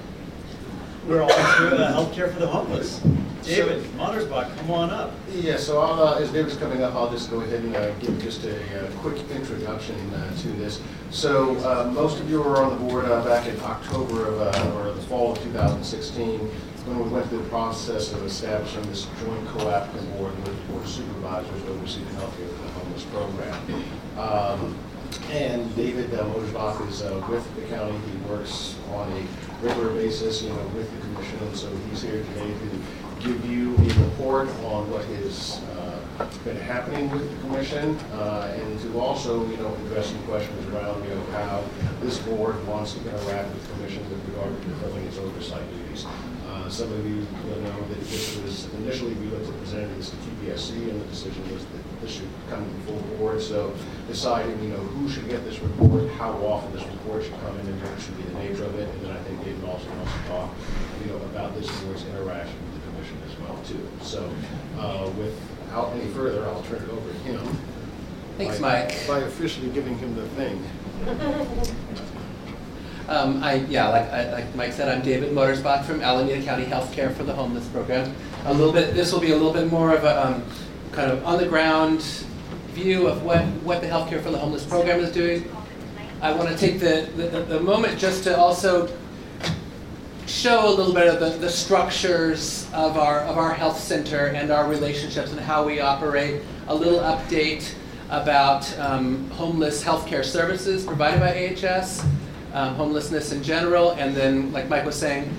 We're 1.07 1.21
on 1.21 1.29
to 1.29 1.35
uh, 1.35 1.93
healthcare 1.93 2.33
for 2.33 2.39
the 2.39 2.47
homeless. 2.47 3.01
David 3.43 3.83
Modersbach, 3.97 4.55
come 4.57 4.71
on 4.71 4.89
up. 4.91 5.11
Yeah, 5.31 5.57
so 5.57 5.81
uh, 5.81 6.19
as 6.19 6.31
David's 6.31 6.57
coming 6.57 6.83
up, 6.83 6.93
I'll 6.93 7.09
just 7.09 7.29
go 7.29 7.41
ahead 7.41 7.63
and 7.63 7.75
uh, 7.75 7.91
give 7.95 8.21
just 8.21 8.43
a 8.43 8.85
uh, 8.85 8.91
quick 8.99 9.17
introduction 9.31 9.95
uh, 10.13 10.35
to 10.37 10.47
this. 10.53 10.81
So 11.09 11.57
uh, 11.57 11.91
most 11.91 12.19
of 12.19 12.29
you 12.29 12.41
were 12.41 12.61
on 12.61 12.69
the 12.69 12.85
board 12.85 13.05
uh, 13.05 13.23
back 13.25 13.47
in 13.47 13.59
October 13.61 14.27
of, 14.27 14.75
or 14.75 14.93
the 14.93 15.01
fall 15.01 15.31
of 15.31 15.39
2016, 15.43 16.39
when 16.39 17.03
we 17.03 17.09
went 17.09 17.27
through 17.29 17.43
the 17.43 17.49
process 17.49 18.11
of 18.13 18.23
establishing 18.23 18.81
this 18.83 19.07
joint 19.19 19.47
cooperative 19.49 20.17
board 20.17 20.35
with 20.37 20.45
the 20.45 20.71
board 20.71 20.83
of 20.83 20.89
supervisors 20.89 21.63
overseeing 21.63 22.05
the 22.05 22.13
healthcare 22.13 22.49
for 22.55 22.63
the 22.63 22.69
homeless 22.69 23.03
program. 23.05 23.83
Um, 24.17 24.77
And 25.31 25.73
David 25.75 26.13
uh, 26.13 26.25
is 26.87 27.01
uh, 27.01 27.25
with 27.29 27.43
the 27.55 27.61
county. 27.73 27.97
He 27.97 28.29
works 28.29 28.75
on 28.93 29.11
a 29.11 29.65
regular 29.65 29.93
basis, 29.93 30.41
you 30.41 30.49
know, 30.49 30.67
with 30.75 30.91
the 30.91 30.99
commission, 31.01 31.39
and 31.39 31.55
so 31.55 31.69
he's 31.89 32.01
here 32.01 32.23
today 32.23 32.47
to 32.47 32.65
give 33.23 33.45
you 33.45 33.75
a 33.75 34.03
report 34.05 34.47
on 34.65 34.89
what 34.89 35.05
has 35.05 35.61
uh, 35.77 36.25
been 36.43 36.57
happening 36.57 37.09
with 37.11 37.29
the 37.29 37.37
commission, 37.47 37.95
uh, 38.13 38.53
and 38.57 38.79
to 38.81 38.99
also, 38.99 39.47
you 39.49 39.57
know, 39.57 39.73
address 39.85 40.07
some 40.07 40.21
questions 40.23 40.65
around, 40.73 41.03
you 41.03 41.13
know, 41.13 41.23
how 41.31 41.63
this 42.01 42.17
board 42.19 42.55
wants 42.67 42.93
to 42.93 42.99
interact 42.99 43.49
with 43.53 43.67
the 43.67 43.73
commission 43.73 44.09
with 44.09 44.19
regard 44.29 44.49
to 44.61 44.69
fulfilling 44.69 45.05
its 45.05 45.17
oversight 45.17 45.63
duties. 45.71 46.05
Uh, 46.49 46.69
Some 46.69 46.91
of 46.91 47.05
you 47.05 47.25
will 47.47 47.61
know 47.61 47.79
that 47.89 47.99
this 48.01 48.37
was 48.41 48.65
initially, 48.75 49.13
we 49.15 49.27
looked 49.27 49.47
at 49.47 49.57
presenting 49.59 49.95
this 49.97 50.09
to 50.09 50.15
TPSC, 50.17 50.89
and 50.89 51.01
the 51.01 51.05
decision 51.05 51.41
was 51.53 51.63
that 51.65 52.01
this 52.01 52.11
should 52.11 52.29
come 52.49 52.65
to 52.65 52.71
the 52.71 52.81
full 52.85 53.17
board. 53.17 53.41
So 53.41 53.73
deciding, 54.07 54.61
you 54.61 54.69
know, 54.69 54.83
who 54.97 55.07
should 55.09 55.29
get 55.29 55.43
this 55.45 55.59
report, 55.59 56.09
how 56.11 56.33
often 56.45 56.73
this 56.73 56.85
report 56.85 57.23
should 57.23 57.39
come 57.41 57.57
in, 57.59 57.67
and 57.67 57.81
what 57.81 58.01
should 58.01 58.17
be 58.17 58.23
the 58.23 58.37
nature 58.39 58.65
of 58.65 58.75
it. 58.75 58.89
And 58.89 59.05
then 59.05 59.11
I 59.11 59.21
think 59.23 59.43
David 59.45 59.63
also 59.63 59.87
wants 59.89 60.11
to 60.11 60.19
talk, 60.27 60.49
you 61.03 61.11
know, 61.11 61.17
about 61.31 61.55
this 61.55 61.69
board's 61.81 62.03
interaction 62.05 62.55
with 62.67 62.73
the 62.75 62.91
commission 62.91 63.17
as 63.25 63.30
well, 63.43 63.59
too. 63.63 63.87
So 64.01 64.29
uh, 64.77 65.09
without 65.17 65.93
any 65.93 66.07
further, 66.11 66.45
I'll 66.45 66.63
turn 66.63 66.83
it 66.83 66.89
over 66.89 67.09
to 67.11 67.17
him. 67.19 67.57
Thanks, 68.37 68.59
by- 68.59 68.83
Mike. 68.85 69.07
By 69.07 69.19
officially 69.19 69.69
giving 69.69 69.97
him 69.97 70.15
the 70.15 70.27
thing. 70.29 70.63
Um, 73.07 73.43
I, 73.43 73.55
yeah, 73.55 73.89
like, 73.89 74.09
I, 74.09 74.31
like 74.31 74.55
Mike 74.55 74.71
said, 74.71 74.87
I'm 74.87 75.03
David 75.03 75.33
Modersbach 75.33 75.83
from 75.83 76.01
Alameda 76.01 76.41
County 76.45 76.63
Healthcare 76.63 77.13
for 77.13 77.23
the 77.23 77.33
Homeless 77.33 77.67
Program. 77.67 78.15
A 78.45 78.53
little 78.53 78.71
bit, 78.71 78.93
this 78.93 79.11
will 79.11 79.19
be 79.19 79.31
a 79.31 79.35
little 79.35 79.51
bit 79.51 79.69
more 79.69 79.93
of 79.93 80.05
a 80.05 80.27
um, 80.27 80.45
kind 80.93 81.11
of 81.11 81.25
on 81.25 81.37
the 81.37 81.45
ground 81.45 82.01
view 82.69 83.07
of 83.07 83.21
what, 83.23 83.43
what 83.63 83.81
the 83.81 83.87
Healthcare 83.87 84.21
for 84.21 84.31
the 84.31 84.37
Homeless 84.37 84.65
Program 84.65 85.01
is 85.01 85.11
doing. 85.11 85.53
I 86.21 86.31
want 86.31 86.49
to 86.49 86.57
take 86.57 86.79
the, 86.79 87.09
the, 87.17 87.41
the 87.41 87.59
moment 87.59 87.99
just 87.99 88.23
to 88.23 88.37
also 88.37 88.87
show 90.31 90.67
a 90.67 90.73
little 90.73 90.93
bit 90.93 91.07
of 91.07 91.19
the, 91.19 91.37
the 91.39 91.49
structures 91.49 92.65
of 92.73 92.97
our, 92.97 93.19
of 93.21 93.37
our 93.37 93.53
health 93.53 93.77
center 93.77 94.27
and 94.27 94.49
our 94.49 94.67
relationships 94.69 95.31
and 95.31 95.39
how 95.39 95.65
we 95.65 95.81
operate. 95.81 96.41
A 96.67 96.75
little 96.75 96.99
update 96.99 97.73
about 98.09 98.77
um, 98.79 99.29
homeless 99.31 99.83
healthcare 99.83 100.23
services 100.23 100.85
provided 100.85 101.19
by 101.19 101.53
AHS, 101.53 102.03
um, 102.53 102.75
homelessness 102.75 103.33
in 103.33 103.43
general, 103.43 103.91
and 103.91 104.15
then, 104.15 104.51
like 104.53 104.69
Mike 104.69 104.85
was 104.85 104.95
saying, 104.95 105.29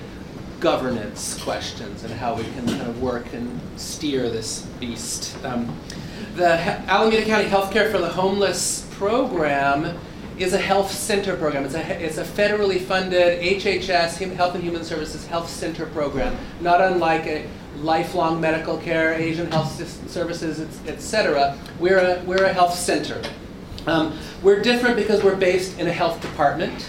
governance 0.59 1.41
questions 1.43 2.03
and 2.03 2.13
how 2.13 2.35
we 2.35 2.43
can 2.43 2.65
kind 2.65 2.81
of 2.81 3.01
work 3.01 3.33
and 3.33 3.59
steer 3.75 4.29
this 4.29 4.61
beast. 4.79 5.35
Um, 5.43 5.75
the 6.35 6.55
He- 6.57 6.69
Alameda 6.87 7.25
County 7.25 7.49
Healthcare 7.49 7.91
for 7.91 7.97
the 7.97 8.09
Homeless 8.09 8.87
program 8.91 9.97
is 10.37 10.53
a 10.53 10.57
health 10.57 10.91
center 10.91 11.35
program. 11.35 11.65
It's 11.65 11.75
a, 11.75 12.03
it's 12.03 12.17
a 12.17 12.23
federally 12.23 12.79
funded 12.81 13.39
HHS, 13.41 14.17
Health 14.35 14.55
and 14.55 14.63
Human 14.63 14.83
Services 14.83 15.25
Health 15.27 15.49
Center 15.49 15.85
program, 15.87 16.35
not 16.61 16.81
unlike 16.81 17.25
a 17.27 17.47
lifelong 17.77 18.39
medical 18.41 18.77
care, 18.77 19.13
Asian 19.13 19.51
health 19.51 19.71
services, 20.09 20.59
et- 20.59 20.89
et 20.93 21.01
cetera. 21.01 21.57
We're 21.79 21.99
a, 21.99 22.23
we're 22.25 22.43
a 22.45 22.53
health 22.53 22.75
center. 22.75 23.21
Um, 23.85 24.17
we're 24.41 24.61
different 24.61 24.95
because 24.95 25.23
we're 25.23 25.35
based 25.35 25.77
in 25.79 25.87
a 25.87 25.93
health 25.93 26.21
department 26.21 26.87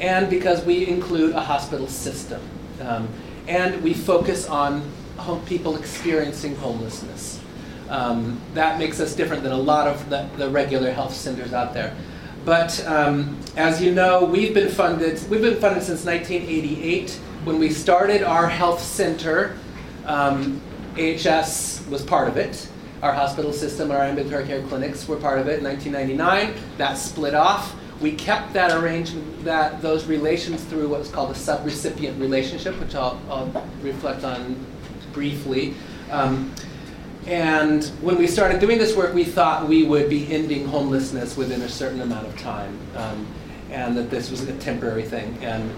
and 0.00 0.28
because 0.30 0.64
we 0.64 0.86
include 0.86 1.34
a 1.34 1.40
hospital 1.40 1.86
system. 1.86 2.40
Um, 2.80 3.08
and 3.46 3.82
we 3.82 3.92
focus 3.94 4.46
on 4.48 4.90
people 5.46 5.76
experiencing 5.76 6.56
homelessness. 6.56 7.40
Um, 7.88 8.40
that 8.54 8.78
makes 8.78 8.98
us 9.00 9.14
different 9.14 9.42
than 9.42 9.52
a 9.52 9.58
lot 9.58 9.86
of 9.86 10.08
the, 10.08 10.28
the 10.38 10.48
regular 10.48 10.90
health 10.90 11.14
centers 11.14 11.52
out 11.52 11.74
there. 11.74 11.94
But 12.44 12.84
um, 12.86 13.38
as 13.56 13.80
you 13.80 13.92
know, 13.92 14.24
we've 14.24 14.52
been 14.52 14.70
funded. 14.70 15.18
We've 15.30 15.40
been 15.40 15.60
funded 15.60 15.82
since 15.82 16.04
1988. 16.04 17.10
When 17.44 17.58
we 17.58 17.70
started 17.70 18.22
our 18.22 18.48
health 18.48 18.80
center, 18.80 19.56
um, 20.04 20.60
AHS 20.98 21.86
was 21.88 22.02
part 22.02 22.28
of 22.28 22.36
it. 22.36 22.68
Our 23.02 23.12
hospital 23.12 23.52
system, 23.52 23.90
our 23.90 24.02
ambulatory 24.02 24.46
care 24.46 24.62
clinics 24.62 25.06
were 25.08 25.16
part 25.16 25.38
of 25.38 25.48
it 25.48 25.58
in 25.58 25.64
1999. 25.64 26.54
That 26.78 26.94
split 26.94 27.34
off. 27.34 27.74
We 28.00 28.12
kept 28.12 28.52
that 28.54 28.72
arrangement, 28.72 29.44
that 29.44 29.80
those 29.80 30.06
relations 30.06 30.64
through 30.64 30.88
what's 30.88 31.10
called 31.10 31.30
a 31.30 31.34
sub-recipient 31.34 32.20
relationship, 32.20 32.78
which 32.80 32.94
I'll, 32.94 33.20
I'll 33.28 33.66
reflect 33.82 34.24
on 34.24 34.56
briefly. 35.12 35.74
Um, 36.10 36.52
and 37.26 37.84
when 38.02 38.18
we 38.18 38.26
started 38.26 38.60
doing 38.60 38.78
this 38.78 38.94
work, 38.94 39.14
we 39.14 39.24
thought 39.24 39.66
we 39.66 39.84
would 39.84 40.10
be 40.10 40.30
ending 40.32 40.66
homelessness 40.66 41.36
within 41.36 41.62
a 41.62 41.68
certain 41.68 42.00
amount 42.02 42.26
of 42.26 42.38
time, 42.38 42.78
um, 42.96 43.26
and 43.70 43.96
that 43.96 44.10
this 44.10 44.30
was 44.30 44.42
a 44.42 44.56
temporary 44.58 45.04
thing. 45.04 45.38
And 45.40 45.70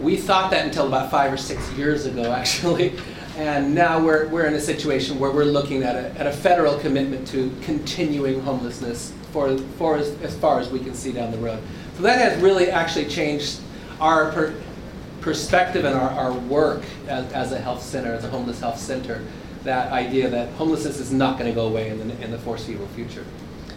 we 0.00 0.16
thought 0.16 0.50
that 0.50 0.64
until 0.64 0.88
about 0.88 1.10
five 1.10 1.32
or 1.32 1.36
six 1.36 1.70
years 1.72 2.06
ago, 2.06 2.32
actually. 2.32 2.94
And 3.36 3.74
now 3.74 4.04
we're, 4.04 4.26
we're 4.28 4.46
in 4.46 4.54
a 4.54 4.60
situation 4.60 5.18
where 5.18 5.30
we're 5.30 5.44
looking 5.44 5.82
at 5.82 5.94
a, 5.94 6.10
at 6.18 6.26
a 6.26 6.32
federal 6.32 6.78
commitment 6.78 7.26
to 7.28 7.54
continuing 7.62 8.40
homelessness 8.40 9.12
for, 9.32 9.56
for 9.78 9.96
as, 9.96 10.10
as 10.22 10.36
far 10.36 10.58
as 10.58 10.68
we 10.68 10.80
can 10.80 10.94
see 10.94 11.12
down 11.12 11.30
the 11.30 11.38
road. 11.38 11.62
So 11.96 12.02
that 12.02 12.18
has 12.18 12.42
really 12.42 12.70
actually 12.70 13.06
changed 13.06 13.60
our 14.00 14.32
per, 14.32 14.54
perspective 15.20 15.84
and 15.84 15.94
our, 15.94 16.10
our 16.10 16.32
work 16.32 16.82
as, 17.06 17.32
as 17.32 17.52
a 17.52 17.58
health 17.58 17.82
center, 17.82 18.12
as 18.12 18.24
a 18.24 18.28
homeless 18.28 18.60
health 18.60 18.78
center. 18.78 19.22
That 19.64 19.92
idea 19.92 20.30
that 20.30 20.48
homelessness 20.52 20.98
is 20.98 21.12
not 21.12 21.38
going 21.38 21.50
to 21.50 21.54
go 21.54 21.66
away 21.66 21.90
in 21.90 22.08
the, 22.08 22.22
in 22.22 22.30
the 22.30 22.38
foreseeable 22.38 22.88
future. 22.88 23.24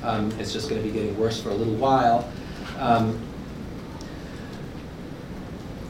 Um, 0.02 0.32
it's 0.40 0.54
just 0.54 0.70
going 0.70 0.82
to 0.82 0.88
be 0.88 0.94
getting 0.94 1.18
worse 1.18 1.42
for 1.42 1.50
a 1.50 1.54
little 1.54 1.76
while. 1.76 2.32
Um, 2.78 3.20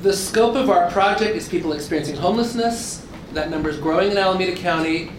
the 0.02 0.14
scope 0.14 0.56
of 0.56 0.70
our 0.70 0.90
project 0.92 1.36
is 1.36 1.48
people 1.48 1.74
experiencing 1.74 2.16
homelessness. 2.16 3.08
That 3.34 3.50
number 3.50 3.70
is 3.70 3.78
growing 3.78 4.12
in 4.12 4.18
Alameda 4.18 4.56
County. 4.56 5.12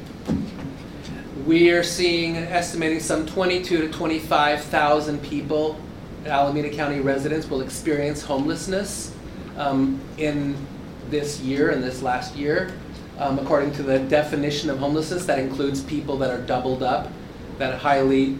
We 1.47 1.71
are 1.71 1.83
seeing, 1.83 2.37
and 2.37 2.47
estimating 2.47 3.01
some 3.01 3.27
22 3.27 3.83
to 3.83 3.89
25,000 3.89 5.23
people, 5.23 5.81
Alameda 6.27 6.71
County 6.71 7.01
residents, 7.01 7.49
will 7.49 7.61
experience 7.61 8.23
homelessness 8.23 9.15
um, 9.57 10.01
in 10.19 10.57
this 11.11 11.41
year, 11.41 11.71
in 11.71 11.81
this 11.81 12.03
last 12.03 12.37
year. 12.37 12.73
Um, 13.19 13.39
according 13.39 13.73
to 13.75 13.83
the 13.83 14.01
definition 14.01 14.71
of 14.71 14.79
homelessness, 14.79 15.25
that 15.27 15.39
includes 15.39 15.83
people 15.83 16.17
that 16.19 16.31
are 16.31 16.41
doubled 16.41 16.83
up, 16.83 17.13
that 17.59 17.79
highly, 17.79 18.39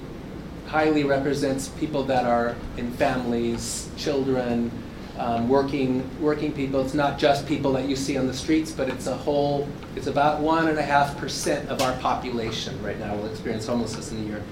highly 0.67 1.05
represents 1.05 1.69
people 1.69 2.03
that 2.05 2.25
are 2.25 2.57
in 2.77 2.91
families, 2.93 3.89
children, 3.97 4.71
um, 5.17 5.49
working, 5.49 6.09
working 6.21 6.53
people. 6.53 6.81
It's 6.81 6.95
not 6.95 7.19
just 7.19 7.47
people 7.47 7.73
that 7.75 7.89
you 7.89 7.95
see 7.95 8.17
on 8.17 8.27
the 8.27 8.35
streets, 8.35 8.73
but 8.73 8.89
it's 8.89 9.07
a 9.07 9.17
whole, 9.17 9.69
it's 9.95 10.09
about 10.09 10.41
one 10.41 10.67
and 10.67 10.77
a 10.77 10.83
half 10.83 11.17
percent 11.19 11.69
of 11.69 11.81
our 11.81 11.97
population 11.99 12.81
right 12.83 12.99
now 12.99 13.15
will 13.15 13.27
experience 13.27 13.67
homelessness 13.67 14.11
in 14.11 14.19
a 14.19 14.23
year. 14.23 14.43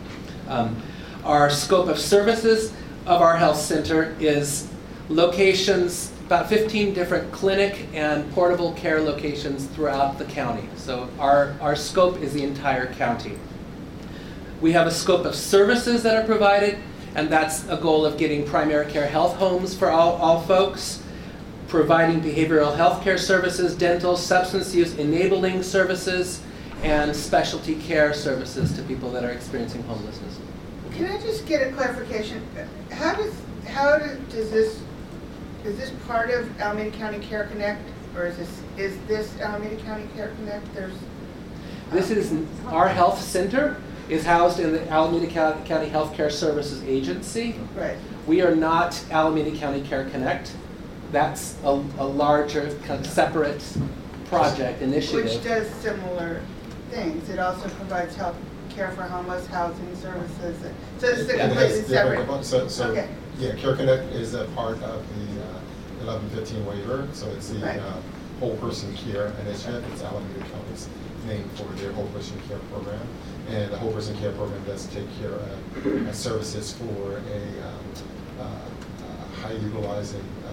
Um, 0.48 0.80
our 1.24 1.50
scope 1.50 1.88
of 1.88 1.98
services 1.98 2.72
of 3.06 3.20
our 3.20 3.36
health 3.36 3.58
center 3.58 4.16
is 4.20 4.68
locations, 5.08 6.11
about 6.32 6.48
15 6.48 6.94
different 6.94 7.30
clinic 7.30 7.86
and 7.92 8.32
portable 8.32 8.72
care 8.72 9.02
locations 9.02 9.66
throughout 9.66 10.16
the 10.16 10.24
county. 10.24 10.66
So 10.76 11.10
our, 11.18 11.54
our 11.60 11.76
scope 11.76 12.22
is 12.22 12.32
the 12.32 12.42
entire 12.42 12.90
county. 12.94 13.38
We 14.62 14.72
have 14.72 14.86
a 14.86 14.90
scope 14.90 15.26
of 15.26 15.34
services 15.34 16.02
that 16.04 16.16
are 16.16 16.26
provided, 16.26 16.78
and 17.14 17.28
that's 17.28 17.68
a 17.68 17.76
goal 17.76 18.06
of 18.06 18.16
getting 18.16 18.46
primary 18.46 18.90
care 18.90 19.06
health 19.06 19.36
homes 19.36 19.76
for 19.76 19.90
all, 19.90 20.12
all 20.12 20.40
folks, 20.40 21.02
providing 21.68 22.22
behavioral 22.22 22.74
health 22.74 23.04
care 23.04 23.18
services, 23.18 23.76
dental, 23.76 24.16
substance 24.16 24.74
use 24.74 24.94
enabling 24.94 25.62
services, 25.62 26.42
and 26.82 27.14
specialty 27.14 27.74
care 27.74 28.14
services 28.14 28.72
to 28.72 28.80
people 28.84 29.10
that 29.10 29.22
are 29.22 29.32
experiencing 29.32 29.82
homelessness. 29.82 30.38
Can 30.92 31.10
I 31.10 31.20
just 31.20 31.44
get 31.44 31.68
a 31.68 31.72
clarification? 31.72 32.42
How 32.90 33.16
does, 33.16 33.34
how 33.66 33.98
do- 33.98 34.18
does 34.30 34.50
this, 34.50 34.80
is 35.64 35.76
this 35.78 35.90
part 36.06 36.30
of 36.30 36.60
Alameda 36.60 36.96
County 36.96 37.18
Care 37.20 37.44
Connect? 37.46 37.80
Or 38.16 38.26
is 38.26 38.36
this, 38.36 38.60
is 38.76 38.98
this 39.06 39.40
Alameda 39.40 39.76
County 39.82 40.06
Care 40.14 40.28
Connect? 40.36 40.74
There's, 40.74 40.94
This 41.90 42.10
is, 42.10 42.32
our 42.66 42.88
health 42.88 43.20
center 43.20 43.80
is 44.08 44.24
housed 44.24 44.60
in 44.60 44.72
the 44.72 44.88
Alameda 44.90 45.26
County 45.28 45.66
County 45.66 45.88
Healthcare 45.88 46.30
Services 46.30 46.82
Agency. 46.84 47.54
right. 47.76 47.96
We 48.26 48.42
are 48.42 48.54
not 48.54 49.02
Alameda 49.10 49.56
County 49.56 49.82
Care 49.82 50.08
Connect. 50.10 50.52
That's 51.10 51.56
a, 51.64 51.68
a 51.98 52.06
larger, 52.06 52.74
kind 52.84 53.04
of 53.04 53.06
separate 53.10 53.62
project 54.26 54.80
initiative. 54.82 55.24
Which 55.24 55.44
does 55.44 55.68
similar 55.74 56.42
things. 56.90 57.28
It 57.28 57.38
also 57.38 57.68
provides 57.70 58.14
health 58.16 58.36
care 58.70 58.90
for 58.92 59.02
homeless, 59.02 59.46
housing 59.48 59.94
services. 59.96 60.56
So 60.98 61.06
it's 61.08 61.30
a 61.30 61.42
And 61.42 61.52
it 61.52 61.56
has 61.56 61.76
completely 61.78 61.94
different 61.94 62.44
separate. 62.44 62.44
So, 62.44 62.68
so, 62.68 62.90
Okay. 62.90 63.08
yeah, 63.38 63.54
Care 63.56 63.76
Connect 63.76 64.04
is 64.12 64.34
a 64.34 64.44
part 64.56 64.82
of 64.82 65.04
the 65.18 65.31
uh, 66.02 66.10
eleven 66.10 66.28
fifteen 66.30 66.64
waiver, 66.66 67.06
so 67.12 67.26
it's 67.28 67.48
the 67.50 67.58
Right. 67.58 67.78
uh, 67.80 67.94
whole 68.40 68.56
person 68.56 68.92
care 68.94 69.32
initiative. 69.46 69.84
It's 69.92 70.02
Alameda 70.02 70.40
County's 70.52 70.88
name 71.26 71.48
for 71.54 71.64
their 71.80 71.92
whole 71.92 72.06
person 72.08 72.36
care 72.48 72.58
program. 72.72 73.00
And 73.48 73.70
the 73.72 73.78
whole 73.78 73.92
person 73.92 74.16
care 74.18 74.32
program 74.32 74.62
does 74.66 74.86
take 74.86 75.06
care 75.20 75.32
of 75.32 75.86
uh, 76.08 76.12
services 76.12 76.72
for 76.72 77.12
a 77.18 77.42
um, 77.68 77.84
uh, 78.40 78.42
uh, 78.42 79.42
high 79.42 79.52
utilizing 79.52 80.24
uh, 80.44 80.50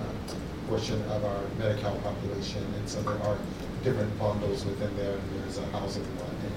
uh, 0.00 0.68
portion 0.68 1.02
of 1.10 1.24
our 1.24 1.40
Medi-Cal 1.58 1.96
population. 1.96 2.64
And 2.78 2.88
so 2.88 3.02
there 3.02 3.20
are 3.24 3.36
different 3.84 4.18
bundles 4.18 4.64
within 4.64 4.94
there. 4.96 5.16
There's 5.42 5.58
a 5.58 5.66
housing 5.76 6.04
one 6.16 6.36
and 6.44 6.54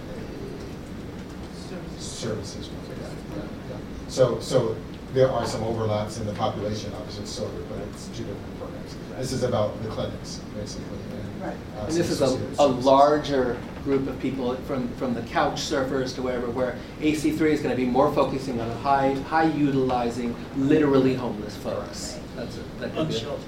a 1.98 2.02
services 2.02 2.70
one. 2.70 2.86
Yeah, 2.98 3.08
yeah, 3.38 3.44
yeah. 3.72 3.78
So, 4.10 4.40
so 4.40 4.76
there 5.14 5.30
are 5.30 5.46
some 5.46 5.64
overlaps 5.64 6.18
in 6.18 6.26
the 6.26 6.34
population, 6.34 6.92
obviously, 6.96 7.26
so, 7.26 7.50
but 7.70 7.80
it's 7.90 8.08
two 8.08 8.24
different 8.24 8.60
programs. 8.60 8.96
This 9.18 9.32
is 9.32 9.44
about 9.44 9.82
the 9.84 9.90
clinics, 9.90 10.40
basically. 10.56 10.98
and, 11.12 11.42
Right. 11.42 11.56
uh, 11.78 11.86
And 11.86 11.94
this 11.94 12.10
is 12.10 12.22
a, 12.22 12.40
a 12.60 12.66
larger 12.68 13.58
group 13.84 14.08
of 14.08 14.20
people 14.20 14.56
from, 14.66 14.88
from 14.96 15.14
the 15.14 15.22
couch 15.24 15.56
surfers 15.62 16.16
to 16.16 16.22
wherever, 16.22 16.50
where 16.50 16.78
AC3 17.02 17.42
is 17.52 17.60
going 17.62 17.76
to 17.76 17.76
be 17.76 17.86
more 17.86 18.12
focusing 18.14 18.60
on 18.60 18.72
high, 18.78 19.14
high 19.28 19.44
utilizing, 19.52 20.36
literally 20.58 21.14
homeless 21.14 21.56
folks. 21.58 22.18
That's, 22.36 22.58
a- 22.58 22.80
that 22.80 22.96
could 22.96 23.10
be. 23.10 23.14
a- 23.16 23.18
Unsheltered. 23.18 23.46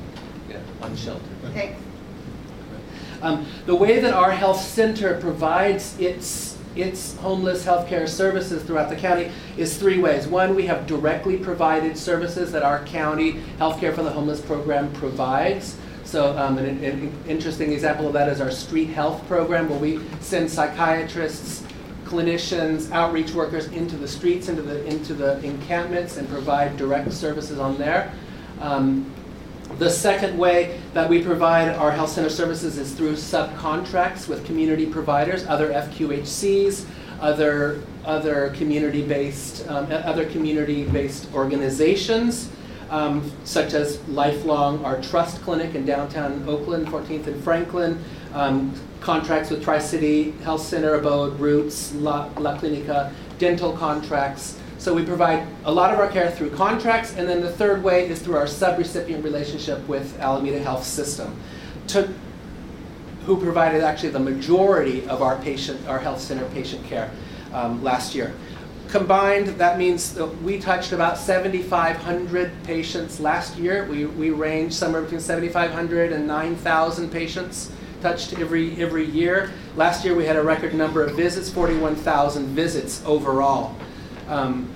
Yeah, 0.49 0.57
unsheltered. 0.81 1.27
Thanks. 1.53 1.81
Um, 3.21 3.47
the 3.65 3.75
way 3.75 3.99
that 4.01 4.13
our 4.13 4.29
health 4.31 4.61
center 4.61 5.19
provides 5.19 5.97
its, 5.99 6.54
its 6.75 7.15
homeless 7.17 7.65
healthcare 7.65 8.07
services 8.07 8.63
throughout 8.63 8.89
the 8.89 8.95
county 8.95 9.31
is 9.57 9.77
three 9.77 9.99
ways. 9.99 10.27
One, 10.27 10.55
we 10.55 10.65
have 10.67 10.87
directly 10.87 11.37
provided 11.37 11.97
services 11.97 12.51
that 12.51 12.63
our 12.63 12.83
county 12.85 13.33
healthcare 13.59 13.93
for 13.93 14.03
the 14.03 14.11
homeless 14.11 14.41
program 14.41 14.91
provides. 14.93 15.77
So 16.03 16.37
um, 16.37 16.57
an, 16.57 16.83
an 16.83 17.11
interesting 17.27 17.71
example 17.71 18.07
of 18.07 18.13
that 18.13 18.29
is 18.29 18.39
our 18.39 18.51
street 18.51 18.87
health 18.87 19.25
program, 19.27 19.69
where 19.69 19.79
we 19.79 20.01
send 20.19 20.49
psychiatrists, 20.51 21.63
clinicians, 22.03 22.91
outreach 22.91 23.33
workers 23.33 23.67
into 23.67 23.97
the 23.97 24.07
streets, 24.07 24.47
into 24.47 24.61
the 24.61 24.85
into 24.85 25.13
the 25.15 25.43
encampments, 25.43 26.17
and 26.17 26.29
provide 26.29 26.77
direct 26.77 27.11
services 27.11 27.57
on 27.57 27.77
there. 27.77 28.13
Um, 28.61 29.11
the 29.77 29.89
second 29.89 30.37
way 30.37 30.79
that 30.93 31.09
we 31.09 31.21
provide 31.21 31.69
our 31.69 31.91
health 31.91 32.09
center 32.09 32.29
services 32.29 32.77
is 32.77 32.93
through 32.93 33.13
subcontracts 33.13 34.27
with 34.27 34.45
community 34.45 34.85
providers, 34.85 35.45
other 35.47 35.69
FQHCs, 35.71 36.85
other, 37.19 37.81
other 38.05 38.51
community-based, 38.51 39.67
um, 39.67 39.87
other 39.91 40.25
community-based 40.29 41.33
organizations, 41.33 42.49
um, 42.89 43.29
such 43.43 43.73
as 43.73 44.01
Lifelong, 44.07 44.83
our 44.85 45.01
Trust 45.01 45.41
Clinic 45.41 45.75
in 45.75 45.85
downtown 45.85 46.43
Oakland, 46.47 46.87
14th 46.87 47.27
and 47.27 47.43
Franklin, 47.43 48.01
um, 48.33 48.73
contracts 49.01 49.49
with 49.49 49.63
Tri-City 49.63 50.31
Health 50.43 50.61
Center, 50.61 50.95
Abode, 50.95 51.39
Roots, 51.39 51.93
La, 51.95 52.29
La 52.37 52.57
Clinica, 52.57 53.11
dental 53.39 53.73
contracts, 53.73 54.57
so 54.85 54.93
we 54.93 55.03
provide 55.03 55.47
a 55.63 55.71
lot 55.71 55.91
of 55.91 55.99
our 55.99 56.07
care 56.07 56.29
through 56.29 56.51
contracts, 56.51 57.15
and 57.17 57.27
then 57.27 57.41
the 57.41 57.51
third 57.51 57.81
way 57.81 58.07
is 58.07 58.21
through 58.21 58.35
our 58.35 58.45
subrecipient 58.45 59.23
relationship 59.23 59.85
with 59.87 60.19
Alameda 60.19 60.59
Health 60.59 60.83
System, 60.83 61.35
to, 61.87 62.13
who 63.25 63.35
provided 63.41 63.83
actually 63.83 64.09
the 64.09 64.19
majority 64.19 65.03
of 65.07 65.23
our 65.23 65.39
patient, 65.39 65.87
our 65.87 65.97
health 65.97 66.21
center 66.21 66.45
patient 66.49 66.85
care 66.85 67.09
um, 67.51 67.83
last 67.83 68.13
year. 68.13 68.35
Combined, 68.89 69.47
that 69.57 69.79
means 69.79 70.13
that 70.13 70.27
we 70.43 70.59
touched 70.59 70.91
about 70.91 71.17
7,500 71.17 72.51
patients 72.63 73.19
last 73.19 73.57
year. 73.57 73.87
We, 73.87 74.05
we 74.05 74.29
range 74.29 74.71
somewhere 74.71 75.01
between 75.01 75.19
7,500 75.19 76.11
and 76.11 76.27
9,000 76.27 77.09
patients 77.09 77.71
touched 78.01 78.33
every, 78.33 78.79
every 78.79 79.05
year. 79.05 79.49
Last 79.77 80.05
year 80.05 80.13
we 80.13 80.25
had 80.25 80.35
a 80.35 80.43
record 80.43 80.75
number 80.75 81.03
of 81.03 81.15
visits, 81.15 81.49
41,000 81.49 82.49
visits 82.49 83.01
overall. 83.03 83.75
Um, 84.27 84.69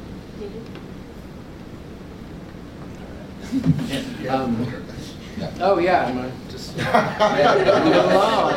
um, 4.30 4.84
oh 5.60 5.80
yeah, 5.80 6.06
I'm 6.06 6.32
just 6.50 6.78
along. 6.80 8.54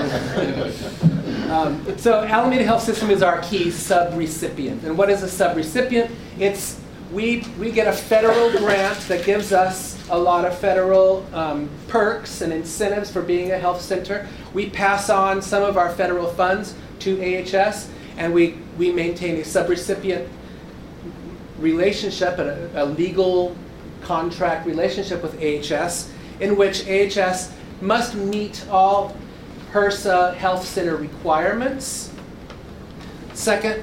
um, 1.51 1.99
so 1.99 2.25
Alameda 2.25 2.65
Health 2.65 2.83
System 2.83 3.11
is 3.11 3.23
our 3.23 3.41
key 3.41 3.67
subrecipient, 3.67 4.85
and 4.85 4.99
what 4.99 5.09
is 5.09 5.23
a 5.23 5.27
subrecipient? 5.27 6.11
It's 6.39 6.79
we 7.11 7.45
we 7.59 7.71
get 7.71 7.87
a 7.87 7.93
federal 7.93 8.51
grant 8.59 8.99
that 9.09 9.25
gives 9.25 9.53
us 9.53 9.99
a 10.11 10.19
lot 10.19 10.45
of 10.45 10.59
federal 10.59 11.27
um, 11.35 11.71
perks 11.89 12.43
and 12.43 12.53
incentives 12.53 13.11
for 13.11 13.23
being 13.23 13.53
a 13.53 13.59
health 13.59 13.81
center. 13.81 14.29
We 14.53 14.69
pass 14.69 15.09
on 15.09 15.41
some 15.41 15.63
of 15.63 15.79
our 15.79 15.91
federal 15.91 16.29
funds 16.29 16.75
to 17.01 17.19
AHS, 17.21 17.91
and 18.19 18.35
we 18.35 18.59
we 18.77 18.93
maintain 18.93 19.37
a 19.37 19.43
subrecipient 19.43 20.29
relationship, 21.59 22.39
a, 22.39 22.71
a 22.75 22.85
legal 22.85 23.57
contract 24.05 24.67
relationship 24.67 25.23
with 25.23 25.35
AHS, 25.43 26.11
in 26.41 26.57
which 26.57 26.87
AHS 26.89 27.53
must 27.81 28.15
meet 28.15 28.65
all 28.71 29.17
HRSA 29.73 30.35
health 30.35 30.67
center 30.67 30.97
requirements. 30.97 32.13
Second, 33.33 33.83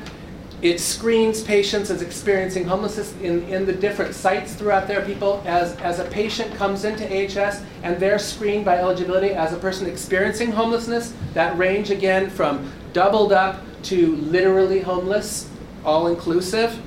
it 0.62 0.80
screens 0.80 1.42
patients 1.42 1.90
as 1.90 2.02
experiencing 2.02 2.66
homelessness 2.66 3.14
in, 3.22 3.44
in 3.44 3.66
the 3.66 3.72
different 3.72 4.14
sites 4.14 4.54
throughout 4.54 4.88
there. 4.88 5.02
People, 5.06 5.42
as, 5.46 5.76
as 5.78 6.00
a 6.00 6.06
patient 6.06 6.54
comes 6.56 6.84
into 6.84 7.06
AHS 7.06 7.64
and 7.82 7.98
they're 7.98 8.20
screened 8.20 8.66
by 8.66 8.78
eligibility 8.78 9.30
as 9.30 9.54
a 9.54 9.58
person 9.58 9.88
experiencing 9.88 10.52
homelessness, 10.52 11.14
that 11.34 11.58
range 11.58 11.92
again 11.92 12.30
from 12.30 12.70
doubled 12.92 13.32
up 13.32 13.62
to 13.84 14.18
literally 14.18 14.82
homeless, 14.82 15.50
all 15.86 16.08
inclusive. 16.08 16.78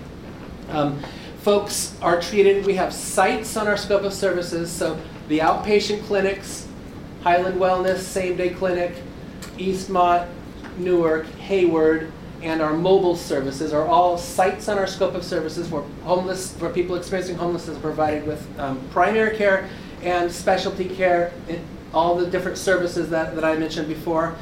Um, 0.69 1.03
folks 1.43 1.97
are 2.01 2.21
treated, 2.21 2.65
we 2.65 2.75
have 2.75 2.95
sites 2.95 3.57
on 3.57 3.67
our 3.67 3.77
scope 3.77 4.05
of 4.05 4.13
services, 4.13 4.71
so 4.71 4.97
the 5.27 5.41
outpatient 5.41 6.05
clinics, 6.05 6.69
Highland 7.25 7.61
Wellness, 7.61 7.99
Same 7.99 8.37
Day 8.37 8.51
Clinic, 8.51 8.95
Eastmont, 9.59 10.29
Newark, 10.79 11.27
Hayward, 11.41 12.13
and 12.43 12.63
our 12.63 12.73
mobile 12.73 13.17
services 13.17 13.73
are 13.73 13.87
all 13.87 14.17
sites 14.17 14.69
on 14.69 14.79
our 14.79 14.87
scope 14.87 15.15
of 15.15 15.25
services 15.25 15.69
where 15.69 15.83
homeless, 16.05 16.55
where 16.55 16.71
people 16.71 16.95
experiencing 16.95 17.37
homelessness 17.37 17.79
provided 17.79 18.25
with 18.25 18.47
um, 18.61 18.81
primary 18.91 19.37
care 19.37 19.69
and 20.03 20.31
specialty 20.31 20.89
care, 20.89 21.33
in 21.49 21.61
all 21.93 22.17
the 22.17 22.27
different 22.27 22.57
services 22.57 23.11
that, 23.11 23.35
that 23.35 23.45
I 23.45 23.57
mentioned 23.57 23.89
before. 23.89 24.37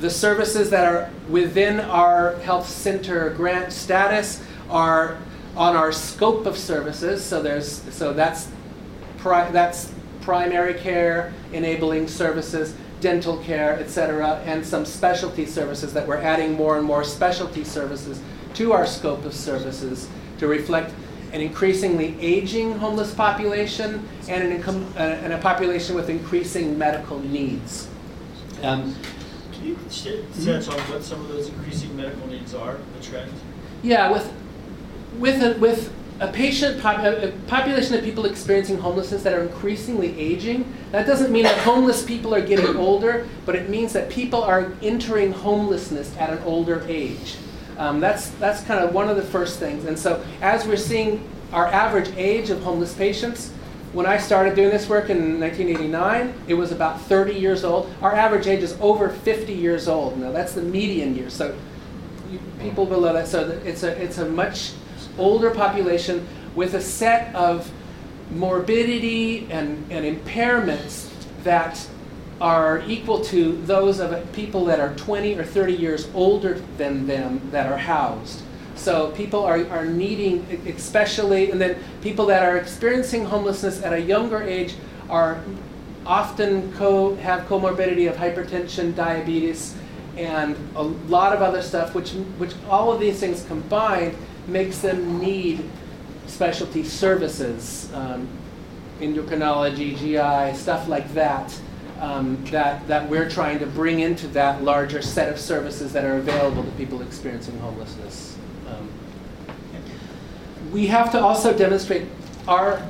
The 0.00 0.10
services 0.10 0.70
that 0.70 0.86
are 0.86 1.10
within 1.28 1.80
our 1.80 2.36
health 2.36 2.68
center 2.68 3.30
grant 3.30 3.72
status 3.72 4.42
are 4.70 5.18
on 5.58 5.76
our 5.76 5.92
scope 5.92 6.46
of 6.46 6.56
services. 6.56 7.22
So 7.22 7.42
there's 7.42 7.82
so 7.94 8.12
that's 8.14 8.48
pri- 9.18 9.50
that's 9.50 9.92
primary 10.22 10.74
care, 10.74 11.32
enabling 11.52 12.06
services, 12.08 12.74
dental 13.00 13.38
care, 13.38 13.78
et 13.80 13.90
cetera, 13.90 14.40
and 14.46 14.64
some 14.64 14.84
specialty 14.84 15.44
services 15.46 15.92
that 15.92 16.06
we're 16.06 16.16
adding 16.16 16.52
more 16.54 16.78
and 16.78 16.86
more 16.86 17.02
specialty 17.04 17.64
services 17.64 18.20
to 18.54 18.72
our 18.72 18.86
scope 18.86 19.24
of 19.24 19.34
services 19.34 20.08
to 20.38 20.46
reflect 20.46 20.92
an 21.32 21.40
increasingly 21.40 22.16
aging 22.20 22.78
homeless 22.78 23.12
population 23.14 24.06
and, 24.28 24.42
an 24.42 24.50
income, 24.52 24.86
uh, 24.96 25.00
and 25.00 25.32
a 25.32 25.38
population 25.38 25.94
with 25.94 26.08
increasing 26.08 26.78
medical 26.78 27.18
needs. 27.20 27.88
Um, 28.62 28.94
Can 29.52 29.66
you 29.66 29.78
sh- 29.90 30.44
touch 30.44 30.68
on 30.68 30.78
what 30.90 31.02
some 31.02 31.20
of 31.20 31.28
those 31.28 31.48
increasing 31.48 31.94
medical 31.96 32.26
needs 32.28 32.54
are, 32.54 32.78
the 32.98 33.04
trend? 33.04 33.30
Yeah, 33.82 34.10
with 34.10 34.32
with 35.18 35.42
a, 35.42 35.58
with 35.58 35.92
a 36.20 36.28
patient 36.28 36.80
pop, 36.80 36.98
a, 37.00 37.32
population 37.46 37.94
of 37.94 38.02
people 38.02 38.24
experiencing 38.26 38.78
homelessness 38.78 39.22
that 39.22 39.32
are 39.32 39.42
increasingly 39.42 40.18
aging. 40.18 40.72
That 40.90 41.06
doesn't 41.06 41.30
mean 41.30 41.44
that 41.44 41.58
homeless 41.58 42.04
people 42.04 42.34
are 42.34 42.40
getting 42.40 42.76
older, 42.76 43.28
but 43.46 43.54
it 43.54 43.68
means 43.68 43.92
that 43.92 44.10
people 44.10 44.42
are 44.42 44.72
entering 44.82 45.32
homelessness 45.32 46.16
at 46.16 46.30
an 46.30 46.38
older 46.44 46.84
age. 46.88 47.36
Um, 47.76 48.00
that's 48.00 48.30
that's 48.30 48.62
kind 48.64 48.84
of 48.84 48.92
one 48.92 49.08
of 49.08 49.16
the 49.16 49.22
first 49.22 49.60
things. 49.60 49.84
And 49.84 49.96
so 49.96 50.24
as 50.40 50.66
we're 50.66 50.76
seeing 50.76 51.28
our 51.52 51.66
average 51.68 52.10
age 52.16 52.50
of 52.50 52.60
homeless 52.62 52.92
patients, 52.94 53.52
when 53.92 54.04
I 54.04 54.18
started 54.18 54.54
doing 54.56 54.70
this 54.70 54.88
work 54.88 55.08
in 55.10 55.40
1989, 55.40 56.34
it 56.48 56.54
was 56.54 56.72
about 56.72 57.00
30 57.00 57.34
years 57.34 57.64
old. 57.64 57.90
Our 58.02 58.12
average 58.12 58.46
age 58.46 58.62
is 58.62 58.76
over 58.80 59.08
50 59.08 59.52
years 59.52 59.86
old. 59.86 60.18
Now 60.18 60.32
that's 60.32 60.52
the 60.52 60.62
median 60.62 61.14
year. 61.14 61.30
So 61.30 61.56
you, 62.30 62.40
people 62.60 62.84
below 62.84 63.12
that, 63.12 63.28
so 63.28 63.48
it's 63.64 63.84
a 63.84 63.96
it's 64.02 64.18
a 64.18 64.28
much 64.28 64.72
older 65.18 65.50
population 65.50 66.26
with 66.54 66.74
a 66.74 66.80
set 66.80 67.34
of 67.34 67.70
morbidity 68.30 69.46
and, 69.50 69.90
and 69.90 70.04
impairments 70.04 71.10
that 71.44 71.88
are 72.40 72.82
equal 72.86 73.20
to 73.20 73.56
those 73.62 73.98
of 73.98 74.32
people 74.32 74.64
that 74.66 74.78
are 74.78 74.94
20 74.94 75.34
or 75.36 75.44
30 75.44 75.72
years 75.72 76.08
older 76.14 76.60
than 76.76 77.06
them 77.06 77.40
that 77.50 77.70
are 77.70 77.78
housed. 77.78 78.42
So 78.76 79.10
people 79.10 79.44
are, 79.44 79.66
are 79.70 79.84
needing, 79.84 80.44
especially, 80.66 81.50
and 81.50 81.60
then 81.60 81.78
people 82.00 82.26
that 82.26 82.44
are 82.44 82.56
experiencing 82.56 83.24
homelessness 83.24 83.82
at 83.82 83.92
a 83.92 84.00
younger 84.00 84.40
age 84.42 84.76
are 85.10 85.42
often 86.06 86.72
co- 86.74 87.16
have 87.16 87.48
comorbidity 87.48 88.08
of 88.08 88.16
hypertension, 88.16 88.94
diabetes, 88.94 89.74
and 90.16 90.56
a 90.76 90.82
lot 90.82 91.32
of 91.32 91.42
other 91.42 91.60
stuff, 91.60 91.94
which, 91.94 92.12
which 92.38 92.52
all 92.68 92.92
of 92.92 93.00
these 93.00 93.18
things 93.18 93.44
combined 93.46 94.16
makes 94.48 94.78
them 94.78 95.18
need 95.18 95.68
specialty 96.26 96.84
services, 96.84 97.90
um, 97.94 98.28
endocrinology, 99.00 99.96
GI, 99.96 100.56
stuff 100.56 100.88
like 100.88 101.12
that, 101.14 101.58
um, 102.00 102.42
that, 102.46 102.86
that 102.88 103.08
we're 103.08 103.28
trying 103.28 103.58
to 103.58 103.66
bring 103.66 104.00
into 104.00 104.28
that 104.28 104.62
larger 104.62 105.02
set 105.02 105.28
of 105.28 105.38
services 105.38 105.92
that 105.92 106.04
are 106.04 106.16
available 106.16 106.64
to 106.64 106.70
people 106.72 107.02
experiencing 107.02 107.58
homelessness. 107.58 108.36
Um, 108.68 108.88
we 110.72 110.86
have 110.88 111.10
to 111.12 111.20
also 111.20 111.56
demonstrate 111.56 112.06
our 112.46 112.82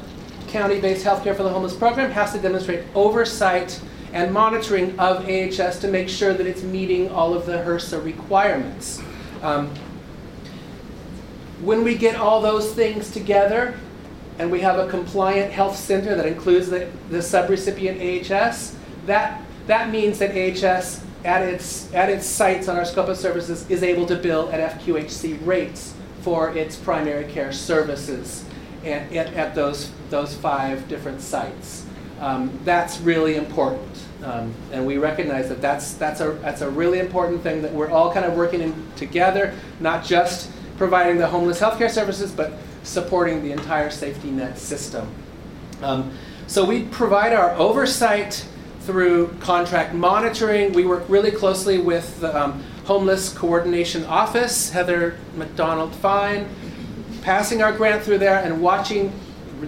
county-based 0.49 1.05
healthcare 1.05 1.37
for 1.37 1.43
the 1.43 1.51
homeless 1.51 1.77
program 1.77 2.11
has 2.11 2.33
to 2.33 2.39
demonstrate 2.39 2.85
oversight 2.95 3.81
and 4.13 4.33
monitoring 4.33 4.99
of 4.99 5.29
AHS 5.29 5.79
to 5.81 5.89
make 5.89 6.09
sure 6.09 6.33
that 6.33 6.47
it's 6.47 6.63
meeting 6.63 7.11
all 7.11 7.35
of 7.35 7.45
the 7.45 7.53
HRSA 7.53 8.03
requirements. 8.03 9.03
Um, 9.43 9.73
when 11.61 11.83
we 11.85 11.97
get 11.97 12.17
all 12.17 12.41
those 12.41 12.73
things 12.73 13.11
together 13.11 13.79
and 14.39 14.51
we 14.51 14.61
have 14.61 14.79
a 14.79 14.89
compliant 14.89 15.53
health 15.53 15.77
center 15.77 16.15
that 16.15 16.27
includes 16.27 16.71
the, 16.71 16.89
the 17.11 17.19
subrecipient 17.19 18.31
AHS, 18.31 18.77
that, 19.07 19.43
that 19.67 19.91
means 19.91 20.19
that 20.21 20.31
AHS 20.31 21.05
at 21.25 21.43
its, 21.43 21.93
at 21.93 22.09
its 22.09 22.27
sites 22.27 22.69
on 22.69 22.77
our 22.77 22.85
scope 22.85 23.09
of 23.09 23.17
services 23.17 23.69
is 23.69 23.83
able 23.83 24.07
to 24.07 24.17
bill 24.17 24.49
at 24.51 24.79
FQHC 24.79 25.45
rates 25.45 25.95
for 26.21 26.57
its 26.57 26.77
primary 26.77 27.25
care 27.25 27.53
services 27.53 28.45
at, 28.85 29.13
at, 29.13 29.35
at 29.35 29.55
those, 29.55 29.91
those 30.11 30.35
five 30.35 30.89
different 30.89 31.21
sites. 31.21 31.85
Um, 32.21 32.57
that's 32.65 33.01
really 33.01 33.37
important. 33.37 33.89
Um, 34.23 34.53
and 34.73 34.87
we 34.87 34.99
recognize 34.99 35.49
that 35.49 35.61
that's, 35.61 35.95
that's, 35.95 36.21
a, 36.21 36.33
that's 36.43 36.61
a 36.61 36.71
really 36.71 36.99
important 36.99 37.43
thing 37.43 37.63
that 37.63 37.73
we're 37.73 37.91
all 37.91 38.13
kind 38.13 38.27
of 38.27 38.37
working 38.37 38.61
in 38.61 38.87
together, 38.97 39.55
not 39.81 40.05
just 40.05 40.51
providing 40.79 41.19
the 41.19 41.27
homeless 41.27 41.61
healthcare 41.61 41.91
services, 41.91 42.33
but 42.33 42.53
supporting 42.85 43.43
the 43.43 43.53
entire 43.53 43.91
safety 43.91 44.31
net 44.31 44.59
system. 44.59 45.13
Um, 45.83 46.13
so 46.47 46.65
we 46.65 46.85
provide 46.85 47.35
our 47.35 47.51
oversight 47.57 48.47
through 48.81 49.29
contract 49.41 49.93
monitoring. 49.93 50.73
We 50.73 50.87
work 50.87 51.05
really 51.09 51.31
closely 51.31 51.79
with 51.79 52.21
the 52.21 52.43
um, 52.43 52.65
Homeless 52.87 53.29
Coordination 53.29 54.05
Office, 54.07 54.71
Heather 54.71 55.19
McDonald 55.37 55.95
Fine, 55.95 56.49
passing 57.21 57.63
our 57.63 57.73
grant 57.73 58.03
through 58.03 58.19
there 58.19 58.39
and 58.39 58.63
watching 58.63 59.13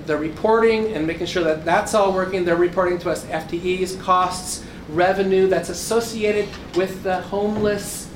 the 0.07 0.16
reporting 0.16 0.95
and 0.95 1.07
making 1.07 1.27
sure 1.27 1.45
that 1.45 1.65
that's 1.66 1.93
all 1.93 2.15
working. 2.15 2.45
They're 2.45 2.57
reporting 2.57 2.99
to 3.01 3.11
us 3.11 3.27
FTEs, 3.27 4.01
costs, 4.01 4.65
revenue 4.89 5.49
that's 5.49 5.69
associated 5.69 6.49
with 6.74 7.03
the 7.03 7.20
homeless 7.23 8.10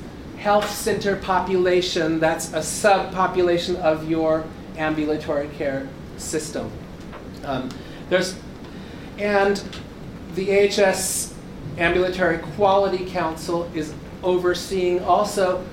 health 0.45 0.69
center 0.69 1.15
population 1.15 2.19
that's 2.19 2.53
a 2.53 2.59
subpopulation 2.59 3.75
of 3.77 4.07
your 4.07 4.45
ambulatory 4.77 5.47
care 5.57 5.89
system. 6.17 6.71
Um, 7.43 7.67
there's, 8.11 8.35
and 9.17 9.57
the 10.35 10.67
AHS 10.69 11.33
Ambulatory 11.79 12.37
Quality 12.37 13.07
Council 13.07 13.71
is 13.73 13.91
overseeing 14.21 15.03
also 15.03 15.65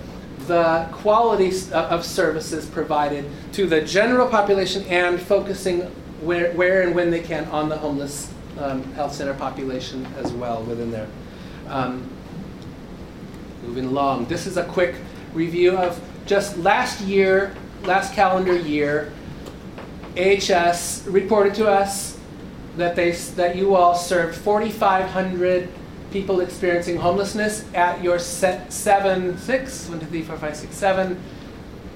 the 0.47 0.89
quality 0.91 1.53
of 1.73 2.03
services 2.03 2.65
provided 2.65 3.31
to 3.53 3.67
the 3.67 3.83
general 3.83 4.27
population 4.27 4.87
and 4.87 5.21
focusing 5.21 5.83
where, 6.23 6.51
where 6.55 6.81
and 6.81 6.95
when 6.95 7.11
they 7.11 7.21
can 7.21 7.45
on 7.49 7.69
the 7.69 7.77
homeless 7.77 8.33
um, 8.59 8.83
health 8.95 9.13
center 9.13 9.35
population 9.35 10.07
as 10.17 10.33
well 10.33 10.63
within 10.63 10.91
there. 10.91 11.09
Um, 11.69 12.09
moving 13.63 13.87
along, 13.87 14.27
this 14.27 14.47
is 14.47 14.57
a 14.57 14.65
quick 14.65 14.97
review 15.35 15.77
of 15.77 16.01
just 16.27 16.57
last 16.59 17.01
year, 17.01 17.55
last 17.85 18.15
calendar 18.15 18.57
year, 18.57 19.13
AHS 20.17 21.07
reported 21.07 21.55
to 21.55 21.69
us 21.69 22.19
that 22.77 22.97
they 22.97 23.13
that 23.13 23.57
you 23.57 23.75
all 23.75 23.95
served 23.95 24.37
4,500 24.37 25.69
people 26.13 26.41
experiencing 26.41 26.97
homelessness 26.99 27.65
at 27.75 28.03
your 28.03 28.19
set 28.19 28.73
seven, 28.73 29.37
six, 29.39 29.89
one, 29.89 30.01
two, 30.01 30.07
three, 30.07 30.23
four, 30.23 30.37
five, 30.37 30.57
six, 30.57 30.77
seven 30.77 31.21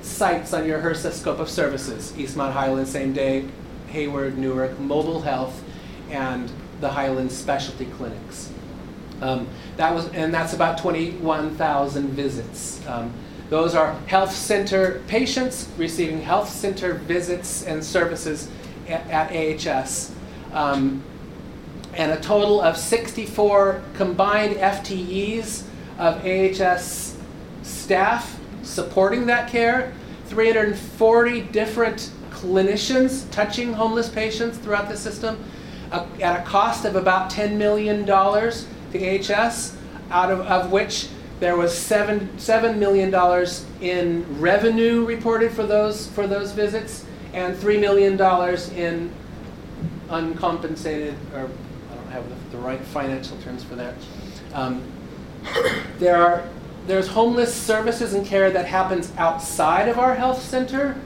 sites 0.00 0.52
on 0.52 0.66
your 0.66 0.80
HRSA 0.80 1.12
scope 1.12 1.38
of 1.38 1.50
services. 1.50 2.12
Eastmont 2.12 2.52
Highland, 2.52 2.88
same 2.88 3.12
day, 3.12 3.44
Hayward, 3.88 4.38
Newark, 4.38 4.78
Mobile 4.78 5.20
Health, 5.20 5.62
and 6.10 6.50
the 6.80 6.88
Highland 6.88 7.30
Specialty 7.32 7.86
Clinics. 7.86 8.50
Um, 9.20 9.48
that 9.76 9.94
was, 9.94 10.08
and 10.10 10.32
that's 10.32 10.52
about 10.52 10.78
21,000 10.78 12.08
visits. 12.08 12.86
Um, 12.86 13.12
those 13.48 13.74
are 13.74 13.92
health 14.06 14.32
center 14.32 15.02
patients 15.06 15.68
receiving 15.78 16.20
health 16.20 16.48
center 16.48 16.94
visits 16.94 17.64
and 17.64 17.84
services 17.84 18.48
at, 18.88 19.08
at 19.08 19.66
AHS. 19.66 20.12
Um, 20.52 21.02
and 21.94 22.12
a 22.12 22.20
total 22.20 22.60
of 22.60 22.76
64 22.76 23.82
combined 23.94 24.56
FTEs 24.56 25.62
of 25.98 26.24
AHS 26.24 27.16
staff 27.62 28.38
supporting 28.62 29.26
that 29.26 29.48
care, 29.48 29.94
340 30.26 31.40
different 31.42 32.10
clinicians 32.30 33.30
touching 33.30 33.72
homeless 33.72 34.08
patients 34.08 34.58
throughout 34.58 34.88
the 34.88 34.96
system 34.96 35.42
uh, 35.92 36.06
at 36.20 36.40
a 36.40 36.44
cost 36.44 36.84
of 36.84 36.96
about 36.96 37.30
$10 37.30 37.56
million 37.56 38.04
to 38.92 39.34
AHS, 39.34 39.76
out 40.10 40.30
of, 40.30 40.40
of 40.40 40.70
which 40.72 41.08
there 41.40 41.56
was 41.56 41.76
seven, 41.76 42.28
$7 42.36 42.78
million 42.78 43.12
in 43.80 44.40
revenue 44.40 45.04
reported 45.04 45.52
for 45.52 45.64
those, 45.64 46.06
for 46.08 46.26
those 46.26 46.52
visits 46.52 47.04
and 47.34 47.54
$3 47.56 47.80
million 47.80 48.18
in 48.76 49.12
uncompensated, 50.08 51.14
or 51.34 51.40
I 51.40 51.94
don't 51.94 52.08
have 52.08 52.28
the, 52.28 52.56
the 52.56 52.62
right 52.62 52.80
financial 52.80 53.36
terms 53.38 53.62
for 53.62 53.74
that. 53.74 53.94
Um, 54.54 54.82
there 55.98 56.16
are 56.16 56.48
there's 56.86 57.08
homeless 57.08 57.52
services 57.52 58.14
and 58.14 58.24
care 58.24 58.50
that 58.50 58.64
happens 58.64 59.12
outside 59.16 59.88
of 59.88 59.98
our 59.98 60.14
health 60.14 60.40
center 60.40 60.96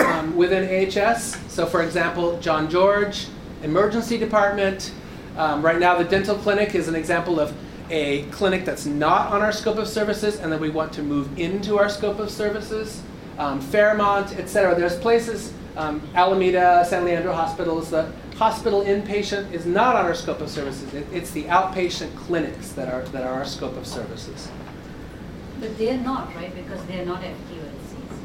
um, 0.00 0.34
within 0.36 0.64
AHS. 0.88 1.36
So, 1.52 1.66
for 1.66 1.82
example, 1.82 2.38
John 2.40 2.68
George 2.68 3.28
Emergency 3.62 4.18
Department. 4.18 4.92
Um, 5.36 5.62
right 5.62 5.78
now, 5.78 5.96
the 5.96 6.04
dental 6.04 6.36
clinic 6.36 6.74
is 6.74 6.88
an 6.88 6.94
example 6.94 7.40
of 7.40 7.54
a 7.90 8.22
clinic 8.24 8.64
that's 8.64 8.86
not 8.86 9.32
on 9.32 9.42
our 9.42 9.52
scope 9.52 9.78
of 9.78 9.88
services 9.88 10.38
and 10.38 10.52
that 10.52 10.60
we 10.60 10.70
want 10.70 10.92
to 10.94 11.02
move 11.02 11.38
into 11.38 11.78
our 11.78 11.88
scope 11.88 12.18
of 12.18 12.30
services. 12.30 13.02
Um, 13.38 13.60
Fairmont, 13.60 14.38
et 14.38 14.48
cetera. 14.48 14.74
There's 14.74 14.98
places, 14.98 15.52
um, 15.76 16.02
Alameda, 16.14 16.84
San 16.86 17.04
Leandro 17.04 17.32
hospitals, 17.32 17.90
the 17.90 18.12
hospital 18.36 18.82
inpatient 18.82 19.52
is 19.52 19.66
not 19.66 19.96
on 19.96 20.04
our 20.04 20.14
scope 20.14 20.40
of 20.40 20.48
services. 20.48 20.92
It, 20.94 21.06
it's 21.12 21.30
the 21.30 21.44
outpatient 21.44 22.14
clinics 22.16 22.72
that 22.72 22.92
are, 22.92 23.02
that 23.08 23.22
are 23.22 23.34
our 23.34 23.44
scope 23.44 23.76
of 23.76 23.86
services. 23.86 24.48
But 25.58 25.76
they're 25.76 25.98
not, 25.98 26.34
right? 26.34 26.54
Because 26.54 26.82
they're 26.86 27.04
not 27.04 27.22
FQHCs. 27.22 28.18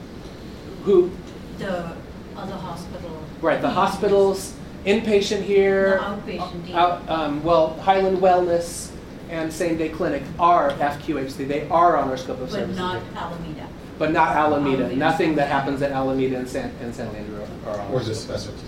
Who? 0.83 1.11
The 1.57 1.91
other 2.37 2.55
hospital. 2.55 3.23
Right, 3.41 3.61
the 3.61 3.69
hospitals, 3.69 4.53
inpatient 4.85 5.41
here. 5.43 5.97
No, 5.97 6.03
outpatient. 6.03 6.73
Out, 6.73 7.09
um, 7.09 7.43
well, 7.43 7.73
Highland 7.81 8.19
Wellness 8.19 8.91
and 9.29 9.51
Same 9.51 9.77
Day 9.77 9.89
Clinic 9.89 10.23
are 10.39 10.71
FQHC. 10.71 11.47
They 11.47 11.67
are 11.69 11.97
on 11.97 12.09
our 12.09 12.17
scope 12.17 12.39
of 12.41 12.51
service. 12.51 12.77
But 12.77 12.91
services. 12.91 13.13
not 13.13 13.31
Alameda. 13.31 13.67
But 13.97 14.11
not 14.11 14.29
Alameda. 14.35 14.75
Alameda. 14.83 14.95
Nothing 14.95 15.35
that 15.35 15.47
happens 15.49 15.81
at 15.81 15.91
Alameda 15.91 16.37
and 16.37 16.47
San, 16.47 16.71
and 16.81 16.93
San 16.93 17.11
Leandro 17.13 17.47
are 17.67 17.79
on 17.79 17.91
Or 17.91 17.97
our 17.97 18.03
just 18.03 18.23
scope. 18.23 18.37
specialty. 18.37 18.67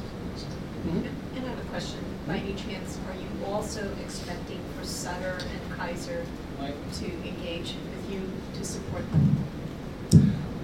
Mhm. 0.88 1.06
And 1.36 1.46
I 1.46 1.50
have 1.50 1.58
a 1.60 1.70
question. 1.70 2.00
By 2.28 2.38
any 2.38 2.54
chance, 2.54 2.98
are 3.10 3.16
you 3.16 3.54
also 3.54 3.82
expecting 4.04 4.60
for 4.78 4.86
Sutter 4.86 5.38
and 5.40 5.78
Kaiser 5.80 6.24
to 7.00 7.06
engage 7.06 7.76
with 7.76 8.12
you 8.14 8.22
to 8.58 8.66
support 8.66 9.04
them? 9.12 9.34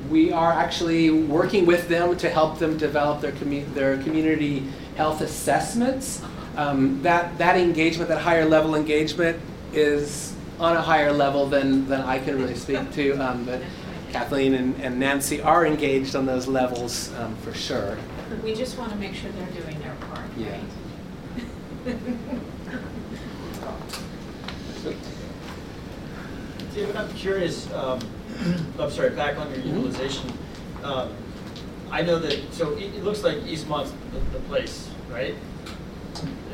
we 0.09 0.31
are 0.31 0.51
actually 0.51 1.09
working 1.09 1.65
with 1.65 1.87
them 1.87 2.15
to 2.15 2.29
help 2.29 2.59
them 2.59 2.77
develop 2.77 3.19
their, 3.21 3.31
commu- 3.31 3.65
their 3.73 3.97
community 4.03 4.63
health 4.95 5.21
assessments. 5.21 6.21
Um, 6.55 7.01
that, 7.01 7.37
that 7.39 7.57
engagement, 7.57 8.09
that 8.09 8.21
higher 8.21 8.45
level 8.45 8.75
engagement, 8.75 9.39
is 9.73 10.33
on 10.59 10.75
a 10.77 10.81
higher 10.81 11.11
level 11.11 11.47
than, 11.47 11.87
than 11.87 12.01
I 12.01 12.19
can 12.19 12.37
really 12.37 12.55
speak 12.55 12.91
to. 12.93 13.13
Um, 13.13 13.43
but 13.45 13.61
Kathleen 14.11 14.53
and, 14.53 14.79
and 14.81 14.99
Nancy 14.99 15.41
are 15.41 15.65
engaged 15.65 16.15
on 16.15 16.25
those 16.27 16.47
levels 16.47 17.11
um, 17.15 17.35
for 17.37 17.53
sure. 17.53 17.97
We 18.43 18.53
just 18.53 18.77
want 18.77 18.91
to 18.91 18.97
make 18.97 19.15
sure 19.15 19.31
they're 19.31 19.61
doing 19.63 19.79
their 19.79 19.95
part, 19.95 20.25
Yeah. 20.37 20.51
right? 20.51 21.97
David, 26.73 26.95
I'm 26.95 27.13
curious, 27.13 27.71
um, 27.73 27.99
I'm 28.79 28.89
sorry, 28.91 29.11
back 29.11 29.37
on 29.37 29.49
your 29.49 29.59
Mm-hmm. 29.59 29.77
utilization. 29.77 30.33
Um, 30.83 31.09
I 31.93 32.01
know 32.01 32.17
that, 32.17 32.51
so 32.51 32.71
it, 32.71 32.95
it 32.95 33.03
looks 33.03 33.23
like 33.23 33.37
Eastmont's 33.45 33.93
the, 34.11 34.19
the 34.37 34.43
place, 34.45 34.89
right? 35.11 35.35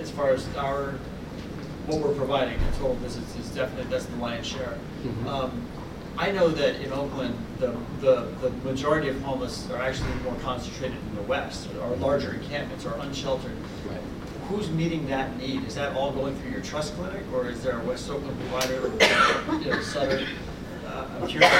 As 0.01 0.11
far 0.11 0.31
as 0.31 0.45
our, 0.57 0.95
what 1.87 2.01
we're 2.01 2.13
providing, 2.13 2.59
the 2.59 2.71
total 2.77 2.95
visits 2.95 3.37
is 3.37 3.49
definitely, 3.51 3.89
that's 3.89 4.05
the 4.05 4.17
lion's 4.17 4.45
share. 4.45 4.77
Mhm. 5.01 5.25
Um, 5.27 5.61
I 6.17 6.33
know 6.33 6.49
that 6.49 6.81
in 6.81 6.91
Oakland, 6.91 7.33
the, 7.59 7.73
the, 8.01 8.27
the 8.41 8.49
majority 8.69 9.07
of 9.07 9.21
homeless 9.21 9.69
are 9.71 9.81
actually 9.81 10.13
more 10.25 10.35
concentrated 10.41 10.97
in 10.97 11.15
the 11.15 11.21
west, 11.21 11.69
or 11.81 11.95
larger 11.95 12.33
encampments, 12.33 12.85
or 12.85 12.95
unsheltered. 12.99 13.55
Right. 13.87 14.01
Who's 14.49 14.69
meeting 14.69 15.07
that 15.07 15.37
need? 15.37 15.63
Is 15.65 15.75
that 15.75 15.95
all 15.95 16.11
going 16.11 16.35
through 16.35 16.51
your 16.51 16.59
trust 16.59 16.95
clinic, 16.95 17.23
or 17.33 17.47
is 17.47 17.63
there 17.63 17.79
a 17.79 17.83
West 17.85 18.09
Oakland 18.09 18.37
provider, 18.41 18.87
or, 18.87 19.55
you 19.61 19.71
know, 19.71 19.81
Sutter? 19.81 20.27
Uh, 20.85 21.05
I'm 21.21 21.27
curious. 21.27 21.53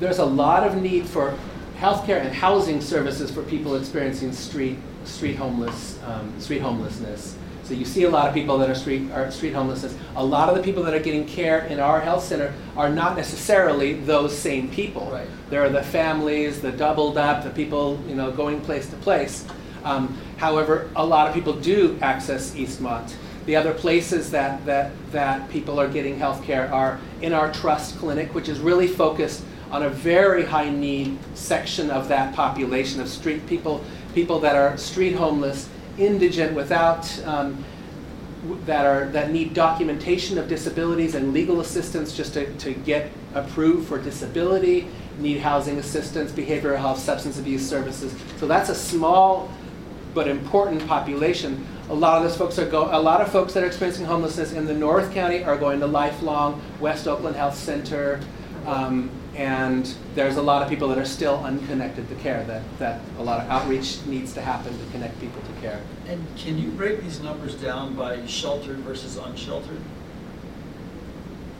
There's 0.00 0.18
a 0.18 0.24
lot 0.24 0.66
of 0.66 0.80
need 0.80 1.06
for 1.06 1.36
healthcare 1.78 2.20
and 2.20 2.34
housing 2.34 2.80
services 2.80 3.30
for 3.30 3.42
people 3.42 3.76
experiencing 3.76 4.32
street 4.32 4.78
street 5.04 5.36
homeless 5.36 5.98
um, 6.04 6.38
street 6.40 6.60
homelessness. 6.60 7.36
So 7.62 7.74
you 7.74 7.84
see 7.84 8.04
a 8.04 8.10
lot 8.10 8.28
of 8.28 8.34
people 8.34 8.56
that 8.58 8.70
are 8.70 8.74
street 8.74 9.10
are 9.12 9.30
street 9.30 9.52
homelessness. 9.52 9.94
A 10.16 10.24
lot 10.24 10.48
of 10.48 10.56
the 10.56 10.62
people 10.62 10.82
that 10.84 10.94
are 10.94 11.00
getting 11.00 11.26
care 11.26 11.66
in 11.66 11.78
our 11.78 12.00
health 12.00 12.24
center 12.24 12.52
are 12.76 12.88
not 12.88 13.16
necessarily 13.16 13.92
those 13.92 14.36
same 14.36 14.70
people. 14.70 15.10
Right. 15.10 15.28
There 15.50 15.62
are 15.62 15.68
the 15.68 15.82
families, 15.82 16.60
the 16.60 16.72
doubled 16.72 17.16
up, 17.16 17.44
the 17.44 17.50
people 17.50 18.02
you 18.08 18.14
know 18.14 18.32
going 18.32 18.60
place 18.60 18.88
to 18.90 18.96
place. 18.96 19.46
Um, 19.84 20.18
however, 20.36 20.90
a 20.96 21.06
lot 21.06 21.28
of 21.28 21.34
people 21.34 21.52
do 21.52 21.98
access 22.02 22.54
Eastmont. 22.54 23.14
The 23.46 23.56
other 23.56 23.72
places 23.72 24.30
that, 24.32 24.66
that, 24.66 24.92
that 25.12 25.48
people 25.48 25.80
are 25.80 25.88
getting 25.88 26.18
health 26.18 26.44
care 26.44 26.70
are 26.70 27.00
in 27.22 27.32
our 27.32 27.50
trust 27.50 27.96
clinic, 27.96 28.34
which 28.34 28.48
is 28.48 28.60
really 28.60 28.86
focused 28.86 29.42
on 29.70 29.82
a 29.82 29.88
very 29.90 30.44
high 30.44 30.70
need 30.70 31.18
section 31.34 31.90
of 31.90 32.08
that 32.08 32.34
population 32.34 33.00
of 33.00 33.08
street 33.08 33.46
people, 33.46 33.84
people 34.14 34.40
that 34.40 34.56
are 34.56 34.76
street 34.76 35.12
homeless, 35.12 35.68
indigent, 35.98 36.54
without 36.54 37.26
um, 37.26 37.64
that 38.64 38.86
are 38.86 39.08
that 39.08 39.30
need 39.30 39.52
documentation 39.52 40.38
of 40.38 40.48
disabilities 40.48 41.14
and 41.14 41.32
legal 41.32 41.60
assistance 41.60 42.16
just 42.16 42.34
to, 42.34 42.52
to 42.58 42.72
get 42.72 43.10
approved 43.34 43.88
for 43.88 44.00
disability, 44.00 44.88
need 45.18 45.38
housing 45.38 45.78
assistance, 45.78 46.30
behavioral 46.30 46.78
health, 46.78 46.98
substance 46.98 47.38
abuse 47.38 47.68
services. 47.68 48.14
So 48.38 48.46
that's 48.46 48.68
a 48.70 48.74
small 48.74 49.50
but 50.14 50.28
important 50.28 50.86
population. 50.86 51.66
A 51.90 51.94
lot 51.94 52.16
of 52.16 52.22
those 52.22 52.36
folks 52.36 52.58
are 52.58 52.68
go. 52.68 52.88
A 52.90 53.00
lot 53.00 53.20
of 53.20 53.30
folks 53.30 53.52
that 53.54 53.62
are 53.62 53.66
experiencing 53.66 54.06
homelessness 54.06 54.52
in 54.52 54.66
the 54.66 54.74
North 54.74 55.12
County 55.12 55.42
are 55.44 55.56
going 55.56 55.80
to 55.80 55.86
Lifelong, 55.86 56.62
West 56.80 57.06
Oakland 57.06 57.36
Health 57.36 57.56
Center, 57.56 58.20
um, 58.66 59.10
and 59.38 59.94
there's 60.16 60.36
a 60.36 60.42
lot 60.42 60.62
of 60.62 60.68
people 60.68 60.88
that 60.88 60.98
are 60.98 61.04
still 61.04 61.36
unconnected 61.44 62.08
to 62.08 62.14
care. 62.16 62.42
That 62.44 62.62
that 62.80 63.00
a 63.18 63.22
lot 63.22 63.40
of 63.40 63.48
outreach 63.48 64.04
needs 64.04 64.34
to 64.34 64.42
happen 64.42 64.76
to 64.76 64.90
connect 64.90 65.18
people 65.20 65.40
to 65.40 65.60
care. 65.60 65.80
And 66.08 66.26
can 66.36 66.58
you 66.58 66.70
break 66.72 67.00
these 67.02 67.20
numbers 67.20 67.54
down 67.54 67.94
by 67.94 68.26
sheltered 68.26 68.78
versus 68.78 69.16
unsheltered? 69.16 69.80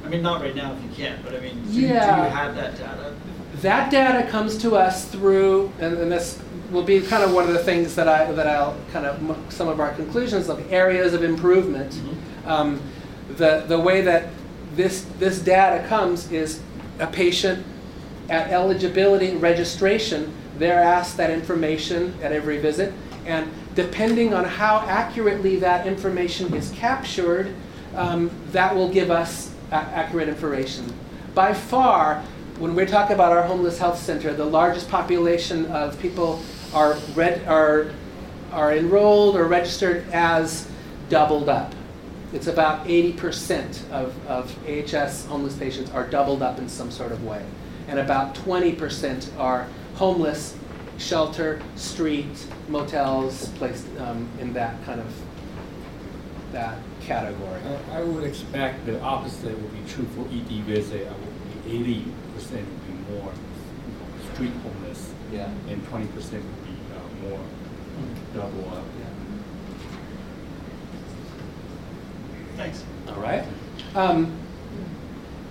I 0.05 0.09
mean, 0.09 0.23
not 0.23 0.41
right 0.41 0.57
now 0.57 0.75
if 0.75 0.83
you 0.83 0.89
can't, 0.91 1.23
but 1.23 1.35
I 1.35 1.41
mean, 1.41 1.63
do, 1.67 1.73
do 1.73 1.81
you 1.81 1.87
have 1.87 2.57
that 2.57 2.77
data? 2.77 3.15
That 3.57 3.91
data 3.91 4.29
comes 4.29 4.57
to 4.59 4.77
us 4.77 5.09
through, 5.09 5.73
and, 5.81 5.99
and 5.99 6.11
this 6.11 6.41
will 6.71 6.85
be 6.85 7.01
kind 7.01 7.23
of 7.23 7.33
one 7.33 7.47
of 7.47 7.53
the 7.53 7.63
things 7.63 7.95
that 7.95 8.09
I 8.09 8.31
that 8.33 8.47
I'll 8.49 8.77
kind 8.93 9.07
of 9.07 9.53
some 9.53 9.69
of 9.69 9.79
our 9.79 9.93
conclusions 9.95 10.49
of 10.49 10.73
areas 10.73 11.15
of 11.15 11.23
improvement. 11.23 12.01
Um, 12.45 12.81
the 13.37 13.65
the 13.69 13.79
way 13.79 14.01
that 14.01 14.31
this 14.75 15.07
this 15.21 15.39
data 15.39 15.87
comes 15.87 16.33
is 16.33 16.61
a 16.99 17.07
patient 17.07 17.65
at 18.29 18.51
eligibility 18.51 19.29
and 19.29 19.43
registration. 19.43 20.33
They're 20.59 20.83
asked 20.83 21.17
that 21.17 21.31
information 21.31 22.15
at 22.23 22.33
every 22.33 22.59
visit, 22.59 22.93
and 23.27 23.51
depending 23.75 24.35
on 24.35 24.45
how 24.45 24.85
accurately 24.89 25.57
that 25.57 25.87
information 25.87 26.53
is 26.55 26.71
captured, 26.71 27.55
um, 27.95 28.31
that 28.53 28.75
will 28.75 28.89
give 28.89 29.11
us 29.11 29.51
a- 29.71 29.75
accurate 29.75 30.29
information. 30.29 30.93
By 31.35 31.55
far, 31.55 32.23
when 32.59 32.75
we 32.75 32.87
talk 32.87 33.11
about 33.11 33.33
our 33.33 33.43
homeless 33.43 33.79
health 33.79 33.99
center, 33.99 34.35
the 34.35 34.45
largest 34.45 34.91
population 34.91 35.67
of 35.67 35.99
people 36.01 36.41
are 36.75 36.97
are 37.47 37.93
are 38.53 38.75
enrolled 38.75 39.37
or 39.37 39.45
registered 39.45 40.05
as 40.13 40.69
doubled 41.09 41.49
up. 41.49 41.73
It's 42.33 42.47
about 42.47 42.87
80% 42.87 43.91
of, 43.91 44.15
of 44.27 44.55
AHS 44.69 45.27
homeless 45.27 45.57
patients 45.57 45.91
are 45.91 46.07
doubled 46.07 46.43
up 46.43 46.59
in 46.59 46.69
some 46.69 46.91
sort 46.91 47.13
of 47.13 47.25
way. 47.25 47.45
And 47.89 47.99
about 47.99 48.35
20% 48.35 49.39
are 49.39 49.67
homeless, 49.95 50.55
shelter, 50.99 51.61
street, 51.75 52.47
motels, 52.69 53.49
placed 53.51 53.87
um, 53.99 54.29
in 54.41 54.53
that 54.53 54.85
kind 54.85 55.01
of, 55.01 55.07
that 56.53 56.79
category. 57.01 57.61
Uh, 57.63 57.79
I 57.93 58.03
would 58.03 58.25
expect 58.25 58.85
the 58.85 59.01
opposite 59.01 59.59
would 59.59 59.73
be 59.73 59.91
true 59.91 60.07
for 60.15 60.23
ED 60.29 60.65
visit. 60.65 61.07
I 61.07 61.13
would 61.13 61.65
be 61.65 61.79
eighty 61.79 62.05
percent 62.35 62.67
would 62.67 62.87
be 62.87 63.13
more 63.13 63.33
you 63.33 63.93
know, 63.95 64.35
street 64.35 64.53
homeless. 64.63 65.11
Yeah. 65.33 65.51
And 65.69 65.87
twenty 65.89 66.07
percent 66.09 66.45
would 66.45 66.65
be 66.65 66.77
uh, 66.95 67.29
more 67.29 67.41
double 68.35 68.69
up. 68.71 68.85
Thanks. 72.59 72.83
All 73.07 73.21
right. 73.21 73.45
Um, 73.95 74.37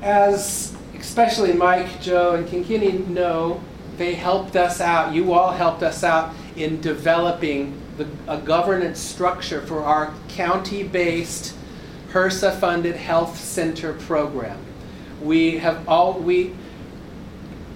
as 0.01 0.75
especially 0.99 1.53
Mike, 1.53 2.01
Joe, 2.01 2.35
and 2.35 2.45
Kinkini 2.45 3.07
know, 3.07 3.61
they 3.95 4.13
helped 4.13 4.57
us 4.57 4.81
out. 4.81 5.13
You 5.13 5.31
all 5.31 5.51
helped 5.51 5.83
us 5.83 6.03
out 6.03 6.35
in 6.57 6.81
developing 6.81 7.81
the, 7.95 8.09
a 8.27 8.37
governance 8.37 8.99
structure 8.99 9.61
for 9.61 9.83
our 9.83 10.13
county-based 10.27 11.55
HRSA-funded 12.09 12.97
health 12.97 13.37
center 13.37 13.93
program. 13.93 14.59
We 15.21 15.59
have 15.59 15.87
all 15.87 16.19
we 16.19 16.55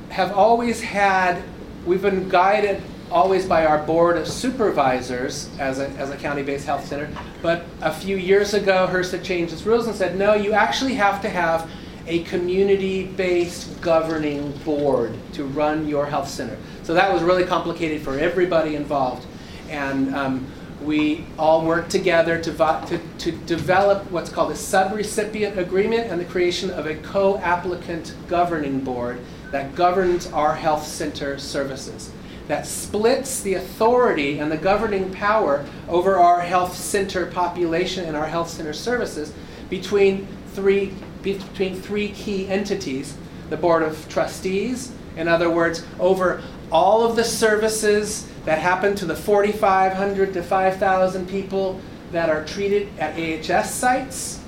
have 0.09 0.33
always 0.33 0.81
had. 0.81 1.41
We've 1.85 2.01
been 2.01 2.27
guided 2.27 2.83
always 3.11 3.45
by 3.45 3.65
our 3.65 3.77
board 3.85 4.17
of 4.17 4.27
supervisors 4.27 5.49
as 5.59 5.79
a, 5.79 5.89
as 5.91 6.09
a 6.09 6.17
county-based 6.17 6.65
health 6.65 6.85
center. 6.85 7.09
But 7.41 7.65
a 7.81 7.93
few 7.93 8.17
years 8.17 8.53
ago, 8.53 8.87
HRSA 8.89 9.23
changed 9.23 9.53
its 9.53 9.63
rules 9.63 9.87
and 9.87 9.95
said, 9.95 10.17
no, 10.17 10.33
you 10.33 10.53
actually 10.53 10.95
have 10.95 11.21
to 11.21 11.29
have 11.29 11.69
a 12.07 12.23
community-based 12.23 13.81
governing 13.81 14.51
board 14.63 15.13
to 15.33 15.43
run 15.45 15.87
your 15.87 16.05
health 16.05 16.29
center. 16.29 16.57
So 16.83 16.93
that 16.93 17.13
was 17.13 17.21
really 17.21 17.43
complicated 17.43 18.01
for 18.01 18.17
everybody 18.17 18.75
involved. 18.75 19.25
And 19.69 20.15
um, 20.15 20.47
we 20.81 21.25
all 21.37 21.63
worked 21.63 21.91
together 21.91 22.41
to, 22.41 22.51
to, 22.51 22.99
to 23.19 23.31
develop 23.45 24.09
what's 24.11 24.31
called 24.31 24.51
a 24.51 24.55
subrecipient 24.55 25.57
agreement 25.57 26.07
and 26.09 26.19
the 26.19 26.25
creation 26.25 26.71
of 26.71 26.87
a 26.87 26.95
co-applicant 26.95 28.15
governing 28.27 28.79
board 28.79 29.19
that 29.51 29.75
governs 29.75 30.27
our 30.27 30.55
health 30.55 30.87
center 30.87 31.37
services 31.37 32.11
that 32.51 32.67
splits 32.67 33.39
the 33.43 33.53
authority 33.53 34.39
and 34.39 34.51
the 34.51 34.57
governing 34.57 35.09
power 35.13 35.65
over 35.87 36.19
our 36.19 36.41
health 36.41 36.75
center 36.75 37.25
population 37.25 38.03
and 38.03 38.17
our 38.17 38.25
health 38.25 38.49
center 38.49 38.73
services 38.73 39.31
between 39.69 40.27
three, 40.47 40.93
between 41.21 41.81
three 41.81 42.09
key 42.09 42.49
entities. 42.49 43.15
The 43.49 43.55
Board 43.55 43.83
of 43.83 44.05
Trustees, 44.09 44.91
in 45.15 45.29
other 45.29 45.49
words, 45.49 45.85
over 45.97 46.43
all 46.73 47.05
of 47.05 47.15
the 47.15 47.23
services 47.23 48.27
that 48.43 48.59
happen 48.59 48.95
to 48.95 49.05
the 49.05 49.15
4,500 49.15 50.33
to 50.33 50.43
5,000 50.43 51.29
people 51.29 51.79
that 52.11 52.29
are 52.29 52.43
treated 52.43 52.89
at 52.99 53.17
AHS 53.17 53.73
sites, 53.73 54.41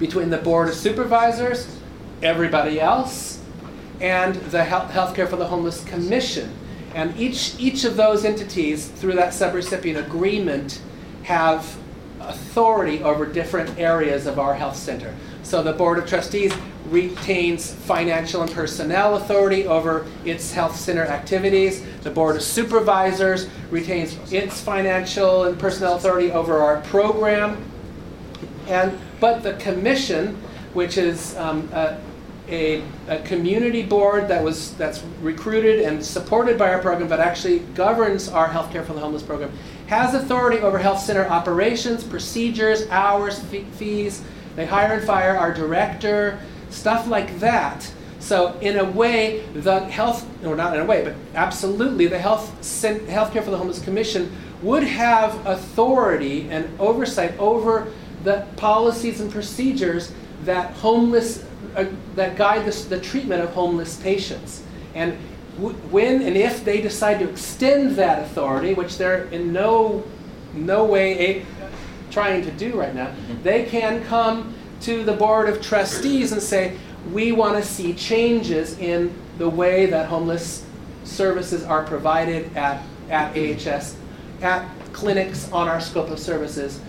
between 0.00 0.30
the 0.30 0.38
Board 0.38 0.68
of 0.68 0.74
Supervisors, 0.74 1.78
everybody 2.24 2.80
else, 2.80 3.40
and 4.00 4.34
the 4.34 4.64
Health 4.64 4.90
Healthcare 4.90 5.28
for 5.28 5.36
the 5.36 5.46
Homeless 5.46 5.84
Commission. 5.84 6.52
And 6.98 7.16
each, 7.16 7.54
each 7.60 7.84
of 7.84 7.96
those 7.96 8.24
entities, 8.24 8.88
through 8.88 9.12
that 9.12 9.32
subrecipient 9.32 10.04
agreement, 10.04 10.80
have 11.22 11.76
authority 12.20 13.04
over 13.04 13.24
different 13.24 13.78
areas 13.78 14.26
of 14.26 14.40
our 14.40 14.52
health 14.52 14.74
center. 14.74 15.14
So 15.44 15.62
the 15.62 15.72
Board 15.72 15.98
of 15.98 16.08
Trustees 16.08 16.52
retains 16.90 17.72
financial 17.72 18.42
and 18.42 18.50
personnel 18.50 19.14
authority 19.14 19.64
over 19.64 20.08
its 20.24 20.52
health 20.52 20.74
center 20.74 21.04
activities. 21.04 21.84
The 22.02 22.10
Board 22.10 22.34
of 22.34 22.42
Supervisors 22.42 23.48
retains 23.70 24.32
its 24.32 24.60
financial 24.60 25.44
and 25.44 25.56
personnel 25.56 25.94
authority 25.94 26.32
over 26.32 26.58
our 26.58 26.80
program. 26.80 27.64
And, 28.66 28.98
but 29.20 29.44
the 29.44 29.54
commission, 29.54 30.34
which 30.74 30.98
is 30.98 31.36
um, 31.36 31.68
a, 31.72 31.96
a, 32.48 32.82
a, 33.08 33.20
community 33.22 33.82
board 33.82 34.28
that 34.28 34.42
was, 34.42 34.74
that's 34.74 35.02
recruited 35.20 35.80
and 35.80 36.04
supported 36.04 36.58
by 36.58 36.72
our 36.72 36.80
program, 36.80 37.08
but 37.08 37.20
actually 37.20 37.60
governs 37.74 38.28
our 38.28 38.48
Healthcare 38.48 38.84
for 38.84 38.94
the 38.94 39.00
Homeless 39.00 39.22
program, 39.22 39.52
has 39.86 40.14
authority 40.14 40.58
over 40.58 40.78
health 40.78 41.00
center 41.00 41.26
operations, 41.26 42.04
procedures, 42.04 42.88
hours, 42.88 43.40
fees. 43.40 44.22
They 44.56 44.66
hire 44.66 44.94
and 44.94 45.06
fire 45.06 45.36
our 45.36 45.52
director, 45.52 46.40
stuff 46.70 47.06
like 47.06 47.38
that. 47.40 47.90
So 48.20 48.58
in 48.60 48.78
a 48.78 48.84
way, 48.84 49.44
the 49.54 49.80
health, 49.80 50.26
or 50.44 50.56
not 50.56 50.74
in 50.74 50.80
a 50.80 50.84
way, 50.84 51.04
but 51.04 51.14
absolutely, 51.34 52.06
the 52.06 52.18
health 52.18 52.60
Healthcare 52.60 53.44
for 53.44 53.50
the 53.50 53.58
Homeless 53.58 53.82
Commission 53.82 54.34
would 54.62 54.82
have 54.82 55.46
authority 55.46 56.48
and 56.50 56.68
oversight 56.80 57.38
over 57.38 57.92
the 58.24 58.46
policies 58.56 59.20
and 59.20 59.30
procedures 59.30 60.12
that 60.44 60.72
homeless 60.74 61.44
uh, 61.76 61.86
that 62.14 62.36
guide 62.36 62.66
the, 62.66 62.88
the 62.88 63.00
treatment 63.00 63.42
of 63.42 63.50
homeless 63.50 64.00
patients. 64.00 64.62
And 64.94 65.18
when 65.90 66.22
and 66.22 66.36
if 66.36 66.64
they 66.64 66.80
decide 66.80 67.18
to 67.18 67.28
extend 67.28 67.96
that 67.96 68.22
authority, 68.22 68.74
which 68.74 68.96
they're 68.96 69.24
in 69.24 69.52
no, 69.52 70.04
no 70.54 70.84
way 70.84 71.18
a, 71.18 71.46
trying 72.10 72.42
to 72.42 72.50
do 72.52 72.78
right 72.78 72.94
now, 72.94 73.08
mm-hmm. 73.08 73.42
they 73.42 73.64
can 73.64 74.04
come 74.04 74.54
to 74.82 75.02
the 75.04 75.12
Board 75.12 75.48
of 75.48 75.60
Trustees 75.60 76.32
and 76.32 76.40
say, 76.40 76.76
we 77.12 77.32
want 77.32 77.56
to 77.56 77.62
see 77.68 77.94
changes 77.94 78.78
in 78.78 79.12
the 79.38 79.48
way 79.48 79.86
that 79.86 80.06
homeless 80.06 80.64
services 81.04 81.64
are 81.64 81.84
provided 81.84 82.54
at, 82.56 82.82
at 83.10 83.36
AHS, 83.36 83.96
at 84.42 84.68
clinics 84.92 85.50
on 85.52 85.68
our 85.68 85.80
scope 85.80 86.10
of 86.10 86.18
services, 86.18 86.80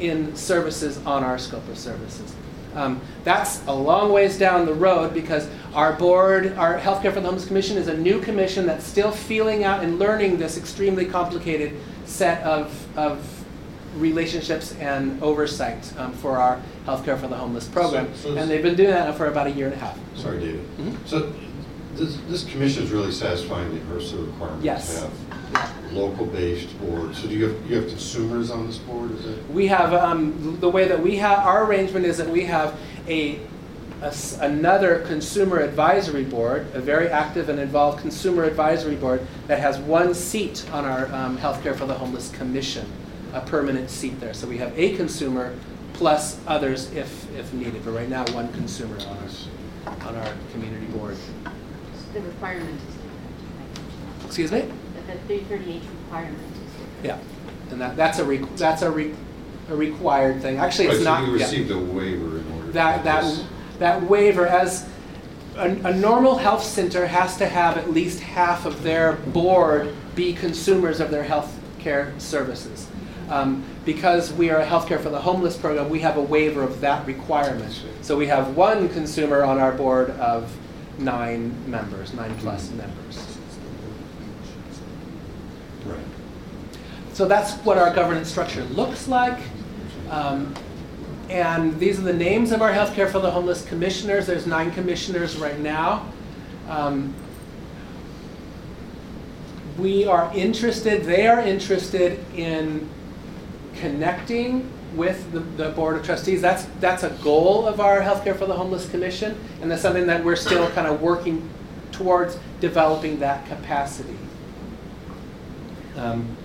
in 0.00 0.34
services 0.36 0.98
on 1.06 1.24
our 1.24 1.38
scope 1.38 1.66
of 1.68 1.78
services. 1.78 2.34
Um, 2.78 3.00
that's 3.24 3.66
a 3.66 3.72
long 3.72 4.12
ways 4.12 4.38
down 4.38 4.64
the 4.64 4.72
road 4.72 5.12
because 5.12 5.48
our 5.74 5.94
board, 5.94 6.56
our 6.56 6.78
Healthcare 6.78 7.12
for 7.12 7.20
the 7.20 7.26
Homeless 7.26 7.46
Commission, 7.46 7.76
is 7.76 7.88
a 7.88 7.96
new 7.96 8.20
commission 8.20 8.66
that's 8.66 8.86
still 8.86 9.10
feeling 9.10 9.64
out 9.64 9.82
and 9.82 9.98
learning 9.98 10.38
this 10.38 10.56
extremely 10.56 11.04
complicated 11.04 11.74
set 12.04 12.40
of, 12.44 12.86
of 12.96 13.44
relationships 13.96 14.76
and 14.76 15.20
oversight 15.22 15.92
um, 15.98 16.12
for 16.12 16.38
our 16.38 16.62
Healthcare 16.86 17.18
for 17.18 17.26
the 17.26 17.36
Homeless 17.36 17.66
program. 17.66 18.14
So, 18.14 18.34
so 18.34 18.40
and 18.40 18.48
they've 18.48 18.62
been 18.62 18.76
doing 18.76 18.90
that 18.90 19.12
for 19.16 19.26
about 19.26 19.48
a 19.48 19.50
year 19.50 19.66
and 19.66 19.74
a 19.74 19.78
half. 19.78 19.98
Sorry, 20.14 20.38
David. 20.38 20.64
Mm 20.78 20.90
-hmm. 20.90 20.96
So 21.06 21.32
this, 21.96 22.16
this 22.28 22.44
commission 22.44 22.84
is 22.84 22.90
really 22.90 23.12
satisfying 23.12 23.70
the 23.74 23.80
HRSA 23.92 24.26
requirements 24.26 24.64
yes. 24.64 25.02
have 25.02 25.10
local-based 25.92 26.78
board. 26.80 27.14
So 27.14 27.28
do 27.28 27.34
you 27.34 27.48
have, 27.48 27.70
you 27.70 27.76
have 27.76 27.88
consumers 27.88 28.50
on 28.50 28.66
this 28.66 28.78
board, 28.78 29.10
is 29.12 29.26
it? 29.26 29.50
We 29.50 29.66
have, 29.68 29.94
um, 29.94 30.58
the 30.60 30.68
way 30.68 30.86
that 30.86 31.00
we 31.00 31.16
have, 31.16 31.40
our 31.40 31.64
arrangement 31.64 32.04
is 32.06 32.18
that 32.18 32.28
we 32.28 32.44
have 32.44 32.78
a, 33.08 33.40
a, 34.02 34.14
another 34.40 35.00
consumer 35.06 35.58
advisory 35.60 36.24
board, 36.24 36.66
a 36.74 36.80
very 36.80 37.08
active 37.08 37.48
and 37.48 37.58
involved 37.58 38.00
consumer 38.00 38.44
advisory 38.44 38.96
board 38.96 39.26
that 39.46 39.58
has 39.60 39.78
one 39.78 40.14
seat 40.14 40.64
on 40.72 40.84
our 40.84 41.06
um, 41.14 41.38
Healthcare 41.38 41.74
for 41.74 41.86
the 41.86 41.94
Homeless 41.94 42.30
Commission 42.32 42.90
a 43.32 43.40
permanent 43.40 43.90
seat 43.90 44.18
there. 44.20 44.34
So 44.34 44.46
we 44.46 44.58
have 44.58 44.76
a 44.78 44.96
consumer 44.96 45.54
plus 45.92 46.40
others 46.46 46.92
if, 46.92 47.30
if 47.36 47.52
needed. 47.52 47.84
But 47.84 47.92
right 47.92 48.08
now, 48.08 48.24
one 48.32 48.52
consumer 48.52 48.98
on 49.00 49.18
our, 49.18 50.08
on 50.08 50.16
our 50.16 50.32
community 50.52 50.86
board. 50.86 51.16
The 52.14 52.20
requirement 52.20 52.80
is 52.88 52.98
Excuse 54.26 54.52
me? 54.52 54.70
The 55.08 55.14
338 55.14 55.82
requirement 56.04 56.38
Yeah, 57.02 57.18
and 57.70 57.80
that, 57.80 57.96
that's 57.96 58.18
a 58.18 58.24
re, 58.24 58.38
that's 58.56 58.82
a, 58.82 58.90
re, 58.90 59.14
a 59.70 59.74
required 59.74 60.42
thing. 60.42 60.58
Actually, 60.58 60.88
it's 60.88 60.96
right, 60.96 61.04
not. 61.04 61.20
So 61.20 61.26
you 61.26 61.32
received 61.32 61.70
yeah. 61.70 61.76
a 61.76 61.80
waiver 61.80 62.38
in 62.38 62.52
order. 62.52 62.72
That 62.72 63.04
that 63.04 63.44
that 63.78 64.02
waiver 64.02 64.46
as 64.46 64.86
a, 65.56 65.70
a, 65.70 65.94
normal 65.94 66.36
health 66.36 66.62
center 66.62 67.06
has 67.06 67.38
to 67.38 67.48
have 67.48 67.78
at 67.78 67.90
least 67.90 68.20
half 68.20 68.66
of 68.66 68.82
their 68.82 69.14
board 69.14 69.94
be 70.14 70.34
consumers 70.34 71.00
of 71.00 71.10
their 71.10 71.24
health 71.24 71.58
care 71.78 72.12
services. 72.18 72.86
Um, 73.30 73.64
because 73.86 74.30
we 74.32 74.50
are 74.50 74.60
a 74.60 74.66
healthcare 74.66 75.00
for 75.00 75.10
the 75.10 75.20
homeless 75.20 75.56
program, 75.56 75.88
we 75.88 76.00
have 76.00 76.18
a 76.18 76.22
waiver 76.22 76.62
of 76.62 76.80
that 76.80 77.06
requirement. 77.06 77.82
So 78.02 78.16
we 78.16 78.26
have 78.26 78.56
one 78.56 78.90
consumer 78.90 79.42
on 79.42 79.58
our 79.58 79.72
board 79.72 80.10
of 80.10 80.54
nine 80.98 81.70
members, 81.70 82.12
nine 82.12 82.36
plus 82.38 82.70
members. 82.70 83.27
Right. 85.88 86.04
So 87.12 87.26
that's 87.26 87.54
what 87.64 87.78
our 87.78 87.92
governance 87.92 88.30
structure 88.30 88.62
looks 88.64 89.08
like. 89.08 89.38
Um, 90.10 90.54
and 91.28 91.78
these 91.78 91.98
are 91.98 92.02
the 92.02 92.12
names 92.12 92.52
of 92.52 92.62
our 92.62 92.72
healthcare 92.72 93.10
for 93.10 93.18
the 93.18 93.30
homeless 93.30 93.64
commissioners. 93.64 94.26
There's 94.26 94.46
nine 94.46 94.70
commissioners 94.70 95.36
right 95.36 95.58
now. 95.58 96.10
Um, 96.68 97.14
we 99.78 100.06
are 100.06 100.30
interested, 100.34 101.04
they 101.04 101.26
are 101.26 101.40
interested 101.40 102.24
in 102.34 102.88
connecting 103.76 104.70
with 104.94 105.30
the, 105.32 105.40
the, 105.40 105.70
Board 105.70 105.96
of 105.96 106.04
Trustees. 106.04 106.42
That's, 106.42 106.64
that's 106.80 107.04
a 107.04 107.10
goal 107.22 107.66
of 107.66 107.80
our 107.80 108.00
Healthcare 108.00 108.36
for 108.36 108.46
the 108.46 108.54
Homeless 108.54 108.88
Commission, 108.90 109.38
and 109.60 109.70
that's 109.70 109.82
something 109.82 110.06
that 110.06 110.24
we're 110.24 110.36
still 110.36 110.68
kind 110.70 110.86
of 110.86 111.00
working 111.00 111.48
towards 111.92 112.38
developing 112.60 113.20
that 113.20 113.46
capacity. 113.46 114.16
Um, 115.98 116.36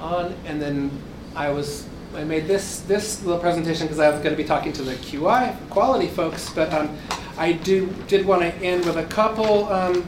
on, 0.00 0.34
and 0.44 0.60
then 0.60 0.90
I 1.36 1.50
was, 1.50 1.86
I 2.14 2.24
made 2.24 2.46
this, 2.46 2.80
this 2.80 3.22
little 3.24 3.40
presentation 3.40 3.86
because 3.86 4.00
I 4.00 4.10
was 4.10 4.18
going 4.18 4.32
to 4.32 4.36
be 4.36 4.44
talking 4.44 4.72
to 4.74 4.82
the 4.82 4.94
QI 4.94 5.56
quality 5.70 6.08
folks, 6.08 6.50
but 6.52 6.72
um, 6.72 6.96
I 7.38 7.52
do, 7.52 7.94
did 8.08 8.26
want 8.26 8.42
to 8.42 8.52
end 8.56 8.84
with 8.84 8.96
a 8.96 9.04
couple, 9.04 9.72
um, 9.72 10.04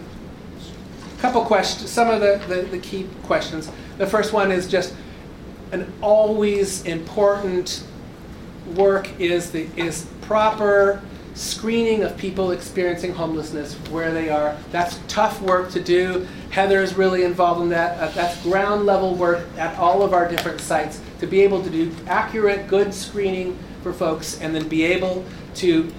couple 1.19 1.45
questions, 1.45 1.89
some 1.89 2.11
of 2.11 2.21
the, 2.21 2.43
the, 2.49 2.63
the 2.63 2.79
key 2.79 3.09
questions. 3.23 3.71
The 3.99 4.07
first 4.07 4.33
one 4.33 4.51
is 4.51 4.67
just, 4.67 4.95
an 5.75 5.93
always 6.01 6.85
important 6.85 7.85
work 8.75 9.09
is 9.21 9.51
the 9.51 9.69
is 9.77 10.07
proper 10.23 11.03
screening 11.35 12.05
of 12.05 12.17
people 12.17 12.53
experiencing 12.53 13.13
homelessness 13.13 13.75
where 13.91 14.13
they 14.13 14.29
are. 14.29 14.57
That's 14.71 15.01
tough 15.09 15.41
work 15.43 15.71
to 15.73 15.83
do. 15.83 16.27
Heather 16.51 16.81
is 16.81 16.95
really 16.95 17.25
involved 17.25 17.61
in 17.63 17.69
that. 17.71 17.99
Uh, 17.99 18.09
that's 18.11 18.41
ground 18.43 18.87
level 18.87 19.15
work 19.15 19.45
at 19.59 19.77
all 19.79 20.03
of 20.03 20.13
our 20.13 20.29
different 20.29 20.61
sites 20.61 21.01
to 21.19 21.27
be 21.27 21.41
able 21.43 21.63
to 21.63 21.71
do 21.71 21.93
accurate, 22.07 22.69
good 22.69 22.95
screening 22.95 23.59
for 23.83 23.93
folks 23.93 24.41
and 24.41 24.55
then 24.55 24.69
be 24.69 24.85
able 24.85 25.25
to 25.57 25.93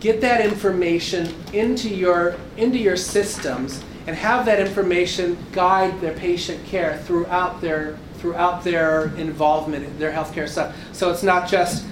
get 0.00 0.20
that 0.20 0.44
information 0.44 1.32
into 1.52 1.88
your 1.88 2.36
into 2.56 2.78
your 2.78 2.96
systems 2.96 3.82
and 4.06 4.16
have 4.16 4.44
that 4.46 4.58
information 4.58 5.38
guide 5.52 6.00
their 6.00 6.14
patient 6.14 6.64
care 6.66 6.98
throughout 6.98 7.60
their 7.60 7.98
throughout 8.18 8.62
their 8.62 9.06
involvement 9.16 9.84
in 9.84 9.98
their 9.98 10.12
healthcare 10.12 10.48
stuff. 10.48 10.76
So 10.92 11.10
it's 11.10 11.22
not 11.22 11.48
just 11.48 11.84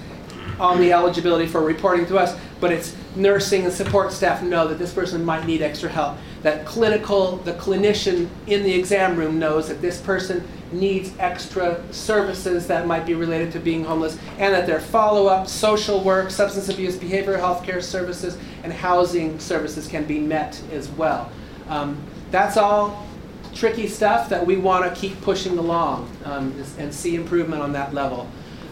on 0.61 0.78
the 0.78 0.93
eligibility 0.93 1.47
for 1.47 1.62
reporting 1.62 2.07
to 2.07 2.19
us, 2.19 2.37
but 2.61 2.70
it's 2.70 2.95
nursing 3.16 3.65
and 3.65 3.73
support 3.73 4.12
staff 4.12 4.43
know 4.43 4.69
that 4.69 4.78
this 4.78 4.93
person 4.93 5.24
might 5.24 5.47
need 5.47 5.62
extra 5.62 5.89
help. 5.89 6.19
That 6.43 6.66
clinical, 6.66 7.39
the 7.39 7.55
clinician 7.55 8.28
in 8.47 8.62
the 8.62 8.73
exam 8.73 9.16
room 9.16 9.39
knows 9.39 9.69
that 9.69 9.81
this 9.81 10.01
person 10.01 10.47
needs 10.70 11.12
extra 11.19 11.82
services 11.93 12.66
that 12.69 12.87
might 12.87 13.05
be 13.05 13.15
related 13.15 13.51
to 13.53 13.59
being 13.59 13.82
homeless, 13.85 14.19
and 14.39 14.55
that 14.55 14.66
their 14.66 14.81
follow-up, 14.81 15.49
social 15.49 16.05
work, 16.05 16.31
substance 16.31 16.69
abuse, 16.69 16.97
behavioral 16.97 17.39
health 17.39 17.65
care 17.65 17.81
services, 17.81 18.39
and 18.62 18.73
housing 18.73 19.39
services 19.41 19.89
can 19.89 20.05
be 20.05 20.20
met 20.20 20.61
as 20.70 20.89
well. 20.91 21.32
Um, 21.69 21.99
that's 22.31 22.57
all 22.57 23.07
tricky 23.55 23.89
stuff 23.89 24.28
that 24.28 24.47
we 24.47 24.57
want 24.57 24.85
to 24.85 25.01
keep 25.01 25.20
pushing 25.23 25.59
along 25.59 26.09
um, 26.24 26.55
and 26.78 26.95
see 26.95 27.16
improvement 27.16 27.62
on 27.62 27.73
that 27.73 27.93
level. 27.93 28.28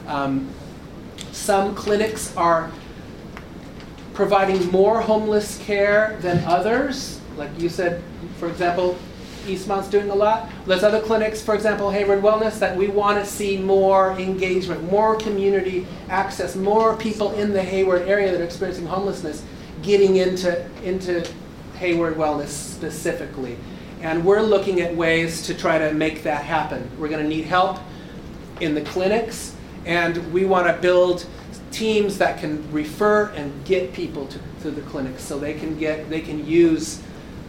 Um, 0.06 0.48
some 1.48 1.74
clinics 1.74 2.36
are 2.36 2.70
providing 4.12 4.70
more 4.70 5.00
homeless 5.00 5.56
care 5.64 6.18
than 6.20 6.44
others. 6.44 7.22
Like 7.38 7.48
you 7.58 7.70
said, 7.70 8.02
for 8.36 8.50
example, 8.50 8.98
Eastmont's 9.46 9.88
doing 9.88 10.10
a 10.10 10.14
lot. 10.14 10.50
There's 10.66 10.82
other 10.82 11.00
clinics, 11.00 11.40
for 11.40 11.54
example, 11.54 11.90
Hayward 11.90 12.20
Wellness, 12.20 12.58
that 12.58 12.76
we 12.76 12.88
want 12.88 13.18
to 13.18 13.24
see 13.24 13.56
more 13.56 14.12
engagement, 14.18 14.92
more 14.92 15.16
community 15.16 15.86
access, 16.10 16.54
more 16.54 16.94
people 16.98 17.32
in 17.32 17.54
the 17.54 17.62
Hayward 17.62 18.02
area 18.02 18.30
that 18.30 18.42
are 18.42 18.44
experiencing 18.44 18.84
homelessness 18.84 19.42
getting 19.80 20.16
into, 20.16 20.70
into 20.84 21.26
Hayward 21.76 22.16
Wellness 22.16 22.48
specifically. 22.48 23.56
And 24.02 24.22
we're 24.22 24.42
looking 24.42 24.82
at 24.82 24.94
ways 24.94 25.46
to 25.46 25.54
try 25.54 25.78
to 25.78 25.94
make 25.94 26.24
that 26.24 26.44
happen. 26.44 26.90
We're 26.98 27.08
going 27.08 27.22
to 27.22 27.28
need 27.28 27.46
help 27.46 27.78
in 28.60 28.74
the 28.74 28.82
clinics 28.82 29.54
and 29.88 30.32
we 30.32 30.44
want 30.44 30.66
to 30.66 30.74
build 30.74 31.26
teams 31.72 32.18
that 32.18 32.38
can 32.38 32.70
refer 32.70 33.26
and 33.30 33.64
get 33.64 33.92
people 33.92 34.26
to, 34.26 34.38
to 34.60 34.70
the 34.70 34.82
clinics 34.82 35.22
so 35.22 35.38
they 35.38 35.54
can 35.54 35.76
get 35.78 36.08
they 36.08 36.20
can 36.20 36.46
use 36.46 37.02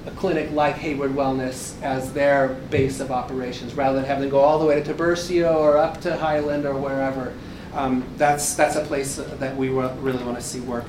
a 0.06 0.12
clinic 0.12 0.50
like 0.52 0.76
Hayward 0.76 1.12
Wellness 1.12 1.80
as 1.84 2.14
their 2.14 2.48
base 2.72 3.02
of 3.02 3.12
operations 3.12 3.76
rather 3.76 3.98
than 3.98 4.06
having 4.06 4.24
to 4.24 4.30
go 4.30 4.40
all 4.40 4.58
the 4.58 4.66
way 4.66 4.82
to 4.82 4.94
Tiburcio 4.94 5.54
or 5.54 5.78
up 5.78 6.00
to 6.02 6.16
Highland 6.16 6.66
or 6.66 6.74
wherever. 6.74 7.34
Um, 7.74 8.06
that's 8.18 8.56
that's 8.56 8.78
a 8.78 8.84
place 8.86 9.18
that 9.18 9.56
we 9.56 9.70
really 9.70 10.24
want 10.24 10.38
to 10.38 10.42
see 10.42 10.62
work. 10.62 10.86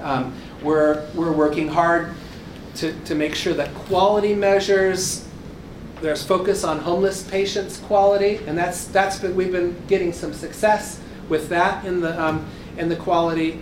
Um, 0.00 0.34
we're 0.62 1.08
we're 1.14 1.32
working 1.32 1.68
hard 1.68 2.14
to, 2.76 2.92
to 3.04 3.14
make 3.14 3.34
sure 3.34 3.54
that 3.54 3.74
quality 3.74 4.34
measures 4.34 5.26
there's 6.02 6.24
focus 6.24 6.64
on 6.64 6.80
homeless 6.80 7.22
patients 7.22 7.78
quality, 7.78 8.40
and 8.46 8.58
that's 8.58 8.86
that's 8.86 9.18
been 9.18 9.34
we've 9.34 9.52
been 9.52 9.80
getting 9.86 10.12
some 10.12 10.34
success 10.34 11.00
with 11.28 11.48
that 11.48 11.84
in 11.84 12.00
the 12.00 12.20
um, 12.22 12.46
in 12.76 12.88
the 12.88 12.96
quality 12.96 13.60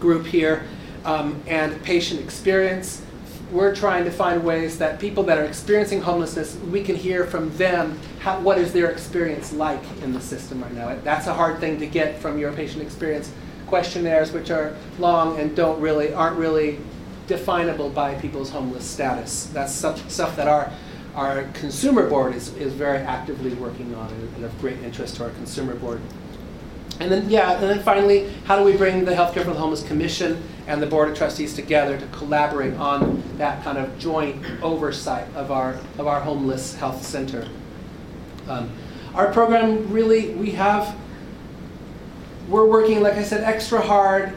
group 0.00 0.26
here, 0.26 0.64
um, 1.04 1.40
and 1.46 1.82
patient 1.82 2.20
experience. 2.20 3.02
We're 3.52 3.74
trying 3.74 4.04
to 4.04 4.10
find 4.10 4.42
ways 4.42 4.78
that 4.78 4.98
people 4.98 5.22
that 5.24 5.38
are 5.38 5.44
experiencing 5.44 6.00
homelessness, 6.00 6.56
we 6.72 6.82
can 6.82 6.96
hear 6.96 7.24
from 7.24 7.56
them 7.56 8.00
how, 8.20 8.40
what 8.40 8.58
is 8.58 8.72
their 8.72 8.90
experience 8.90 9.52
like 9.52 9.82
in 10.02 10.12
the 10.12 10.20
system 10.20 10.62
right 10.62 10.72
now. 10.72 10.96
That's 11.04 11.26
a 11.26 11.34
hard 11.34 11.60
thing 11.60 11.78
to 11.78 11.86
get 11.86 12.18
from 12.18 12.38
your 12.38 12.52
patient 12.52 12.82
experience 12.82 13.30
questionnaires, 13.66 14.32
which 14.32 14.50
are 14.50 14.74
long 14.98 15.38
and 15.38 15.54
don't 15.54 15.80
really 15.80 16.12
aren't 16.12 16.38
really 16.38 16.78
definable 17.26 17.90
by 17.90 18.14
people's 18.16 18.50
homeless 18.50 18.84
status. 18.84 19.46
That's 19.52 19.72
stuff, 19.72 20.10
stuff 20.10 20.36
that 20.36 20.48
our 20.48 20.72
our 21.14 21.44
consumer 21.54 22.08
board 22.08 22.34
is, 22.34 22.54
is 22.56 22.72
very 22.72 22.98
actively 22.98 23.54
working 23.54 23.94
on 23.94 24.08
it 24.08 24.28
and 24.36 24.44
of 24.44 24.60
great 24.60 24.78
interest 24.82 25.16
to 25.16 25.24
our 25.24 25.30
consumer 25.30 25.74
board. 25.74 26.00
And 27.00 27.10
then, 27.10 27.28
yeah, 27.28 27.52
and 27.52 27.62
then 27.62 27.82
finally, 27.82 28.30
how 28.44 28.56
do 28.56 28.64
we 28.64 28.76
bring 28.76 29.04
the 29.04 29.12
Healthcare 29.12 29.44
for 29.44 29.52
the 29.52 29.58
Homeless 29.58 29.82
Commission 29.82 30.42
and 30.66 30.80
the 30.80 30.86
Board 30.86 31.08
of 31.08 31.16
Trustees 31.16 31.54
together 31.54 31.98
to 31.98 32.06
collaborate 32.08 32.74
on 32.74 33.22
that 33.36 33.64
kind 33.64 33.78
of 33.78 33.98
joint 33.98 34.44
oversight 34.62 35.26
of 35.34 35.50
our, 35.50 35.74
of 35.98 36.06
our 36.06 36.20
homeless 36.20 36.74
health 36.76 37.04
center? 37.04 37.48
Um, 38.48 38.70
our 39.14 39.32
program 39.32 39.90
really, 39.92 40.34
we 40.34 40.52
have, 40.52 40.96
we're 42.48 42.66
working, 42.66 43.00
like 43.02 43.14
I 43.14 43.24
said, 43.24 43.42
extra 43.42 43.80
hard 43.80 44.36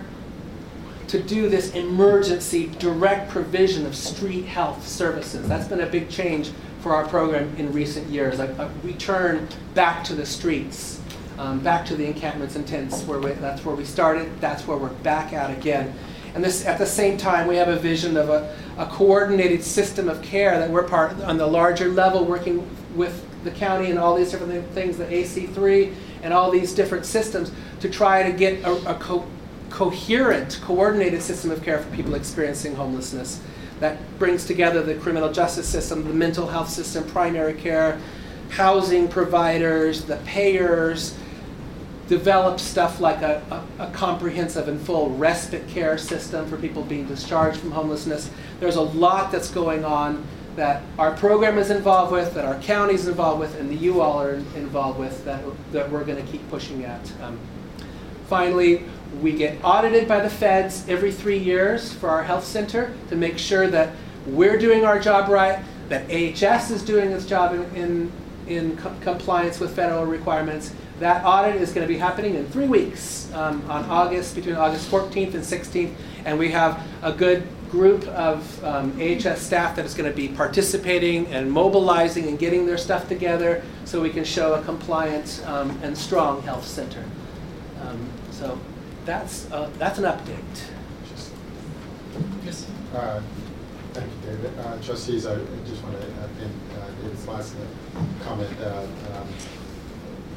to 1.09 1.21
do 1.21 1.49
this 1.49 1.73
emergency 1.73 2.67
direct 2.79 3.29
provision 3.29 3.85
of 3.85 3.95
street 3.95 4.45
health 4.45 4.87
services. 4.87 5.47
That's 5.47 5.67
been 5.67 5.81
a 5.81 5.85
big 5.85 6.09
change 6.09 6.51
for 6.87 6.95
our 6.95 7.05
program 7.05 7.53
in 7.57 7.73
recent 7.73 8.07
years, 8.07 8.39
a, 8.39 8.45
a 8.45 8.87
return 8.87 9.45
back 9.73 10.05
to 10.05 10.15
the 10.15 10.25
streets, 10.25 11.01
um, 11.37 11.59
back 11.59 11.85
to 11.85 11.97
the 11.97 12.05
encampments 12.05 12.55
and 12.55 12.65
tents. 12.65 13.03
Where 13.03 13.19
we, 13.19 13.33
that's 13.33 13.65
where 13.65 13.75
we 13.75 13.83
started. 13.83 14.39
That's 14.39 14.65
where 14.65 14.77
we're 14.77 14.93
back 15.03 15.33
at 15.33 15.51
again. 15.51 15.93
And 16.33 16.41
this, 16.41 16.65
at 16.65 16.77
the 16.77 16.85
same 16.85 17.17
time, 17.17 17.45
we 17.45 17.57
have 17.57 17.67
a 17.67 17.75
vision 17.75 18.15
of 18.15 18.29
a, 18.29 18.55
a 18.77 18.85
coordinated 18.85 19.65
system 19.65 20.07
of 20.07 20.21
care 20.21 20.57
that 20.57 20.69
we're 20.69 20.87
part 20.87 21.19
on 21.23 21.37
the 21.37 21.45
larger 21.45 21.89
level, 21.89 22.23
working 22.23 22.65
with 22.95 23.25
the 23.43 23.51
county 23.51 23.89
and 23.89 23.99
all 23.99 24.15
these 24.15 24.31
different 24.31 24.65
things, 24.69 24.97
the 24.97 25.05
AC3 25.05 25.93
and 26.23 26.33
all 26.33 26.49
these 26.49 26.73
different 26.73 27.05
systems, 27.05 27.51
to 27.81 27.89
try 27.89 28.23
to 28.23 28.31
get 28.31 28.63
a, 28.63 28.91
a 28.91 28.95
co 28.95 29.25
coherent, 29.69 30.61
coordinated 30.63 31.21
system 31.21 31.51
of 31.51 31.61
care 31.61 31.79
for 31.79 31.93
people 31.93 32.15
experiencing 32.15 32.73
homelessness 32.75 33.41
that 33.79 33.97
brings 34.19 34.45
together 34.45 34.81
the 34.81 34.95
criminal 34.95 35.31
justice 35.31 35.67
system, 35.67 36.03
the 36.03 36.13
mental 36.13 36.47
health 36.47 36.69
system, 36.69 37.03
primary 37.05 37.53
care, 37.53 37.99
housing 38.49 39.07
providers, 39.07 40.03
the 40.05 40.17
payers, 40.17 41.15
develop 42.07 42.59
stuff 42.59 42.99
like 42.99 43.21
a, 43.21 43.41
a, 43.79 43.83
a, 43.83 43.91
comprehensive 43.91 44.67
and 44.67 44.79
full 44.79 45.09
respite 45.11 45.67
care 45.67 45.97
system 45.97 46.47
for 46.47 46.57
people 46.57 46.81
being 46.83 47.05
discharged 47.05 47.59
from 47.59 47.71
homelessness. 47.71 48.29
There's 48.59 48.77
a 48.77 48.81
lot 48.81 49.31
that's 49.31 49.51
going 49.51 49.83
on 49.83 50.25
that 50.55 50.83
our 50.97 51.15
program 51.15 51.57
is 51.57 51.69
involved 51.69 52.11
with, 52.11 52.33
that 52.33 52.45
our 52.45 52.59
county 52.61 52.93
is 52.93 53.07
involved 53.07 53.39
with, 53.39 53.59
and 53.59 53.69
that 53.69 53.75
you 53.75 54.01
all 54.01 54.21
are 54.21 54.33
involved 54.33 54.99
with 54.99 55.23
that, 55.25 55.43
that 55.71 55.91
we're 55.91 56.03
going 56.03 56.23
to 56.23 56.31
keep 56.31 56.49
pushing 56.49 56.83
at. 56.85 57.11
Um, 57.21 57.37
finally, 58.27 58.85
we 59.21 59.33
get 59.33 59.57
audited 59.63 60.07
by 60.07 60.19
the 60.19 60.29
feds 60.29 60.87
every 60.87 61.11
three 61.11 61.37
years 61.37 61.93
for 61.93 62.09
our 62.09 62.23
health 62.23 62.45
center 62.45 62.93
to 63.09 63.15
make 63.15 63.37
sure 63.37 63.67
that 63.67 63.93
we're 64.25 64.57
doing 64.57 64.85
our 64.85 64.99
job 64.99 65.29
right, 65.29 65.63
that 65.89 66.09
AHS 66.11 66.71
is 66.71 66.83
doing 66.83 67.11
its 67.11 67.25
job 67.25 67.53
in, 67.53 67.75
in, 67.75 68.11
in 68.47 68.77
co 68.77 68.93
compliance 69.01 69.59
with 69.59 69.75
federal 69.75 70.05
requirements. 70.05 70.73
That 70.99 71.23
audit 71.23 71.61
is 71.61 71.71
going 71.71 71.87
to 71.87 71.93
be 71.93 71.99
happening 71.99 72.35
in 72.35 72.47
three 72.47 72.67
weeks 72.67 73.31
um, 73.33 73.63
on 73.69 73.85
August, 73.85 74.35
between 74.35 74.55
August 74.55 74.89
14th 74.89 75.33
and 75.35 75.43
16th, 75.43 75.93
and 76.25 76.37
we 76.37 76.51
have 76.51 76.85
a 77.03 77.13
good 77.13 77.47
group 77.69 78.07
of 78.07 78.63
um, 78.63 78.91
AHS 78.99 79.41
staff 79.41 79.75
that 79.75 79.85
is 79.85 79.93
going 79.93 80.09
to 80.09 80.15
be 80.15 80.27
participating 80.29 81.27
and 81.27 81.51
mobilizing 81.51 82.27
and 82.27 82.39
getting 82.39 82.65
their 82.65 82.77
stuff 82.77 83.07
together 83.07 83.61
so 83.85 84.01
we 84.01 84.09
can 84.09 84.23
show 84.23 84.53
a 84.53 84.63
compliant 84.63 85.43
um, 85.45 85.77
and 85.83 85.97
strong 85.97 86.41
health 86.43 86.65
center. 86.65 87.03
Um, 87.81 88.09
so 88.31 88.57
that's, 89.07 89.49
uh, 89.51 89.71
that's 89.79 89.97
an 89.99 90.03
update. 90.03 90.61
Yes. 92.43 92.69
Uh, 92.93 93.21
thank 93.93 94.11
you, 94.11 94.31
David. 94.31 94.59
Uh, 94.59 94.77
trustees, 94.83 95.25
I 95.25 95.37
just 95.65 95.81
want 95.81 95.99
to 95.99 96.05
end 96.05 96.53
uh, 96.77 97.01
David's 97.01 97.25
last 97.25 97.55
comment. 98.23 98.51
Uh, 98.59 98.85
um, 99.15 99.27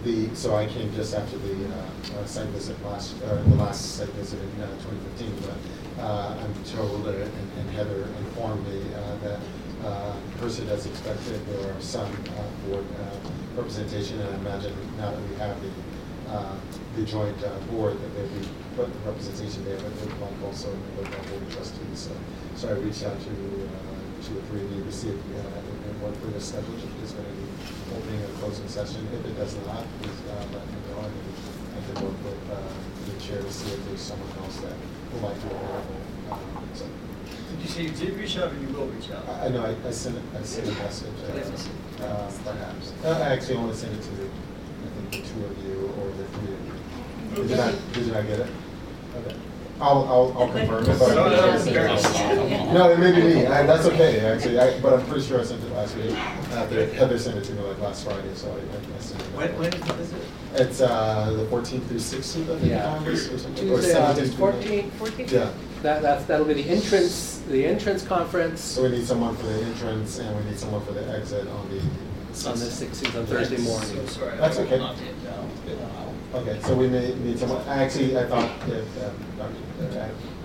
the, 0.05 0.35
so 0.35 0.55
I 0.55 0.67
came 0.67 0.95
just 0.95 1.15
after 1.15 1.37
the 1.37 1.69
uh, 1.69 2.25
site 2.25 2.47
visit 2.51 2.83
last, 2.85 3.19
the 3.21 3.57
last 3.57 3.97
site 3.97 4.09
visit 4.11 4.41
in 4.41 4.51
2015, 4.57 5.37
but 5.43 6.05
I'm 6.05 6.65
told, 6.65 7.07
and, 7.09 7.31
and, 7.59 7.71
Heather 7.71 8.05
informed 8.19 8.67
me 8.67 8.83
that 9.23 9.41
uh, 9.85 10.15
person 10.39 10.69
as 10.69 10.87
expected, 10.87 11.45
there 11.49 11.75
are 11.75 11.81
some 11.81 12.11
board 12.67 12.85
representation, 13.57 14.21
and 14.21 14.31
I 14.31 14.39
imagine 14.39 14.75
now 14.97 15.11
that 15.11 15.29
we 15.29 15.35
have 15.37 15.61
the 15.61 15.69
the 16.97 17.05
joint 17.05 17.37
uh, 17.43 17.59
board 17.71 17.95
that 18.01 18.15
they 18.15 18.27
be 18.39 18.47
put 18.77 18.89
representation 19.07 19.65
there, 19.65 19.79
but 19.79 19.91
they'd 19.99 20.21
like 20.21 20.43
also 20.45 20.71
the 20.71 21.03
board 21.03 21.43
of 21.43 21.55
trustees. 21.55 22.09
So, 22.09 22.13
so 22.57 22.69
I 22.69 22.73
reached 22.73 23.05
out 23.05 23.19
to 23.19 23.31
uh, 23.31 24.01
to 24.23 24.35
the 24.35 24.43
three 24.53 24.61
of 24.61 24.73
you 24.73 24.85
to 24.85 24.93
see 24.93 25.09
if 25.09 25.17
we 25.27 25.35
have 25.37 25.65
and 25.65 25.97
what 26.03 26.15
for 26.21 26.29
the 26.29 26.41
schedule 26.41 26.77
if 26.77 26.93
there's 26.99 27.13
going 27.13 27.25
to 27.25 27.37
be 27.41 27.49
opening 27.97 28.21
a 28.23 28.29
closing 28.37 28.69
session. 28.69 29.09
If 29.13 29.25
it 29.25 29.37
does 29.37 29.57
not, 29.65 29.85
please 29.99 30.21
uh, 30.29 30.45
let 30.53 30.67
me 30.69 30.77
know 30.93 31.01
and 31.09 31.17
I 31.73 31.81
can 31.89 32.05
work 32.05 32.19
with 32.21 32.43
uh, 32.53 32.61
the 33.09 33.17
chair 33.21 33.41
to 33.41 33.53
see 33.53 33.73
if 33.73 33.81
there's 33.87 34.01
someone 34.01 34.29
else 34.45 34.61
that 34.61 34.77
would 35.13 35.23
like 35.23 35.41
to 35.41 35.47
available. 35.47 36.01
Um, 36.31 36.69
so. 36.75 36.85
Did 36.85 37.61
you 37.63 37.69
say 37.69 37.83
you 37.83 37.91
did 37.91 38.15
reach 38.21 38.37
out 38.39 38.53
or 38.53 38.59
you 38.61 38.69
will 38.69 38.87
reach 38.87 39.11
out? 39.11 39.27
I, 39.29 39.47
I 39.47 39.49
know 39.49 39.65
I, 39.65 39.75
I 39.89 39.91
sent 39.91 40.21
I 40.37 40.43
sent 40.43 40.69
a 40.69 40.75
message. 40.85 41.17
Uh, 41.19 42.05
uh, 42.05 42.31
perhaps. 42.45 42.93
Uh, 43.05 43.25
I 43.25 43.33
actually 43.33 43.57
only 43.57 43.75
sent 43.75 43.93
it 43.95 44.03
to 44.03 44.11
the, 44.21 44.25
I 44.25 44.89
think 44.95 44.95
the 44.97 45.00
two 45.11 45.45
of 45.45 45.65
you 45.65 45.93
or 45.99 46.11
the 46.11 46.25
three 46.25 46.55
of 46.55 46.67
you. 46.67 47.43
Did 47.43 47.51
you 47.51 47.57
not, 47.57 47.93
did 47.93 48.07
you 48.07 48.13
not 48.13 48.27
get 48.27 48.41
it? 48.41 48.51
Okay. 49.17 49.37
I'll, 49.81 50.05
I'll, 50.05 50.39
I'll 50.39 50.53
confirm 50.53 50.85
it. 50.85 50.99
But 50.99 51.15
no, 52.75 52.91
it 52.91 52.99
may 52.99 53.13
be 53.13 53.23
me. 53.23 53.47
I, 53.47 53.65
that's 53.65 53.87
okay, 53.87 54.21
actually. 54.21 54.59
I, 54.59 54.79
but 54.81 54.93
I'm 54.93 55.07
pretty 55.07 55.27
sure 55.27 55.41
I 55.41 55.45
sent 55.45 55.63
it 55.65 55.73
last 55.73 55.97
week. 55.97 56.13
Uh, 56.13 56.67
Heather 56.67 57.19
sent 57.19 57.39
it 57.39 57.45
to 57.45 57.53
me 57.55 57.63
like 57.63 57.79
last 57.79 58.05
Friday, 58.05 58.35
so 58.35 58.51
I, 58.53 58.97
I 58.97 59.01
sent 59.01 59.23
it. 59.23 59.27
When, 59.35 59.59
when 59.59 59.73
is 59.73 60.13
it? 60.13 60.23
It's 60.55 60.81
uh, 60.81 61.33
the 61.33 61.45
14th 61.45 61.87
through 61.87 61.99
16th, 61.99 62.43
I 62.43 62.59
think, 62.59 62.71
yeah. 62.71 62.83
Congress 62.83 63.29
or 63.31 63.39
something. 63.39 63.69
Tuesday, 63.69 63.99
or 63.99 64.03
August 64.03 64.37
14th, 64.37 64.91
14th? 64.91 65.31
Yeah. 65.31 65.53
That, 65.83 66.03
that's, 66.03 66.25
that'll 66.27 66.45
be 66.45 66.55
the 66.55 66.69
entrance, 66.69 67.39
the 67.49 67.65
entrance 67.65 68.07
conference. 68.07 68.61
So 68.61 68.83
we 68.83 68.91
need 68.91 69.07
someone 69.07 69.35
for 69.37 69.47
the 69.47 69.63
entrance 69.63 70.19
and 70.19 70.37
we 70.37 70.51
need 70.51 70.59
someone 70.59 70.85
for 70.85 70.93
the 70.93 71.09
exit 71.17 71.49
on 71.49 71.71
the 71.71 71.81
on 72.47 72.59
the 72.59 72.65
16th, 72.65 73.19
on 73.19 73.27
Thursday 73.27 73.59
morning. 73.59 73.89
So 73.89 74.07
sorry. 74.07 74.37
That's 74.39 74.59
okay. 74.59 74.81
Okay, 76.33 76.61
so 76.63 76.75
we 76.77 76.89
may 76.89 77.13
need 77.17 77.39
someone, 77.39 77.61
actually, 77.67 78.17
I 78.17 78.25
thought 78.27 78.49
if, 78.69 79.03
um, 79.05 79.15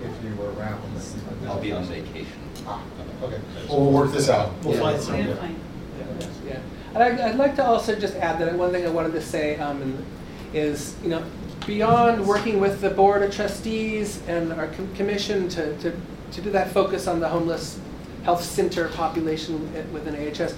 if 0.02 0.24
you 0.24 0.34
were 0.34 0.50
around. 0.54 0.82
then- 0.94 1.48
I'll 1.48 1.60
be 1.60 1.70
on 1.72 1.84
vacation. 1.84 2.26
Ah, 2.66 2.82
okay, 3.22 3.38
well, 3.68 3.80
we'll 3.82 3.92
work 3.92 4.12
this 4.12 4.28
out. 4.28 4.50
We'll 4.64 4.74
Yeah. 4.74 4.80
find 4.80 5.00
someone. 5.00 5.56
Yeah. 6.44 6.58
And 6.94 7.02
I'd, 7.02 7.20
I'd 7.20 7.36
like 7.36 7.54
to 7.56 7.64
also 7.64 7.94
just 7.94 8.16
add 8.16 8.40
that 8.40 8.54
one 8.58 8.72
thing 8.72 8.84
I 8.84 8.88
wanted 8.90 9.12
to 9.12 9.22
say 9.22 9.56
um, 9.58 9.80
and- 9.82 10.04
is, 10.52 10.94
you 11.02 11.08
know, 11.08 11.22
beyond 11.66 12.26
working 12.26 12.58
with 12.60 12.80
the 12.80 12.90
board 12.90 13.22
of 13.22 13.32
trustees 13.34 14.20
and 14.26 14.52
our 14.52 14.68
com- 14.68 14.92
commission 14.94 15.48
to, 15.50 15.76
to, 15.78 15.92
to 16.32 16.40
do 16.40 16.50
that 16.50 16.70
focus 16.72 17.06
on 17.06 17.20
the 17.20 17.28
homeless 17.28 17.78
health 18.24 18.42
center 18.42 18.88
population 18.88 19.72
within 19.92 20.14
AHS, 20.16 20.54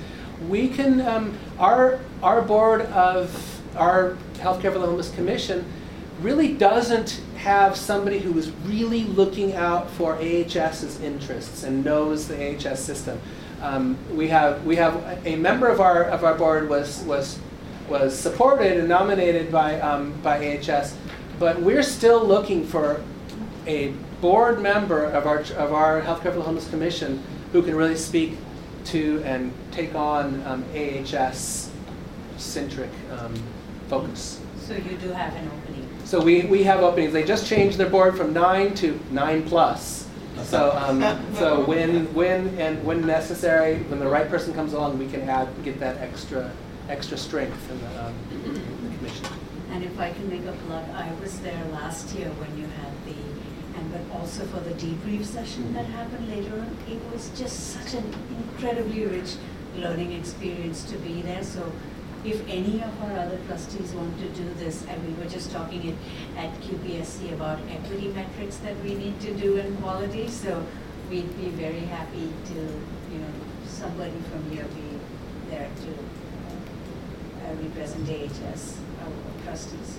we 0.48 0.68
can, 0.68 1.00
um, 1.00 1.36
our, 1.58 1.98
our 2.22 2.42
board 2.42 2.82
of, 2.82 3.60
our 3.76 4.16
Healthcare 4.34 4.72
for 4.72 4.78
the 4.78 4.86
Homeless 4.86 5.12
Commission 5.14 5.64
really 6.22 6.54
doesn't 6.54 7.20
have 7.36 7.76
somebody 7.76 8.18
who 8.18 8.36
is 8.38 8.50
really 8.64 9.04
looking 9.04 9.54
out 9.54 9.90
for 9.90 10.14
AHS's 10.14 11.00
interests 11.00 11.62
and 11.62 11.84
knows 11.84 12.28
the 12.28 12.56
AHS 12.56 12.82
system. 12.82 13.20
Um, 13.60 13.96
we 14.12 14.28
have 14.28 14.64
we 14.64 14.76
have 14.76 15.20
a 15.24 15.34
member 15.36 15.68
of 15.68 15.80
our 15.80 16.04
of 16.04 16.22
our 16.22 16.34
board 16.34 16.68
was 16.68 17.02
was 17.02 17.40
was 17.88 18.16
supported 18.16 18.76
and 18.76 18.88
nominated 18.88 19.50
by, 19.50 19.80
um, 19.80 20.12
by 20.22 20.58
AHS, 20.58 20.96
but 21.38 21.60
we're 21.60 21.82
still 21.82 22.24
looking 22.24 22.66
for 22.66 23.02
a 23.66 23.88
board 24.20 24.60
member 24.60 25.04
of 25.04 25.26
our, 25.26 25.38
of 25.38 25.72
our 25.72 26.02
Healthcare 26.02 26.32
for 26.32 26.38
the 26.38 26.42
Homeless 26.42 26.68
Commission 26.68 27.22
who 27.52 27.62
can 27.62 27.74
really 27.74 27.96
speak 27.96 28.36
to 28.88 29.22
and 29.24 29.52
take 29.70 29.94
on 29.94 30.42
um, 30.46 30.64
AHS-centric 30.74 31.70
um, 33.18 33.34
focus. 33.88 34.40
So 34.60 34.74
you 34.74 34.96
do 34.98 35.10
have 35.10 35.34
an 35.34 35.46
opening. 35.48 35.88
So 36.04 36.20
we, 36.22 36.42
we 36.42 36.62
have 36.64 36.80
openings. 36.80 37.12
They 37.12 37.24
just 37.24 37.46
changed 37.46 37.78
their 37.78 37.90
board 37.90 38.16
from 38.16 38.32
nine 38.32 38.74
to 38.76 38.98
nine 39.10 39.42
plus. 39.44 40.06
So, 40.44 40.72
um, 40.72 41.02
so 41.34 41.64
when, 41.64 42.12
when 42.14 42.58
and 42.58 42.82
when 42.84 43.06
necessary, 43.06 43.78
when 43.84 43.98
the 43.98 44.06
right 44.08 44.28
person 44.28 44.54
comes 44.54 44.72
along, 44.72 44.98
we 44.98 45.08
can 45.08 45.28
add, 45.28 45.48
get 45.64 45.80
that 45.80 45.98
extra, 45.98 46.50
extra 46.88 47.18
strength 47.18 47.70
in 47.70 47.80
the, 47.80 48.04
um, 48.04 48.14
in 48.32 48.54
the 48.54 48.60
commission. 48.98 49.26
And 49.72 49.84
if 49.84 49.98
I 49.98 50.12
can 50.12 50.28
make 50.28 50.44
a 50.46 50.52
plug, 50.66 50.88
I 50.90 51.12
was 51.20 51.40
there 51.40 51.64
last 51.72 52.14
year 52.14 52.28
when 52.28 52.56
you 52.56 52.66
had 52.66 52.92
the, 53.04 53.16
and 53.78 53.92
but 53.92 54.00
also 54.16 54.44
for 54.46 54.60
the 54.60 54.74
debrief 54.74 55.24
session 55.24 55.74
that 55.74 55.86
happened 55.86 56.28
later 56.28 56.54
on. 56.54 56.76
It 56.88 57.00
was 57.12 57.30
just 57.38 57.74
such 57.74 57.94
an 57.94 58.14
incredibly 58.58 59.06
rich 59.06 59.36
learning 59.76 60.12
experience 60.12 60.82
to 60.90 60.98
be 60.98 61.22
there. 61.22 61.44
So 61.44 61.70
if 62.24 62.42
any 62.48 62.82
of 62.82 63.02
our 63.02 63.16
other 63.16 63.38
trustees 63.46 63.92
want 63.92 64.18
to 64.18 64.28
do 64.30 64.52
this, 64.54 64.84
and 64.88 65.06
we 65.06 65.14
were 65.22 65.30
just 65.30 65.52
talking 65.52 65.90
it 65.90 65.94
at 66.36 66.52
QPSC 66.62 67.32
about 67.32 67.60
equity 67.70 68.08
metrics 68.08 68.56
that 68.58 68.76
we 68.82 68.96
need 68.96 69.20
to 69.20 69.32
do 69.34 69.58
in 69.58 69.76
quality, 69.76 70.26
so 70.26 70.66
we'd 71.08 71.36
be 71.38 71.50
very 71.50 71.86
happy 71.86 72.32
to, 72.46 72.54
you 72.54 73.18
know, 73.18 73.32
somebody 73.64 74.18
from 74.32 74.50
here 74.50 74.64
be 74.64 74.98
there 75.50 75.70
to 75.82 75.90
uh, 77.46 77.54
represent 77.62 78.08
AHS, 78.10 78.76
our 79.04 79.44
trustees. 79.44 79.98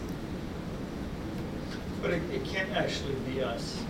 But 2.01 2.11
it, 2.11 2.23
it 2.33 2.43
can't 2.43 2.71
actually 2.71 3.15
be 3.25 3.41
us 3.41 3.81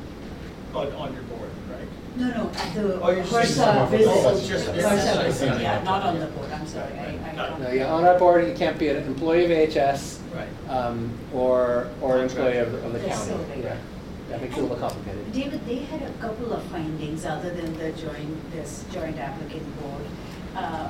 on, 0.76 0.92
on 0.94 1.14
your 1.14 1.24
board, 1.24 1.50
right? 1.72 1.88
No, 2.18 2.28
no, 2.30 2.50
at 2.56 2.74
the 2.74 3.00
Oh, 3.02 3.12
you're 3.12 3.24
just 3.24 3.32
saying 3.32 3.46
HRSA 3.46 3.54
some 3.56 3.78
of 3.78 3.94
it. 3.94 4.08
Oh, 4.08 4.30
visit, 4.32 4.38
it's 4.40 4.48
just- 4.48 4.68
HRSA 4.68 5.20
it's- 5.20 5.40
visit, 5.40 5.62
yeah, 5.62 5.84
not 5.84 6.04
on 6.04 6.20
the 6.20 6.26
board, 6.28 6.52
I'm 6.52 6.68
sorry, 6.68 6.94
I, 7.00 7.32
I 7.32 7.36
don't. 7.50 7.62
No, 7.62 7.70
yeah, 7.72 7.92
on 7.94 8.04
our 8.06 8.18
board, 8.20 8.48
you 8.48 8.54
can't 8.54 8.78
be 8.78 8.90
an 8.90 8.98
employee 8.98 9.46
of 9.46 9.52
AHS. 9.78 10.20
Right. 10.34 10.48
Um, 10.70 11.12
or, 11.34 11.88
or 12.02 12.20
employee 12.22 12.58
of, 12.58 12.74
of 12.74 12.94
the 12.94 13.00
That's 13.00 13.28
county. 13.28 13.32
so 13.44 13.54
big. 13.54 13.64
Yeah, 13.64 13.78
that 14.30 14.42
makes 14.42 14.56
it 14.56 14.60
a 14.60 14.62
little 14.62 14.78
complicated. 14.78 15.32
David, 15.32 15.66
they 15.66 15.78
had 15.78 16.02
a 16.04 16.12
couple 16.14 16.54
of 16.54 16.62
findings 16.66 17.26
other 17.26 17.50
than 17.54 17.76
the 17.78 17.92
joint, 17.94 18.52
this 18.52 18.86
joint 18.94 19.18
applicant 19.18 19.82
board, 19.82 20.04
uh, 20.56 20.90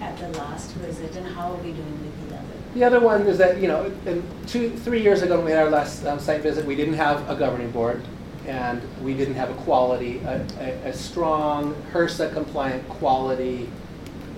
at 0.00 0.16
the 0.18 0.28
last 0.38 0.70
visit, 0.72 1.16
and 1.16 1.26
how 1.26 1.52
are 1.52 1.56
we 1.56 1.72
doing 1.72 2.00
with 2.02 2.28
the 2.30 2.36
other? 2.36 2.44
The 2.74 2.84
other 2.84 3.00
one 3.00 3.22
is 3.26 3.36
that, 3.38 3.58
you 3.60 3.66
know, 3.68 3.92
in 4.06 4.22
two, 4.46 4.70
three 4.70 5.02
years 5.02 5.22
ago 5.22 5.36
when 5.36 5.46
we 5.46 5.50
had 5.50 5.64
our 5.64 5.70
last 5.70 6.04
um, 6.06 6.18
site 6.20 6.40
visit, 6.42 6.64
we 6.64 6.76
didn't 6.76 6.94
have 6.94 7.28
a 7.28 7.34
governing 7.34 7.70
board 7.72 8.02
and 8.48 8.82
we 9.02 9.12
didn't 9.14 9.34
have 9.34 9.50
a 9.50 9.54
quality, 9.62 10.18
a, 10.20 10.44
a, 10.58 10.88
a 10.88 10.92
strong 10.92 11.74
HRSA 11.92 12.32
compliant 12.32 12.88
quality 12.88 13.68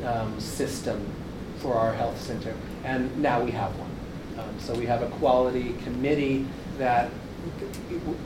um, 0.04 0.38
system 0.40 1.00
for 1.58 1.74
our 1.74 1.94
health 1.94 2.20
center. 2.20 2.52
And 2.84 3.16
now 3.22 3.40
we 3.42 3.52
have 3.52 3.70
one. 3.78 3.90
Um, 4.38 4.58
so 4.58 4.74
we 4.74 4.86
have 4.86 5.02
a 5.02 5.08
quality 5.10 5.74
committee 5.84 6.46
that, 6.78 7.10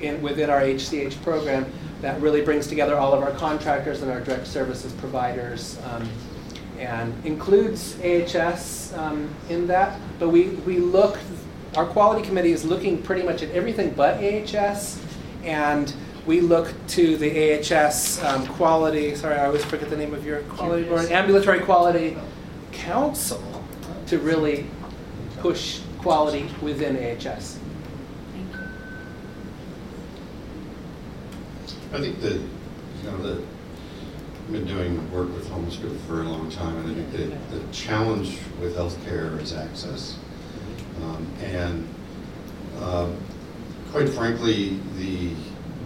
in, 0.00 0.22
within 0.22 0.48
our 0.48 0.60
HCH 0.60 1.22
program, 1.22 1.70
that 2.00 2.20
really 2.20 2.40
brings 2.40 2.66
together 2.66 2.96
all 2.96 3.12
of 3.12 3.22
our 3.22 3.32
contractors 3.32 4.00
and 4.00 4.10
our 4.10 4.20
direct 4.20 4.46
services 4.46 4.92
providers. 4.94 5.78
Um, 5.84 6.08
and 6.78 7.14
includes 7.24 7.96
AHS 8.00 8.92
um, 8.94 9.32
in 9.48 9.66
that. 9.68 10.00
But 10.18 10.30
we, 10.30 10.48
we 10.48 10.78
look, 10.78 11.18
our 11.76 11.86
quality 11.86 12.26
committee 12.26 12.52
is 12.52 12.64
looking 12.64 13.00
pretty 13.02 13.22
much 13.22 13.42
at 13.42 13.50
everything 13.50 13.90
but 13.90 14.16
AHS. 14.16 15.00
And 15.44 15.94
we 16.26 16.40
look 16.40 16.72
to 16.88 17.16
the 17.16 17.58
AHS 17.60 18.22
um, 18.22 18.46
quality, 18.46 19.14
sorry, 19.14 19.36
I 19.36 19.46
always 19.46 19.64
forget 19.64 19.90
the 19.90 19.96
name 19.96 20.14
of 20.14 20.24
your 20.24 20.40
quality 20.42 20.84
board, 20.84 21.10
Ambulatory 21.10 21.60
Quality 21.60 22.16
Council 22.72 23.42
to 24.06 24.18
really 24.18 24.66
push 25.38 25.80
quality 25.98 26.48
within 26.62 26.96
AHS. 26.96 27.58
Thank 28.32 28.52
you. 28.54 28.60
I 31.92 32.00
think 32.00 32.20
that, 32.20 32.32
you 32.32 33.10
know, 33.10 33.18
that 33.18 33.44
I've 34.46 34.52
been 34.52 34.66
doing 34.66 35.12
work 35.12 35.32
with 35.34 35.48
homeless 35.48 35.76
people 35.76 35.96
for 36.06 36.22
a 36.22 36.24
long 36.24 36.50
time, 36.50 36.76
and 36.78 36.90
I 36.90 36.94
think 36.94 37.12
that 37.12 37.50
the 37.50 37.72
challenge 37.72 38.38
with 38.60 38.76
healthcare 38.76 39.40
is 39.40 39.52
access. 39.52 40.18
Um, 41.02 41.26
and 41.42 41.88
um, 42.80 43.16
quite 43.94 44.08
frankly, 44.08 44.80
the 44.96 45.30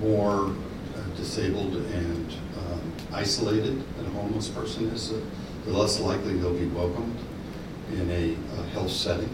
more 0.01 0.47
uh, 0.47 1.16
disabled 1.18 1.76
and 1.76 2.32
um, 2.56 2.93
isolated 3.12 3.85
a 4.01 4.05
homeless 4.12 4.48
person 4.48 4.86
is, 4.86 5.12
uh, 5.12 5.20
the 5.66 5.72
less 5.72 6.01
likely 6.01 6.32
they'll 6.39 6.55
be 6.55 6.68
welcomed 6.68 7.18
in 7.93 8.10
a, 8.10 8.35
a 8.59 8.62
health 8.68 8.90
setting. 8.90 9.28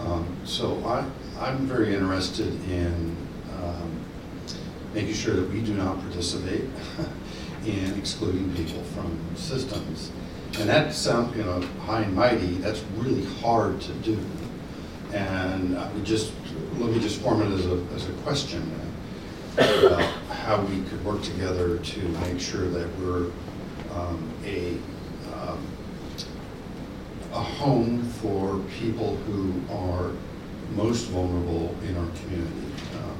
Um, 0.00 0.26
so 0.44 0.84
I, 0.84 1.04
I'm 1.38 1.58
very 1.68 1.94
interested 1.94 2.48
in 2.68 3.16
um, 3.62 4.04
making 4.94 5.14
sure 5.14 5.36
that 5.36 5.48
we 5.52 5.60
do 5.60 5.74
not 5.74 6.00
participate 6.00 6.64
in 7.64 7.96
excluding 7.96 8.52
people 8.56 8.82
from 8.82 9.16
systems. 9.36 10.10
And 10.58 10.68
that 10.68 10.92
sounds, 10.92 11.36
you 11.36 11.44
know, 11.44 11.60
high 11.86 12.00
and 12.00 12.16
mighty, 12.16 12.54
that's 12.54 12.82
really 12.96 13.26
hard 13.36 13.80
to 13.82 13.92
do. 13.92 14.18
And 15.12 15.76
just, 16.04 16.32
let 16.78 16.90
me 16.90 16.98
just 16.98 17.20
form 17.20 17.42
it 17.42 17.54
as 17.54 17.66
a, 17.66 17.86
as 17.94 18.08
a 18.08 18.12
question 18.22 18.62
about 19.56 20.02
how 20.30 20.62
we 20.62 20.82
could 20.84 21.04
work 21.04 21.22
together 21.22 21.78
to 21.78 22.00
make 22.00 22.40
sure 22.40 22.68
that 22.68 22.88
we're 22.98 23.30
um, 23.94 24.32
a, 24.44 24.78
um, 25.34 25.66
a 27.32 27.40
home 27.40 28.02
for 28.04 28.58
people 28.78 29.16
who 29.16 29.52
are 29.70 30.12
most 30.74 31.08
vulnerable 31.08 31.76
in 31.86 31.96
our 31.96 32.10
community. 32.22 32.72
Um, 32.94 33.16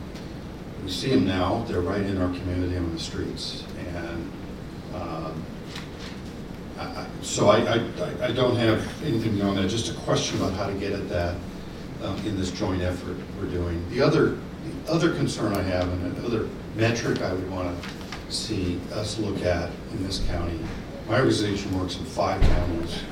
we 0.82 0.90
see 0.90 1.10
them 1.10 1.26
now, 1.26 1.64
they're 1.68 1.82
right 1.82 2.00
in 2.00 2.20
our 2.20 2.28
community 2.28 2.76
on 2.78 2.90
the 2.94 2.98
streets. 3.00 3.64
And 3.94 4.32
um, 4.94 5.44
I, 6.78 7.06
so 7.20 7.50
I, 7.50 7.74
I, 7.74 8.24
I 8.28 8.32
don't 8.32 8.56
have 8.56 9.04
anything 9.04 9.34
beyond 9.34 9.58
that, 9.58 9.68
just 9.68 9.90
a 9.90 9.94
question 10.00 10.38
about 10.38 10.54
how 10.54 10.66
to 10.66 10.74
get 10.74 10.92
at 10.92 11.10
that 11.10 11.36
um, 12.02 12.16
in 12.26 12.38
this 12.38 12.50
joint 12.50 12.82
effort 12.82 13.16
we're 13.38 13.50
doing. 13.50 13.84
The 13.90 14.00
other, 14.00 14.38
the 14.86 14.92
other 14.92 15.14
concern 15.14 15.54
I 15.54 15.62
have, 15.62 15.88
and 15.88 16.16
another 16.18 16.48
metric 16.76 17.20
I 17.22 17.32
would 17.32 17.50
want 17.50 17.82
to 17.82 17.88
see 18.32 18.80
us 18.92 19.18
look 19.18 19.42
at 19.42 19.70
in 19.92 20.02
this 20.04 20.24
county, 20.26 20.58
my 21.08 21.18
organization 21.18 21.78
works 21.78 21.96
in 21.96 22.04
five 22.04 22.40
counties. 22.40 23.02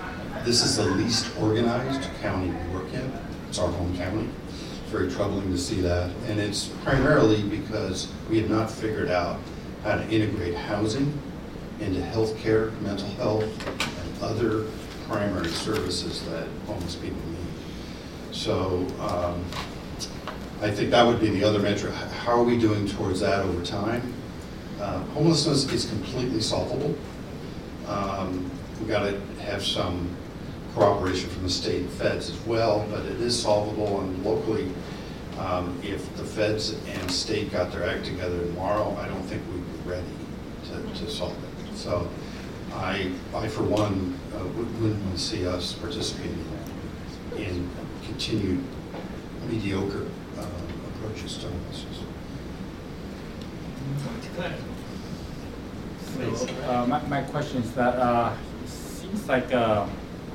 This 0.45 0.65
is 0.65 0.77
the 0.77 0.85
least 0.85 1.31
organized 1.39 2.09
county 2.21 2.51
we 2.51 2.79
work 2.79 2.93
in. 2.95 3.13
It's 3.49 3.59
our 3.59 3.71
home 3.71 3.97
county. 3.97 4.29
It's 4.49 4.91
very 4.91 5.11
troubling 5.11 5.51
to 5.51 5.59
see 5.59 5.81
that. 5.83 6.11
And 6.27 6.41
it's 6.41 6.69
primarily 6.85 7.43
because 7.43 8.09
we 8.31 8.41
have 8.41 8.49
not 8.49 8.71
figured 8.71 9.11
out 9.11 9.39
how 9.83 9.97
to 9.97 10.09
integrate 10.09 10.55
housing 10.55 11.13
into 11.81 12.01
healthcare, 12.01 12.79
mental 12.81 13.09
health, 13.09 13.45
and 13.69 14.23
other 14.23 14.67
primary 15.09 15.49
services 15.49 16.23
that 16.27 16.47
homeless 16.67 16.95
people 16.95 17.21
need. 17.29 17.40
So 18.33 18.87
um, 19.01 19.45
I 20.63 20.71
think 20.71 20.91
that 20.91 21.05
would 21.07 21.21
be 21.21 21.31
the 21.31 21.45
other. 21.45 21.65
H- 21.67 21.81
How 21.81 22.33
are 22.33 22.45
we 22.45 22.59
doing 22.59 22.87
towards 22.87 23.21
that 23.21 23.41
over 23.45 23.65
time? 23.65 24.13
Uh, 24.81 24.99
homelessness 25.15 25.71
is 25.73 25.87
completely 25.87 26.41
solvable. 26.41 26.95
Um, 27.87 28.51
we 28.81 28.87
got 28.87 29.01
to 29.01 29.21
have 29.43 29.65
some 29.65 30.09
cooperation 30.75 31.29
from 31.31 31.43
the 31.43 31.51
state 31.51 31.83
and 31.83 31.91
feds 31.91 32.31
as 32.31 32.39
well, 32.47 32.87
but 32.91 33.05
it 33.05 33.21
is 33.21 33.41
solvable 33.41 34.01
and 34.01 34.25
locally. 34.25 34.71
Um, 35.39 35.79
if 35.83 36.15
the 36.17 36.25
feds 36.25 36.75
and 36.87 37.11
state 37.11 37.51
got 37.51 37.73
their 37.73 37.85
act 37.89 38.05
together 38.05 38.39
tomorrow, 38.41 38.97
I 39.01 39.09
don't 39.09 39.23
think 39.23 39.43
we'd 39.53 39.85
be 39.85 39.91
ready 39.91 40.07
to, 40.67 41.01
to 41.01 41.11
solve 41.11 41.37
it. 41.43 41.77
So 41.77 42.09
I, 42.75 43.11
I 43.35 43.49
for 43.49 43.63
one, 43.65 44.19
uh, 44.35 44.45
would- 44.45 44.81
wouldn't 44.83 45.19
see 45.19 45.47
us 45.47 45.73
participating 45.73 46.45
in 47.37 47.69
continued 48.11 48.63
mediocre 49.49 50.07
uh, 50.39 50.45
approaches 50.89 51.37
to 51.39 51.47
homelessness. 51.47 51.99
So, 56.39 56.47
uh, 56.69 56.87
my, 56.87 57.01
my 57.07 57.23
question 57.23 57.63
is 57.63 57.73
that, 57.75 57.95
uh, 57.97 58.35
it 58.65 58.69
seems 58.69 59.29
like, 59.29 59.53
uh, 59.55 59.87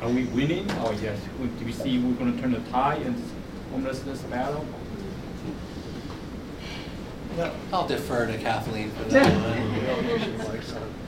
are 0.02 0.10
we 0.10 0.24
winning 0.26 0.70
or 0.84 0.94
yes? 0.96 1.20
We- 1.40 1.48
Do 1.48 1.66
we 1.66 1.74
see 1.74 2.00
we're 2.00 2.14
gonna 2.14 2.40
turn 2.42 2.52
the 2.54 2.60
tide 2.72 3.02
in 3.02 3.14
this 3.16 3.32
homelessness 3.72 4.22
battle? 4.24 4.66
No. 7.38 7.52
I'll 7.74 7.88
defer 7.88 8.26
to 8.28 8.38
Kathleen 8.38 8.90
for 8.92 9.04
that 9.04 9.26
one. 9.34 10.92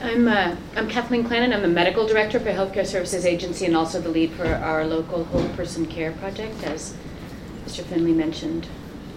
I'm, 0.00 0.26
uh, 0.26 0.56
I'm 0.74 0.88
Kathleen 0.88 1.22
Clanon. 1.24 1.52
I'm 1.52 1.62
the 1.62 1.68
medical 1.68 2.06
director 2.06 2.40
for 2.40 2.50
Healthcare 2.50 2.84
Services 2.84 3.24
Agency 3.24 3.64
and 3.66 3.76
also 3.76 4.00
the 4.00 4.08
lead 4.08 4.32
for 4.32 4.46
our 4.46 4.84
local 4.84 5.24
whole 5.24 5.48
person 5.50 5.86
care 5.86 6.10
project, 6.12 6.64
as 6.64 6.96
Mr. 7.64 7.84
Finley 7.84 8.12
mentioned 8.12 8.66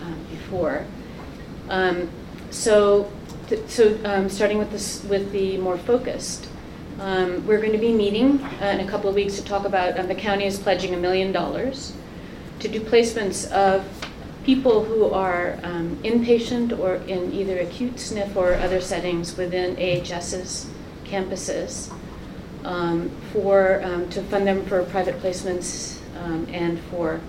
um, 0.03 0.23
before. 0.29 0.85
Um, 1.69 2.09
so, 2.51 3.11
th- 3.47 3.67
so 3.67 3.99
um, 4.05 4.29
starting 4.29 4.59
with 4.59 4.71
this, 4.71 5.03
with 5.05 5.31
the 5.31 5.57
more 5.57 5.79
focused, 5.79 6.47
um, 6.99 7.45
we're 7.47 7.59
going 7.59 7.73
to 7.73 7.79
be 7.79 7.91
meeting 7.91 8.39
uh, 8.61 8.65
in 8.65 8.79
a 8.79 8.87
couple 8.87 9.09
of 9.09 9.15
weeks 9.15 9.35
to 9.37 9.43
talk 9.43 9.65
about. 9.65 9.97
Um, 9.99 10.07
the 10.07 10.15
county 10.15 10.45
is 10.45 10.59
pledging 10.59 10.93
a 10.93 10.97
million 10.97 11.31
dollars 11.31 11.93
to 12.59 12.67
do 12.67 12.79
placements 12.79 13.51
of 13.51 13.83
people 14.47 14.85
who 14.85 15.09
are 15.09 15.59
um, 15.61 15.97
inpatient 16.05 16.79
or 16.79 16.95
in 17.11 17.33
either 17.33 17.59
acute 17.59 17.95
SNF 17.95 18.33
or 18.33 18.53
other 18.53 18.79
settings 18.79 19.35
within 19.35 19.75
AHS's 19.75 20.71
campuses 21.03 21.91
um, 22.63 23.11
for 23.33 23.83
um, 23.83 24.09
to 24.09 24.23
fund 24.23 24.47
them 24.47 24.65
for 24.65 24.81
private 24.85 25.19
placements 25.19 25.99
um, 26.23 26.47
and 26.49 26.79
for 26.89 27.19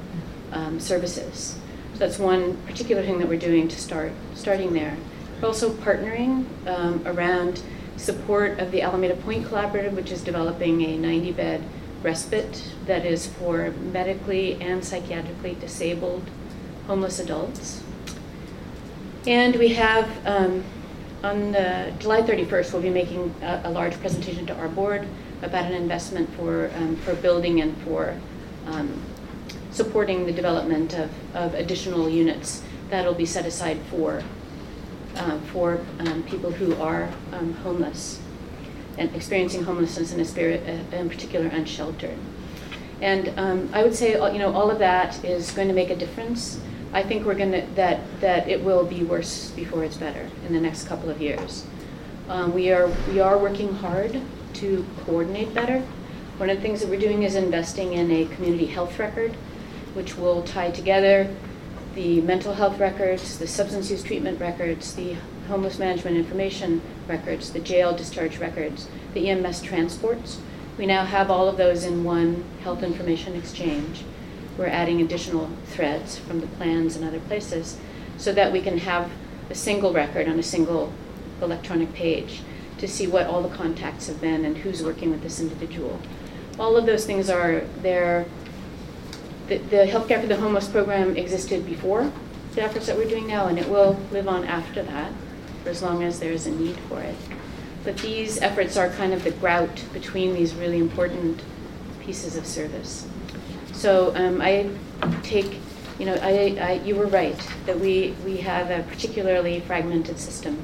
um, 0.52 0.78
services. 0.78 1.58
So 1.94 1.98
that's 1.98 2.20
one 2.20 2.56
particular 2.58 3.02
thing 3.02 3.18
that 3.18 3.28
we're 3.28 3.36
doing 3.40 3.66
to 3.66 3.80
start 3.80 4.12
starting 4.36 4.72
there. 4.72 4.96
We're 5.42 5.48
also 5.48 5.70
partnering 5.70 6.46
um, 6.68 7.02
around 7.04 7.62
support 7.96 8.60
of 8.60 8.70
the 8.70 8.82
Alameda 8.82 9.16
Point 9.16 9.44
Collaborative, 9.44 9.92
which 9.94 10.12
is 10.12 10.22
developing 10.22 10.82
a 10.82 10.96
90-bed 10.96 11.64
respite 12.00 12.74
that 12.86 13.04
is 13.04 13.26
for 13.26 13.72
medically 13.72 14.54
and 14.62 14.82
psychiatrically 14.82 15.58
disabled 15.58 16.30
homeless 16.88 17.20
adults. 17.20 17.82
And 19.26 19.54
we 19.56 19.68
have, 19.74 20.08
um, 20.26 20.64
on 21.22 21.52
July 21.98 22.22
31st, 22.22 22.72
we'll 22.72 22.82
be 22.82 22.90
making 22.90 23.34
a, 23.42 23.60
a, 23.64 23.70
large 23.70 23.92
presentation 24.00 24.46
to 24.46 24.56
our 24.56 24.68
board 24.68 25.06
about 25.42 25.66
an 25.66 25.74
investment 25.74 26.34
for, 26.34 26.70
um, 26.76 26.96
for 26.96 27.14
building 27.14 27.60
and 27.60 27.76
for 27.82 28.18
um, 28.66 29.02
supporting 29.70 30.24
the 30.24 30.32
development 30.32 30.94
of, 30.94 31.10
of 31.36 31.52
additional 31.54 32.08
units 32.08 32.62
that'll 32.88 33.14
be 33.14 33.26
set 33.26 33.44
aside 33.44 33.78
for, 33.90 34.22
uh, 35.16 35.38
for 35.52 35.84
um, 35.98 36.22
people 36.22 36.50
who 36.50 36.74
are 36.76 37.10
um, 37.32 37.52
homeless 37.52 38.18
and 38.96 39.14
experiencing 39.14 39.62
homelessness 39.62 40.12
in, 40.12 40.20
a 40.20 40.24
spirit, 40.24 40.62
uh, 40.66 40.96
in 40.96 41.08
particular 41.08 41.48
unsheltered. 41.48 42.16
And 43.02 43.38
um, 43.38 43.68
I 43.74 43.82
would 43.82 43.94
say, 43.94 44.12
you 44.32 44.38
know, 44.38 44.52
all 44.52 44.70
of 44.70 44.78
that 44.78 45.22
is 45.22 45.50
going 45.52 45.68
to 45.68 45.74
make 45.74 45.90
a 45.90 45.96
difference 45.96 46.60
I 46.92 47.02
think 47.02 47.26
we're 47.26 47.34
going 47.34 47.52
to, 47.52 47.66
that, 47.74 48.00
that 48.20 48.48
it 48.48 48.64
will 48.64 48.84
be 48.84 49.02
worse 49.02 49.50
before 49.50 49.84
it's 49.84 49.96
better 49.96 50.30
in 50.46 50.54
the 50.54 50.60
next 50.60 50.88
couple 50.88 51.10
of 51.10 51.20
years. 51.20 51.66
Um, 52.28 52.54
we, 52.54 52.72
are, 52.72 52.88
we 53.10 53.20
are 53.20 53.36
working 53.36 53.74
hard 53.74 54.20
to 54.54 54.86
coordinate 55.04 55.52
better. 55.52 55.80
One 56.38 56.48
of 56.48 56.56
the 56.56 56.62
things 56.62 56.80
that 56.80 56.88
we're 56.88 57.00
doing 57.00 57.24
is 57.24 57.34
investing 57.34 57.92
in 57.92 58.10
a 58.10 58.26
community 58.26 58.66
health 58.66 58.98
record, 58.98 59.34
which 59.94 60.16
will 60.16 60.42
tie 60.42 60.70
together 60.70 61.34
the 61.94 62.20
mental 62.22 62.54
health 62.54 62.78
records, 62.78 63.38
the 63.38 63.46
substance 63.46 63.90
use 63.90 64.02
treatment 64.02 64.40
records, 64.40 64.94
the 64.94 65.16
homeless 65.48 65.78
management 65.78 66.16
information 66.16 66.80
records, 67.06 67.52
the 67.52 67.60
jail 67.60 67.94
discharge 67.94 68.38
records, 68.38 68.88
the 69.14 69.28
EMS 69.28 69.60
transports. 69.60 70.40
We 70.78 70.86
now 70.86 71.04
have 71.04 71.30
all 71.30 71.48
of 71.48 71.56
those 71.56 71.84
in 71.84 72.04
one 72.04 72.44
health 72.62 72.82
information 72.82 73.34
exchange 73.34 74.04
we're 74.58 74.66
adding 74.66 75.00
additional 75.00 75.48
threads 75.66 76.18
from 76.18 76.40
the 76.40 76.46
plans 76.48 76.96
and 76.96 77.04
other 77.04 77.20
places 77.20 77.78
so 78.18 78.32
that 78.32 78.52
we 78.52 78.60
can 78.60 78.76
have 78.78 79.10
a 79.48 79.54
single 79.54 79.92
record 79.92 80.28
on 80.28 80.38
a 80.38 80.42
single 80.42 80.92
electronic 81.40 81.94
page 81.94 82.42
to 82.76 82.88
see 82.88 83.06
what 83.06 83.26
all 83.26 83.42
the 83.42 83.56
contacts 83.56 84.08
have 84.08 84.20
been 84.20 84.44
and 84.44 84.58
who's 84.58 84.82
working 84.82 85.10
with 85.10 85.22
this 85.22 85.40
individual. 85.40 86.00
All 86.58 86.76
of 86.76 86.86
those 86.86 87.06
things 87.06 87.30
are 87.30 87.60
there. 87.82 88.26
The, 89.46 89.58
the 89.58 89.76
Healthcare 89.86 90.20
for 90.20 90.26
the 90.26 90.36
Homeless 90.36 90.68
program 90.68 91.16
existed 91.16 91.64
before 91.64 92.12
the 92.54 92.62
efforts 92.62 92.86
that 92.86 92.96
we're 92.96 93.08
doing 93.08 93.26
now, 93.26 93.46
and 93.46 93.58
it 93.58 93.68
will 93.68 93.98
live 94.10 94.26
on 94.28 94.44
after 94.44 94.82
that 94.82 95.12
for 95.62 95.70
as 95.70 95.82
long 95.82 96.02
as 96.02 96.18
there 96.18 96.32
is 96.32 96.46
a 96.46 96.50
need 96.50 96.76
for 96.88 97.00
it. 97.00 97.14
But 97.84 97.98
these 97.98 98.40
efforts 98.40 98.76
are 98.76 98.88
kind 98.90 99.14
of 99.14 99.22
the 99.22 99.30
grout 99.30 99.84
between 99.92 100.34
these 100.34 100.54
really 100.54 100.78
important 100.78 101.42
pieces 102.00 102.36
of 102.36 102.46
service. 102.46 103.06
So 103.78 104.12
um, 104.16 104.40
I 104.42 104.68
take, 105.22 105.54
you 106.00 106.06
know, 106.06 106.18
I, 106.20 106.58
I, 106.60 106.72
you 106.84 106.96
were 106.96 107.06
right 107.06 107.38
that 107.64 107.78
we, 107.78 108.12
we 108.24 108.38
have 108.38 108.72
a 108.72 108.82
particularly 108.90 109.60
fragmented 109.60 110.18
system. 110.18 110.60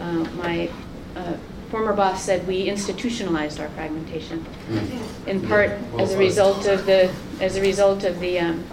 Uh, 0.00 0.24
my 0.34 0.68
uh, 1.14 1.36
former 1.70 1.92
boss 1.92 2.24
said 2.24 2.44
we 2.48 2.64
institutionalized 2.64 3.60
our 3.60 3.68
fragmentation, 3.68 4.44
mm. 4.68 5.28
in 5.28 5.46
part 5.46 5.78
as 6.00 6.14
a 6.14 6.18
result 6.18 6.66
of 6.66 6.86
the 6.86 7.08
as 7.40 7.56
a 7.56 7.60
result 7.60 8.02
of 8.02 8.18
the 8.18 8.40
um, 8.40 8.64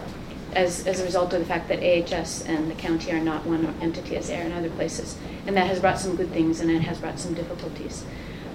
as, 0.56 0.88
as 0.88 1.00
a 1.00 1.04
result 1.04 1.32
of 1.34 1.40
the 1.40 1.46
fact 1.46 1.68
that 1.68 1.78
AHS 1.80 2.46
and 2.46 2.72
the 2.72 2.76
county 2.76 3.12
are 3.12 3.20
not 3.20 3.46
one 3.46 3.76
entity 3.80 4.16
as 4.18 4.28
they 4.28 4.42
are 4.42 4.44
in 4.44 4.54
other 4.54 4.72
places, 4.72 5.18
and 5.46 5.56
that 5.56 5.68
has 5.68 5.80
brought 5.80 6.00
some 6.00 6.16
good 6.16 6.32
things 6.32 6.62
and 6.62 6.72
it 6.72 6.80
has 6.80 6.98
brought 6.98 7.20
some 7.20 7.36
difficulties. 7.36 8.06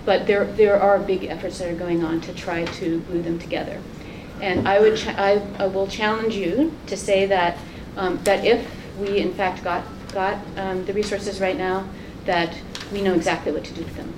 But 0.04 0.26
there 0.26 0.46
there 0.46 0.82
are 0.82 0.98
big 0.98 1.22
efforts 1.26 1.60
that 1.60 1.68
are 1.68 1.78
going 1.78 2.02
on 2.02 2.20
to 2.22 2.34
try 2.34 2.64
to 2.64 3.00
glue 3.02 3.22
them 3.22 3.38
together. 3.38 3.80
And 4.40 4.68
I 4.68 4.80
would, 4.80 4.98
I, 5.08 5.42
I 5.58 5.66
will 5.66 5.86
challenge 5.86 6.34
you 6.34 6.76
to 6.86 6.96
say 6.96 7.26
that, 7.26 7.58
um, 7.96 8.18
that 8.24 8.44
if 8.44 8.66
we 8.98 9.18
in 9.18 9.34
fact 9.34 9.64
got, 9.64 9.84
got 10.12 10.38
um, 10.56 10.84
the 10.84 10.92
resources 10.92 11.40
right 11.40 11.56
now, 11.56 11.88
that 12.24 12.54
we 12.92 13.02
know 13.02 13.14
exactly 13.14 13.52
what 13.52 13.64
to 13.64 13.74
do 13.74 13.82
with 13.82 13.96
them. 13.96 14.12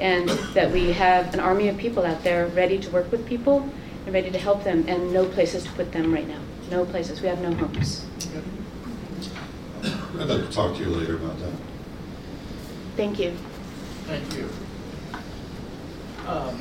And 0.00 0.28
that 0.54 0.70
we 0.72 0.92
have 0.92 1.32
an 1.32 1.40
army 1.40 1.68
of 1.68 1.78
people 1.78 2.04
out 2.04 2.22
there 2.24 2.48
ready 2.48 2.78
to 2.78 2.90
work 2.90 3.10
with 3.12 3.24
people 3.26 3.68
and 4.04 4.14
ready 4.14 4.30
to 4.30 4.38
help 4.38 4.64
them 4.64 4.84
and 4.88 5.12
no 5.12 5.24
places 5.24 5.64
to 5.64 5.70
put 5.72 5.92
them 5.92 6.12
right 6.12 6.26
now. 6.26 6.40
No 6.70 6.84
places. 6.84 7.20
We 7.20 7.28
have 7.28 7.40
no 7.40 7.52
homes. 7.54 8.04
I'd 10.18 10.28
like 10.28 10.48
to 10.48 10.50
talk 10.50 10.76
to 10.76 10.82
you 10.82 10.88
later 10.88 11.16
about 11.16 11.38
that. 11.38 11.52
Thank 12.96 13.18
you. 13.18 13.36
Thank 14.06 14.34
you. 14.34 14.48
Um, 16.26 16.60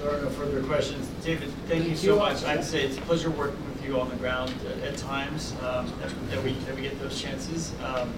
there 0.00 0.16
are 0.16 0.22
no 0.22 0.30
further 0.30 0.62
questions. 0.62 1.08
David, 1.24 1.50
thank, 1.50 1.82
thank 1.82 1.88
you 1.88 1.96
so 1.96 2.14
you. 2.14 2.18
much. 2.18 2.44
I'd 2.44 2.64
say 2.64 2.84
it's 2.84 2.98
a 2.98 3.00
pleasure 3.02 3.30
working 3.30 3.64
with 3.66 3.84
you 3.84 4.00
on 4.00 4.08
the 4.08 4.16
ground 4.16 4.54
at, 4.66 4.88
at 4.88 4.96
times, 4.96 5.52
um, 5.62 5.92
that, 6.00 6.12
that, 6.30 6.42
we, 6.42 6.52
that 6.52 6.74
we 6.74 6.82
get 6.82 6.98
those 7.00 7.20
chances. 7.20 7.72
Um, 7.82 8.12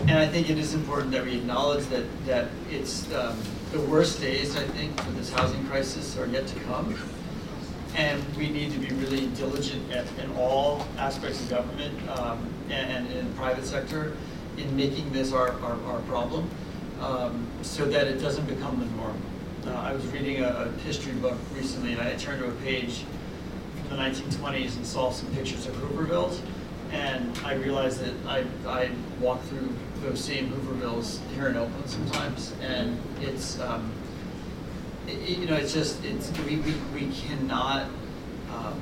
and 0.00 0.18
I 0.18 0.26
think 0.26 0.50
it 0.50 0.58
is 0.58 0.74
important 0.74 1.12
that 1.12 1.24
we 1.24 1.36
acknowledge 1.36 1.86
that, 1.86 2.04
that 2.26 2.48
it's 2.70 3.12
um, 3.14 3.38
the 3.72 3.80
worst 3.80 4.20
days, 4.20 4.56
I 4.56 4.64
think, 4.64 5.00
for 5.00 5.10
this 5.12 5.32
housing 5.32 5.64
crisis 5.66 6.16
are 6.18 6.26
yet 6.26 6.46
to 6.48 6.60
come. 6.60 6.96
And 7.96 8.22
we 8.36 8.50
need 8.50 8.72
to 8.72 8.78
be 8.78 8.92
really 8.96 9.28
diligent 9.28 9.92
at, 9.92 10.06
in 10.18 10.30
all 10.36 10.84
aspects 10.98 11.40
of 11.42 11.50
government 11.50 12.08
um, 12.10 12.52
and, 12.68 13.06
and, 13.06 13.12
in 13.12 13.28
the 13.28 13.34
private 13.34 13.64
sector 13.64 14.16
in 14.56 14.76
making 14.76 15.12
this 15.12 15.32
our, 15.32 15.52
our, 15.62 15.80
our 15.84 16.00
problem 16.02 16.50
um, 17.00 17.46
so 17.62 17.84
that 17.84 18.08
it 18.08 18.18
doesn't 18.18 18.46
become 18.46 18.80
the 18.80 18.86
norm. 18.96 19.16
Uh, 19.66 19.70
I 19.70 19.94
was 19.94 20.04
reading 20.08 20.42
a, 20.42 20.48
a, 20.48 20.70
history 20.82 21.12
book 21.12 21.38
recently, 21.54 21.92
and 21.92 22.02
I 22.02 22.14
turned 22.16 22.42
to 22.42 22.48
a 22.48 22.54
page 22.56 23.04
from 23.88 23.96
the 23.96 24.02
1920s 24.02 24.76
and 24.76 24.84
saw 24.84 25.10
some 25.10 25.34
pictures 25.34 25.66
of 25.66 25.74
Hoovervilles, 25.76 26.38
and 26.92 27.38
I 27.38 27.54
realized 27.54 28.00
that 28.00 28.12
I, 28.28 28.44
I 28.68 28.90
walk 29.20 29.42
through 29.44 29.74
those 30.02 30.22
same 30.22 30.50
Hoovervilles 30.50 31.18
here 31.34 31.48
in 31.48 31.56
Oakland 31.56 31.88
sometimes, 31.88 32.52
and 32.60 33.00
it's, 33.22 33.58
um, 33.60 33.90
it, 35.06 35.38
you 35.38 35.46
know, 35.46 35.56
it's 35.56 35.72
just, 35.72 36.04
it's, 36.04 36.30
we, 36.40 36.56
we, 36.56 36.74
we 36.92 37.10
cannot, 37.12 37.86
um, 38.52 38.78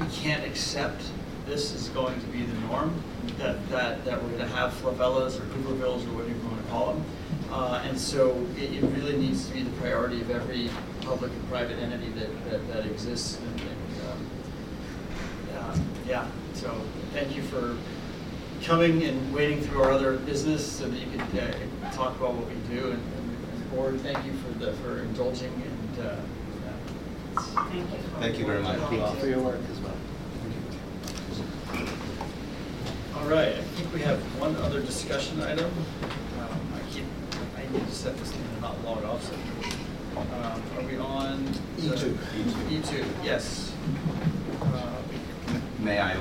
we 0.00 0.06
can't 0.08 0.44
accept 0.44 1.02
this 1.46 1.72
is 1.72 1.88
going 1.88 2.20
to 2.20 2.26
be 2.26 2.42
the 2.42 2.60
norm, 2.66 3.02
that, 3.38 3.66
that, 3.70 4.04
that 4.04 4.22
we're 4.22 4.28
going 4.36 4.40
to 4.40 4.48
have 4.48 4.74
favelas 4.74 5.38
or 5.38 5.44
Hoovervilles 5.44 6.06
or 6.08 6.14
whatever 6.14 6.28
you 6.28 6.46
want 6.46 6.62
to 6.62 6.70
call 6.70 6.92
them. 6.92 7.04
Uh, 7.52 7.82
and 7.84 8.00
so 8.00 8.46
it, 8.56 8.72
it, 8.72 8.82
really 8.96 9.14
needs 9.14 9.46
to 9.46 9.52
be 9.52 9.62
the 9.62 9.70
priority 9.72 10.22
of 10.22 10.30
every 10.30 10.70
public 11.02 11.30
and 11.30 11.48
private 11.50 11.78
entity 11.78 12.08
that, 12.12 12.50
that, 12.50 12.66
that 12.72 12.86
exists. 12.86 13.38
And, 13.38 13.60
and 13.60 14.00
um, 14.08 14.30
uh, 15.58 15.78
yeah, 16.08 16.26
so 16.54 16.74
thank 17.12 17.36
you 17.36 17.42
for 17.42 17.76
coming 18.62 19.02
and 19.02 19.34
waiting 19.34 19.60
through 19.60 19.82
our 19.82 19.92
other 19.92 20.16
business 20.16 20.66
so 20.66 20.88
that 20.88 20.98
you 20.98 21.06
could 21.10 21.20
uh, 21.38 21.90
talk 21.92 22.16
about 22.16 22.32
what 22.32 22.48
we 22.48 22.54
do. 22.74 22.92
And, 22.92 23.02
and, 23.02 23.36
and 23.52 23.70
board, 23.70 24.00
thank 24.00 24.24
you 24.24 24.32
for 24.32 24.58
the 24.58 24.72
for 24.74 25.00
indulging 25.00 25.52
and. 25.52 26.06
Uh, 26.06 26.16
thank 27.34 27.74
you. 27.74 27.84
Thank 28.18 28.38
you 28.38 28.46
very 28.46 28.62
much. 28.62 28.78
Thank 28.78 29.14
you 29.14 29.20
for 29.20 29.26
your 29.26 29.40
work 29.40 29.60
as 29.70 29.78
well. 29.80 29.94
All 33.18 33.28
right, 33.28 33.56
I 33.56 33.62
think 33.62 33.92
we 33.92 34.00
have 34.00 34.18
one 34.40 34.56
other 34.56 34.80
discussion 34.80 35.42
item 35.42 35.70
need 37.72 37.86
to 37.86 37.94
set 37.94 38.16
this 38.18 38.30
thing 38.30 38.42
and 38.52 38.60
not 38.62 38.84
log 38.84 39.04
off. 39.04 39.22
So, 39.24 39.34
um, 40.20 40.62
are 40.76 40.86
we 40.86 40.98
on? 40.98 41.44
E2. 41.78 42.12
E2, 42.70 43.04
yes. 43.24 43.72
Uh, 44.60 45.02
May 45.78 45.98
I? 45.98 46.14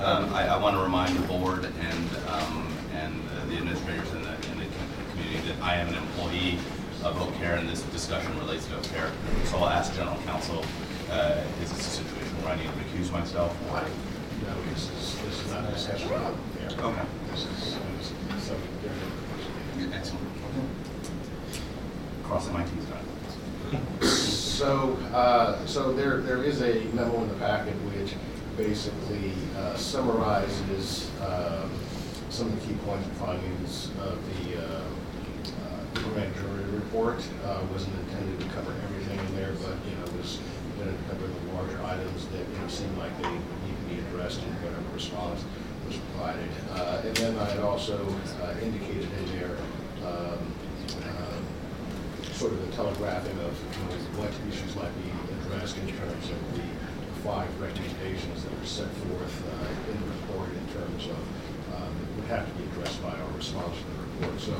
Um, 0.00 0.34
I, 0.34 0.48
I 0.48 0.56
want 0.58 0.76
to 0.76 0.82
remind 0.82 1.16
the 1.16 1.26
board 1.26 1.64
and 1.64 2.10
um, 2.28 2.66
and 2.92 3.14
the 3.48 3.56
administrators 3.56 4.10
and 4.12 4.24
the, 4.24 4.30
and 4.30 4.60
the 4.60 4.66
community 5.12 5.48
that 5.48 5.62
I 5.62 5.76
am 5.76 5.88
an 5.88 5.94
employee 5.94 6.58
of 7.02 7.20
Oak 7.20 7.34
Care 7.36 7.56
and 7.56 7.68
this 7.68 7.82
discussion 7.82 8.36
relates 8.38 8.66
to 8.66 8.76
Oak 8.76 8.82
Care. 8.84 9.10
So 9.44 9.58
I'll 9.58 9.68
ask 9.68 9.94
general 9.94 10.18
counsel, 10.26 10.64
uh, 11.10 11.40
is 11.62 11.70
this 11.72 11.80
a 11.86 11.90
situation 12.02 12.42
where 12.42 12.52
I 12.52 12.56
need 12.56 12.66
to 12.66 12.72
recuse 12.72 13.10
myself 13.12 13.56
or? 13.70 13.80
No, 14.46 14.62
this 14.74 14.90
is, 14.90 15.18
this 15.22 15.44
is 15.46 15.50
not 15.52 15.64
a 15.64 15.72
discussion 15.72 16.08
about 16.08 16.34
there. 16.58 16.70
Okay. 16.78 17.02
This 17.30 17.44
is, 17.46 17.78
this 17.96 18.12
is 18.36 18.42
something 18.42 18.72
different. 18.82 19.94
Excellent. 19.94 20.35
Crossing 22.28 22.52
my 22.54 22.64
T's 22.64 22.84
done. 22.86 24.02
So, 24.02 24.96
uh, 25.12 25.64
so 25.66 25.92
there, 25.92 26.20
there 26.22 26.42
is 26.42 26.62
a 26.62 26.84
memo 26.94 27.22
in 27.22 27.28
the 27.28 27.34
packet 27.34 27.74
which 27.94 28.14
basically 28.56 29.32
uh, 29.56 29.76
summarizes 29.76 31.10
um, 31.20 31.70
some 32.30 32.48
of 32.48 32.60
the 32.60 32.66
key 32.66 32.78
points 32.84 33.06
and 33.06 33.16
findings 33.16 33.90
of 34.00 34.18
the 34.44 34.58
uh, 34.58 34.82
uh, 35.60 36.06
report. 36.72 37.18
Uh, 37.44 37.60
Wasn't 37.72 37.94
intended 38.08 38.40
to 38.40 38.46
cover 38.54 38.72
everything 38.84 39.18
in 39.18 39.36
there, 39.36 39.52
but, 39.62 39.76
you 39.88 39.94
know, 39.96 40.06
was 40.18 40.40
intended 40.72 40.96
to 40.96 41.04
cover 41.14 41.26
the 41.26 41.52
larger 41.54 41.82
items 41.84 42.26
that, 42.28 42.40
you 42.48 42.58
know, 42.58 42.68
seem 42.68 42.96
like 42.98 43.12
they 43.22 43.30
need 43.30 43.42
to 43.42 43.94
be 43.94 44.00
addressed 44.08 44.42
in 44.42 44.48
whatever 44.64 44.82
response 44.94 45.44
was 45.86 45.96
provided. 46.14 46.48
Uh, 46.72 47.02
And 47.04 47.16
then 47.16 47.38
I 47.38 47.44
had 47.50 47.60
also 47.60 48.06
uh, 48.42 48.54
indicated 48.62 49.08
in 49.20 49.38
there 49.38 49.56
um, 50.06 50.38
uh, 51.04 51.35
sort 52.34 52.52
of 52.52 52.64
the 52.66 52.72
telegraphing 52.76 53.38
of 53.40 53.52
what 54.18 54.30
issues 54.50 54.74
might 54.76 54.92
be 55.02 55.10
addressed 55.40 55.76
in 55.78 55.88
terms 55.88 56.30
of 56.30 56.38
the 56.56 56.66
five 57.22 57.48
recommendations 57.60 58.44
that 58.44 58.52
are 58.52 58.66
set 58.66 58.88
forth 59.08 59.42
uh, 59.50 59.90
in 59.90 60.00
the 60.00 60.06
report 60.20 60.48
in 60.50 60.66
terms 60.74 61.06
of, 61.06 61.18
um, 61.74 61.90
that 61.90 62.08
would 62.16 62.28
have 62.30 62.46
to 62.46 62.54
be 62.54 62.64
addressed 62.70 63.02
by 63.02 63.10
our 63.10 63.32
response 63.36 63.76
to 63.78 63.84
the 63.90 64.26
report. 64.26 64.40
So, 64.40 64.56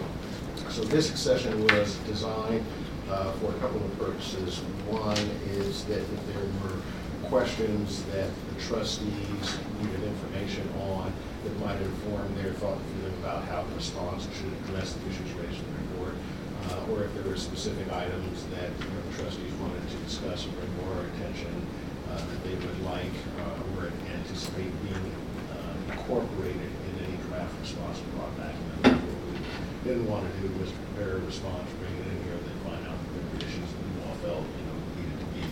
so 0.70 0.82
this 0.84 1.12
session 1.18 1.66
was 1.68 1.96
designed 2.06 2.64
uh, 3.10 3.32
for 3.32 3.54
a 3.54 3.58
couple 3.60 3.84
of 3.84 3.98
purposes. 3.98 4.58
One 4.90 5.16
is 5.54 5.84
that 5.84 6.00
if 6.00 6.26
there 6.34 6.44
were 6.62 6.80
questions 7.28 8.02
that 8.04 8.30
the 8.48 8.62
trustees 8.62 9.58
needed 9.80 10.02
information 10.02 10.68
on 10.90 11.12
that 11.44 11.60
might 11.60 11.80
inform 11.80 12.34
their 12.36 12.52
thought 12.54 12.78
and 12.78 12.86
feeling 12.96 13.14
about 13.22 13.44
how 13.44 13.62
the 13.62 13.74
response 13.74 14.26
should 14.34 14.52
address 14.64 14.92
the 14.94 15.10
issues 15.10 15.32
raised 15.32 15.58
in 15.58 15.74
the 15.74 15.75
uh, 16.70 16.90
or 16.90 17.04
if 17.04 17.14
there 17.14 17.24
were 17.24 17.36
specific 17.36 17.90
items 17.92 18.44
that 18.54 18.70
you 18.78 18.90
know, 18.90 19.02
the 19.10 19.22
trustees 19.22 19.52
wanted 19.60 19.82
to 19.88 19.96
discuss 20.04 20.46
or 20.46 20.50
bring 20.50 20.72
more 20.86 21.04
attention 21.14 21.54
uh, 22.10 22.16
that 22.16 22.40
they 22.44 22.54
would 22.54 22.80
like 22.82 23.14
uh, 23.40 23.78
or 23.78 23.90
anticipate 24.14 24.70
being 24.82 25.06
uh, 25.52 25.92
incorporated 25.92 26.70
in 26.88 27.04
any 27.04 27.16
draft 27.28 27.52
response 27.60 27.98
brought 28.14 28.36
back. 28.38 28.54
And 28.84 28.96
what 28.96 29.18
we 29.30 29.38
didn't 29.84 30.08
want 30.08 30.26
to 30.26 30.32
do 30.40 30.48
was 30.58 30.70
prepare 30.70 31.16
a 31.16 31.20
response, 31.20 31.68
bring 31.78 31.94
it 31.94 32.06
in 32.06 32.18
here, 32.24 32.38
then 32.38 32.58
find 32.64 32.82
out 32.86 32.98
that 32.98 33.10
there 33.14 33.26
were 33.30 33.38
issues 33.42 33.68
that 33.68 33.82
we 33.84 33.94
all 34.06 34.16
felt 34.22 34.44
you 34.46 34.64
know 34.66 34.76
needed 34.98 35.18
to 35.20 35.28
be 35.34 35.42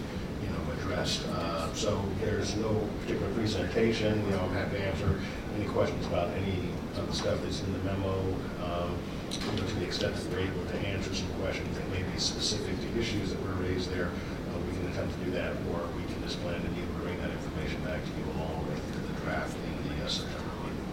you 0.42 0.50
know 0.50 0.62
addressed. 0.78 1.26
Uh, 1.28 1.72
so 1.74 2.02
there's 2.20 2.56
no 2.56 2.72
particular 3.02 3.32
presentation. 3.34 4.24
You 4.26 4.30
know, 4.36 4.40
I'm 4.46 4.54
happy 4.54 4.78
to 4.78 4.84
answer 4.84 5.20
any 5.56 5.66
questions 5.66 6.06
about 6.06 6.30
any 6.38 6.70
of 6.96 7.06
the 7.06 7.14
stuff 7.14 7.38
that's 7.42 7.62
in 7.62 7.72
the 7.72 7.78
memo. 7.80 8.14
Um, 8.62 8.98
you 9.42 9.52
know, 9.52 9.66
to 9.66 9.74
the 9.76 9.84
extent 9.84 10.14
that 10.14 10.30
we're 10.32 10.40
able 10.40 10.64
to 10.66 10.76
answer 10.78 11.14
some 11.14 11.28
questions 11.40 11.76
that 11.76 11.88
may 11.90 12.02
be 12.02 12.18
specific 12.18 12.74
to 12.80 12.98
issues 12.98 13.30
that 13.30 13.42
were 13.42 13.54
raised 13.62 13.90
there, 13.90 14.06
uh, 14.06 14.58
we 14.66 14.72
can 14.78 14.88
attempt 14.92 15.18
to 15.18 15.24
do 15.24 15.30
that, 15.32 15.52
or 15.72 15.80
we 15.96 16.04
can 16.12 16.22
just 16.22 16.40
plan 16.42 16.60
to 16.60 16.68
need 16.72 16.86
to 16.86 16.92
bring 17.02 17.16
that 17.20 17.30
information 17.30 17.82
back 17.84 18.00
to 18.02 18.10
you 18.18 18.24
along 18.38 18.66
with 18.66 18.80
the 18.94 19.20
draft 19.22 19.56
in 19.56 19.96
the 19.98 20.04
uh, 20.04 20.08
September 20.08 20.50
meeting. 20.62 20.86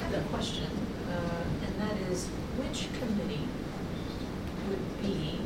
I 0.00 0.04
have 0.04 0.14
a 0.14 0.28
question, 0.28 0.70
uh, 1.10 1.66
and 1.66 1.80
that 1.80 1.96
is, 2.10 2.26
which 2.58 2.88
committee 2.98 3.46
would 4.68 5.02
be 5.02 5.38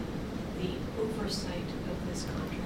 the 0.60 0.70
oversight 1.00 1.68
of 1.90 2.06
this 2.08 2.24
contract? 2.24 2.58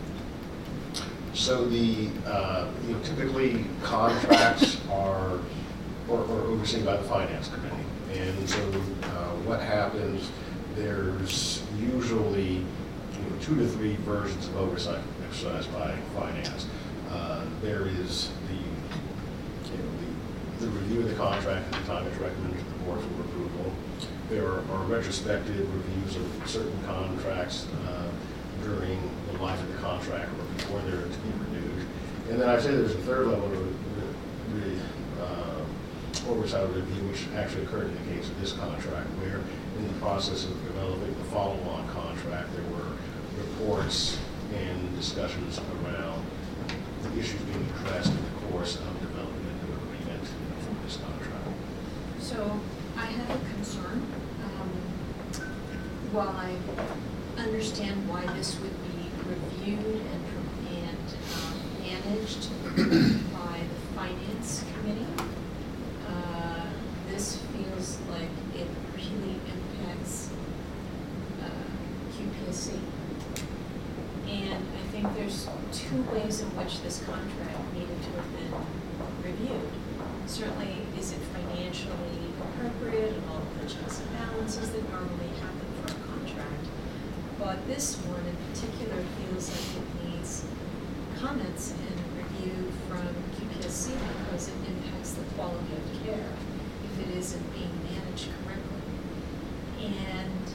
So 1.34 1.66
the, 1.66 2.08
uh, 2.26 2.68
you 2.86 2.94
know, 2.94 3.00
typically 3.02 3.64
contracts 3.82 4.78
are, 4.90 5.38
or 6.08 6.18
or 6.20 6.40
overseen 6.52 6.84
by 6.84 6.96
the 6.96 7.04
finance 7.04 7.48
committee. 7.48 7.76
And 8.14 8.48
so 8.48 8.60
uh, 9.02 9.34
what 9.44 9.60
happens, 9.60 10.30
there's 10.74 11.62
usually, 11.78 12.54
you 12.54 13.22
know, 13.30 13.36
two 13.40 13.56
to 13.56 13.68
three 13.68 13.96
versions 13.96 14.46
of 14.48 14.56
oversight 14.56 15.02
exercised 15.28 15.72
by 15.72 15.94
finance. 16.14 16.66
Uh, 17.10 17.44
There 17.62 17.86
is 17.86 18.30
the, 18.48 18.54
you 18.54 19.78
know, 19.78 19.90
the, 20.58 20.66
the 20.66 20.70
review 20.72 21.00
of 21.00 21.08
the 21.08 21.14
contract 21.16 21.74
at 21.74 21.80
the 21.80 21.86
time 21.86 22.06
it's 22.06 22.16
recommended 22.18 22.58
to 22.58 22.64
the 22.64 22.78
board 22.84 23.00
for 23.00 23.20
approval. 23.22 23.72
There 24.30 24.46
are 24.46 24.82
retrospective 24.86 25.72
reviews 25.74 26.16
of 26.16 26.48
certain 26.50 26.78
contracts 26.84 27.66
uh, 27.86 28.08
during 28.64 28.98
the 29.32 29.42
life 29.42 29.60
of 29.60 29.68
the 29.72 29.78
contract 29.78 30.30
or 30.38 30.44
before 30.56 30.80
they're 30.80 31.02
to 31.02 31.18
be 31.18 31.30
renewed. 31.44 31.86
And 32.30 32.40
then 32.40 32.48
I'd 32.48 32.62
say 32.62 32.72
there's 32.74 32.94
a 32.94 32.98
third 32.98 33.26
level 33.28 33.46
of 33.52 33.75
oversight 36.28 36.68
review, 36.74 37.02
which 37.08 37.26
actually 37.36 37.62
occurred 37.64 37.86
in 37.86 37.94
the 37.94 38.14
case 38.14 38.28
of 38.28 38.40
this 38.40 38.52
contract, 38.52 39.08
where 39.20 39.40
in 39.78 39.86
the 39.86 39.98
process 40.00 40.44
of 40.44 40.52
developing 40.64 41.14
the 41.18 41.24
follow-on 41.30 41.88
contract, 41.88 42.48
there 42.54 42.64
were 42.74 42.92
reports 43.38 44.18
and 44.54 44.96
discussions 44.96 45.60
around 45.84 46.24
the 47.02 47.18
issues 47.18 47.40
being 47.42 47.66
addressed 47.80 48.10
in 48.10 48.16
the 48.16 48.50
course 48.50 48.76
of 48.76 49.00
developing 49.00 49.46
a 49.46 49.54
new 49.66 49.72
agreement 49.74 50.24
for 50.64 50.74
this 50.84 50.96
contract. 50.98 51.48
So 52.20 52.60
I 52.96 53.06
have 53.06 53.30
a 53.30 53.54
concern. 53.54 54.02
Um, 54.42 54.70
While 56.12 56.34
I 56.38 56.56
understand 57.36 58.08
why 58.08 58.24
this 58.34 58.58
would 58.60 58.72
be 58.82 59.10
reviewed 59.28 60.00
and, 60.00 60.24
and 60.70 61.08
um, 61.36 61.54
managed 61.82 62.48
by 63.34 63.60
the 63.60 63.80
finance 63.94 64.64
committee, 64.72 65.12
uh, 66.08 66.66
this 67.10 67.42
feels 67.52 67.98
like 68.08 68.30
it 68.54 68.68
really 68.94 69.36
impacts 69.52 70.30
uh, 71.42 71.48
QPSC. 72.46 72.78
And 74.28 74.54
I 74.54 74.86
think 74.90 75.14
there's 75.14 75.48
two 75.72 76.02
ways 76.12 76.40
in 76.40 76.48
which 76.56 76.82
this 76.82 77.02
contract 77.04 77.74
needed 77.74 78.02
to 78.02 78.10
have 78.18 78.30
been 78.36 78.52
reviewed. 79.22 79.70
Certainly, 80.26 80.82
is 80.98 81.12
it 81.12 81.20
financially 81.34 82.34
appropriate 82.40 83.14
and 83.14 83.30
all 83.30 83.38
of 83.38 83.62
the 83.62 83.68
checks 83.68 84.00
and 84.00 84.12
balances 84.18 84.70
that 84.70 84.82
normally 84.90 85.30
happen 85.38 85.66
for 85.82 85.92
a 85.92 86.00
contract? 86.06 86.66
But 87.38 87.66
this 87.66 87.96
one 88.06 88.24
in 88.26 88.36
particular 88.50 89.02
feels 89.18 89.50
like 89.50 89.82
it 89.82 90.10
needs 90.10 90.44
comments 91.18 91.72
and 91.72 91.96
review 92.18 92.72
from 92.88 93.06
QPSC 93.38 93.94
because 93.94 94.48
it 94.48 94.58
impacts 94.66 95.12
the 95.12 95.22
quality 95.34 95.72
of 95.74 95.84
care 96.02 96.30
if 96.84 97.08
it 97.08 97.16
isn't 97.16 97.52
being 97.52 97.70
managed 97.86 98.28
correctly. 98.42 98.82
And 99.78 100.45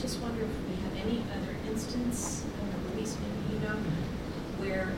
just 0.00 0.20
wonder 0.20 0.42
if 0.42 0.48
we 0.68 0.76
have 0.82 1.06
any 1.06 1.22
other 1.36 1.54
instance, 1.70 2.44
I 2.56 2.60
don't 2.72 2.84
know, 2.84 2.90
maybe 2.96 3.10
you 3.52 3.58
know, 3.60 3.76
where 4.58 4.92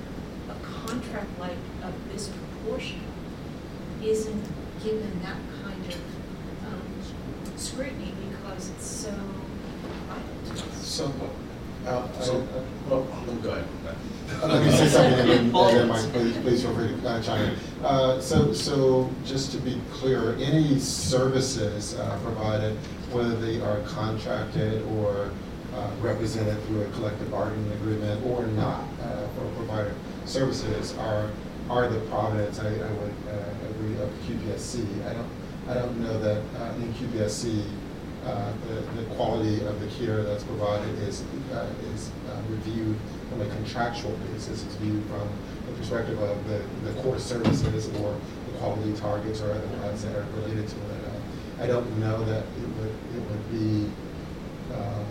a 0.48 0.86
contract 0.86 1.28
like 1.40 1.56
of 1.82 1.92
this 2.12 2.28
proportion 2.28 3.00
isn't 4.02 4.44
given 4.82 5.20
that 5.22 5.36
kind 5.64 5.84
of 5.86 6.00
um, 6.66 6.82
scrutiny 7.56 8.12
because 8.30 8.70
it's 8.70 8.86
so 8.86 9.10
vital. 10.08 10.56
So, 10.82 11.12
uh, 11.86 12.02
I- 12.18 12.22
So, 12.22 12.40
I- 12.40 12.90
well, 12.90 13.02
go 13.42 13.50
ahead. 13.50 13.64
Uh, 14.42 14.46
Let 14.48 14.64
me 14.64 14.70
say 14.70 14.88
something, 14.88 15.20
and 15.20 15.28
then, 15.28 15.38
and 15.54 15.76
then 15.78 15.88
Mike, 15.88 16.12
please, 16.12 16.36
please 16.38 16.62
feel 16.62 16.74
free 16.74 16.88
to 16.88 17.08
uh, 17.08 17.22
chime 17.22 17.50
in. 17.50 17.84
Uh, 17.84 18.20
So, 18.20 18.52
so 18.52 19.10
just 19.24 19.52
to 19.52 19.58
be 19.58 19.80
clear, 19.92 20.36
any 20.40 20.78
services 20.78 21.94
uh, 21.98 22.18
provided, 22.24 22.76
whether 23.12 23.36
they 23.36 23.60
are 23.60 23.80
contracted 23.82 24.82
or 24.96 25.30
uh, 25.74 25.90
represented 26.00 26.62
through 26.64 26.82
a 26.82 26.88
collective 26.90 27.30
bargaining 27.30 27.70
agreement 27.72 28.24
or 28.26 28.46
not, 28.46 28.84
uh, 29.02 29.26
for 29.28 29.46
provider 29.56 29.94
services 30.24 30.96
are, 30.98 31.30
are 31.68 31.88
the 31.88 32.00
providence 32.08 32.58
I, 32.58 32.68
I 32.68 32.92
would 32.92 33.14
uh, 33.28 33.70
agree, 33.70 33.94
of 34.02 34.10
QPSC. 34.26 35.06
I 35.06 35.14
don't, 35.14 35.28
I 35.68 35.74
don't 35.74 36.00
know 36.00 36.18
that 36.20 36.42
uh, 36.60 36.74
in 36.76 36.92
QPSC, 36.94 37.64
uh, 38.24 38.52
the, 38.68 39.02
the 39.02 39.14
quality 39.14 39.64
of 39.64 39.80
the 39.80 39.86
care 39.98 40.22
that's 40.22 40.44
provided 40.44 40.96
is, 41.00 41.24
uh, 41.52 41.66
is 41.94 42.10
reviewed 42.48 42.96
from 43.30 43.40
a 43.40 43.46
contractual 43.46 44.12
basis, 44.32 44.64
it's 44.64 44.74
viewed 44.76 45.04
from 45.06 45.28
the 45.66 45.72
perspective 45.78 46.20
of 46.20 46.48
the, 46.48 46.62
the 46.84 47.02
core 47.02 47.18
services 47.18 47.88
or 48.00 48.16
the 48.46 48.58
quality 48.58 48.92
targets 48.94 49.40
or 49.40 49.50
other 49.50 49.66
ones 49.82 50.04
that 50.04 50.14
are 50.14 50.26
related 50.36 50.68
to 50.68 50.76
it. 50.76 51.01
I 51.62 51.68
don't 51.68 51.96
know 52.00 52.24
that 52.24 52.42
it 52.42 52.68
would, 52.76 52.94
it 53.14 53.22
would 53.30 53.52
be 53.52 53.88
um, 54.74 55.06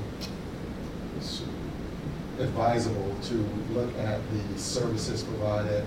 advisable 2.40 3.15
to 3.23 3.36
look 3.72 3.98
at 3.99 4.19
the 4.34 4.60
services 4.60 5.23
provided 5.23 5.86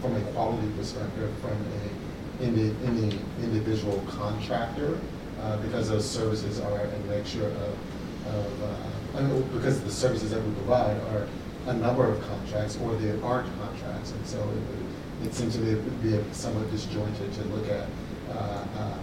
from 0.00 0.16
a 0.16 0.20
quality 0.32 0.68
perspective, 0.76 1.32
from 1.40 1.52
a 1.52 2.44
in 2.44 2.56
the 2.56 3.16
individual 3.44 4.02
contractor, 4.08 4.98
uh, 5.42 5.58
because 5.58 5.90
those 5.90 6.08
services 6.08 6.58
are 6.58 6.80
a 6.80 6.98
mixture 7.00 7.46
of, 7.46 8.34
of, 8.34 8.62
uh, 8.62 9.18
I 9.18 9.20
mean, 9.20 9.42
because 9.52 9.80
the 9.84 9.92
services 9.92 10.30
that 10.32 10.42
we 10.42 10.52
provide 10.54 10.96
are 11.12 11.28
a 11.66 11.74
number 11.74 12.08
of 12.08 12.20
contracts, 12.22 12.78
or 12.82 12.96
they 12.96 13.10
aren't 13.20 13.46
contracts, 13.60 14.10
and 14.10 14.26
so 14.26 14.40
it, 14.40 15.26
it 15.28 15.34
seems 15.34 15.54
to 15.54 15.60
me 15.60 15.80
be 16.02 16.18
somewhat 16.32 16.68
disjointed 16.72 17.32
to 17.34 17.42
look 17.44 17.68
at 17.68 17.86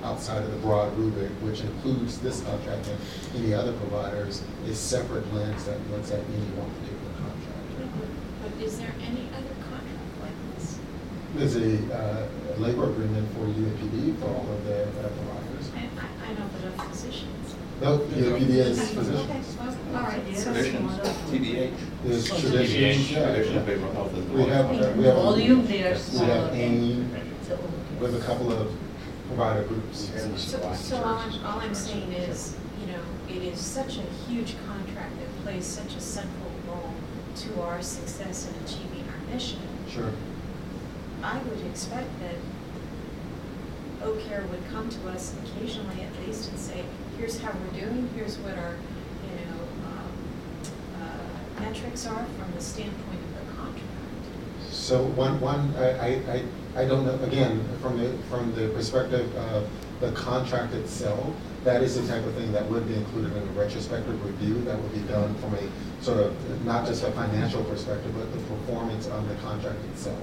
outside 0.03 0.41
of 0.43 0.51
the 0.51 0.57
broad 0.57 0.95
rubric, 0.97 1.31
which 1.43 1.61
includes 1.61 2.17
this 2.19 2.41
contract 2.41 2.87
and 2.87 2.97
any 3.43 3.53
other 3.53 3.73
providers, 3.73 4.41
is 4.65 4.79
separate 4.79 5.31
lens 5.33 5.65
that 5.65 5.77
looks 5.91 6.11
at 6.11 6.19
any 6.19 6.47
one 6.55 6.69
particular 6.79 7.13
contract. 7.19 8.07
But 8.41 8.63
is 8.63 8.79
there 8.79 8.93
any 9.01 9.27
other 9.35 9.53
contract 9.67 10.21
like 10.21 10.37
this? 10.55 10.79
There's 11.35 11.55
a 11.57 11.93
uh, 11.93 12.27
labor 12.57 12.89
agreement 12.89 13.27
for 13.33 13.45
UAPD 13.45 14.17
for 14.19 14.27
all 14.27 14.47
of 14.49 14.65
their 14.65 14.87
uh, 14.87 15.09
providers. 15.09 15.71
I, 15.75 15.79
I 16.01 16.29
I 16.29 16.33
know, 16.33 16.49
but 16.53 16.81
of 16.81 16.89
physicians. 16.89 17.55
No, 17.81 17.99
UAPD 17.99 18.49
is 18.49 18.91
physicians. 18.91 19.57
well, 19.59 20.03
All 20.03 20.09
right. 20.09 20.37
so- 20.37 20.53
TDH. 20.53 21.73
There's 22.03 22.27
traditions. 22.27 23.07
TDH, 23.07 23.11
yeah, 23.11 23.25
Traditional 23.35 23.67
yeah. 23.67 23.75
behavioral 23.75 23.93
health 23.93 24.13
We 24.13 24.43
have, 24.45 24.65
uh, 24.71 24.93
we 24.97 25.03
have. 25.03 25.15
Volume, 25.15 25.67
they 25.67 25.79
are 25.83 25.89
We 25.89 25.89
have 25.89 25.99
smaller. 26.01 26.49
AIM, 26.53 27.11
we 27.99 28.05
have 28.05 28.15
a 28.15 28.25
couple 28.25 28.51
of 28.51 28.71
provider 29.27 29.63
groups. 29.63 30.09
So, 30.37 30.73
so 30.75 30.97
all 31.03 31.15
I'm, 31.15 31.45
all 31.45 31.59
I'm 31.59 31.75
saying 31.75 32.11
is, 32.13 32.55
you 32.79 32.87
know, 32.87 33.01
it 33.29 33.43
is 33.43 33.59
such 33.59 33.97
a 33.97 34.01
huge 34.27 34.55
contract 34.67 35.13
that 35.19 35.43
plays 35.43 35.65
such 35.65 35.95
a 35.95 35.99
central 35.99 36.51
role 36.67 36.93
to 37.35 37.61
our 37.61 37.81
success 37.81 38.49
in 38.49 38.55
achieving 38.63 39.05
our 39.09 39.33
mission. 39.33 39.59
Sure. 39.89 40.11
I 41.23 41.39
would 41.39 41.65
expect 41.65 42.07
that 42.19 42.35
Ocare 44.07 44.47
would 44.49 44.63
come 44.69 44.89
to 44.89 45.09
us 45.09 45.35
occasionally 45.43 46.03
at 46.03 46.27
least 46.27 46.49
and 46.49 46.59
say, 46.59 46.83
here's 47.17 47.39
how 47.39 47.51
we're 47.51 47.79
doing, 47.79 48.09
here's 48.15 48.37
what 48.39 48.57
our, 48.57 48.75
you 49.23 49.45
know, 49.45 49.61
um, 49.87 50.11
uh, 51.01 51.61
metrics 51.61 52.05
are 52.05 52.25
from 52.37 52.51
the 52.53 52.61
standpoint 52.61 53.19
of 53.19 53.47
the 53.47 53.53
contract. 53.55 53.83
So 54.69 55.03
one, 55.03 55.39
one, 55.41 55.73
I, 55.75 55.89
I, 55.89 56.07
I 56.31 56.43
I 56.77 56.85
don't 56.85 57.07
know, 57.07 57.19
again, 57.25 57.67
from 57.81 57.97
the, 57.97 58.15
from 58.29 58.53
the 58.53 58.69
perspective 58.69 59.35
of 59.35 59.67
the 59.99 60.11
contract 60.11 60.75
itself, 60.75 61.33
that 61.63 61.81
is 61.81 61.99
the 61.99 62.07
type 62.07 62.23
of 62.23 62.35
thing 62.35 62.51
that 62.51 62.69
would 62.69 62.87
be 62.87 62.93
included 62.93 63.35
in 63.35 63.41
a 63.41 63.51
retrospective 63.53 64.23
review 64.23 64.61
that 64.61 64.79
would 64.79 64.93
be 64.93 65.01
done 65.11 65.33
from 65.35 65.55
a 65.55 66.03
sort 66.03 66.19
of, 66.19 66.65
not 66.65 66.85
just 66.85 67.03
a 67.03 67.11
financial 67.13 67.63
perspective, 67.63 68.13
but 68.15 68.31
the 68.31 68.39
performance 68.55 69.07
of 69.07 69.27
the 69.27 69.33
contract 69.35 69.83
itself. 69.91 70.21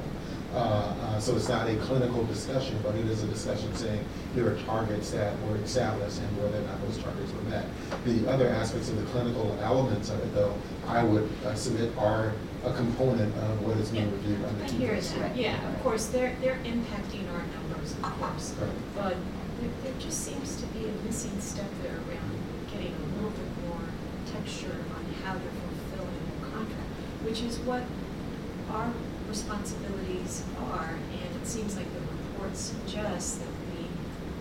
Uh, 0.55 0.59
uh, 0.59 1.18
So 1.18 1.35
it's 1.35 1.48
not 1.48 1.68
a 1.68 1.74
clinical 1.78 2.22
discussion, 2.26 2.78
but 2.85 2.94
it 2.94 3.06
is 3.06 3.24
a 3.24 3.26
discussion 3.26 3.74
saying 3.74 4.05
here 4.36 4.48
are 4.48 4.56
targets 4.60 5.10
that 5.10 5.35
were 5.48 5.56
established 5.56 6.20
and 6.20 6.39
whether 6.39 6.59
or 6.59 6.66
not 6.68 6.81
those 6.86 6.98
targets 6.98 7.32
were 7.32 7.51
met. 7.51 7.66
The 8.05 8.31
other 8.31 8.48
aspects 8.48 8.90
of 8.90 8.97
the 8.97 9.10
clinical 9.10 9.59
elements 9.60 10.10
of 10.10 10.20
it, 10.20 10.32
though, 10.32 10.55
I 10.86 11.02
would 11.02 11.28
uh, 11.44 11.56
submit 11.56 11.90
are 11.98 12.32
a 12.64 12.72
component 12.72 13.34
of 13.36 13.62
what 13.62 13.76
is 13.76 13.90
being 13.90 14.10
reviewed 14.10 14.42
under 14.44 14.64
I 14.64 14.68
hear 14.68 14.94
it, 14.94 15.36
yeah, 15.36 15.60
of 15.70 15.82
course, 15.82 16.06
they're, 16.06 16.34
they're 16.40 16.60
impacting 16.64 17.30
our 17.32 17.44
numbers, 17.52 17.92
of 17.92 18.20
course. 18.20 18.54
But 18.94 19.16
there, 19.60 19.70
there 19.82 19.92
just 19.98 20.24
seems 20.24 20.56
to 20.60 20.66
be 20.68 20.88
a 20.88 20.92
missing 21.04 21.38
step 21.40 21.70
there 21.82 21.96
around 22.08 22.32
getting 22.72 22.94
a 22.94 23.16
little 23.16 23.30
bit 23.30 23.68
more 23.68 23.80
texture 24.32 24.76
on 24.96 25.04
how 25.22 25.34
they're 25.34 25.60
fulfilling 25.60 26.16
their 26.40 26.50
contract, 26.50 26.90
which 27.24 27.42
is 27.42 27.58
what 27.60 27.82
our 28.70 28.90
responsibilities 29.28 30.42
are, 30.72 30.96
and 31.12 31.42
it 31.42 31.46
seems 31.46 31.76
like 31.76 31.86
the 31.92 32.00
report 32.00 32.56
suggests 32.56 33.38
that 33.38 33.48
we 33.76 33.86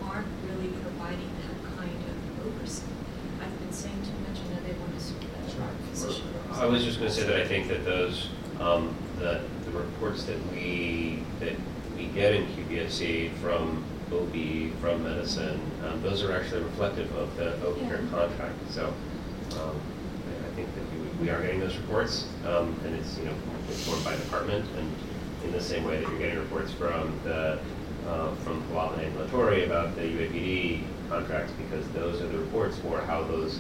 aren't 0.08 0.28
really 0.48 0.72
providing 0.82 1.30
that 1.44 1.78
kind 1.78 2.00
of 2.08 2.48
oversight. 2.48 3.03
Saying 3.74 3.96
too 4.04 4.30
much, 4.30 4.40
and 4.40 4.52
now 4.52 4.60
they 4.68 4.74
want 4.80 4.94
to 5.00 5.62
our 5.64 5.70
position. 5.90 6.26
I 6.54 6.66
was 6.68 6.84
just 6.84 7.00
gonna 7.00 7.10
say 7.10 7.24
that 7.24 7.36
I 7.42 7.48
think 7.48 7.68
that 7.70 7.84
those, 7.86 8.30
um, 8.60 8.94
the, 9.18 9.42
the 9.66 9.72
reports 9.72 10.24
that 10.26 10.38
we, 10.52 11.24
that 11.40 11.54
we 11.98 12.06
get 12.08 12.36
in 12.36 12.46
QPSC 12.48 13.32
from 13.42 13.84
OB, 14.12 14.80
from 14.80 15.04
medicine, 15.04 15.60
um, 15.88 16.02
those 16.04 16.22
are 16.24 16.32
actually 16.34 16.62
reflective 16.62 17.14
of 17.16 17.36
the 17.36 17.54
OCare 17.66 18.04
Yeah. 18.04 18.10
contract, 18.12 18.54
so, 18.72 18.94
um, 19.54 19.76
I 20.30 20.48
I 20.48 20.56
think 20.56 20.68
that 20.76 20.84
we, 20.94 21.26
we 21.26 21.30
are 21.32 21.42
getting 21.42 21.60
those 21.60 21.76
reports, 21.78 22.28
um, 22.46 22.76
and 22.86 22.94
it's, 22.96 23.18
you 23.18 23.26
know, 23.26 23.34
informed 23.70 24.06
by 24.06 24.16
department, 24.16 24.66
and 24.78 24.92
in 25.46 25.52
the 25.52 25.60
same 25.62 25.84
way 25.84 26.00
that 26.00 26.08
you're 26.10 26.20
getting 26.20 26.38
reports 26.38 26.72
from 26.74 27.12
the, 27.24 27.58
uh, 28.08 28.36
from 28.44 28.62
Palava 28.72 29.00
and 29.04 29.16
Latorre 29.18 29.66
about 29.66 29.96
the 29.96 30.02
UAPD 30.04 30.84
contracts, 31.14 31.54
because 31.54 31.88
those 31.90 32.22
are 32.22 32.28
the 32.28 32.40
reports 32.40 32.78
for 32.80 33.00
how 33.02 33.24
those, 33.24 33.60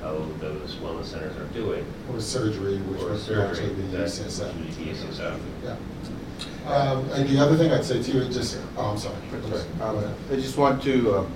how 0.00 0.14
those 0.40 0.76
wellness 0.76 1.06
centers 1.06 1.36
are 1.36 1.44
doing. 1.52 1.84
Or 2.12 2.20
surgery, 2.20 2.78
which 2.78 3.02
Or 3.02 3.10
would 3.10 3.20
surgery, 3.20 3.44
actually 3.44 3.74
be 3.74 3.82
that- 3.96 4.06
UCSF. 4.08 4.54
which 4.56 4.66
would 4.66 4.84
be 4.84 4.90
UCSF. 4.92 5.38
Yeah. 5.64 5.76
Um, 6.72 7.04
And 7.12 7.28
the 7.28 7.38
other 7.38 7.56
thing 7.56 7.70
I'd 7.72 7.84
say 7.84 8.02
too, 8.02 8.18
is 8.18 8.34
just, 8.34 8.58
oh, 8.76 8.90
I'm 8.92 8.98
sorry. 8.98 9.16
Sorry, 9.50 9.62
um, 9.80 10.14
I 10.32 10.36
just 10.36 10.56
want 10.56 10.82
to 10.84 11.18
um, 11.18 11.26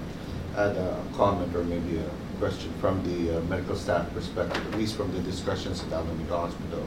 add 0.56 0.76
a 0.76 0.96
comment 1.16 1.54
or 1.54 1.62
maybe 1.64 1.98
a 1.98 2.38
question 2.38 2.72
from 2.80 3.02
the 3.04 3.36
uh, 3.36 3.40
medical 3.42 3.76
staff 3.76 4.12
perspective, 4.14 4.62
at 4.72 4.78
least 4.78 4.96
from 4.96 5.12
the 5.12 5.20
discussions 5.20 5.82
at 5.84 5.92
Alameda 5.92 6.36
Hospital 6.36 6.84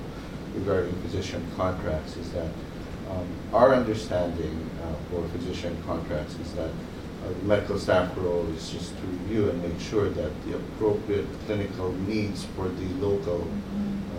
regarding 0.56 0.94
physician 1.04 1.46
contracts, 1.56 2.18
is 2.18 2.32
that 2.34 2.50
um, 3.12 3.28
our 3.54 3.74
understanding 3.76 4.70
uh, 4.84 4.94
for 5.10 5.28
physician 5.30 5.76
contracts 5.86 6.36
is 6.36 6.52
that 6.54 6.70
uh, 6.70 6.72
the 6.72 6.93
medical 7.44 7.80
staff 7.80 8.16
role 8.18 8.48
is 8.56 8.70
just 8.70 8.96
to 8.98 9.02
review 9.04 9.50
and 9.50 9.62
make 9.64 9.80
sure 9.80 10.10
that 10.10 10.32
the 10.46 10.56
appropriate 10.56 11.26
clinical 11.46 11.92
needs 12.08 12.46
for 12.56 12.68
the 12.68 12.88
local 13.06 13.48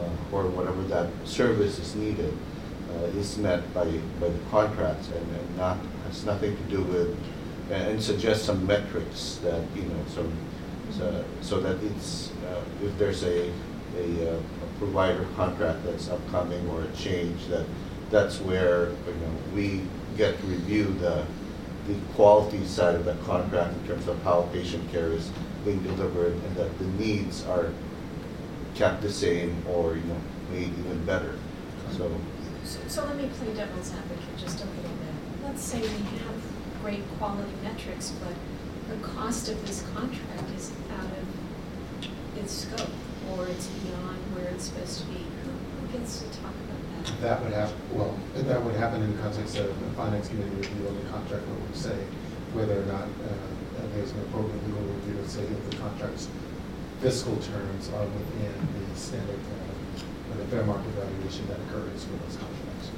uh, 0.01 0.37
or 0.37 0.47
whatever 0.49 0.83
that 0.83 1.09
service 1.25 1.79
is 1.79 1.95
needed 1.95 2.33
uh, 2.91 3.19
is 3.19 3.37
met 3.39 3.73
by, 3.75 3.85
by 4.21 4.29
the 4.29 4.39
contracts 4.51 5.09
and, 5.09 5.37
and 5.37 5.57
not, 5.57 5.79
has 6.07 6.25
nothing 6.25 6.57
to 6.57 6.63
do 6.65 6.83
with, 6.83 7.17
and 7.71 8.03
suggest 8.03 8.45
some 8.45 8.67
metrics 8.67 9.41
that, 9.43 9.63
you 9.75 9.83
know, 9.83 10.05
so, 10.09 10.31
so 11.41 11.61
that 11.61 11.83
it's, 11.83 12.31
uh, 12.47 12.63
if 12.83 12.97
there's 12.99 13.25
a, 13.25 13.51
a, 13.97 14.35
uh, 14.35 14.37
a 14.37 14.79
provider 14.79 15.27
contract 15.35 15.85
that's 15.85 16.09
upcoming 16.09 16.69
or 16.71 16.83
a 16.83 16.97
change, 16.97 17.47
that, 17.47 17.67
that's 18.11 18.41
where, 18.41 18.91
you 18.91 19.15
know, 19.21 19.33
we 19.55 19.81
get 20.17 20.39
to 20.39 20.47
review 20.47 20.85
the, 21.01 21.25
the 21.87 21.95
quality 22.15 22.65
side 22.65 22.95
of 22.95 23.05
that 23.05 23.23
contract 23.25 23.77
in 23.77 23.87
terms 23.87 24.09
of 24.09 24.23
how 24.23 24.49
patient 24.53 24.91
care 24.91 25.09
is 25.09 25.31
being 25.65 25.83
delivered 25.83 26.33
and 26.33 26.57
that 26.57 26.79
the 26.79 26.87
needs 27.03 27.45
are 27.47 27.71
kept 28.75 29.03
the 29.03 29.13
same 29.13 29.63
or, 29.69 29.97
you 29.97 30.03
know, 30.05 30.21
made 30.51 30.69
even 30.79 31.05
better. 31.05 31.39
So, 31.93 32.11
So, 32.65 32.81
so 32.89 33.05
let 33.05 33.17
me 33.17 33.29
play 33.39 33.53
devil's 33.55 33.93
advocate 33.93 34.37
just 34.39 34.61
a 34.61 34.67
little 34.67 34.83
bit. 34.83 35.45
Let's 35.45 35.63
say 35.63 35.81
we 35.81 35.87
have 35.87 36.37
great 36.83 37.03
quality 37.19 37.53
metrics, 37.63 38.11
but 38.11 38.35
the 38.89 39.03
cost 39.07 39.49
of 39.49 39.67
this 39.67 39.85
contract 39.95 40.51
is 40.57 40.73
out 40.99 41.05
of 41.05 42.39
its 42.39 42.53
scope, 42.53 42.91
or 43.33 43.47
it's 43.47 43.67
beyond 43.67 44.19
where 44.35 44.47
it's 44.47 44.65
supposed 44.65 45.01
to 45.01 45.07
be. 45.07 45.21
Who, 45.45 45.51
who 45.87 45.99
gets 45.99 46.21
to 46.21 46.27
talk 46.41 46.55
that? 47.21 47.43
Would 47.43 47.53
have, 47.53 47.73
well, 47.93 48.19
that 48.35 48.63
would 48.63 48.75
happen 48.77 49.03
in 49.03 49.17
the 49.17 49.23
context 49.23 49.57
of 49.59 49.69
the 49.69 49.91
finance 49.97 50.29
committee 50.29 50.51
review 50.57 50.87
of 50.89 50.95
the 51.05 51.11
contract, 51.11 51.47
what 51.49 51.61
would 51.61 51.77
say 51.77 51.97
whether 52.55 52.81
or 52.83 52.87
not 52.87 53.03
uh, 53.03 53.87
there's 53.95 54.13
an 54.13 54.21
appropriate 54.31 54.63
legal 54.67 54.81
review 54.83 55.15
to 55.21 55.29
say 55.29 55.43
if 55.43 55.71
the 55.71 55.77
contract's 55.77 56.29
fiscal 57.01 57.37
terms 57.39 57.91
are 57.91 58.07
within 58.07 58.55
the 58.91 58.97
standard, 58.99 59.35
uh, 59.39 60.37
the 60.39 60.45
fair 60.47 60.63
market 60.65 60.87
valuation 60.95 61.47
that 61.49 61.59
occurs 61.69 62.07
with 62.07 62.23
those 62.23 62.37
contracts. 62.39 62.91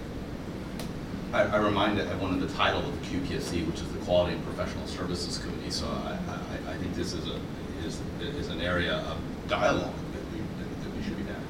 I, 1.33 1.57
I 1.57 1.57
remind 1.59 1.99
everyone 1.99 2.35
of 2.35 2.41
the 2.41 2.55
title 2.55 2.81
of 2.81 2.93
the 3.01 3.07
QPSC, 3.16 3.66
which 3.66 3.81
is 3.81 3.89
the 3.93 3.99
Quality 4.01 4.35
and 4.37 4.45
Professional 4.45 4.87
Services 4.87 5.39
Committee, 5.39 5.70
so 5.70 5.87
I, 5.87 6.19
I, 6.69 6.73
I 6.73 6.77
think 6.77 6.95
this 6.95 7.12
is 7.15 7.27
a, 7.27 7.41
is, 7.87 8.01
is 8.20 8.49
an 8.49 8.61
area 8.61 8.95
of 9.09 9.19
dialogue 9.49 9.93
that 10.12 10.33
we, 10.33 10.39
that- 10.41 10.83
that 10.85 10.97
we 10.97 11.03
should 11.03 11.16
be 11.16 11.24
having. 11.24 11.47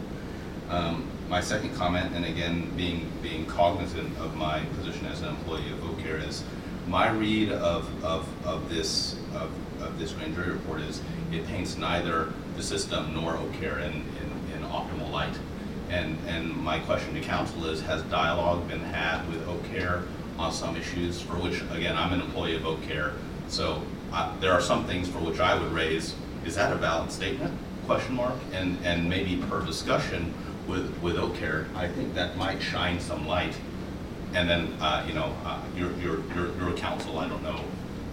Um, 0.71 1.09
my 1.29 1.41
second 1.41 1.75
comment, 1.75 2.15
and 2.15 2.25
again, 2.25 2.71
being, 2.77 3.11
being 3.23 3.47
cognizant 3.47 4.17
of 4.19 4.37
my 4.37 4.61
position 4.79 5.07
as 5.07 5.23
an 5.23 5.29
employee 5.29 5.71
of 5.73 5.85
Oak 5.85 5.99
Care 5.99 6.19
is, 6.19 6.45
my 6.87 7.11
read 7.11 7.51
of, 7.51 8.05
of, 8.05 8.29
of 8.47 8.69
this, 8.69 9.17
of, 9.35 9.51
of 9.83 9.99
this 9.99 10.13
grand 10.13 10.35
jury 10.35 10.53
report 10.53 10.81
is, 10.83 11.03
it 11.33 11.45
paints 11.49 11.77
neither 11.77 12.33
the 12.57 12.63
system 12.63 13.13
nor 13.13 13.35
Ocare 13.35 13.79
in, 13.79 13.93
in, 13.93 14.57
in 14.57 14.63
optimal 14.69 15.11
light. 15.11 15.37
And, 15.91 16.17
and 16.29 16.57
my 16.57 16.79
question 16.81 17.15
to 17.15 17.21
counsel 17.21 17.67
is, 17.67 17.83
has 17.83 18.03
dialogue 18.05 18.69
been 18.69 18.81
had 18.81 19.27
with 19.29 19.45
Ocare 19.47 20.07
on 20.39 20.53
some 20.53 20.77
issues 20.77 21.21
for 21.21 21.35
which, 21.35 21.63
again, 21.73 21.97
I'm 21.97 22.13
an 22.13 22.21
employee 22.21 22.55
of 22.55 22.63
Ocare, 22.63 23.15
so 23.49 23.83
I, 24.13 24.33
there 24.41 24.53
are 24.53 24.61
some 24.61 24.85
things 24.85 25.09
for 25.09 25.19
which 25.19 25.41
I 25.41 25.59
would 25.59 25.73
raise, 25.73 26.15
is 26.45 26.55
that 26.55 26.73
a 26.73 26.77
valid 26.77 27.11
statement? 27.11 27.53
Question 27.87 28.15
mark, 28.15 28.35
and, 28.53 28.79
and 28.85 29.09
maybe 29.09 29.43
per 29.49 29.65
discussion 29.65 30.33
with, 30.67 30.93
with 31.03 31.17
Ocare, 31.17 31.67
I 31.75 31.89
think 31.89 32.15
that 32.15 32.37
might 32.37 32.61
shine 32.61 32.99
some 33.01 33.27
light 33.27 33.55
And 34.35 34.49
then, 34.49 34.73
uh, 34.81 35.05
you 35.07 35.15
know, 35.15 35.33
uh, 35.45 35.61
your, 35.77 35.93
your, 35.99 36.21
your, 36.35 36.55
your 36.59 36.73
counsel, 36.77 37.19
I 37.19 37.29
don't 37.29 37.43
know 37.43 37.61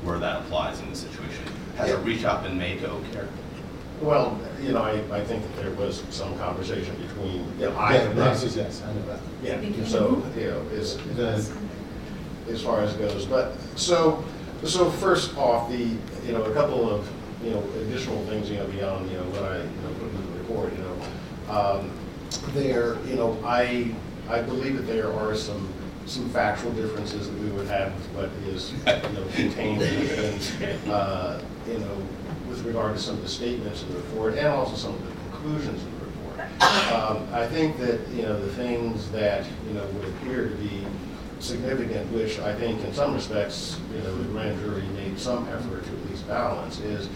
where 0.04 0.20
that 0.20 0.42
applies 0.42 0.80
in 0.80 0.90
the 0.90 0.96
situation. 0.96 1.44
Has 1.78 1.90
a 1.90 1.98
reach 1.98 2.24
out 2.24 2.44
been 2.44 2.58
made 2.58 2.80
to 2.82 2.90
Oak 2.92 3.04
Care? 3.12 3.28
Well, 4.02 4.40
you 4.62 4.74
know, 4.74 4.82
I, 4.82 5.02
I 5.12 5.24
think 5.24 5.44
that 5.44 5.56
there 5.62 5.72
was 5.72 6.04
some 6.10 6.38
conversation 6.38 6.96
between, 7.08 7.44
you 7.60 7.70
know, 7.70 7.76
I 7.78 7.94
Yeah, 7.96 8.02
have 8.02 8.16
not. 8.16 8.28
answer 8.30 8.48
is 8.48 8.56
yes, 8.56 8.82
I 8.86 8.94
know 8.94 9.06
that. 9.08 9.20
Yeah, 9.44 9.86
so, 9.86 10.24
you 10.38 10.48
know, 10.48 10.62
as, 10.78 11.00
as 12.50 12.62
far 12.62 12.82
as 12.82 12.94
it 12.94 13.00
goes, 13.00 13.26
but, 13.26 13.56
so, 13.76 14.24
so 14.64 14.90
first 14.92 15.36
off, 15.38 15.70
the, 15.70 15.78
you 16.26 16.32
know, 16.32 16.44
a 16.44 16.54
couple 16.54 16.90
of, 16.90 17.10
you 17.44 17.52
know, 17.52 17.64
additional 17.82 18.24
things, 18.26 18.50
you 18.50 18.58
know, 18.58 18.68
beyond, 18.68 19.10
you 19.10 19.18
know, 19.18 19.24
what 19.24 19.44
I, 19.44 19.58
you 19.58 19.64
know, 19.64 19.94
put 20.00 20.10
in 20.10 20.32
the 20.34 20.40
report, 20.40 20.74
you 20.74 20.84
know. 20.84 21.54
Um, 21.54 21.92
There, 22.54 22.98
you 23.06 23.16
know, 23.16 23.38
I, 23.46 23.94
I 24.30 24.42
believe 24.42 24.76
that 24.78 24.84
there 24.84 25.12
are 25.12 25.36
some, 25.36 25.72
some 26.06 26.30
factual 26.30 26.72
differences 26.72 27.30
that 27.30 27.40
we 27.40 27.50
would 27.50 27.68
have 27.68 27.94
with 27.96 28.08
what 28.16 28.30
is, 28.54 28.72
you 28.72 29.14
know, 29.14 29.26
contained 29.34 29.82
in, 29.82 30.92
uh, 30.92 31.42
you 31.68 31.80
know, 31.80 31.98
with 32.50 32.64
regard 32.64 32.96
to 32.96 33.02
some 33.02 33.16
of 33.16 33.22
the 33.22 33.30
statements 33.30 33.84
in 33.84 33.90
the 33.90 33.98
report 33.98 34.36
and 34.36 34.48
also 34.48 34.76
some 34.76 34.94
of 34.94 35.06
the 35.06 35.12
conclusions 35.32 35.82
in 35.84 36.00
the 36.00 36.06
report. 36.06 36.40
Um, 36.94 37.28
I 37.34 37.48
think 37.48 37.78
that, 37.80 38.08
you 38.10 38.24
know, 38.24 38.40
the 38.40 38.52
things 38.54 39.10
that, 39.12 39.46
you 39.68 39.74
know, 39.74 39.86
would 39.86 40.08
appear 40.10 40.50
to 40.50 40.56
be 40.56 40.86
significant, 41.40 42.12
which 42.12 42.40
I 42.40 42.54
think 42.54 42.84
in 42.84 42.94
some 42.94 43.14
respects, 43.14 43.80
you 43.96 44.02
know, 44.02 44.16
the 44.16 44.26
grand 44.26 44.60
jury 44.60 44.84
made 44.96 45.20
some 45.20 45.48
effort 45.50 45.84
to 45.84 45.90
at 45.90 46.10
least 46.10 46.28
balance, 46.28 46.80
is 46.80 47.10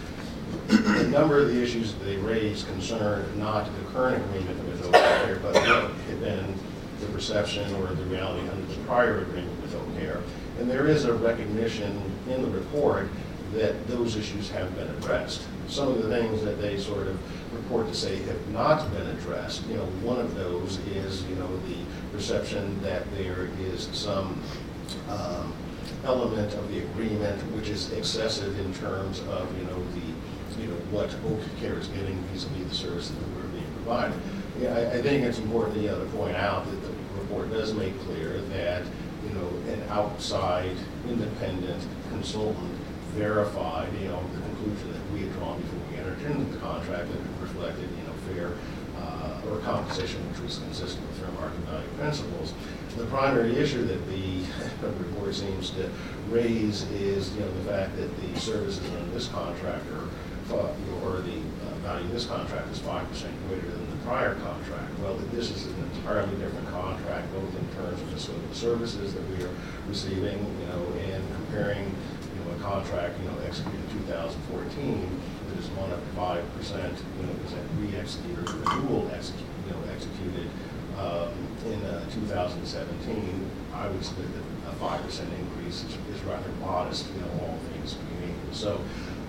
a 0.69 1.07
number 1.07 1.39
of 1.39 1.47
the 1.47 1.61
issues 1.61 1.93
that 1.93 2.03
they 2.03 2.17
raised 2.17 2.67
concern 2.67 3.25
not 3.39 3.65
the 3.65 3.91
current 3.91 4.23
agreement 4.25 4.63
with 4.65 4.85
Oak 4.85 4.93
Care, 4.93 5.39
but 5.41 5.53
what 5.55 5.91
had 5.91 6.19
been 6.19 6.53
the 6.99 7.05
perception 7.07 7.73
or 7.75 7.87
the 7.87 8.03
reality 8.05 8.47
under 8.49 8.65
the 8.65 8.79
prior 8.85 9.21
agreement 9.21 9.61
with 9.61 9.75
Oak 9.75 9.99
Care. 9.99 10.21
And 10.59 10.69
there 10.69 10.87
is 10.87 11.05
a 11.05 11.13
recognition 11.13 12.01
in 12.29 12.41
the 12.41 12.49
report 12.49 13.07
that 13.53 13.87
those 13.87 14.15
issues 14.15 14.49
have 14.49 14.75
been 14.75 14.89
addressed. 14.89 15.41
Some 15.67 15.87
of 15.87 16.03
the 16.03 16.09
things 16.09 16.43
that 16.43 16.61
they 16.61 16.77
sort 16.77 17.07
of 17.07 17.19
report 17.53 17.87
to 17.87 17.93
say 17.93 18.17
have 18.23 18.47
not 18.49 18.91
been 18.91 19.07
addressed, 19.07 19.65
you 19.67 19.75
know, 19.75 19.85
one 20.03 20.19
of 20.19 20.35
those 20.35 20.77
is, 20.87 21.23
you 21.25 21.35
know, 21.35 21.47
the 21.67 21.77
perception 22.11 22.81
that 22.81 23.09
there 23.15 23.49
is 23.61 23.89
some 23.93 24.41
um, 25.09 25.53
element 26.03 26.53
of 26.53 26.69
the 26.69 26.79
agreement 26.79 27.39
which 27.53 27.69
is 27.69 27.91
excessive 27.93 28.57
in 28.59 28.73
terms 28.75 29.19
of, 29.29 29.57
you 29.57 29.63
know, 29.65 29.81
the, 29.93 30.06
what 30.91 31.13
Oak 31.27 31.39
Care 31.59 31.77
is 31.77 31.87
getting 31.87 32.15
vis-à-vis 32.31 32.69
the 32.69 32.75
services 32.75 33.15
that 33.15 33.27
we're 33.35 33.47
being 33.51 33.71
provided. 33.83 34.19
Yeah, 34.59 34.73
I, 34.73 34.97
I 34.97 35.01
think 35.01 35.23
it's 35.23 35.39
important, 35.39 35.77
you 35.77 35.87
know, 35.87 35.99
to 35.99 36.09
point 36.11 36.35
out 36.35 36.65
that 36.65 36.81
the 36.81 36.93
report 37.19 37.51
does 37.51 37.73
make 37.73 37.99
clear 38.05 38.39
that, 38.55 38.83
you 39.23 39.33
know, 39.35 39.47
an 39.71 39.83
outside, 39.89 40.75
independent 41.09 41.83
consultant 42.09 42.73
verified, 43.15 43.89
you 43.99 44.07
know, 44.07 44.21
the 44.33 44.41
conclusion 44.41 44.93
that 44.93 45.13
we 45.13 45.21
had 45.21 45.33
drawn 45.33 45.61
before 45.61 45.79
we 45.91 45.97
entered 45.97 46.21
into 46.21 46.51
the 46.51 46.57
contract 46.59 47.09
that 47.11 47.19
reflected, 47.41 47.89
you 47.89 48.03
know, 48.07 48.13
fair 48.33 48.53
uh, 49.01 49.51
or 49.51 49.59
compensation 49.59 50.21
which 50.31 50.39
was 50.41 50.59
consistent 50.59 51.05
with 51.07 51.19
fair 51.19 51.31
market 51.31 51.59
value 51.69 51.87
principles. 51.97 52.53
The 52.95 53.05
primary 53.05 53.55
issue 53.57 53.85
that 53.85 54.09
the 54.09 54.41
report 55.03 55.35
seems 55.35 55.69
to 55.71 55.89
raise 56.29 56.83
is, 56.91 57.33
you 57.35 57.41
know, 57.41 57.51
the 57.51 57.69
fact 57.69 57.95
that 57.97 58.09
the 58.21 58.39
services 58.39 58.83
under 58.95 59.11
this 59.13 59.27
contract 59.27 59.85
know, 60.55 60.75
or 61.03 61.21
the 61.21 61.37
uh, 61.37 61.75
value 61.83 62.05
of 62.05 62.11
this 62.11 62.25
contract 62.25 62.71
is 62.71 62.79
five 62.79 63.07
percent 63.09 63.33
greater 63.47 63.67
than 63.67 63.89
the 63.89 63.97
prior 64.05 64.35
contract. 64.35 64.99
Well, 65.01 65.15
this 65.33 65.51
is 65.51 65.65
an 65.67 65.75
entirely 65.95 66.35
different 66.37 66.69
contract, 66.69 67.31
both 67.33 67.53
in 67.55 67.67
terms 67.75 68.01
of 68.01 68.11
the 68.11 68.19
scope 68.19 68.43
of 68.49 68.55
services 68.55 69.13
that 69.13 69.23
we 69.29 69.43
are 69.43 69.51
receiving, 69.87 70.39
you 70.39 70.67
know, 70.67 70.83
and 71.13 71.23
comparing, 71.35 71.85
you 71.85 72.39
know, 72.43 72.55
a 72.55 72.59
contract, 72.61 73.19
you 73.19 73.25
know, 73.29 73.35
executed 73.45 73.79
in 73.79 73.99
2014 74.07 75.21
that 75.49 75.59
is 75.59 75.69
one 75.71 75.91
five 76.15 76.43
percent, 76.55 76.93
you 77.19 77.25
know, 77.25 77.33
is 77.45 77.53
re-executed 77.79 78.49
or 78.49 78.53
renewal 78.57 79.09
executed, 79.13 79.47
you 79.67 79.73
know, 79.73 79.81
executed 79.93 80.49
um, 80.97 81.31
in 81.69 81.79
uh, 81.85 82.03
2017. 82.09 83.51
I 83.73 83.87
would 83.87 84.03
submit 84.03 84.27
that 84.33 84.71
a 84.71 84.75
five 84.75 85.03
percent 85.03 85.29
increase 85.33 85.83
is, 85.83 85.93
is 86.09 86.21
rather 86.25 86.49
modest, 86.59 87.05
you 87.13 87.21
know, 87.21 87.45
all 87.45 87.57
things 87.71 87.93
being 87.93 88.33
equal. 88.33 88.53
So 88.53 88.81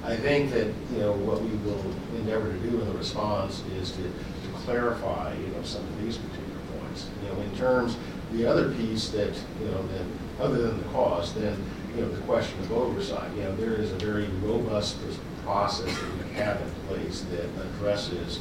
I 0.05 0.17
think 0.17 0.51
that, 0.53 0.67
you 0.93 0.99
know, 0.99 1.13
what 1.13 1.43
we 1.43 1.51
will 1.69 1.85
endeavor 2.17 2.53
to 2.53 2.59
do 2.59 2.81
in 2.81 2.87
the 2.87 2.97
response 2.97 3.63
is 3.81 3.91
to, 3.93 4.03
to 4.03 4.53
clarify, 4.65 5.35
you 5.35 5.49
know, 5.49 5.63
some 5.63 5.83
of 5.83 6.03
these 6.03 6.17
particular 6.17 6.61
points. 6.79 7.09
You 7.23 7.31
know, 7.31 7.41
in 7.41 7.57
terms, 7.57 7.97
the 8.33 8.47
other 8.47 8.73
piece 8.75 9.09
that, 9.11 9.35
you 9.61 9.67
know, 9.67 9.87
then, 9.89 10.19
other 10.41 10.69
than 10.69 10.79
the 10.79 10.89
cost, 10.91 11.35
then, 11.35 11.57
you 11.95 12.03
know, 12.03 12.09
the 12.11 12.21
question 12.23 12.59
of 12.61 12.73
oversight. 12.73 13.31
You 13.37 13.45
know, 13.45 13.57
there 13.57 13.75
is 13.75 13.91
a 13.91 13.97
very 13.97 14.27
robust 14.43 14.99
process 15.45 15.93
that 15.99 16.27
we 16.27 16.33
have 16.35 16.61
in 16.61 16.71
place 16.87 17.25
that 17.33 17.45
addresses 17.45 18.41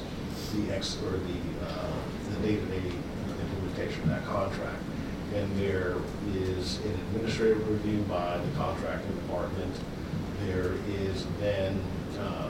the 0.53 0.75
ex, 0.75 0.97
or 1.03 1.11
the, 1.11 1.65
uh, 1.65 1.91
the 2.29 2.47
day-to-day 2.47 2.91
implementation 3.41 4.03
of 4.03 4.09
that 4.09 4.25
contract. 4.25 4.81
And 5.33 5.57
there 5.59 5.95
is 6.33 6.77
an 6.85 6.91
administrative 6.91 7.67
review 7.69 8.01
by 8.03 8.37
the 8.37 8.57
contracting 8.57 9.13
department. 9.15 9.73
There 10.45 10.73
is 10.87 11.25
then, 11.39 11.79
uh, 12.19 12.49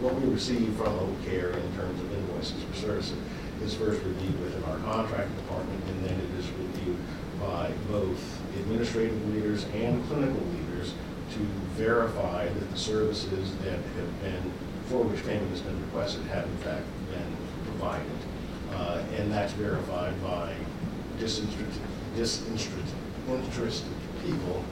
what 0.00 0.14
we 0.14 0.30
receive 0.30 0.74
from 0.76 0.98
Oak 0.98 1.24
Care 1.24 1.50
in 1.50 1.72
terms 1.76 2.00
of 2.00 2.12
invoices 2.14 2.62
for 2.64 2.74
services 2.76 3.18
is 3.62 3.74
first 3.74 4.02
reviewed 4.02 4.40
within 4.40 4.62
our 4.64 4.78
contracting 4.78 5.36
department, 5.36 5.82
and 5.88 6.04
then 6.04 6.14
it 6.14 6.38
is 6.38 6.48
reviewed 6.52 6.96
by 7.40 7.70
both 7.90 8.20
administrative 8.60 9.34
leaders 9.34 9.64
and 9.74 10.06
clinical 10.06 10.40
leaders 10.56 10.94
to 11.32 11.38
verify 11.76 12.46
that 12.46 12.70
the 12.70 12.78
services 12.78 13.54
that 13.58 13.78
have 13.78 14.22
been, 14.22 14.52
for 14.86 15.02
which 15.04 15.24
payment 15.26 15.50
has 15.50 15.60
been 15.60 15.80
requested, 15.86 16.22
have 16.26 16.44
in 16.44 16.56
fact 16.58 16.84
been 17.10 17.36
provided. 17.66 18.06
Uh, 18.72 19.02
And 19.18 19.30
that's 19.32 19.52
verified 19.52 20.14
by 20.22 20.54
disinterested, 21.18 21.82
disinterested 22.16 22.94
interested 23.28 23.92
people 24.24 24.64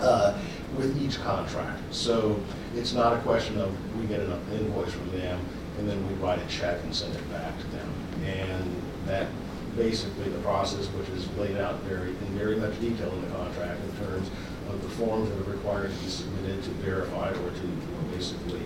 uh, 0.00 0.38
with 0.76 1.00
each 1.02 1.20
contract. 1.20 1.82
So 1.92 2.40
it's 2.74 2.92
not 2.92 3.12
a 3.12 3.20
question 3.22 3.58
of 3.58 3.74
we 3.96 4.06
get 4.06 4.20
an 4.20 4.32
invoice 4.52 4.92
from 4.92 5.10
them 5.12 5.40
and 5.78 5.88
then 5.88 6.06
we 6.08 6.14
write 6.14 6.40
a 6.40 6.46
check 6.46 6.78
and 6.82 6.94
send 6.94 7.14
it 7.14 7.30
back 7.30 7.58
to 7.58 7.66
them. 7.68 7.92
And 8.24 8.82
that 9.06 9.28
basically 9.76 10.28
the 10.28 10.38
process, 10.40 10.86
which 10.88 11.08
is 11.10 11.28
laid 11.36 11.56
out 11.56 11.80
very, 11.82 12.10
in 12.10 12.38
very 12.38 12.56
much 12.56 12.78
detail 12.80 13.10
in 13.12 13.22
the 13.22 13.36
contract 13.36 13.80
in 13.84 14.06
terms 14.06 14.30
of 14.68 14.82
the 14.82 14.88
forms 14.90 15.28
that 15.30 15.38
are 15.38 15.52
required 15.52 15.90
to 15.90 16.04
be 16.04 16.10
submitted 16.10 16.62
to 16.62 16.70
verify 16.70 17.30
or 17.30 17.50
to, 17.50 17.66
basically, 18.12 18.62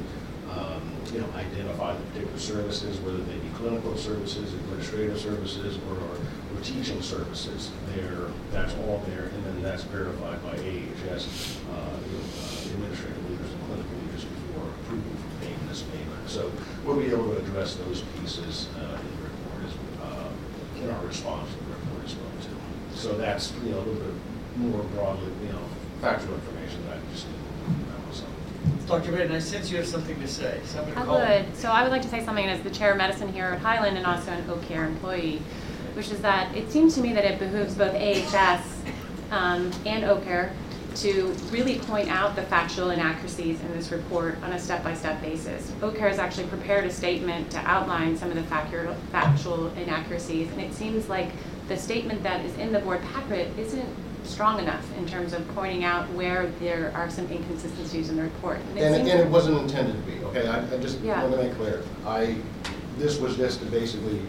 um, 0.51 0.83
you 1.13 1.21
know, 1.21 1.29
identify 1.37 1.95
the 1.95 2.03
particular 2.07 2.39
services, 2.39 2.99
whether 3.01 3.19
they 3.19 3.37
be 3.37 3.49
clinical 3.57 3.97
services, 3.97 4.53
administrative 4.55 5.19
services, 5.19 5.79
or 5.89 5.95
or 5.95 6.19
teaching 6.65 7.03
services. 7.03 7.71
There, 7.95 8.29
that's 8.51 8.75
all 8.75 9.03
there, 9.07 9.25
and 9.25 9.45
then 9.45 9.63
that's 9.63 9.85
verified 9.85 10.43
by 10.43 10.53
AHS, 10.53 11.61
uh, 11.71 11.97
you 12.09 12.17
know, 12.17 12.25
uh, 12.41 12.73
administrative 12.73 13.31
leaders 13.31 13.53
and 13.53 13.61
clinical 13.69 13.97
leaders 14.01 14.25
before 14.25 14.65
approving 14.65 15.17
for 15.17 15.45
payment 15.45 15.69
this 15.69 15.83
payment. 15.83 16.29
So 16.29 16.51
we'll 16.85 16.99
be 16.99 17.07
able 17.07 17.29
to 17.31 17.37
address 17.39 17.77
those 17.77 18.03
pieces 18.19 18.69
uh, 18.81 18.99
in 18.99 19.07
the 19.17 19.23
report, 19.29 19.61
as, 19.69 19.75
uh, 20.03 20.83
in 20.83 20.91
our 20.91 21.05
response 21.07 21.51
to 21.53 21.59
the 21.65 21.71
report 21.71 22.05
as 22.05 22.17
well, 22.17 22.33
too. 22.41 22.97
So 22.97 23.19
that's, 23.19 23.53
you 23.63 23.71
know, 23.71 23.79
a 23.79 23.85
little 23.85 23.95
bit 23.95 24.15
more 24.57 24.83
broadly, 24.85 25.31
you 25.45 25.53
know, 25.53 25.65
factual 26.01 26.35
information 26.35 26.85
that 26.89 26.97
I 26.97 27.13
just 27.13 27.27
didn't 27.27 27.79
know, 27.89 28.13
so. 28.13 28.25
Dr. 28.87 29.13
Braden, 29.13 29.37
I 29.37 29.39
sense 29.39 29.71
you 29.71 29.77
have 29.77 29.87
something 29.87 30.19
to 30.19 30.29
say, 30.29 30.61
so 30.65 30.81
I'm 30.81 30.95
going 30.95 31.09
I 31.09 31.43
would. 31.43 31.57
So 31.57 31.69
I 31.69 31.83
would 31.83 31.93
like 31.93 32.03
to 32.03 32.09
say 32.09 32.25
something 32.25 32.47
as 32.47 32.63
the 32.63 32.71
chair 32.71 32.93
of 32.93 32.99
medicine 32.99 33.31
here 33.33 33.47
at 33.47 33.61
Highland 33.61 33.99
and 33.99 34.07
also 34.07 34.31
an 34.31 34.49
Oak 34.49 34.63
Care 34.63 34.85
employee, 34.87 35.43
which 35.95 36.11
is 36.11 36.21
that 36.21 36.55
it 36.57 36.71
seems 36.71 36.95
to 36.95 37.01
me 37.01 37.13
that 37.13 37.25
it 37.25 37.39
behooves 37.39 37.75
both 37.75 37.95
AHS 37.95 38.63
um, 39.31 39.71
and 39.87 40.05
Oak 40.05 40.25
Care 40.25 40.53
to 40.97 41.35
really 41.51 41.79
point 41.81 42.09
out 42.09 42.37
the 42.37 42.43
factual 42.43 42.91
inaccuracies 42.91 43.61
in 43.61 43.73
this 43.73 43.91
report 43.91 44.37
on 44.45 44.53
a 44.53 44.59
step-by-step 44.59 45.21
basis. 45.21 45.73
Oak 45.83 45.97
Care 45.97 46.09
has 46.09 46.19
actually 46.21 46.47
prepared 46.47 46.85
a 46.85 46.91
statement 46.91 47.51
to 47.51 47.59
outline 47.59 48.17
some 48.17 48.29
of 48.29 48.37
the 48.37 48.45
factual, 48.45 48.95
factual 49.11 49.69
inaccuracies, 49.75 50.49
and 50.53 50.61
it 50.61 50.73
seems 50.73 51.09
like 51.09 51.31
the 51.69 51.77
statement 51.77 52.23
that 52.23 52.45
is 52.45 52.57
in 52.59 52.73
the 52.73 52.79
board 52.79 53.01
packet 53.13 53.51
isn't 53.59 53.89
strong 54.23 54.59
enough 54.61 54.87
in 54.97 55.07
terms 55.07 55.33
of 55.33 55.47
pointing 55.55 55.85
out 55.85 56.09
where 56.13 56.47
there 56.61 56.93
are 56.95 57.11
some 57.11 57.27
inconsistencies 57.31 58.09
in 58.09 58.17
the 58.17 58.23
report. 58.23 58.59
it 58.77 58.83
And, 58.83 58.95
again, 59.03 59.19
it 59.19 59.29
wasn't 59.29 59.59
intended 59.59 59.95
to 59.95 60.11
be, 60.11 60.25
okay? 60.27 60.47
I, 60.47 60.61
I 60.61 60.79
just 60.79 61.01
Yeah. 61.01 61.23
want 61.23 61.35
to 61.35 61.43
make 61.43 61.57
clear. 61.57 61.83
I, 62.07 62.37
this 62.99 63.19
was 63.19 63.37
just 63.37 63.61
to 63.61 63.67
basically 63.67 64.21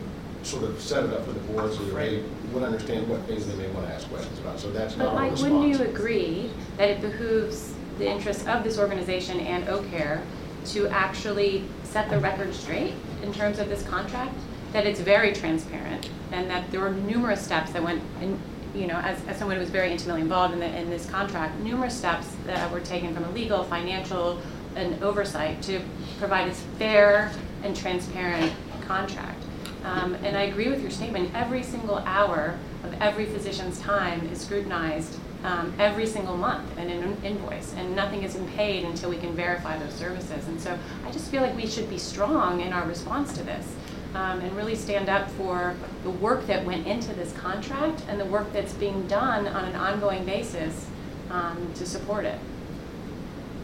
sort 0.46 0.64
of 0.64 0.80
set 0.80 1.04
it 1.04 1.14
up 1.14 1.26
for 1.26 1.32
the 1.32 1.40
board 1.42 1.74
so 1.74 1.84
that 1.86 1.96
they 1.96 2.24
would 2.54 2.64
understand 2.64 3.08
what 3.08 3.22
things 3.22 3.48
they 3.48 3.56
may 3.56 3.68
want 3.70 3.88
to 3.88 3.94
ask 3.94 4.08
questions 4.10 4.38
about. 4.40 4.60
So 4.60 4.72
that's 4.72 4.94
But 4.96 5.06
not 5.06 5.14
a 5.14 5.16
Mike, 5.16 5.32
response. 5.32 5.52
wouldn't 5.54 5.80
you 5.80 5.86
agree 5.86 6.52
that 6.78 6.90
it 6.90 7.02
behooves 7.02 7.74
the 7.98 8.08
interests 8.10 8.46
of 8.48 8.64
this 8.64 8.78
organization 8.78 9.40
and 9.40 9.66
OCare 9.68 10.22
to 10.68 10.88
actually 10.90 11.64
set 11.84 12.10
the 12.10 12.20
record 12.20 12.54
straight 12.54 12.94
in 13.24 13.34
terms 13.34 13.60
of 13.60 13.70
this 13.70 13.84
contract? 13.84 14.36
That 14.74 14.86
it's 14.86 15.00
very 15.00 15.32
transparent 15.34 16.10
and 16.32 16.50
that 16.50 16.70
there 16.72 16.82
were 16.82 16.92
numerous 16.92 17.42
steps 17.42 17.72
that 17.72 17.82
went 17.82 18.02
in, 18.22 18.38
you 18.76 18.88
know, 18.88 18.98
as, 18.98 19.18
as 19.28 19.38
someone 19.38 19.56
who 19.56 19.62
was 19.62 19.70
very 19.70 19.92
intimately 19.92 20.22
involved 20.22 20.54
in, 20.54 20.60
the, 20.60 20.78
in 20.78 20.90
this 20.90 21.10
contract, 21.10 21.58
numerous 21.62 21.98
steps 21.98 22.28
that 22.46 22.70
were 22.72 22.82
taken 22.82 23.14
from 23.14 23.24
a 23.24 23.32
legal, 23.32 23.64
financial, 23.64 24.42
and 24.76 25.02
oversight 25.02 25.62
to 25.64 25.80
provide 26.20 26.50
as 26.50 26.60
fair 26.78 27.32
and 27.64 27.74
transparent 27.76 28.52
contract. 28.86 29.42
Um, 29.86 30.16
and 30.16 30.36
I 30.36 30.44
agree 30.44 30.68
with 30.68 30.82
your 30.82 30.90
statement. 30.90 31.30
Every 31.36 31.62
single 31.62 32.00
hour 32.00 32.58
of 32.84 32.94
every 33.00 33.26
physician's 33.26 33.80
time 33.80 34.28
is 34.30 34.42
scrutinized 34.42 35.20
um, 35.44 35.76
every 35.78 36.08
single 36.08 36.36
month 36.36 36.76
in 36.80 36.90
an 36.90 37.24
invoice, 37.24 37.76
and 37.76 37.96
nothing 37.96 38.24
is 38.24 38.36
paid 38.56 38.84
until 38.84 39.12
we 39.12 39.18
can 39.18 39.36
verify 39.36 39.78
those 39.78 39.94
services. 39.94 40.48
And 40.48 40.60
so 40.60 40.76
I 41.06 41.12
just 41.12 41.30
feel 41.30 41.44
like 41.44 41.56
we 41.56 41.68
should 41.68 41.88
be 41.88 42.00
strong 42.00 42.62
in 42.62 42.74
our 42.74 42.86
response 42.88 43.32
to 43.34 43.44
this 43.44 43.76
um, 44.16 44.40
and 44.40 44.56
really 44.58 44.74
stand 44.74 45.08
up 45.08 45.30
for 45.32 45.76
the 46.04 46.10
work 46.10 46.48
that 46.48 46.66
went 46.66 46.88
into 46.88 47.14
this 47.14 47.32
contract 47.34 48.02
and 48.10 48.20
the 48.20 48.26
work 48.26 48.52
that's 48.54 48.74
being 48.74 49.06
done 49.08 49.48
on 49.48 49.66
an 49.66 49.76
ongoing 49.76 50.26
basis 50.26 50.88
um, 51.30 51.72
to 51.76 51.86
support 51.86 52.26
it. 52.26 52.40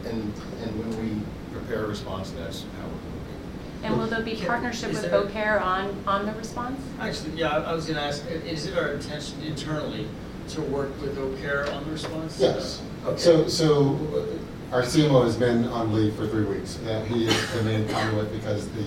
And, 0.04 0.32
and 0.62 0.78
when 0.78 0.90
we 1.00 1.20
prepare 1.52 1.84
a 1.84 1.88
response, 1.88 2.30
that's 2.30 2.62
how 2.62 2.86
we're 2.86 3.01
And 3.82 3.98
will 3.98 4.06
there 4.06 4.22
be 4.22 4.36
Can- 4.36 4.46
partnership 4.46 4.90
is 4.90 5.02
with 5.02 5.10
there- 5.10 5.22
OCare 5.22 5.60
on, 5.60 5.94
on 6.06 6.26
the 6.26 6.32
response? 6.32 6.80
Actually, 7.00 7.32
yeah, 7.38 7.48
I 7.56 7.70
I 7.70 7.72
was 7.72 7.86
gonna 7.86 8.00
ask, 8.00 8.24
is 8.30 8.66
it 8.66 8.78
our 8.78 8.92
intention 8.92 9.42
internally 9.42 10.06
to 10.48 10.60
work 10.62 10.90
with 11.00 11.16
OCare 11.18 11.72
on 11.74 11.84
the 11.84 11.90
response? 11.90 12.38
Yes. 12.40 12.80
Okay. 13.06 13.18
So, 13.18 13.48
so 13.48 13.98
uh, 14.70 14.74
our 14.76 14.82
CMO 14.82 15.24
has 15.24 15.36
been 15.36 15.64
on 15.68 15.92
leave 15.92 16.14
for 16.14 16.26
three 16.28 16.44
weeks. 16.44 16.78
Uh, 16.86 17.02
He 17.08 17.26
is 17.26 17.52
the 17.52 17.62
main 17.64 17.88
conduit 17.88 18.32
because 18.32 18.68
the 18.68 18.86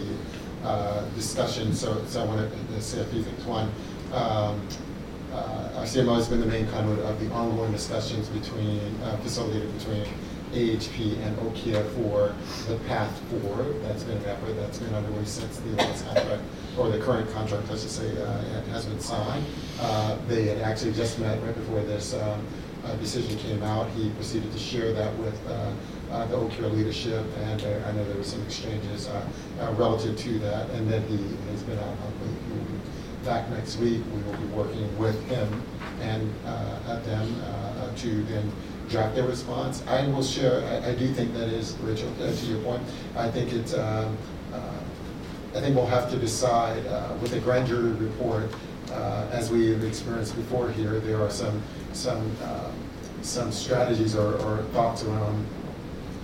uh, 0.64 1.04
discussion, 1.16 1.74
so, 1.74 2.02
so 2.08 2.22
I 2.24 2.26
want 2.26 2.50
to 2.76 2.82
say 2.82 3.02
a 3.02 3.06
few 3.06 3.22
things. 3.22 3.46
One, 3.46 3.70
um, 4.14 4.60
uh, 5.34 5.70
our 5.78 5.84
CMO 5.86 6.16
has 6.16 6.28
been 6.30 6.40
the 6.40 6.48
main 6.48 6.68
conduit 6.68 7.00
of 7.00 7.20
the 7.20 7.30
ongoing 7.34 7.72
discussions 7.74 8.30
between, 8.30 8.80
uh, 9.04 9.18
facilitated 9.18 9.78
between 9.78 10.06
AHP 10.56 11.22
and 11.26 11.38
OKIA 11.40 11.84
for 11.92 12.34
the 12.68 12.80
path 12.88 13.12
forward. 13.30 13.76
That's 13.84 14.04
been 14.04 14.18
an 14.18 14.56
that's 14.56 14.80
been 14.80 14.96
underway 14.96 15.26
since 15.26 15.58
the 15.58 15.76
last 15.76 16.06
contract, 16.06 16.44
or 16.78 16.90
the 16.90 17.00
current 17.00 17.30
contract, 17.34 17.70
let's 17.70 17.84
just 17.84 17.98
say, 17.98 18.10
uh, 18.22 18.42
has 18.72 18.86
been 18.86 19.00
signed. 19.00 19.46
Uh, 19.82 20.18
They 20.28 20.46
had 20.46 20.62
actually 20.62 20.94
just 20.94 21.20
met 21.20 21.42
right 21.44 21.56
before 21.56 21.82
this 21.82 22.14
um, 22.14 22.46
uh, 22.86 22.96
decision 22.98 23.38
came 23.40 23.62
out. 23.64 23.90
He 23.90 24.10
proceeded 24.12 24.52
to 24.52 24.60
share 24.60 24.94
that 24.94 25.18
with 25.18 25.38
uh, 25.48 25.72
uh, 26.12 26.26
the 26.28 26.36
OKIA 26.36 26.68
leadership, 26.68 27.26
and 27.44 27.62
uh, 27.62 27.88
I 27.88 27.92
know 27.92 28.06
there 28.06 28.18
were 28.18 28.24
some 28.24 28.42
exchanges 28.44 29.10
relative 29.74 30.18
to 30.18 30.40
that. 30.40 30.70
And 30.70 30.90
then 30.90 31.02
he 31.08 31.18
has 31.52 31.64
been 31.64 31.80
out 31.80 31.98
back 33.26 33.50
next 33.50 33.78
week. 33.78 34.02
We 34.14 34.22
will 34.22 34.38
be 34.38 34.46
working 34.54 34.98
with 34.98 35.20
him 35.28 35.64
and 36.00 36.32
them 37.06 37.28
to 37.96 38.24
then 38.24 38.52
draft 38.90 39.16
their 39.16 39.28
response. 39.28 39.84
I 39.88 40.08
will 40.08 40.24
share, 40.24 40.64
I, 40.66 40.90
I 40.92 40.96
do 40.96 41.08
think 41.14 41.34
that 41.34 41.50
is, 41.50 41.76
Rachel, 41.82 42.10
uh, 42.22 42.32
to 42.32 42.46
your 42.46 42.62
point, 42.62 42.84
I 43.16 43.30
think 43.30 43.54
it's, 43.54 43.74
um, 43.74 44.18
uh, 44.54 44.60
I 45.56 45.62
think 45.62 45.76
we'll 45.76 45.86
have 45.86 46.10
to 46.12 46.18
decide 46.18 46.86
uh, 46.88 47.16
with 47.22 47.34
a 47.34 47.40
grand 47.40 47.68
jury 47.68 47.92
report, 47.92 48.52
uh, 48.92 49.28
as 49.32 49.52
we 49.52 49.72
have 49.72 49.84
experienced 49.84 50.36
before 50.36 50.70
here, 50.72 51.00
there 51.00 51.22
are 51.22 51.30
some, 51.30 51.62
some, 51.94 52.20
um, 52.44 52.74
some 53.22 53.52
strategies 53.52 54.16
or, 54.16 54.36
or 54.42 54.64
thoughts 54.74 55.04
around 55.04 55.46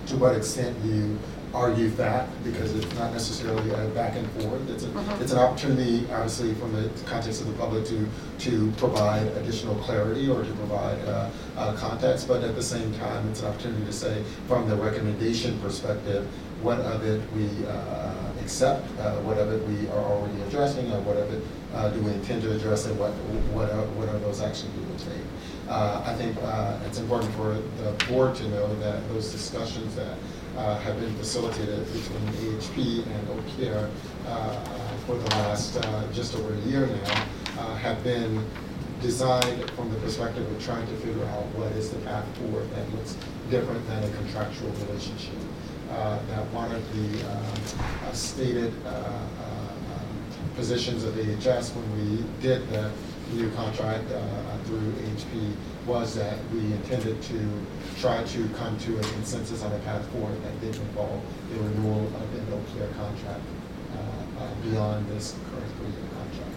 to 0.06 0.16
what 0.16 0.36
extent 0.36 0.76
you 0.84 1.18
argue 1.54 1.88
that 1.90 2.28
because 2.44 2.74
it's 2.74 2.94
not 2.98 3.12
necessarily 3.12 3.70
a 3.72 3.88
back 3.88 4.16
and 4.16 4.26
forth. 4.42 4.68
It's, 4.70 4.84
a, 4.84 4.88
Mhm. 4.88 5.20
it's 5.20 5.32
an 5.32 5.38
opportunity, 5.38 6.06
obviously, 6.12 6.54
from 6.54 6.72
the 6.72 6.88
context 7.04 7.40
of 7.42 7.46
the 7.48 7.52
public 7.54 7.84
to, 7.86 8.06
to 8.40 8.72
provide 8.78 9.26
additional 9.38 9.74
clarity 9.76 10.28
or 10.28 10.42
to 10.42 10.52
provide 10.52 10.98
uh, 11.06 11.28
uh, 11.58 11.74
context, 11.74 12.26
but 12.26 12.42
at 12.42 12.54
the 12.54 12.62
same 12.62 12.92
time, 12.94 13.28
it's 13.30 13.40
an 13.42 13.48
opportunity 13.48 13.84
to 13.84 13.92
say, 13.92 14.22
from 14.48 14.68
the 14.68 14.76
recommendation 14.76 15.58
perspective, 15.60 16.26
what 16.62 16.78
of 16.80 17.04
it 17.04 17.20
we 17.36 17.48
uh, 17.66 18.12
accept, 18.40 18.86
uh, 19.00 19.16
what 19.22 19.36
of 19.36 19.52
it 19.52 19.66
we 19.68 19.88
are 19.88 20.04
already 20.04 20.40
addressing, 20.48 20.90
or 20.92 21.00
what 21.00 21.16
of 21.16 21.32
it 21.32 21.42
uh, 21.74 21.88
do 21.90 22.00
we 22.00 22.12
intend 22.12 22.42
to 22.42 22.52
address, 22.52 22.86
and 22.86 22.98
what, 22.98 23.10
what 23.52 23.68
are, 23.70 23.84
what 23.98 24.08
are 24.08 24.18
those 24.20 24.40
actions 24.40 24.70
we 24.78 24.84
will 24.86 24.98
take. 24.98 25.24
Uh, 25.68 26.02
I 26.04 26.14
think 26.14 26.36
uh, 26.42 26.78
it's 26.86 26.98
important 26.98 27.32
for 27.34 27.54
the 27.82 27.92
board 28.06 28.34
to 28.36 28.48
know 28.48 28.74
that 28.80 29.06
those 29.10 29.30
discussions 29.32 29.94
that 29.96 30.16
uh, 30.56 30.78
have 30.80 31.00
been 31.00 31.14
facilitated 31.16 31.84
between 31.86 32.56
AHP 32.56 33.06
and 33.06 33.28
OCare 33.28 33.90
uh, 34.26 34.64
for 35.06 35.16
the 35.16 35.28
last 35.36 35.76
uh, 35.76 36.12
just 36.12 36.34
over 36.34 36.54
a 36.54 36.58
year 36.60 36.86
now 36.86 37.24
uh, 37.58 37.74
have 37.76 38.02
been 38.04 38.44
designed 39.00 39.68
from 39.72 39.90
the 39.90 39.98
perspective 40.00 40.48
of 40.50 40.64
trying 40.64 40.86
to 40.86 40.94
figure 40.96 41.24
out 41.26 41.44
what 41.56 41.72
is 41.72 41.90
the 41.90 41.98
path 42.00 42.24
forward 42.38 42.68
that 42.74 42.94
looks 42.94 43.16
different 43.50 43.84
than 43.88 44.04
a 44.04 44.10
contractual 44.16 44.70
relationship. 44.86 45.34
Uh, 45.90 46.18
That 46.28 46.46
one 46.52 46.70
of 46.72 46.82
the 46.94 48.14
stated 48.14 48.72
positions 50.54 51.04
of 51.04 51.16
AHS 51.18 51.72
when 51.74 51.86
we 51.96 52.24
did 52.40 52.68
the 52.68 52.90
new 53.32 53.50
contract 53.50 54.04
uh, 54.12 54.20
through 54.64 54.92
HP 55.16 55.54
was 55.86 56.14
that 56.14 56.38
we 56.52 56.60
intended 56.60 57.20
to 57.22 57.66
try 57.98 58.22
to 58.22 58.48
come 58.50 58.78
to 58.78 58.98
a 58.98 59.02
consensus 59.02 59.62
on 59.62 59.72
a 59.72 59.78
path 59.80 60.06
forward 60.10 60.40
that 60.44 60.60
did 60.60 60.74
involve 60.76 61.20
the 61.50 61.56
renewal 61.60 62.06
of 62.06 62.32
the 62.32 62.54
Oak 62.54 62.62
Care 62.76 62.88
contract 62.94 63.42
uh, 63.94 64.42
uh, 64.42 64.54
beyond 64.62 65.08
this 65.08 65.34
current 65.50 65.72
three-year 65.78 66.08
contract. 66.16 66.54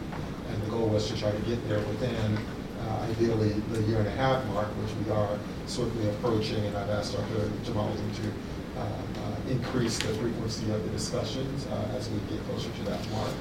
And 0.49 0.61
the 0.63 0.69
goal 0.69 0.89
was 0.89 1.07
to 1.09 1.17
try 1.17 1.31
to 1.31 1.41
get 1.41 1.67
there 1.67 1.79
within 1.79 2.37
uh, 2.81 3.07
ideally 3.09 3.49
the 3.71 3.81
year 3.83 3.99
and 3.99 4.07
a 4.07 4.11
half 4.11 4.45
mark, 4.47 4.67
which 4.67 4.93
we 5.05 5.11
are 5.11 5.39
certainly 5.65 6.07
approaching, 6.09 6.63
and 6.65 6.77
I've 6.77 6.89
asked 6.89 7.15
our 7.15 7.21
Dr. 7.21 7.49
Jamaluddin 7.65 8.15
to 8.15 8.31
uh, 8.77 8.81
uh, 8.81 9.49
increase 9.49 9.97
the 9.97 10.13
frequency 10.15 10.69
of 10.71 10.83
the 10.83 10.89
discussions 10.89 11.65
uh, 11.67 11.97
as 11.97 12.09
we 12.09 12.19
get 12.29 12.45
closer 12.47 12.69
to 12.69 12.83
that 12.83 13.11
mark, 13.11 13.31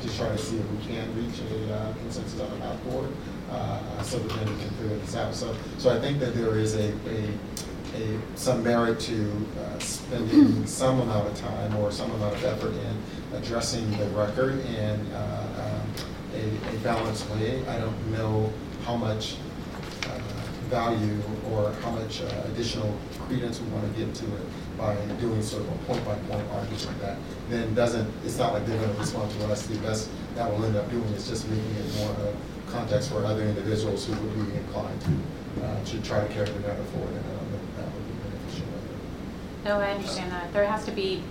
to 0.00 0.16
try 0.16 0.28
to 0.28 0.38
see 0.38 0.56
if 0.56 0.70
we 0.70 0.78
can 0.78 1.06
reach 1.14 1.38
a 1.40 1.94
consensus 2.00 2.40
on 2.40 2.50
a 2.52 2.60
path 2.60 2.80
forward, 2.82 3.12
uh, 3.50 4.02
so 4.02 4.18
that 4.18 4.28
then 4.28 4.54
we 4.54 4.60
can 4.60 4.70
figure 4.70 4.96
this 4.98 5.16
out. 5.16 5.34
So, 5.34 5.54
so 5.78 5.90
I 5.90 6.00
think 6.00 6.20
that 6.20 6.34
there 6.34 6.56
is 6.58 6.74
a, 6.74 6.92
a, 7.08 7.28
a, 7.94 8.20
some 8.34 8.62
merit 8.62 9.00
to 9.00 9.46
uh, 9.60 9.78
spending 9.78 10.66
some 10.66 11.00
amount 11.00 11.28
of 11.28 11.36
time 11.38 11.76
or 11.76 11.90
some 11.90 12.10
amount 12.12 12.34
of 12.34 12.44
effort 12.44 12.72
in 12.72 13.36
addressing 13.36 13.90
the 13.98 14.06
record 14.10 14.64
in 14.66 15.00
uh, 15.12 15.80
um, 15.82 16.04
a, 16.34 16.76
a 16.76 16.78
balanced 16.80 17.28
way. 17.30 17.66
I 17.66 17.78
don't 17.78 18.12
know 18.12 18.52
how 18.84 18.96
much 18.96 19.36
uh, 20.04 20.18
value 20.68 21.20
or 21.50 21.72
how 21.82 21.90
much 21.90 22.22
uh, 22.22 22.42
additional 22.46 22.96
credence 23.26 23.60
we 23.60 23.68
want 23.68 23.92
to 23.92 23.98
give 23.98 24.12
to 24.14 24.24
it 24.24 24.78
by 24.78 24.94
doing 25.20 25.42
sort 25.42 25.62
of 25.62 25.72
a 25.72 25.78
point-by-point 25.84 26.46
argument 26.50 26.86
like 26.86 27.00
that 27.00 27.18
then 27.48 27.74
doesn't, 27.74 28.12
it's 28.24 28.38
not 28.38 28.52
like 28.52 28.66
they're 28.66 28.78
going 28.78 28.92
to 28.92 28.98
respond 29.00 29.30
to 29.30 29.46
us. 29.46 29.66
The 29.66 29.78
best 29.78 30.10
that 30.34 30.50
will 30.50 30.64
end 30.64 30.76
up 30.76 30.90
doing 30.90 31.04
is 31.14 31.28
just 31.28 31.48
making 31.48 31.76
it 31.76 31.94
more 31.96 32.10
of 32.10 32.36
a 32.76 32.80
context 32.80 33.10
for 33.10 33.24
other 33.24 33.42
individuals 33.42 34.06
who 34.06 34.12
would 34.12 34.34
be 34.52 34.56
inclined 34.56 35.00
to, 35.02 35.64
uh, 35.64 35.84
to 35.84 36.02
try 36.02 36.20
to 36.26 36.32
carry 36.32 36.46
the 36.46 36.60
matter 36.60 36.82
forward, 36.84 37.10
and 37.10 37.24
I 37.24 37.28
don't 37.28 37.52
know 37.52 37.58
that 37.76 37.84
would 37.92 38.06
be 38.06 38.28
beneficial. 38.28 38.66
No, 39.64 39.80
I 39.80 39.90
understand 39.92 40.32
that. 40.32 40.52
There 40.52 40.66
has 40.66 40.84
to 40.84 40.90
be, 40.92 41.22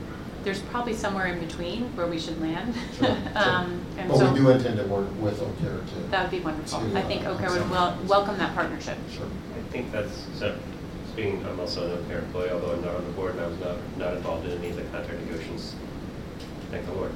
there's 0.44 0.62
probably 0.62 0.94
somewhere 0.94 1.28
in 1.28 1.40
between 1.40 1.96
where 1.96 2.08
we 2.08 2.20
should 2.20 2.42
land. 2.42 2.76
Um, 3.36 3.86
and 3.98 4.08
But 4.08 4.18
so 4.18 4.32
we 4.32 4.40
do 4.40 4.50
intend 4.50 4.78
to 4.78 4.86
work 4.86 5.08
with 5.20 5.42
OCare 5.42 5.86
to. 5.86 5.96
That 6.10 6.22
would 6.24 6.32
be 6.32 6.40
wonderful. 6.40 6.80
to, 6.80 6.98
I 6.98 7.02
think 7.02 7.26
uh, 7.26 7.36
OCare 7.36 7.52
would 7.52 7.70
wel- 7.70 7.98
welcome 8.08 8.38
that 8.38 8.56
partnership. 8.56 8.98
Sure. 9.12 9.26
I 9.26 9.72
think 9.72 9.92
that's, 9.92 10.26
so, 10.40 10.58
speaking, 11.12 11.46
I'm 11.46 11.60
also 11.60 11.98
an 11.98 12.04
OCare 12.06 12.24
employee, 12.24 12.50
although 12.52 12.72
I'm 12.72 12.82
not 12.82 12.96
on 12.96 13.04
the 13.04 13.12
board 13.12 13.32
and 13.32 13.42
I 13.42 13.48
was 13.48 13.60
not, 13.60 13.76
not 13.98 14.14
involved 14.14 14.48
in 14.48 14.58
any 14.58 14.70
of 14.70 14.78
the 14.78 14.84
contract 14.84 15.20
negotiations, 15.20 15.76
thank 16.72 16.86
the 16.86 16.94
Lord. 16.94 17.12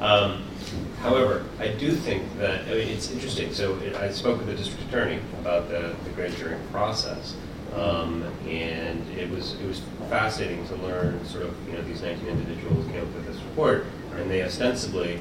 Um, 0.00 0.42
However, 1.02 1.44
I 1.60 1.68
do 1.68 1.92
think 1.92 2.22
that, 2.38 2.62
I 2.62 2.70
mean, 2.70 2.88
it's 2.88 3.10
interesting, 3.10 3.52
so 3.52 3.76
it- 3.80 3.94
I 3.94 4.10
spoke 4.10 4.38
with 4.38 4.46
the 4.46 4.54
district 4.54 4.88
attorney 4.88 5.18
about 5.38 5.68
the, 5.68 5.94
the 6.02 6.10
grand 6.14 6.34
jury 6.38 6.56
process. 6.72 7.34
Um, 7.76 8.24
and 8.48 9.06
it 9.10 9.28
was, 9.30 9.52
it 9.60 9.66
was 9.68 9.82
fascinating 10.08 10.66
to 10.68 10.76
learn 10.76 11.22
sort 11.26 11.44
of, 11.44 11.54
you 11.68 11.74
know, 11.74 11.82
these 11.82 12.00
nineteen 12.00 12.28
individuals 12.28 12.86
came 12.86 13.02
up 13.02 13.12
with 13.14 13.26
this 13.26 13.36
report, 13.42 13.84
and 14.16 14.30
they 14.30 14.42
ostensibly, 14.42 15.20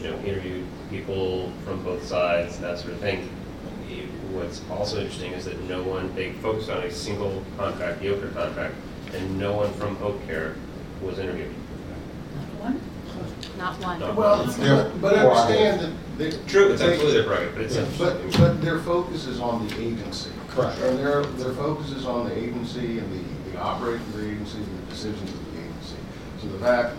you 0.00 0.10
know, 0.10 0.16
interviewed 0.20 0.64
people 0.88 1.50
from 1.64 1.82
both 1.82 2.06
sides, 2.06 2.54
and 2.54 2.64
that 2.64 2.78
sort 2.78 2.92
of 2.92 3.00
thing. 3.00 3.28
What's 4.32 4.62
also 4.70 5.00
interesting 5.00 5.32
is 5.32 5.44
that 5.46 5.60
no 5.64 5.82
one, 5.82 6.14
they 6.14 6.30
focused 6.34 6.70
on 6.70 6.78
a 6.84 6.90
single 6.92 7.42
contract, 7.56 8.00
the 8.00 8.10
Oak 8.14 8.20
Care 8.20 8.30
contract, 8.30 8.74
and 9.14 9.36
no 9.38 9.56
one 9.56 9.72
from 9.72 9.96
Oak 10.00 10.24
Care 10.28 10.54
was 11.02 11.18
interviewed. 11.18 11.52
Not 13.58 13.80
one. 13.80 14.00
Well, 14.00 14.46
one. 14.46 14.58
but, 14.58 15.00
but 15.00 15.14
understand 15.14 15.80
that 15.80 16.18
they. 16.18 16.30
True, 16.46 16.72
it's 16.72 16.82
absolutely 16.82 17.12
their 17.12 17.24
prerogative, 17.24 17.54
but 17.54 17.64
it's 17.64 17.76
Yeah. 17.76 17.86
But, 17.98 18.38
but 18.38 18.62
their 18.62 18.78
focus 18.80 19.26
is 19.26 19.40
on 19.40 19.66
the 19.66 19.80
agency. 19.80 20.30
Correct. 20.48 20.78
And 20.82 20.98
their, 20.98 21.22
their 21.22 21.52
focus 21.54 21.90
is 21.90 22.06
on 22.06 22.28
the 22.28 22.36
agency 22.38 22.98
and 22.98 23.12
the, 23.12 23.50
the 23.50 23.58
operation 23.58 24.06
of 24.06 24.16
the 24.16 24.30
agency 24.30 24.58
and 24.58 24.78
the 24.78 24.90
decisions 24.90 25.30
of 25.30 25.52
the 25.52 25.60
agency. 25.60 25.96
So 26.40 26.48
the 26.48 26.58
fact 26.58 26.96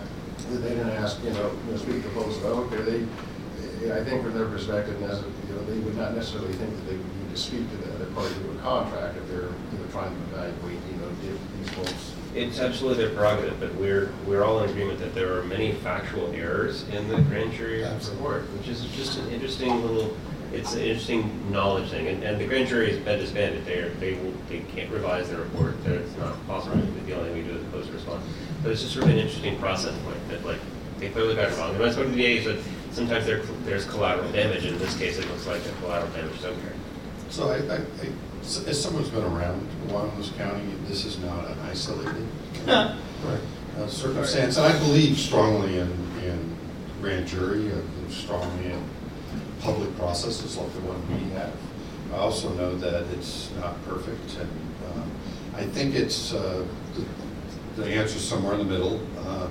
that 0.50 0.58
they 0.58 0.70
didn't 0.70 0.90
ask, 0.90 1.22
you 1.24 1.30
know, 1.30 1.50
you 1.66 1.72
know, 1.72 1.78
speak 1.78 2.02
to 2.02 2.10
folks 2.10 2.36
about, 2.38 2.52
okay, 2.68 2.82
they, 2.82 3.92
I 3.92 4.04
think 4.04 4.22
from 4.22 4.34
their 4.34 4.46
perspective, 4.46 5.00
now, 5.00 5.12
you 5.12 5.54
know, 5.54 5.64
they 5.64 5.78
would 5.78 5.96
not 5.96 6.14
necessarily 6.14 6.52
think 6.54 6.70
that 6.74 6.86
they 6.90 6.96
would 6.96 7.16
need 7.22 7.30
to 7.30 7.36
speak 7.36 7.70
to 7.70 7.76
the 7.78 7.94
other 7.94 8.06
party 8.06 8.34
to 8.34 8.50
a 8.52 8.62
contract 8.62 9.16
if 9.16 9.28
they're, 9.28 9.52
you 9.72 9.78
know, 9.78 9.86
trying 9.90 10.14
to 10.14 10.22
evaluate, 10.36 10.80
you 10.90 10.96
know, 11.00 11.08
if 11.24 11.38
these 11.58 11.70
folks. 11.70 12.15
It's 12.36 12.58
absolutely 12.60 13.02
their 13.02 13.14
prerogative, 13.14 13.58
but 13.58 13.74
we're, 13.76 14.12
we're 14.26 14.44
all 14.44 14.62
in 14.62 14.68
agreement 14.68 14.98
that 14.98 15.14
there 15.14 15.38
are 15.38 15.42
many 15.44 15.72
factual 15.72 16.30
errors 16.34 16.86
in 16.90 17.08
the 17.08 17.16
grand 17.22 17.52
jury 17.54 17.82
report, 17.82 18.42
which 18.58 18.68
is 18.68 18.84
just 18.94 19.18
an 19.18 19.30
interesting 19.30 19.82
little, 19.82 20.14
it's 20.52 20.74
an 20.74 20.82
interesting 20.82 21.50
knowledge 21.50 21.88
thing. 21.88 22.08
And, 22.08 22.22
and 22.22 22.38
the 22.38 22.46
grand 22.46 22.68
jury 22.68 22.90
has 22.90 22.98
been 23.00 23.18
disbanded. 23.18 23.64
They're, 23.64 23.88
they 23.88 24.14
will, 24.14 24.34
they 24.50 24.60
can't 24.74 24.90
revise 24.90 25.30
their 25.30 25.38
report. 25.38 25.82
That 25.84 25.94
It's 25.94 26.14
not 26.18 26.46
possible. 26.46 26.76
The 27.06 27.16
only 27.16 27.30
thing 27.30 27.46
we 27.46 27.52
do 27.54 27.58
is 27.58 27.64
post 27.72 27.90
response. 27.90 28.22
But 28.62 28.72
it's 28.72 28.82
just 28.82 28.92
sort 28.92 29.06
of 29.06 29.12
an 29.12 29.18
interesting 29.18 29.58
process 29.58 29.98
point 30.04 30.28
that 30.28 30.44
like, 30.44 30.58
they 30.98 31.08
clearly 31.08 31.36
got 31.36 31.50
it 31.50 31.56
wrong. 31.56 31.74
And 31.74 31.80
that's 31.82 31.96
what 31.96 32.12
the 32.12 32.38
VA 32.38 32.44
said, 32.44 32.58
sometimes 32.92 33.24
there, 33.24 33.38
there's 33.64 33.86
collateral 33.86 34.30
damage. 34.32 34.66
In 34.66 34.76
this 34.78 34.94
case, 34.98 35.16
it 35.16 35.26
looks 35.30 35.46
like 35.46 35.64
a 35.64 35.72
collateral 35.80 36.12
damage 36.12 36.38
care. 36.42 36.52
So 37.30 37.48
I, 37.48 37.56
I, 37.56 37.76
I- 37.76 38.12
as 38.68 38.80
someone 38.80 39.02
who's 39.02 39.12
been 39.12 39.24
around 39.24 39.60
a 39.88 39.92
while 39.92 40.08
in 40.10 40.16
this 40.18 40.30
county, 40.30 40.62
this 40.88 41.04
is 41.04 41.18
not 41.18 41.46
an 41.50 41.58
isolated 41.68 42.26
uh, 42.68 42.96
circumstance. 43.88 44.56
And 44.56 44.66
I 44.66 44.78
believe 44.78 45.18
strongly 45.18 45.78
in, 45.78 45.90
in 46.22 46.56
grand 47.00 47.26
jury, 47.26 47.66
I 47.66 47.80
believe 47.80 48.12
strongly 48.12 48.66
in 48.72 48.82
public 49.60 49.94
processes 49.96 50.56
like 50.56 50.72
the 50.74 50.80
one 50.80 51.00
we 51.08 51.30
have. 51.34 51.52
I 52.12 52.18
also 52.18 52.50
know 52.54 52.76
that 52.76 53.02
it's 53.14 53.50
not 53.60 53.82
perfect, 53.84 54.36
and 54.38 54.50
um, 54.94 55.10
I 55.56 55.64
think 55.64 55.94
it's, 55.94 56.32
uh, 56.32 56.64
the- 56.94 57.82
the 57.82 57.88
answer's 57.92 58.22
somewhere 58.26 58.54
in 58.54 58.58
the 58.60 58.64
middle, 58.64 59.00
uh, 59.26 59.48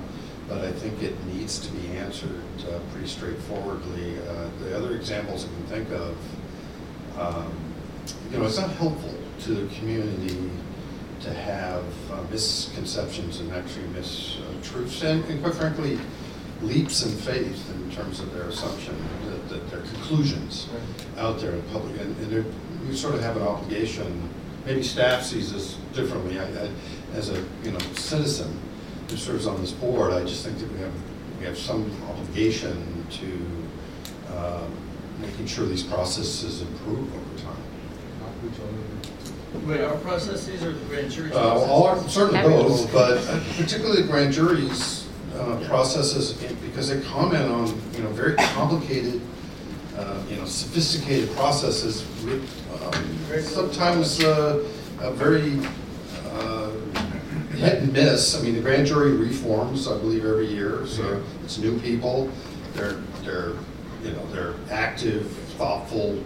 but 0.48 0.64
I 0.64 0.72
think 0.72 1.00
it 1.02 1.14
needs 1.26 1.58
to 1.60 1.70
be 1.72 1.88
answered 1.96 2.40
uh, 2.68 2.78
pretty 2.92 3.06
straightforwardly. 3.08 4.16
Uh, 4.18 4.48
The 4.64 4.76
other 4.76 4.96
examples 4.96 5.44
I 5.44 5.48
can 5.48 5.84
think 5.86 5.90
of, 5.92 6.16
um, 7.20 7.52
you 8.30 8.38
know, 8.38 8.44
it's 8.44 8.58
not 8.58 8.70
helpful 8.70 9.14
to 9.40 9.54
the 9.54 9.74
community 9.76 10.50
to 11.20 11.32
have 11.32 11.84
uh, 12.12 12.22
misconceptions 12.30 13.40
and 13.40 13.52
actually 13.52 13.84
mistruths, 13.86 15.02
and 15.02 15.24
and 15.24 15.42
quite 15.42 15.54
frankly, 15.54 15.98
leaps 16.62 17.04
in 17.04 17.12
faith 17.12 17.70
in 17.74 17.90
terms 17.90 18.20
of 18.20 18.32
their 18.32 18.44
assumption, 18.44 18.96
that, 19.26 19.48
that 19.48 19.70
their 19.70 19.80
conclusions 19.80 20.68
out 21.18 21.38
there 21.40 21.52
in 21.52 21.62
public, 21.64 22.00
and, 22.00 22.16
and 22.18 22.54
we 22.88 22.94
sort 22.94 23.14
of 23.14 23.20
have 23.20 23.36
an 23.36 23.42
obligation, 23.42 24.28
maybe 24.64 24.82
staff 24.82 25.22
sees 25.22 25.52
this 25.52 25.76
differently, 25.92 26.38
I, 26.38 26.44
I, 26.44 26.70
as 27.14 27.30
a, 27.30 27.44
you 27.62 27.72
know, 27.72 27.78
citizen 27.94 28.58
who 29.10 29.16
serves 29.16 29.46
on 29.46 29.60
this 29.60 29.72
board, 29.72 30.12
I 30.12 30.20
just 30.24 30.44
think 30.44 30.58
that 30.58 30.72
we 30.72 30.78
have, 30.78 30.92
we 31.40 31.46
have 31.46 31.58
some 31.58 31.90
obligation 32.08 33.06
to, 33.10 34.36
um, 34.36 34.72
making 35.20 35.46
sure 35.46 35.66
these 35.66 35.82
processes 35.82 36.62
improve 36.62 37.14
over 37.14 37.42
time. 37.42 37.65
Wait, 39.66 39.80
our 39.80 39.96
processes 39.96 40.62
or 40.62 40.72
the 40.72 40.84
grand 40.86 41.10
jury's 41.10 41.32
Uh, 41.34 41.38
all, 41.40 41.84
our- 41.84 41.94
processes? 41.94 42.14
certainly 42.14 42.42
both, 42.42 42.92
but 42.92 43.18
uh, 43.18 43.40
particularly 43.56 44.02
the 44.02 44.08
grand 44.08 44.32
jury's 44.32 45.06
uh, 45.36 45.56
processes, 45.68 46.32
because 46.64 46.88
they 46.88 47.00
comment 47.00 47.50
on, 47.50 47.66
you 47.96 48.02
know, 48.04 48.10
very 48.10 48.34
complicated, 48.36 49.20
uh, 49.98 50.18
you 50.30 50.36
know, 50.36 50.44
sophisticated 50.44 51.34
processes 51.34 52.04
with 52.24 52.48
um, 52.82 53.42
sometimes 53.42 54.22
uh, 54.22 54.62
a 55.00 55.10
very 55.10 55.58
uh, 56.30 56.70
hit 57.56 57.82
and 57.82 57.92
miss. 57.92 58.38
I 58.38 58.42
mean, 58.42 58.54
the 58.54 58.60
grand 58.60 58.86
jury 58.86 59.12
reforms, 59.12 59.88
I 59.88 59.98
believe, 59.98 60.24
every 60.24 60.46
year, 60.46 60.86
so 60.86 61.20
it's 61.44 61.58
new 61.58 61.78
people. 61.80 62.30
They're, 62.74 62.96
they're, 63.24 63.52
you 64.04 64.12
know, 64.12 64.24
they're 64.32 64.54
active, 64.70 65.26
thoughtful 65.58 66.22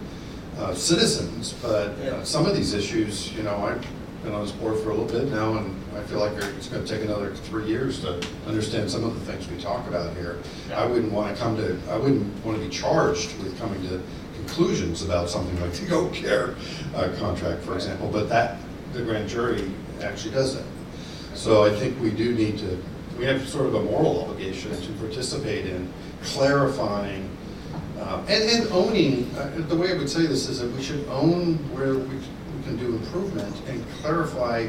uh, 0.61 0.73
citizens, 0.75 1.53
but 1.61 1.89
uh, 1.99 2.23
some 2.23 2.45
of 2.45 2.55
these 2.55 2.73
issues, 2.73 3.33
you 3.33 3.43
know, 3.43 3.57
I've 3.57 3.85
been 4.23 4.33
on 4.33 4.43
this 4.43 4.51
board 4.51 4.79
for 4.79 4.91
a 4.91 4.95
little 4.95 5.05
bit 5.05 5.31
now, 5.31 5.57
and 5.57 5.75
I 5.95 6.03
feel 6.03 6.19
like 6.19 6.33
it's 6.33 6.67
going 6.67 6.85
to 6.85 6.87
take 6.87 7.03
another 7.03 7.33
three 7.35 7.65
years 7.65 8.01
to 8.01 8.23
understand 8.45 8.89
some 8.89 9.03
of 9.03 9.13
the 9.15 9.31
things 9.31 9.49
we 9.49 9.59
talk 9.59 9.87
about 9.87 10.15
here. 10.15 10.37
I 10.73 10.85
wouldn't 10.85 11.11
want 11.11 11.35
to 11.35 11.41
come 11.41 11.57
to, 11.57 11.77
I 11.89 11.97
wouldn't 11.97 12.45
want 12.45 12.59
to 12.59 12.63
be 12.63 12.69
charged 12.69 13.35
with 13.39 13.57
coming 13.59 13.81
to 13.89 14.01
conclusions 14.35 15.01
about 15.01 15.29
something 15.29 15.59
like 15.61 15.73
the 15.73 15.93
Oak 15.95 16.13
Care 16.13 16.55
uh, 16.95 17.09
contract, 17.17 17.63
for 17.63 17.73
example, 17.73 18.09
but 18.09 18.29
that, 18.29 18.59
the 18.93 19.01
grand 19.01 19.27
jury 19.27 19.71
actually 20.01 20.33
does 20.33 20.55
that. 20.55 20.65
So 21.33 21.65
I 21.65 21.71
think 21.71 21.99
we 21.99 22.11
do 22.11 22.35
need 22.35 22.59
to, 22.59 22.83
we 23.17 23.25
have 23.25 23.47
sort 23.49 23.65
of 23.65 23.73
a 23.73 23.81
moral 23.81 24.21
obligation 24.21 24.79
to 24.79 24.91
participate 24.93 25.65
in 25.65 25.91
clarifying 26.21 27.30
um, 28.01 28.19
and, 28.27 28.43
and 28.49 28.71
owning, 28.71 29.33
uh, 29.35 29.49
the 29.67 29.75
way 29.75 29.93
I 29.93 29.97
would 29.97 30.09
say 30.09 30.25
this 30.25 30.49
is 30.49 30.59
that 30.59 30.71
we 30.71 30.81
should 30.81 31.07
own 31.07 31.55
where 31.73 31.93
we, 31.93 32.15
we 32.15 32.63
can 32.63 32.77
do 32.77 32.95
improvement 32.95 33.55
and 33.67 33.83
clarify 34.01 34.67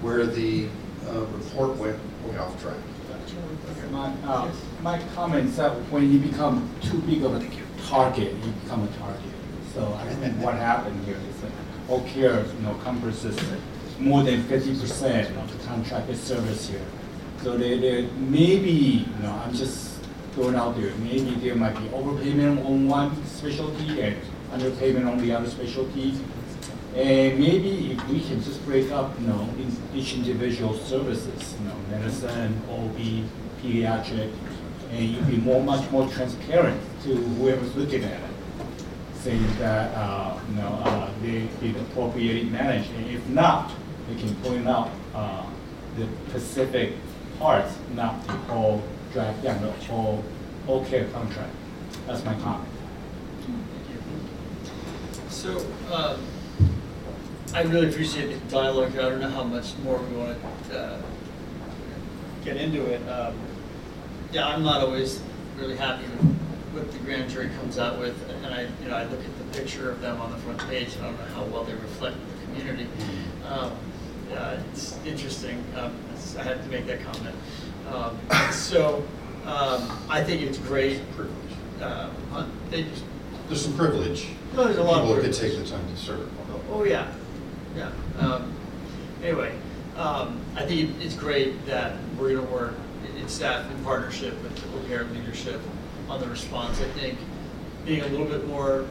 where 0.00 0.26
the 0.26 0.68
uh, 1.06 1.20
report 1.26 1.76
went 1.76 1.98
way 2.26 2.38
off 2.38 2.60
track. 2.62 2.76
My, 3.90 4.12
uh, 4.24 4.50
my 4.82 5.00
comment 5.14 5.48
is 5.48 5.56
that 5.56 5.72
when 5.90 6.12
you 6.12 6.18
become 6.18 6.68
too 6.80 6.98
big 7.02 7.22
of 7.24 7.34
a 7.34 7.46
target, 7.88 8.32
you 8.34 8.52
become 8.64 8.84
a 8.84 8.98
target. 8.98 9.32
So 9.74 9.92
I 9.94 10.06
think 10.14 10.36
what 10.42 10.54
happened 10.54 11.04
here 11.04 11.16
is 11.16 11.40
that 11.42 11.50
Oak 11.88 12.06
Care, 12.06 12.44
you 12.44 12.62
know, 12.62 12.74
encompasses 12.74 13.38
more 13.98 14.22
than 14.22 14.42
fifty 14.44 14.78
percent 14.78 15.36
of 15.36 15.50
the 15.52 15.66
contracted 15.66 16.16
service 16.16 16.68
here. 16.68 16.84
So 17.42 17.56
there, 17.56 17.78
there 17.78 18.02
maybe, 18.18 19.06
you 19.06 19.22
know, 19.22 19.32
I'm 19.44 19.54
just 19.54 19.89
throwing 20.32 20.54
out 20.54 20.76
there, 20.76 20.92
maybe 20.96 21.34
there 21.36 21.54
might 21.54 21.74
be 21.74 21.86
overpayment 21.88 22.64
on 22.64 22.88
one 22.88 23.26
specialty 23.26 24.00
and 24.00 24.16
underpayment 24.52 25.10
on 25.10 25.18
the 25.18 25.32
other 25.32 25.48
specialties. 25.48 26.20
And 26.94 27.38
maybe 27.38 27.92
if 27.92 28.08
we 28.08 28.20
can 28.20 28.42
just 28.42 28.64
break 28.64 28.90
up, 28.90 29.18
you 29.20 29.28
know, 29.28 29.48
each 29.94 30.14
individual 30.14 30.74
services, 30.74 31.54
you 31.60 31.68
know, 31.68 31.76
medicine, 31.90 32.60
OB, 32.68 33.26
pediatric, 33.62 34.32
and 34.90 35.08
you'd 35.08 35.26
be 35.28 35.36
more, 35.36 35.62
much 35.62 35.88
more 35.90 36.08
transparent 36.08 36.80
to 37.04 37.14
whoever's 37.14 37.74
looking 37.76 38.02
at 38.02 38.20
it, 38.20 38.30
saying 39.14 39.46
that, 39.58 39.94
uh, 39.96 40.38
you 40.48 40.56
know, 40.56 40.82
uh, 40.84 41.10
they 41.22 41.48
did 41.60 41.76
appropriately 41.76 42.44
managed, 42.44 42.90
and 42.92 43.06
if 43.08 43.24
not, 43.28 43.70
they 44.08 44.16
can 44.16 44.34
point 44.36 44.66
out, 44.66 44.90
uh, 45.14 45.46
the 45.96 46.08
specific 46.28 46.94
parts, 47.38 47.76
not 47.94 48.26
the 48.26 48.32
whole 48.32 48.82
draft, 49.12 49.42
yeah, 49.44 49.58
the 49.58 49.70
whole, 49.72 50.24
whole 50.66 50.84
care 50.84 51.06
contract. 51.08 51.52
That's 52.06 52.24
my 52.24 52.34
comment. 52.34 52.68
So, 55.28 55.64
um, 55.92 56.20
I 57.54 57.62
really 57.62 57.88
appreciate 57.88 58.26
the 58.32 58.50
dialogue. 58.50 58.92
I 58.92 59.02
don't 59.08 59.20
know 59.20 59.28
how 59.30 59.44
much 59.44 59.76
more 59.82 59.98
we 59.98 60.16
want 60.16 60.38
to 60.68 60.78
uh, 60.78 61.02
get 62.44 62.56
into 62.56 62.84
it. 62.86 63.06
Um, 63.08 63.34
Yeah, 64.32 64.46
I'm 64.46 64.62
not 64.62 64.80
always 64.82 65.20
really 65.58 65.76
happy 65.76 66.04
with 66.04 66.36
what 66.72 66.92
the 66.92 66.98
grand 67.00 67.28
jury 67.30 67.48
comes 67.58 67.78
out 67.78 67.98
with, 67.98 68.14
and 68.44 68.54
I, 68.54 68.68
you 68.80 68.88
know, 68.88 68.94
I 68.96 69.02
look 69.04 69.18
at 69.24 69.38
the 69.38 69.58
picture 69.58 69.90
of 69.90 70.00
them 70.00 70.20
on 70.20 70.30
the 70.30 70.36
front 70.38 70.60
page, 70.68 70.94
and 70.94 71.04
I 71.04 71.10
don't 71.10 71.18
know 71.18 71.34
how 71.34 71.44
well 71.44 71.64
they 71.64 71.74
reflect 71.74 72.16
the 72.16 72.44
community. 72.60 72.86
Um, 73.48 73.72
yeah, 74.30 74.60
It's 74.70 74.96
interesting. 75.04 75.64
Um, 75.76 75.92
I 76.38 76.42
had 76.44 76.62
to 76.62 76.68
make 76.68 76.86
that 76.86 77.02
comment. 77.02 77.34
Um, 77.92 78.18
So, 78.52 79.02
um, 79.46 79.98
I 80.08 80.22
think 80.22 80.42
it's 80.42 80.58
great. 80.58 81.00
Uh. 81.80 82.08
They 82.70 82.84
just 82.84 83.04
There's 83.48 83.62
some 83.64 83.76
privilege. 83.76 84.28
No, 84.54 84.64
there's 84.64 84.78
a 84.78 84.82
lot 84.82 85.00
of 85.00 85.08
People 85.08 85.16
that 85.16 85.22
could 85.22 85.34
take 85.34 85.58
the 85.58 85.64
time 85.68 85.86
to 85.88 85.96
serve. 85.96 86.28
Oh, 86.70 86.84
yeah, 86.84 87.12
yeah. 87.76 87.90
Um, 88.18 88.52
Anyway, 89.22 89.52
um, 89.96 90.40
I 90.56 90.64
think 90.64 90.98
it's 91.02 91.14
great 91.14 91.66
that 91.66 91.96
we're 92.18 92.34
gonna 92.34 92.50
work 92.50 92.72
in 93.18 93.28
staff 93.28 93.70
in 93.70 93.84
partnership 93.84 94.32
with 94.42 94.56
the 94.56 94.88
care 94.88 95.04
leadership 95.04 95.60
on 96.08 96.20
the 96.20 96.26
response. 96.26 96.80
I 96.80 96.88
think 96.98 97.18
being 97.84 98.00
a 98.00 98.06
little 98.06 98.24
bit 98.26 98.46
more 98.48 98.86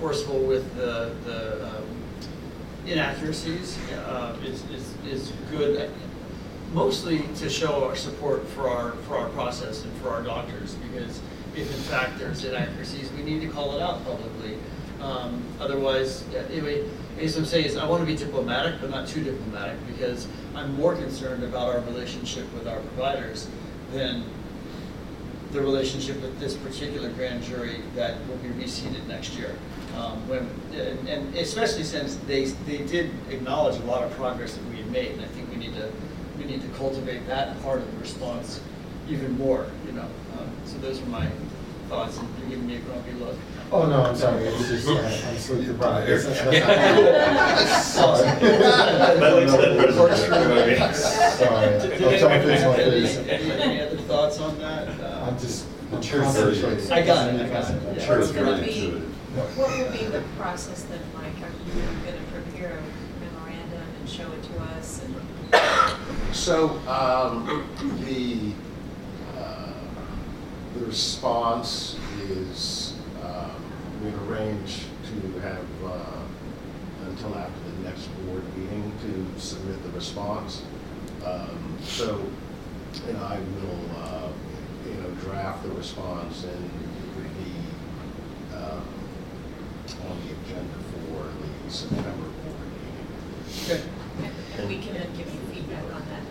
forceful 0.00 0.38
with 0.40 0.74
the, 0.76 1.14
the 1.26 1.66
um, 1.66 1.84
inaccuracies 2.86 3.76
uh, 3.92 4.34
is, 4.44 4.62
is, 4.70 4.94
is 5.06 5.32
good, 5.50 5.90
mostly 6.80 7.20
to 7.36 7.48
show 7.48 7.86
our 7.88 7.96
support 7.96 8.46
for 8.48 8.68
our, 8.68 8.92
for 9.08 9.16
our 9.16 9.30
process 9.30 9.82
and 9.82 9.92
for 9.96 10.10
our 10.10 10.22
doctors, 10.22 10.74
because 10.74 11.20
if 11.56 11.66
in 11.74 11.82
fact 11.84 12.18
there's 12.18 12.44
inaccuracies, 12.44 13.10
we 13.12 13.22
need 13.22 13.40
to 13.40 13.48
call 13.48 13.74
it 13.74 13.80
out 13.80 14.04
publicly. 14.04 14.58
Um, 15.00 15.42
Otherwise, 15.58 16.22
anyway, 16.52 16.84
as 17.18 17.34
I'm 17.38 17.46
saying 17.46 17.64
is, 17.64 17.78
I 17.78 17.86
want 17.88 18.02
to 18.02 18.06
be 18.06 18.14
diplomatic, 18.14 18.78
but 18.78 18.90
not 18.90 19.08
too 19.08 19.24
diplomatic, 19.24 19.78
because 19.86 20.28
I'm 20.54 20.74
more 20.76 20.94
concerned 20.94 21.42
about 21.44 21.74
our 21.74 21.80
relationship 21.80 22.44
with 22.52 22.68
our 22.68 22.78
providers 22.80 23.48
than 23.92 24.22
the 25.52 25.62
relationship 25.62 26.20
with 26.20 26.38
this 26.38 26.56
particular 26.58 27.08
grand 27.12 27.42
jury 27.42 27.80
that 27.94 28.18
will 28.28 28.36
be 28.36 28.48
reseated 28.50 29.08
next 29.08 29.34
year. 29.34 29.56
Um, 29.96 30.28
When, 30.28 30.46
and- 30.74 31.08
and 31.08 31.34
especially 31.36 31.84
since 31.84 32.16
they, 32.26 32.44
they 32.68 32.78
did 32.84 33.10
acknowledge 33.30 33.76
a 33.80 33.84
lot 33.86 34.02
of 34.02 34.10
progress 34.12 34.54
that 34.56 34.64
we 34.68 34.76
had 34.76 34.90
made, 34.90 35.12
and 35.12 35.22
I 35.22 35.28
think 35.28 35.48
we 35.50 35.56
need 35.56 35.72
to, 35.76 35.88
we 36.38 36.44
need 36.44 36.60
to 36.62 36.68
cultivate 36.68 37.26
that 37.26 37.60
part 37.62 37.78
of 37.80 37.90
the 37.92 37.98
response 38.00 38.60
even 39.08 39.36
more, 39.38 39.66
you 39.86 39.92
know? 39.92 40.02
Um, 40.38 40.50
So 40.64 40.78
those 40.78 41.00
are 41.00 41.06
my 41.06 41.28
thoughts, 41.88 42.18
and 42.18 42.28
you're 42.40 42.50
giving 42.50 42.66
me 42.66 42.76
a 42.76 42.80
grumpy 42.80 43.12
look. 43.12 43.36
Oh, 43.72 43.86
no, 43.86 44.02
I'm 44.04 44.16
sorry, 44.16 44.44
it's 44.44 44.68
just, 44.68 44.88
uh, 44.88 44.92
I'm 45.28 45.38
sleep 45.38 45.66
deprived. 45.66 46.08
That's- 46.08 47.84
Sorry. 47.94 48.26
Sorry, 50.96 51.74
I'll 51.74 52.18
try 52.18 52.38
to 52.38 52.44
fix 52.46 52.62
my 52.64 52.76
face. 52.76 53.16
Any 53.18 53.50
any 53.52 53.80
other 53.80 53.96
thoughts 53.98 54.38
on 54.40 54.58
that? 54.58 54.88
Uh, 55.00 55.24
I'm 55.26 55.38
just 55.38 55.66
I'm 55.92 56.02
sure 56.02 56.22
it's. 56.22 56.90
I 56.90 57.02
got 57.02 57.28
it, 57.34 57.40
I 57.40 57.48
got 57.48 57.70
it. 57.70 57.82
I'm 57.88 57.96
Yeah. 57.96 58.04
sure 58.04 58.18
It's 58.18 58.28
it's 58.28 58.36
gonna 58.36 58.56
very 58.56 58.66
be- 58.66 58.90
What 59.56 59.68
will 59.78 59.90
be 59.92 60.04
the 60.06 60.22
process 60.38 60.82
then, 60.84 61.00
Mike? 61.14 61.36
Are 61.42 61.50
you 61.66 61.82
going 61.82 62.18
to 62.18 62.22
prepare 62.32 62.78
a 62.78 63.24
memorandum 63.24 63.82
and 64.00 64.08
show 64.08 64.30
it 64.32 64.42
to 64.44 64.60
us? 64.76 65.00
and- 65.04 65.14
So, 66.32 66.78
um, 66.86 67.66
the, 68.04 68.52
uh, 69.36 69.72
the 70.78 70.84
response 70.86 71.96
is, 72.28 72.94
um, 73.22 73.50
we 74.04 74.10
arrange 74.28 74.82
to 75.06 75.40
have, 75.40 75.66
uh, 75.84 76.22
until 77.08 77.34
after 77.36 77.70
the 77.70 77.88
next 77.88 78.06
board 78.26 78.44
meeting 78.56 78.92
to 79.02 79.40
submit 79.40 79.82
the 79.82 79.90
response. 79.90 80.62
Um, 81.24 81.78
So, 81.84 82.20
and 83.08 83.16
I 83.18 83.38
will, 83.38 83.84
uh, 83.98 84.28
you 84.86 84.94
know, 84.94 85.10
draft 85.22 85.62
the 85.62 85.70
response 85.70 86.44
and 86.44 86.64
it 86.64 87.16
would 87.16 87.32
be, 87.38 87.52
um, 88.54 88.82
on 90.08 90.16
the 90.22 90.32
agenda 90.34 90.78
for 90.92 91.24
the 91.24 91.70
September 91.70 92.28
board 92.44 92.66
meeting. 92.72 93.06
Okay. 93.64 93.82
And 94.58 94.68
we 94.68 94.78
can 94.78 94.94
then 94.94 95.10
give 95.16 95.26
you 95.32 95.40
feedback 95.52 95.84
on 95.84 96.02
that, 96.08 96.24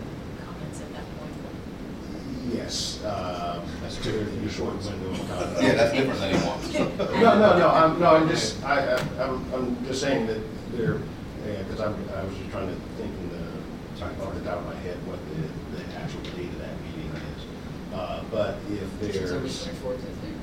comments 0.44 0.82
at 0.82 0.92
that 0.94 1.06
point. 1.20 1.34
Yes, 2.66 2.98
um, 3.06 3.62
that's 3.84 3.98
typically 4.02 4.44
a 4.44 4.50
short 4.50 4.74
window 4.84 5.12
of 5.12 5.18
time. 5.30 5.64
Yeah, 5.64 5.74
that's 5.76 5.94
different 5.94 6.20
than 6.20 6.34
he 6.34 6.48
wants. 6.48 6.74
No, 6.74 7.38
no, 7.38 7.60
no, 7.60 7.70
I'm, 7.70 8.00
no, 8.00 8.16
I'm 8.16 8.28
just, 8.28 8.64
I, 8.64 8.96
I- 8.96 9.24
I'm, 9.24 9.54
I'm 9.54 9.86
just 9.86 10.02
saying 10.02 10.26
that 10.26 10.42
there, 10.74 10.98
because 11.60 11.80
I'm, 11.80 11.94
I 12.18 12.24
was 12.24 12.36
just 12.36 12.50
trying 12.50 12.68
to 12.70 12.74
think 12.98 13.14
in 13.22 13.30
the, 13.30 14.00
trying 14.00 14.20
off 14.20 14.34
the 14.34 14.42
top 14.42 14.58
of 14.58 14.66
my 14.66 14.74
head 14.82 14.98
what 15.06 15.20
the, 15.30 15.78
the 15.78 16.00
actual 16.02 16.22
date 16.34 16.50
of 16.50 16.58
that 16.58 16.74
meeting 16.90 17.12
is. 17.14 17.94
Uh, 17.94 18.24
but 18.32 18.58
if 18.72 18.90
there's. 19.00 19.54
September 19.54 19.94
24th, 19.94 20.02
I 20.02 20.14
think. 20.26 20.38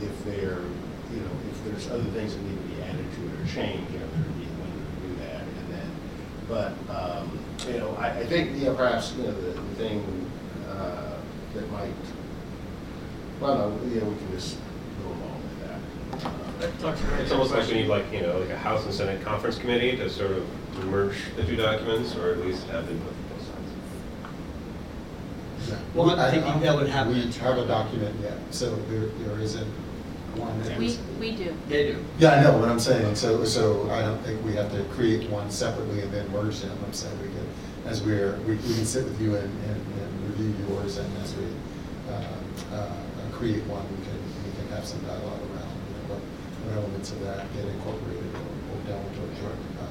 If 0.00 0.24
there, 0.26 0.62
you 1.10 1.20
know, 1.26 1.34
if 1.50 1.64
there's 1.64 1.90
other 1.90 2.08
things 2.14 2.36
that 2.36 2.42
need 2.44 2.54
to 2.54 2.68
be 2.76 2.82
added 2.84 3.02
to 3.02 3.20
it 3.26 3.34
or 3.34 3.46
changed, 3.52 3.90
you 3.92 3.98
know, 3.98 4.06
there'd 4.14 4.38
be 4.38 4.46
a 4.46 4.54
window 4.62 4.78
to 4.78 5.08
do 5.10 5.14
that, 5.26 5.42
and 5.42 5.66
then, 5.74 5.90
but, 6.46 6.70
um, 6.94 7.36
you 7.66 7.80
know, 7.80 7.96
I, 7.98 8.10
I 8.22 8.26
think, 8.26 8.56
you 8.56 8.66
know, 8.66 8.74
perhaps, 8.74 9.12
you 9.18 9.24
know, 9.24 9.32
the, 9.32 9.58
the 9.58 9.74
thing, 9.74 9.98
uh, 9.98 10.27
that 11.54 11.70
might, 11.72 11.90
well, 13.40 13.70
no, 13.70 13.78
yeah, 13.94 14.04
we 14.04 14.16
can 14.16 14.30
just 14.32 14.56
go 15.02 15.08
along 15.08 15.42
with 15.42 15.60
that. 15.66 16.84
Uh, 16.84 16.96
It's 17.22 17.32
almost 17.32 17.52
like 17.52 17.66
we 17.68 17.74
need 17.74 17.86
like, 17.88 18.10
you 18.12 18.20
know, 18.22 18.38
like 18.38 18.50
a 18.50 18.58
House 18.58 18.84
and 18.84 18.92
Senate 18.94 19.22
conference 19.24 19.58
committee 19.58 19.96
to 19.96 20.10
sort 20.10 20.32
of 20.32 20.44
merge 20.86 21.16
the 21.36 21.44
two 21.44 21.56
documents, 21.56 22.14
or 22.16 22.30
at 22.32 22.38
least 22.40 22.66
have 22.68 22.88
input 22.90 23.12
from 23.12 23.36
both 23.36 23.46
sides. 25.68 25.82
Well, 25.94 26.10
I 26.10 26.12
think 26.14 26.20
I- 26.20 26.30
thinking 26.30 26.52
I'm 26.52 26.60
that 26.60 26.74
would 26.74 26.86
thinking 26.86 26.92
happen 26.92 27.14
We 27.14 27.32
have 27.44 27.58
a 27.58 27.66
document 27.66 28.16
yet, 28.22 28.38
so 28.50 28.74
there, 28.90 29.06
there 29.24 29.38
isn't 29.40 29.66
one 30.36 30.60
that 30.62 30.78
We, 30.78 30.86
is. 30.86 30.98
we 31.18 31.32
do. 31.36 31.54
They 31.68 31.92
do. 31.92 32.04
Yeah, 32.18 32.30
I 32.34 32.42
know 32.42 32.58
what 32.58 32.68
I'm 32.68 32.78
saying, 32.78 33.14
so, 33.16 33.44
so 33.44 33.88
I 33.90 34.02
don't 34.02 34.18
think 34.22 34.44
we 34.44 34.52
have 34.54 34.70
to 34.72 34.82
create 34.94 35.28
one 35.30 35.50
separately 35.50 36.00
and 36.02 36.12
then 36.12 36.30
merge 36.32 36.60
them. 36.60 36.76
I'm 36.84 36.92
saying 36.92 37.16
we 37.20 37.28
can, 37.28 37.46
as 37.86 38.02
we're, 38.02 38.36
we, 38.46 38.54
we 38.54 38.74
can 38.74 38.84
sit 38.84 39.04
with 39.04 39.20
you 39.20 39.34
and, 39.36 39.44
and, 39.68 39.84
and 40.96 41.06
and 41.06 41.22
as 41.24 41.34
we, 41.36 41.44
uh, 42.10 42.76
uh, 42.76 42.92
create 43.32 43.62
one, 43.66 43.84
we 43.92 44.00
can, 44.04 44.18
we 44.44 44.50
can 44.56 44.66
have 44.74 44.84
some 44.86 45.00
dialogue 45.04 45.40
around, 45.52 45.68
you 45.86 45.94
know, 45.94 46.14
what 46.14 46.20
what 46.64 46.76
elements 46.76 47.12
of 47.12 47.20
that 47.22 47.46
get 47.54 47.64
incorporated 47.66 48.24
or, 48.34 48.48
or 48.72 48.78
down 48.88 49.04
to 49.04 49.20
a 49.22 49.30
joint. 49.38 49.60
uh, 49.78 49.84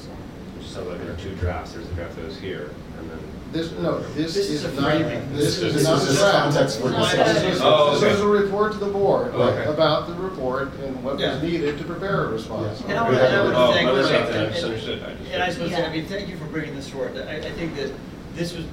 so. 0.00 0.10
Which 0.56 0.86
like 0.86 0.98
there 1.02 1.12
are 1.12 1.16
two 1.16 1.34
drafts, 1.36 1.72
there's 1.72 1.88
a 1.90 1.94
draft 1.94 2.16
that 2.16 2.24
was 2.24 2.38
here, 2.38 2.72
and 2.98 3.10
then. 3.10 3.18
This, 3.52 3.72
no, 3.72 3.98
this 4.14 4.34
This 4.34 4.48
is 4.48 4.62
is 4.64 4.76
not, 4.78 4.84
framing. 4.94 5.32
this 5.34 5.58
This 5.58 5.74
is 5.74 5.76
is- 5.76 5.84
not 5.84 5.98
this 6.00 6.14
a 6.16 6.20
draft. 6.20 6.54
context 6.54 6.80
for 6.80 6.88
This 6.90 6.98
is- 7.02 7.10
discussion. 7.10 7.34
This 7.50 7.56
is 7.56 7.60
Oh, 7.64 7.90
this 7.94 8.02
okay. 8.04 8.12
is 8.14 8.20
a 8.20 8.26
report 8.28 8.72
to 8.74 8.78
the 8.78 8.86
board 8.86 9.34
Okay. 9.34 9.64
about 9.68 10.06
the 10.06 10.14
report 10.14 10.70
and 10.84 11.02
what 11.02 11.18
Yeah. 11.18 11.34
was 11.34 11.42
needed 11.42 11.76
to 11.78 11.84
prepare 11.84 12.26
a 12.26 12.28
response. 12.28 12.80
And 12.86 12.96
I 12.96 13.08
would, 13.08 13.18
and 13.18 13.34
I 13.34 13.42
would 13.44 13.54
Oh, 13.56 13.72
thank. 13.72 13.88
understood, 13.88 14.22
and- 14.22 14.34
I 14.38 14.42
and- 14.44 14.52
just 14.54 14.64
understood, 14.64 15.02
I 15.02 15.14
just- 15.14 15.32
And 15.32 15.42
I 15.42 15.50
suppose, 15.50 15.70
Yeah. 15.72 15.88
I 15.88 15.90
mean, 15.92 16.06
thank 16.06 16.28
you 16.28 16.36
for 16.36 16.44
bringing 16.44 16.76
this 16.76 16.88
forward. 16.88 17.18
I, 17.28 17.38
I 17.38 17.50
think 17.50 17.74
that 17.74 17.90
this 18.36 18.54
was 18.54 18.66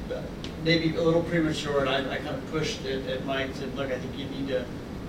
maybe 0.67 0.95
a 0.97 1.01
little 1.01 1.23
premature, 1.23 1.79
and 1.79 1.89
I, 1.89 1.99
I 2.13 2.17
kind 2.17 2.35
of 2.35 2.45
pushed 2.51 2.83
it 2.83 3.07
at 3.07 3.25
Mike, 3.25 3.51
said, 3.55 3.73
look, 3.75 3.89
I 3.89 3.97
think 3.97 4.17
you 4.17 4.25
need 4.25 4.49
to 4.49 4.65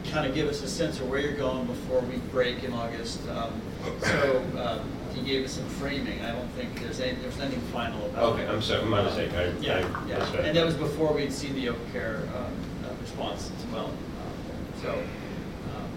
kind 0.09 0.25
of 0.25 0.33
give 0.33 0.47
us 0.47 0.63
a 0.63 0.69
sense 0.69 1.01
of 1.01 1.11
where 1.11 1.19
you're 1.19 1.37
going 1.37 1.67
before 1.67 2.01
we 2.03 2.19
break 2.31 2.63
in 2.63 2.73
August. 2.73 3.21
Um, 3.29 3.61
So, 4.01 4.45
um, 4.57 4.89
he 5.15 5.23
gave 5.23 5.45
us 5.45 5.53
some 5.53 5.67
framing. 5.67 6.23
I 6.23 6.31
don't 6.31 6.49
think 6.51 6.81
there's 6.81 7.01
any, 7.01 7.17
there's 7.21 7.37
nothing 7.39 7.61
final 7.73 8.07
about 8.07 8.39
it. 8.39 8.43
Okay, 8.45 8.47
I'm 8.53 8.63
sorry, 8.63 8.85
my 8.85 9.03
mistake, 9.03 9.33
I, 9.33 9.49
Yeah, 9.59 9.79
I 9.79 10.09
yeah, 10.09 10.19
misread. 10.21 10.45
and 10.45 10.57
that 10.57 10.65
was 10.65 10.77
before 10.77 11.13
we'd 11.13 11.33
seen 11.33 11.55
the 11.57 11.71
Oak 11.71 11.93
Care 11.93 12.23
um, 12.37 12.53
uh, 12.89 12.95
response 13.03 13.51
as 13.59 13.67
well. 13.73 13.87
Um, 13.87 14.81
So, 14.81 14.93
um, 14.93 15.89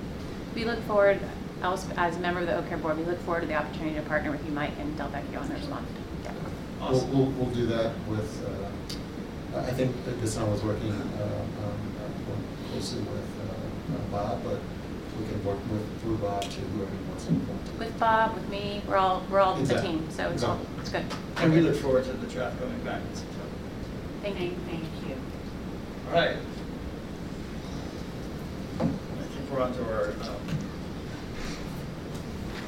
We 0.55 0.65
look 0.65 0.81
forward, 0.87 1.19
as, 1.61 1.85
as 1.97 2.15
a 2.15 2.19
member 2.19 2.39
of 2.39 2.47
the 2.47 2.57
Oak 2.57 2.67
Care 2.67 2.79
Board, 2.79 2.97
we 2.97 3.03
look 3.03 3.19
forward 3.21 3.41
to 3.41 3.47
the 3.47 3.55
opportunity 3.55 3.93
to 3.95 4.01
partner 4.01 4.31
with 4.31 4.43
you, 4.43 4.51
Mike, 4.53 4.73
and 4.79 4.97
Delvecchio 4.97 5.39
on 5.39 5.47
the 5.49 5.53
response. 5.53 5.87
Yeah. 6.23 6.31
We'll, 6.79 6.89
awesome. 6.95 7.11
we'll, 7.15 7.27
we'll 7.37 7.53
do 7.53 7.67
that 7.67 7.93
with, 8.07 8.43
uh, 8.47 8.70
I 9.55 9.71
think 9.71 9.93
that 10.05 10.21
this 10.21 10.37
one 10.37 10.49
was 10.51 10.63
working, 10.63 10.91
uh, 10.91 10.95
um, 10.95 11.77
uh, 11.99 12.71
closely 12.71 13.01
with, 13.01 13.29
uh, 13.41 13.95
uh, 13.95 13.99
Bob, 14.11 14.43
but 14.45 14.59
we 15.19 15.27
can 15.27 15.43
work 15.43 15.59
with, 15.69 16.01
through 16.01 16.17
Bob 16.17 16.41
to 16.41 16.47
whoever 16.61 16.91
he 16.91 17.03
wants 17.09 17.25
to. 17.25 17.33
With 17.77 17.99
Bob, 17.99 18.33
with 18.35 18.47
me, 18.49 18.81
we're 18.87 18.95
all, 18.95 19.23
we're 19.29 19.41
all 19.41 19.55
the 19.55 19.61
Exactly. 19.61 19.89
team, 19.91 20.09
so 20.09 20.29
it's 20.29 20.43
all, 20.43 20.59
it's 20.79 20.89
good. 20.89 21.05
And 21.37 21.53
we 21.53 21.59
look 21.59 21.75
forward 21.75 22.05
to 22.05 22.13
the 22.13 22.27
draft 22.27 22.59
going 22.59 22.79
back 22.79 23.01
in 23.01 23.13
September. 23.15 23.45
Thank 24.21 24.39
you. 24.39 24.51
Thank 24.69 24.83
you. 25.07 25.15
All 26.07 26.13
right. 26.13 26.37
I 28.79 28.83
think 28.85 29.51
we're 29.51 29.61
on 29.61 29.73
to 29.73 29.83
our, 29.83 30.11
um, 30.11 30.37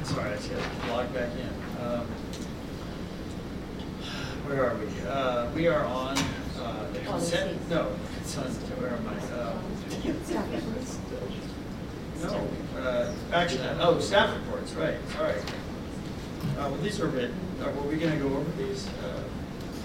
sorry, 0.04 0.32
I 0.32 0.36
just 0.36 0.52
got 0.52 0.60
to 0.60 0.92
log 0.92 1.14
back 1.14 1.30
in. 1.32 1.82
Um, 1.86 2.06
Where 4.46 4.70
are 4.70 4.76
we? 4.76 4.88
Uh, 5.08 5.50
We 5.56 5.68
are 5.68 5.86
on, 5.86 6.18
uh, 6.64 6.86
consent, 7.06 7.70
no, 7.70 7.92
consent, 8.18 8.50
where 8.80 8.92
am 8.92 9.08
I? 9.08 9.16
Uh, 9.36 9.60
No, 12.22 12.48
uh, 12.82 13.12
action, 13.34 13.62
item. 13.62 13.78
oh, 13.82 14.00
staff 14.00 14.34
reports, 14.36 14.72
right, 14.74 14.96
sorry. 15.16 15.36
Uh, 16.58 16.70
Well, 16.70 16.76
these 16.82 17.00
are 17.02 17.08
written, 17.08 17.36
Uh, 17.62 17.70
were 17.72 17.88
we 17.90 17.98
gonna 17.98 18.18
go 18.18 18.28
over 18.28 18.52
these? 18.58 18.88
Uh, 18.88 19.20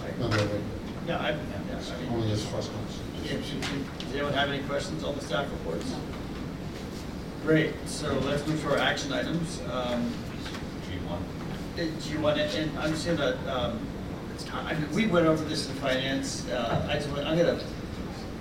I- 0.05 0.21
No, 0.21 0.29
no, 0.29 0.37
wait. 0.37 0.61
Yeah, 1.07 1.19
I, 1.19 1.31
yeah, 1.31 1.37
I 1.37 2.03
mean. 2.03 2.13
Only 2.13 2.33
as 2.33 2.45
questions. 2.45 2.99
Yeah, 3.25 3.31
should- 3.43 3.65
should- 3.65 3.99
Does 3.99 4.13
anyone 4.15 4.33
have 4.35 4.49
any 4.51 4.61
questions 4.65 5.03
on 5.05 5.15
the 5.17 5.21
staff 5.25 5.47
reports? 5.51 5.87
Great, 7.45 7.75
so 7.89 8.13
let's 8.25 8.47
move 8.47 8.61
to 8.63 8.71
our 8.71 8.79
action 8.79 9.13
items. 9.13 9.61
Um, 9.73 10.13
uh, 11.11 11.17
Do 11.77 12.11
you 12.11 12.21
want 12.21 12.37
to, 12.37 12.43
and 12.45 12.79
I'm 12.79 12.91
just 12.93 13.07
gonna, 13.07 13.37
um, 13.49 13.79
I 14.53 14.75
mean, 14.75 14.91
we 14.93 15.07
went 15.07 15.27
over 15.27 15.45
this 15.45 15.69
in 15.69 15.75
finance, 15.77 16.49
uh, 16.49 16.87
I 16.89 16.95
just, 16.95 17.09
want- 17.11 17.27
I'm 17.27 17.37
gonna, 17.37 17.61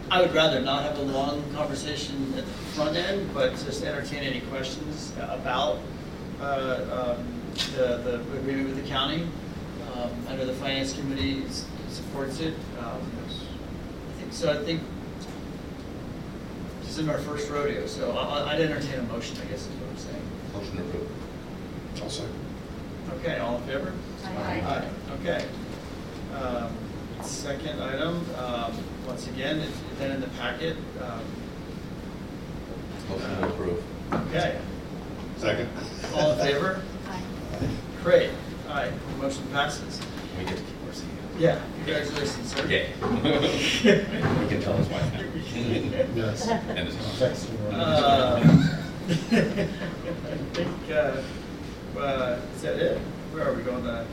I 0.09 0.21
would 0.21 0.33
rather 0.33 0.61
not 0.61 0.83
have 0.83 0.97
a 0.97 1.01
long 1.01 1.43
conversation 1.53 2.33
at 2.37 2.45
the 2.45 2.51
front 2.51 2.95
end, 2.95 3.29
but 3.33 3.51
just 3.51 3.83
entertain 3.83 4.23
any 4.23 4.39
questions 4.41 5.11
about 5.19 5.79
uh, 6.41 7.15
um, 7.17 7.27
the, 7.75 7.97
the 8.03 8.21
agreement 8.39 8.67
with 8.69 8.81
the 8.83 8.87
county. 8.89 9.27
Um, 9.95 10.11
I 10.29 10.35
know 10.35 10.45
the 10.45 10.53
finance 10.53 10.93
committee 10.93 11.43
s- 11.45 11.65
supports 11.89 12.39
it. 12.39 12.53
Um, 12.79 13.01
I 13.17 14.19
think, 14.21 14.33
so 14.33 14.51
I 14.53 14.63
think 14.63 14.81
this 16.83 16.97
is 16.97 17.07
our 17.09 17.17
first 17.19 17.49
rodeo, 17.49 17.85
so 17.87 18.11
I- 18.17 18.53
I'd 18.53 18.61
entertain 18.61 18.99
a 18.99 19.03
motion, 19.03 19.35
I 19.41 19.45
guess 19.45 19.61
is 19.61 19.67
what 19.67 19.89
I'm 19.89 19.97
saying. 19.97 20.21
Motion 20.53 20.77
approved. 20.79 21.11
I'll 22.01 22.09
second. 22.09 22.33
Okay, 23.19 23.39
all 23.39 23.57
in 23.57 23.63
favor? 23.63 23.93
Aye. 24.25 24.87
Okay. 25.19 25.45
Um, 26.37 26.69
Second 27.23 27.81
item, 27.81 28.23
um, 28.37 28.71
once 29.07 29.27
again, 29.27 29.57
it's 29.59 29.77
been 29.99 30.11
in 30.11 30.21
the 30.21 30.27
packet. 30.29 30.77
um, 31.01 31.21
Motion 33.09 33.37
to 33.41 33.47
approve. 33.47 33.83
Okay, 34.29 34.59
Second. 35.37 35.67
all 36.13 36.33
in 36.33 36.37
favor? 36.39 36.81
Aye. 37.09 37.21
Great, 38.03 38.29
all 38.69 38.75
right, 38.75 38.91
motion 39.19 39.43
passes. 39.51 39.99
We 40.37 40.45
get 40.45 40.57
to 40.57 40.63
keep 40.63 40.75
our 40.87 40.93
seat. 40.93 41.05
Yeah, 41.39 41.59
congratulations, 41.77 42.53
sir. 42.53 42.65
Yeah. 42.67 42.85
We 44.39 44.47
can 44.47 44.61
tell 44.61 44.77
his 44.77 44.87
wife 44.89 45.11
now. 45.13 45.21
Yes. 46.15 46.47
And 46.47 46.87
his 46.87 47.19
Text 47.19 47.49
me. 47.51 47.57
Uh, 47.73 48.39
I 49.07 49.13
think, 50.53 50.91
uh, 50.91 51.21
uh, 51.99 52.39
is 52.55 52.61
that 52.61 52.75
it? 52.77 52.97
Where 53.31 53.49
are 53.49 53.53
we 53.53 53.63
going 53.63 53.83
to 53.83 54.05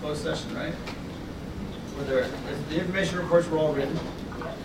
closed 0.00 0.22
session, 0.22 0.54
right? 0.54 0.74
Were 2.00 2.06
there, 2.06 2.28
the 2.70 2.80
information 2.80 3.18
reports 3.18 3.46
were 3.48 3.58
all 3.58 3.74
written. 3.74 3.98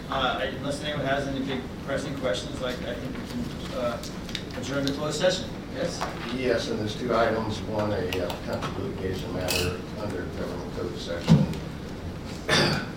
Uh, 0.09 0.39
Unless 0.57 0.81
anyone 0.85 1.05
has 1.05 1.27
any 1.27 1.41
big 1.41 1.59
pressing 1.85 2.15
questions, 2.19 2.61
like, 2.61 2.81
I 2.83 2.93
think 2.93 3.11
we 3.11 3.19
can 3.67 3.77
uh, 3.77 3.97
adjourn 4.57 4.85
to 4.85 4.93
closed 4.93 5.19
session. 5.19 5.49
Yes? 5.75 6.01
Yes, 6.33 6.69
and 6.69 6.79
there's 6.79 6.95
two 6.95 7.13
items, 7.13 7.59
one 7.63 7.91
a 7.91 8.07
uh, 8.07 8.33
potential 8.35 8.71
litigation 8.79 9.33
matter 9.33 9.77
under 9.99 10.21
government 10.21 10.77
code 10.77 10.97
section, 10.97 11.45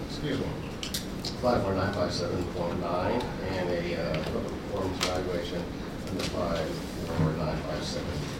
excuse 0.09 0.39
me, 0.39 0.47
54957.9, 1.43 3.25
and 3.51 3.71
a 3.71 4.01
uh, 4.01 4.23
performance 4.23 5.05
evaluation 5.05 5.65
under 6.11 6.23
54957. 6.23 8.38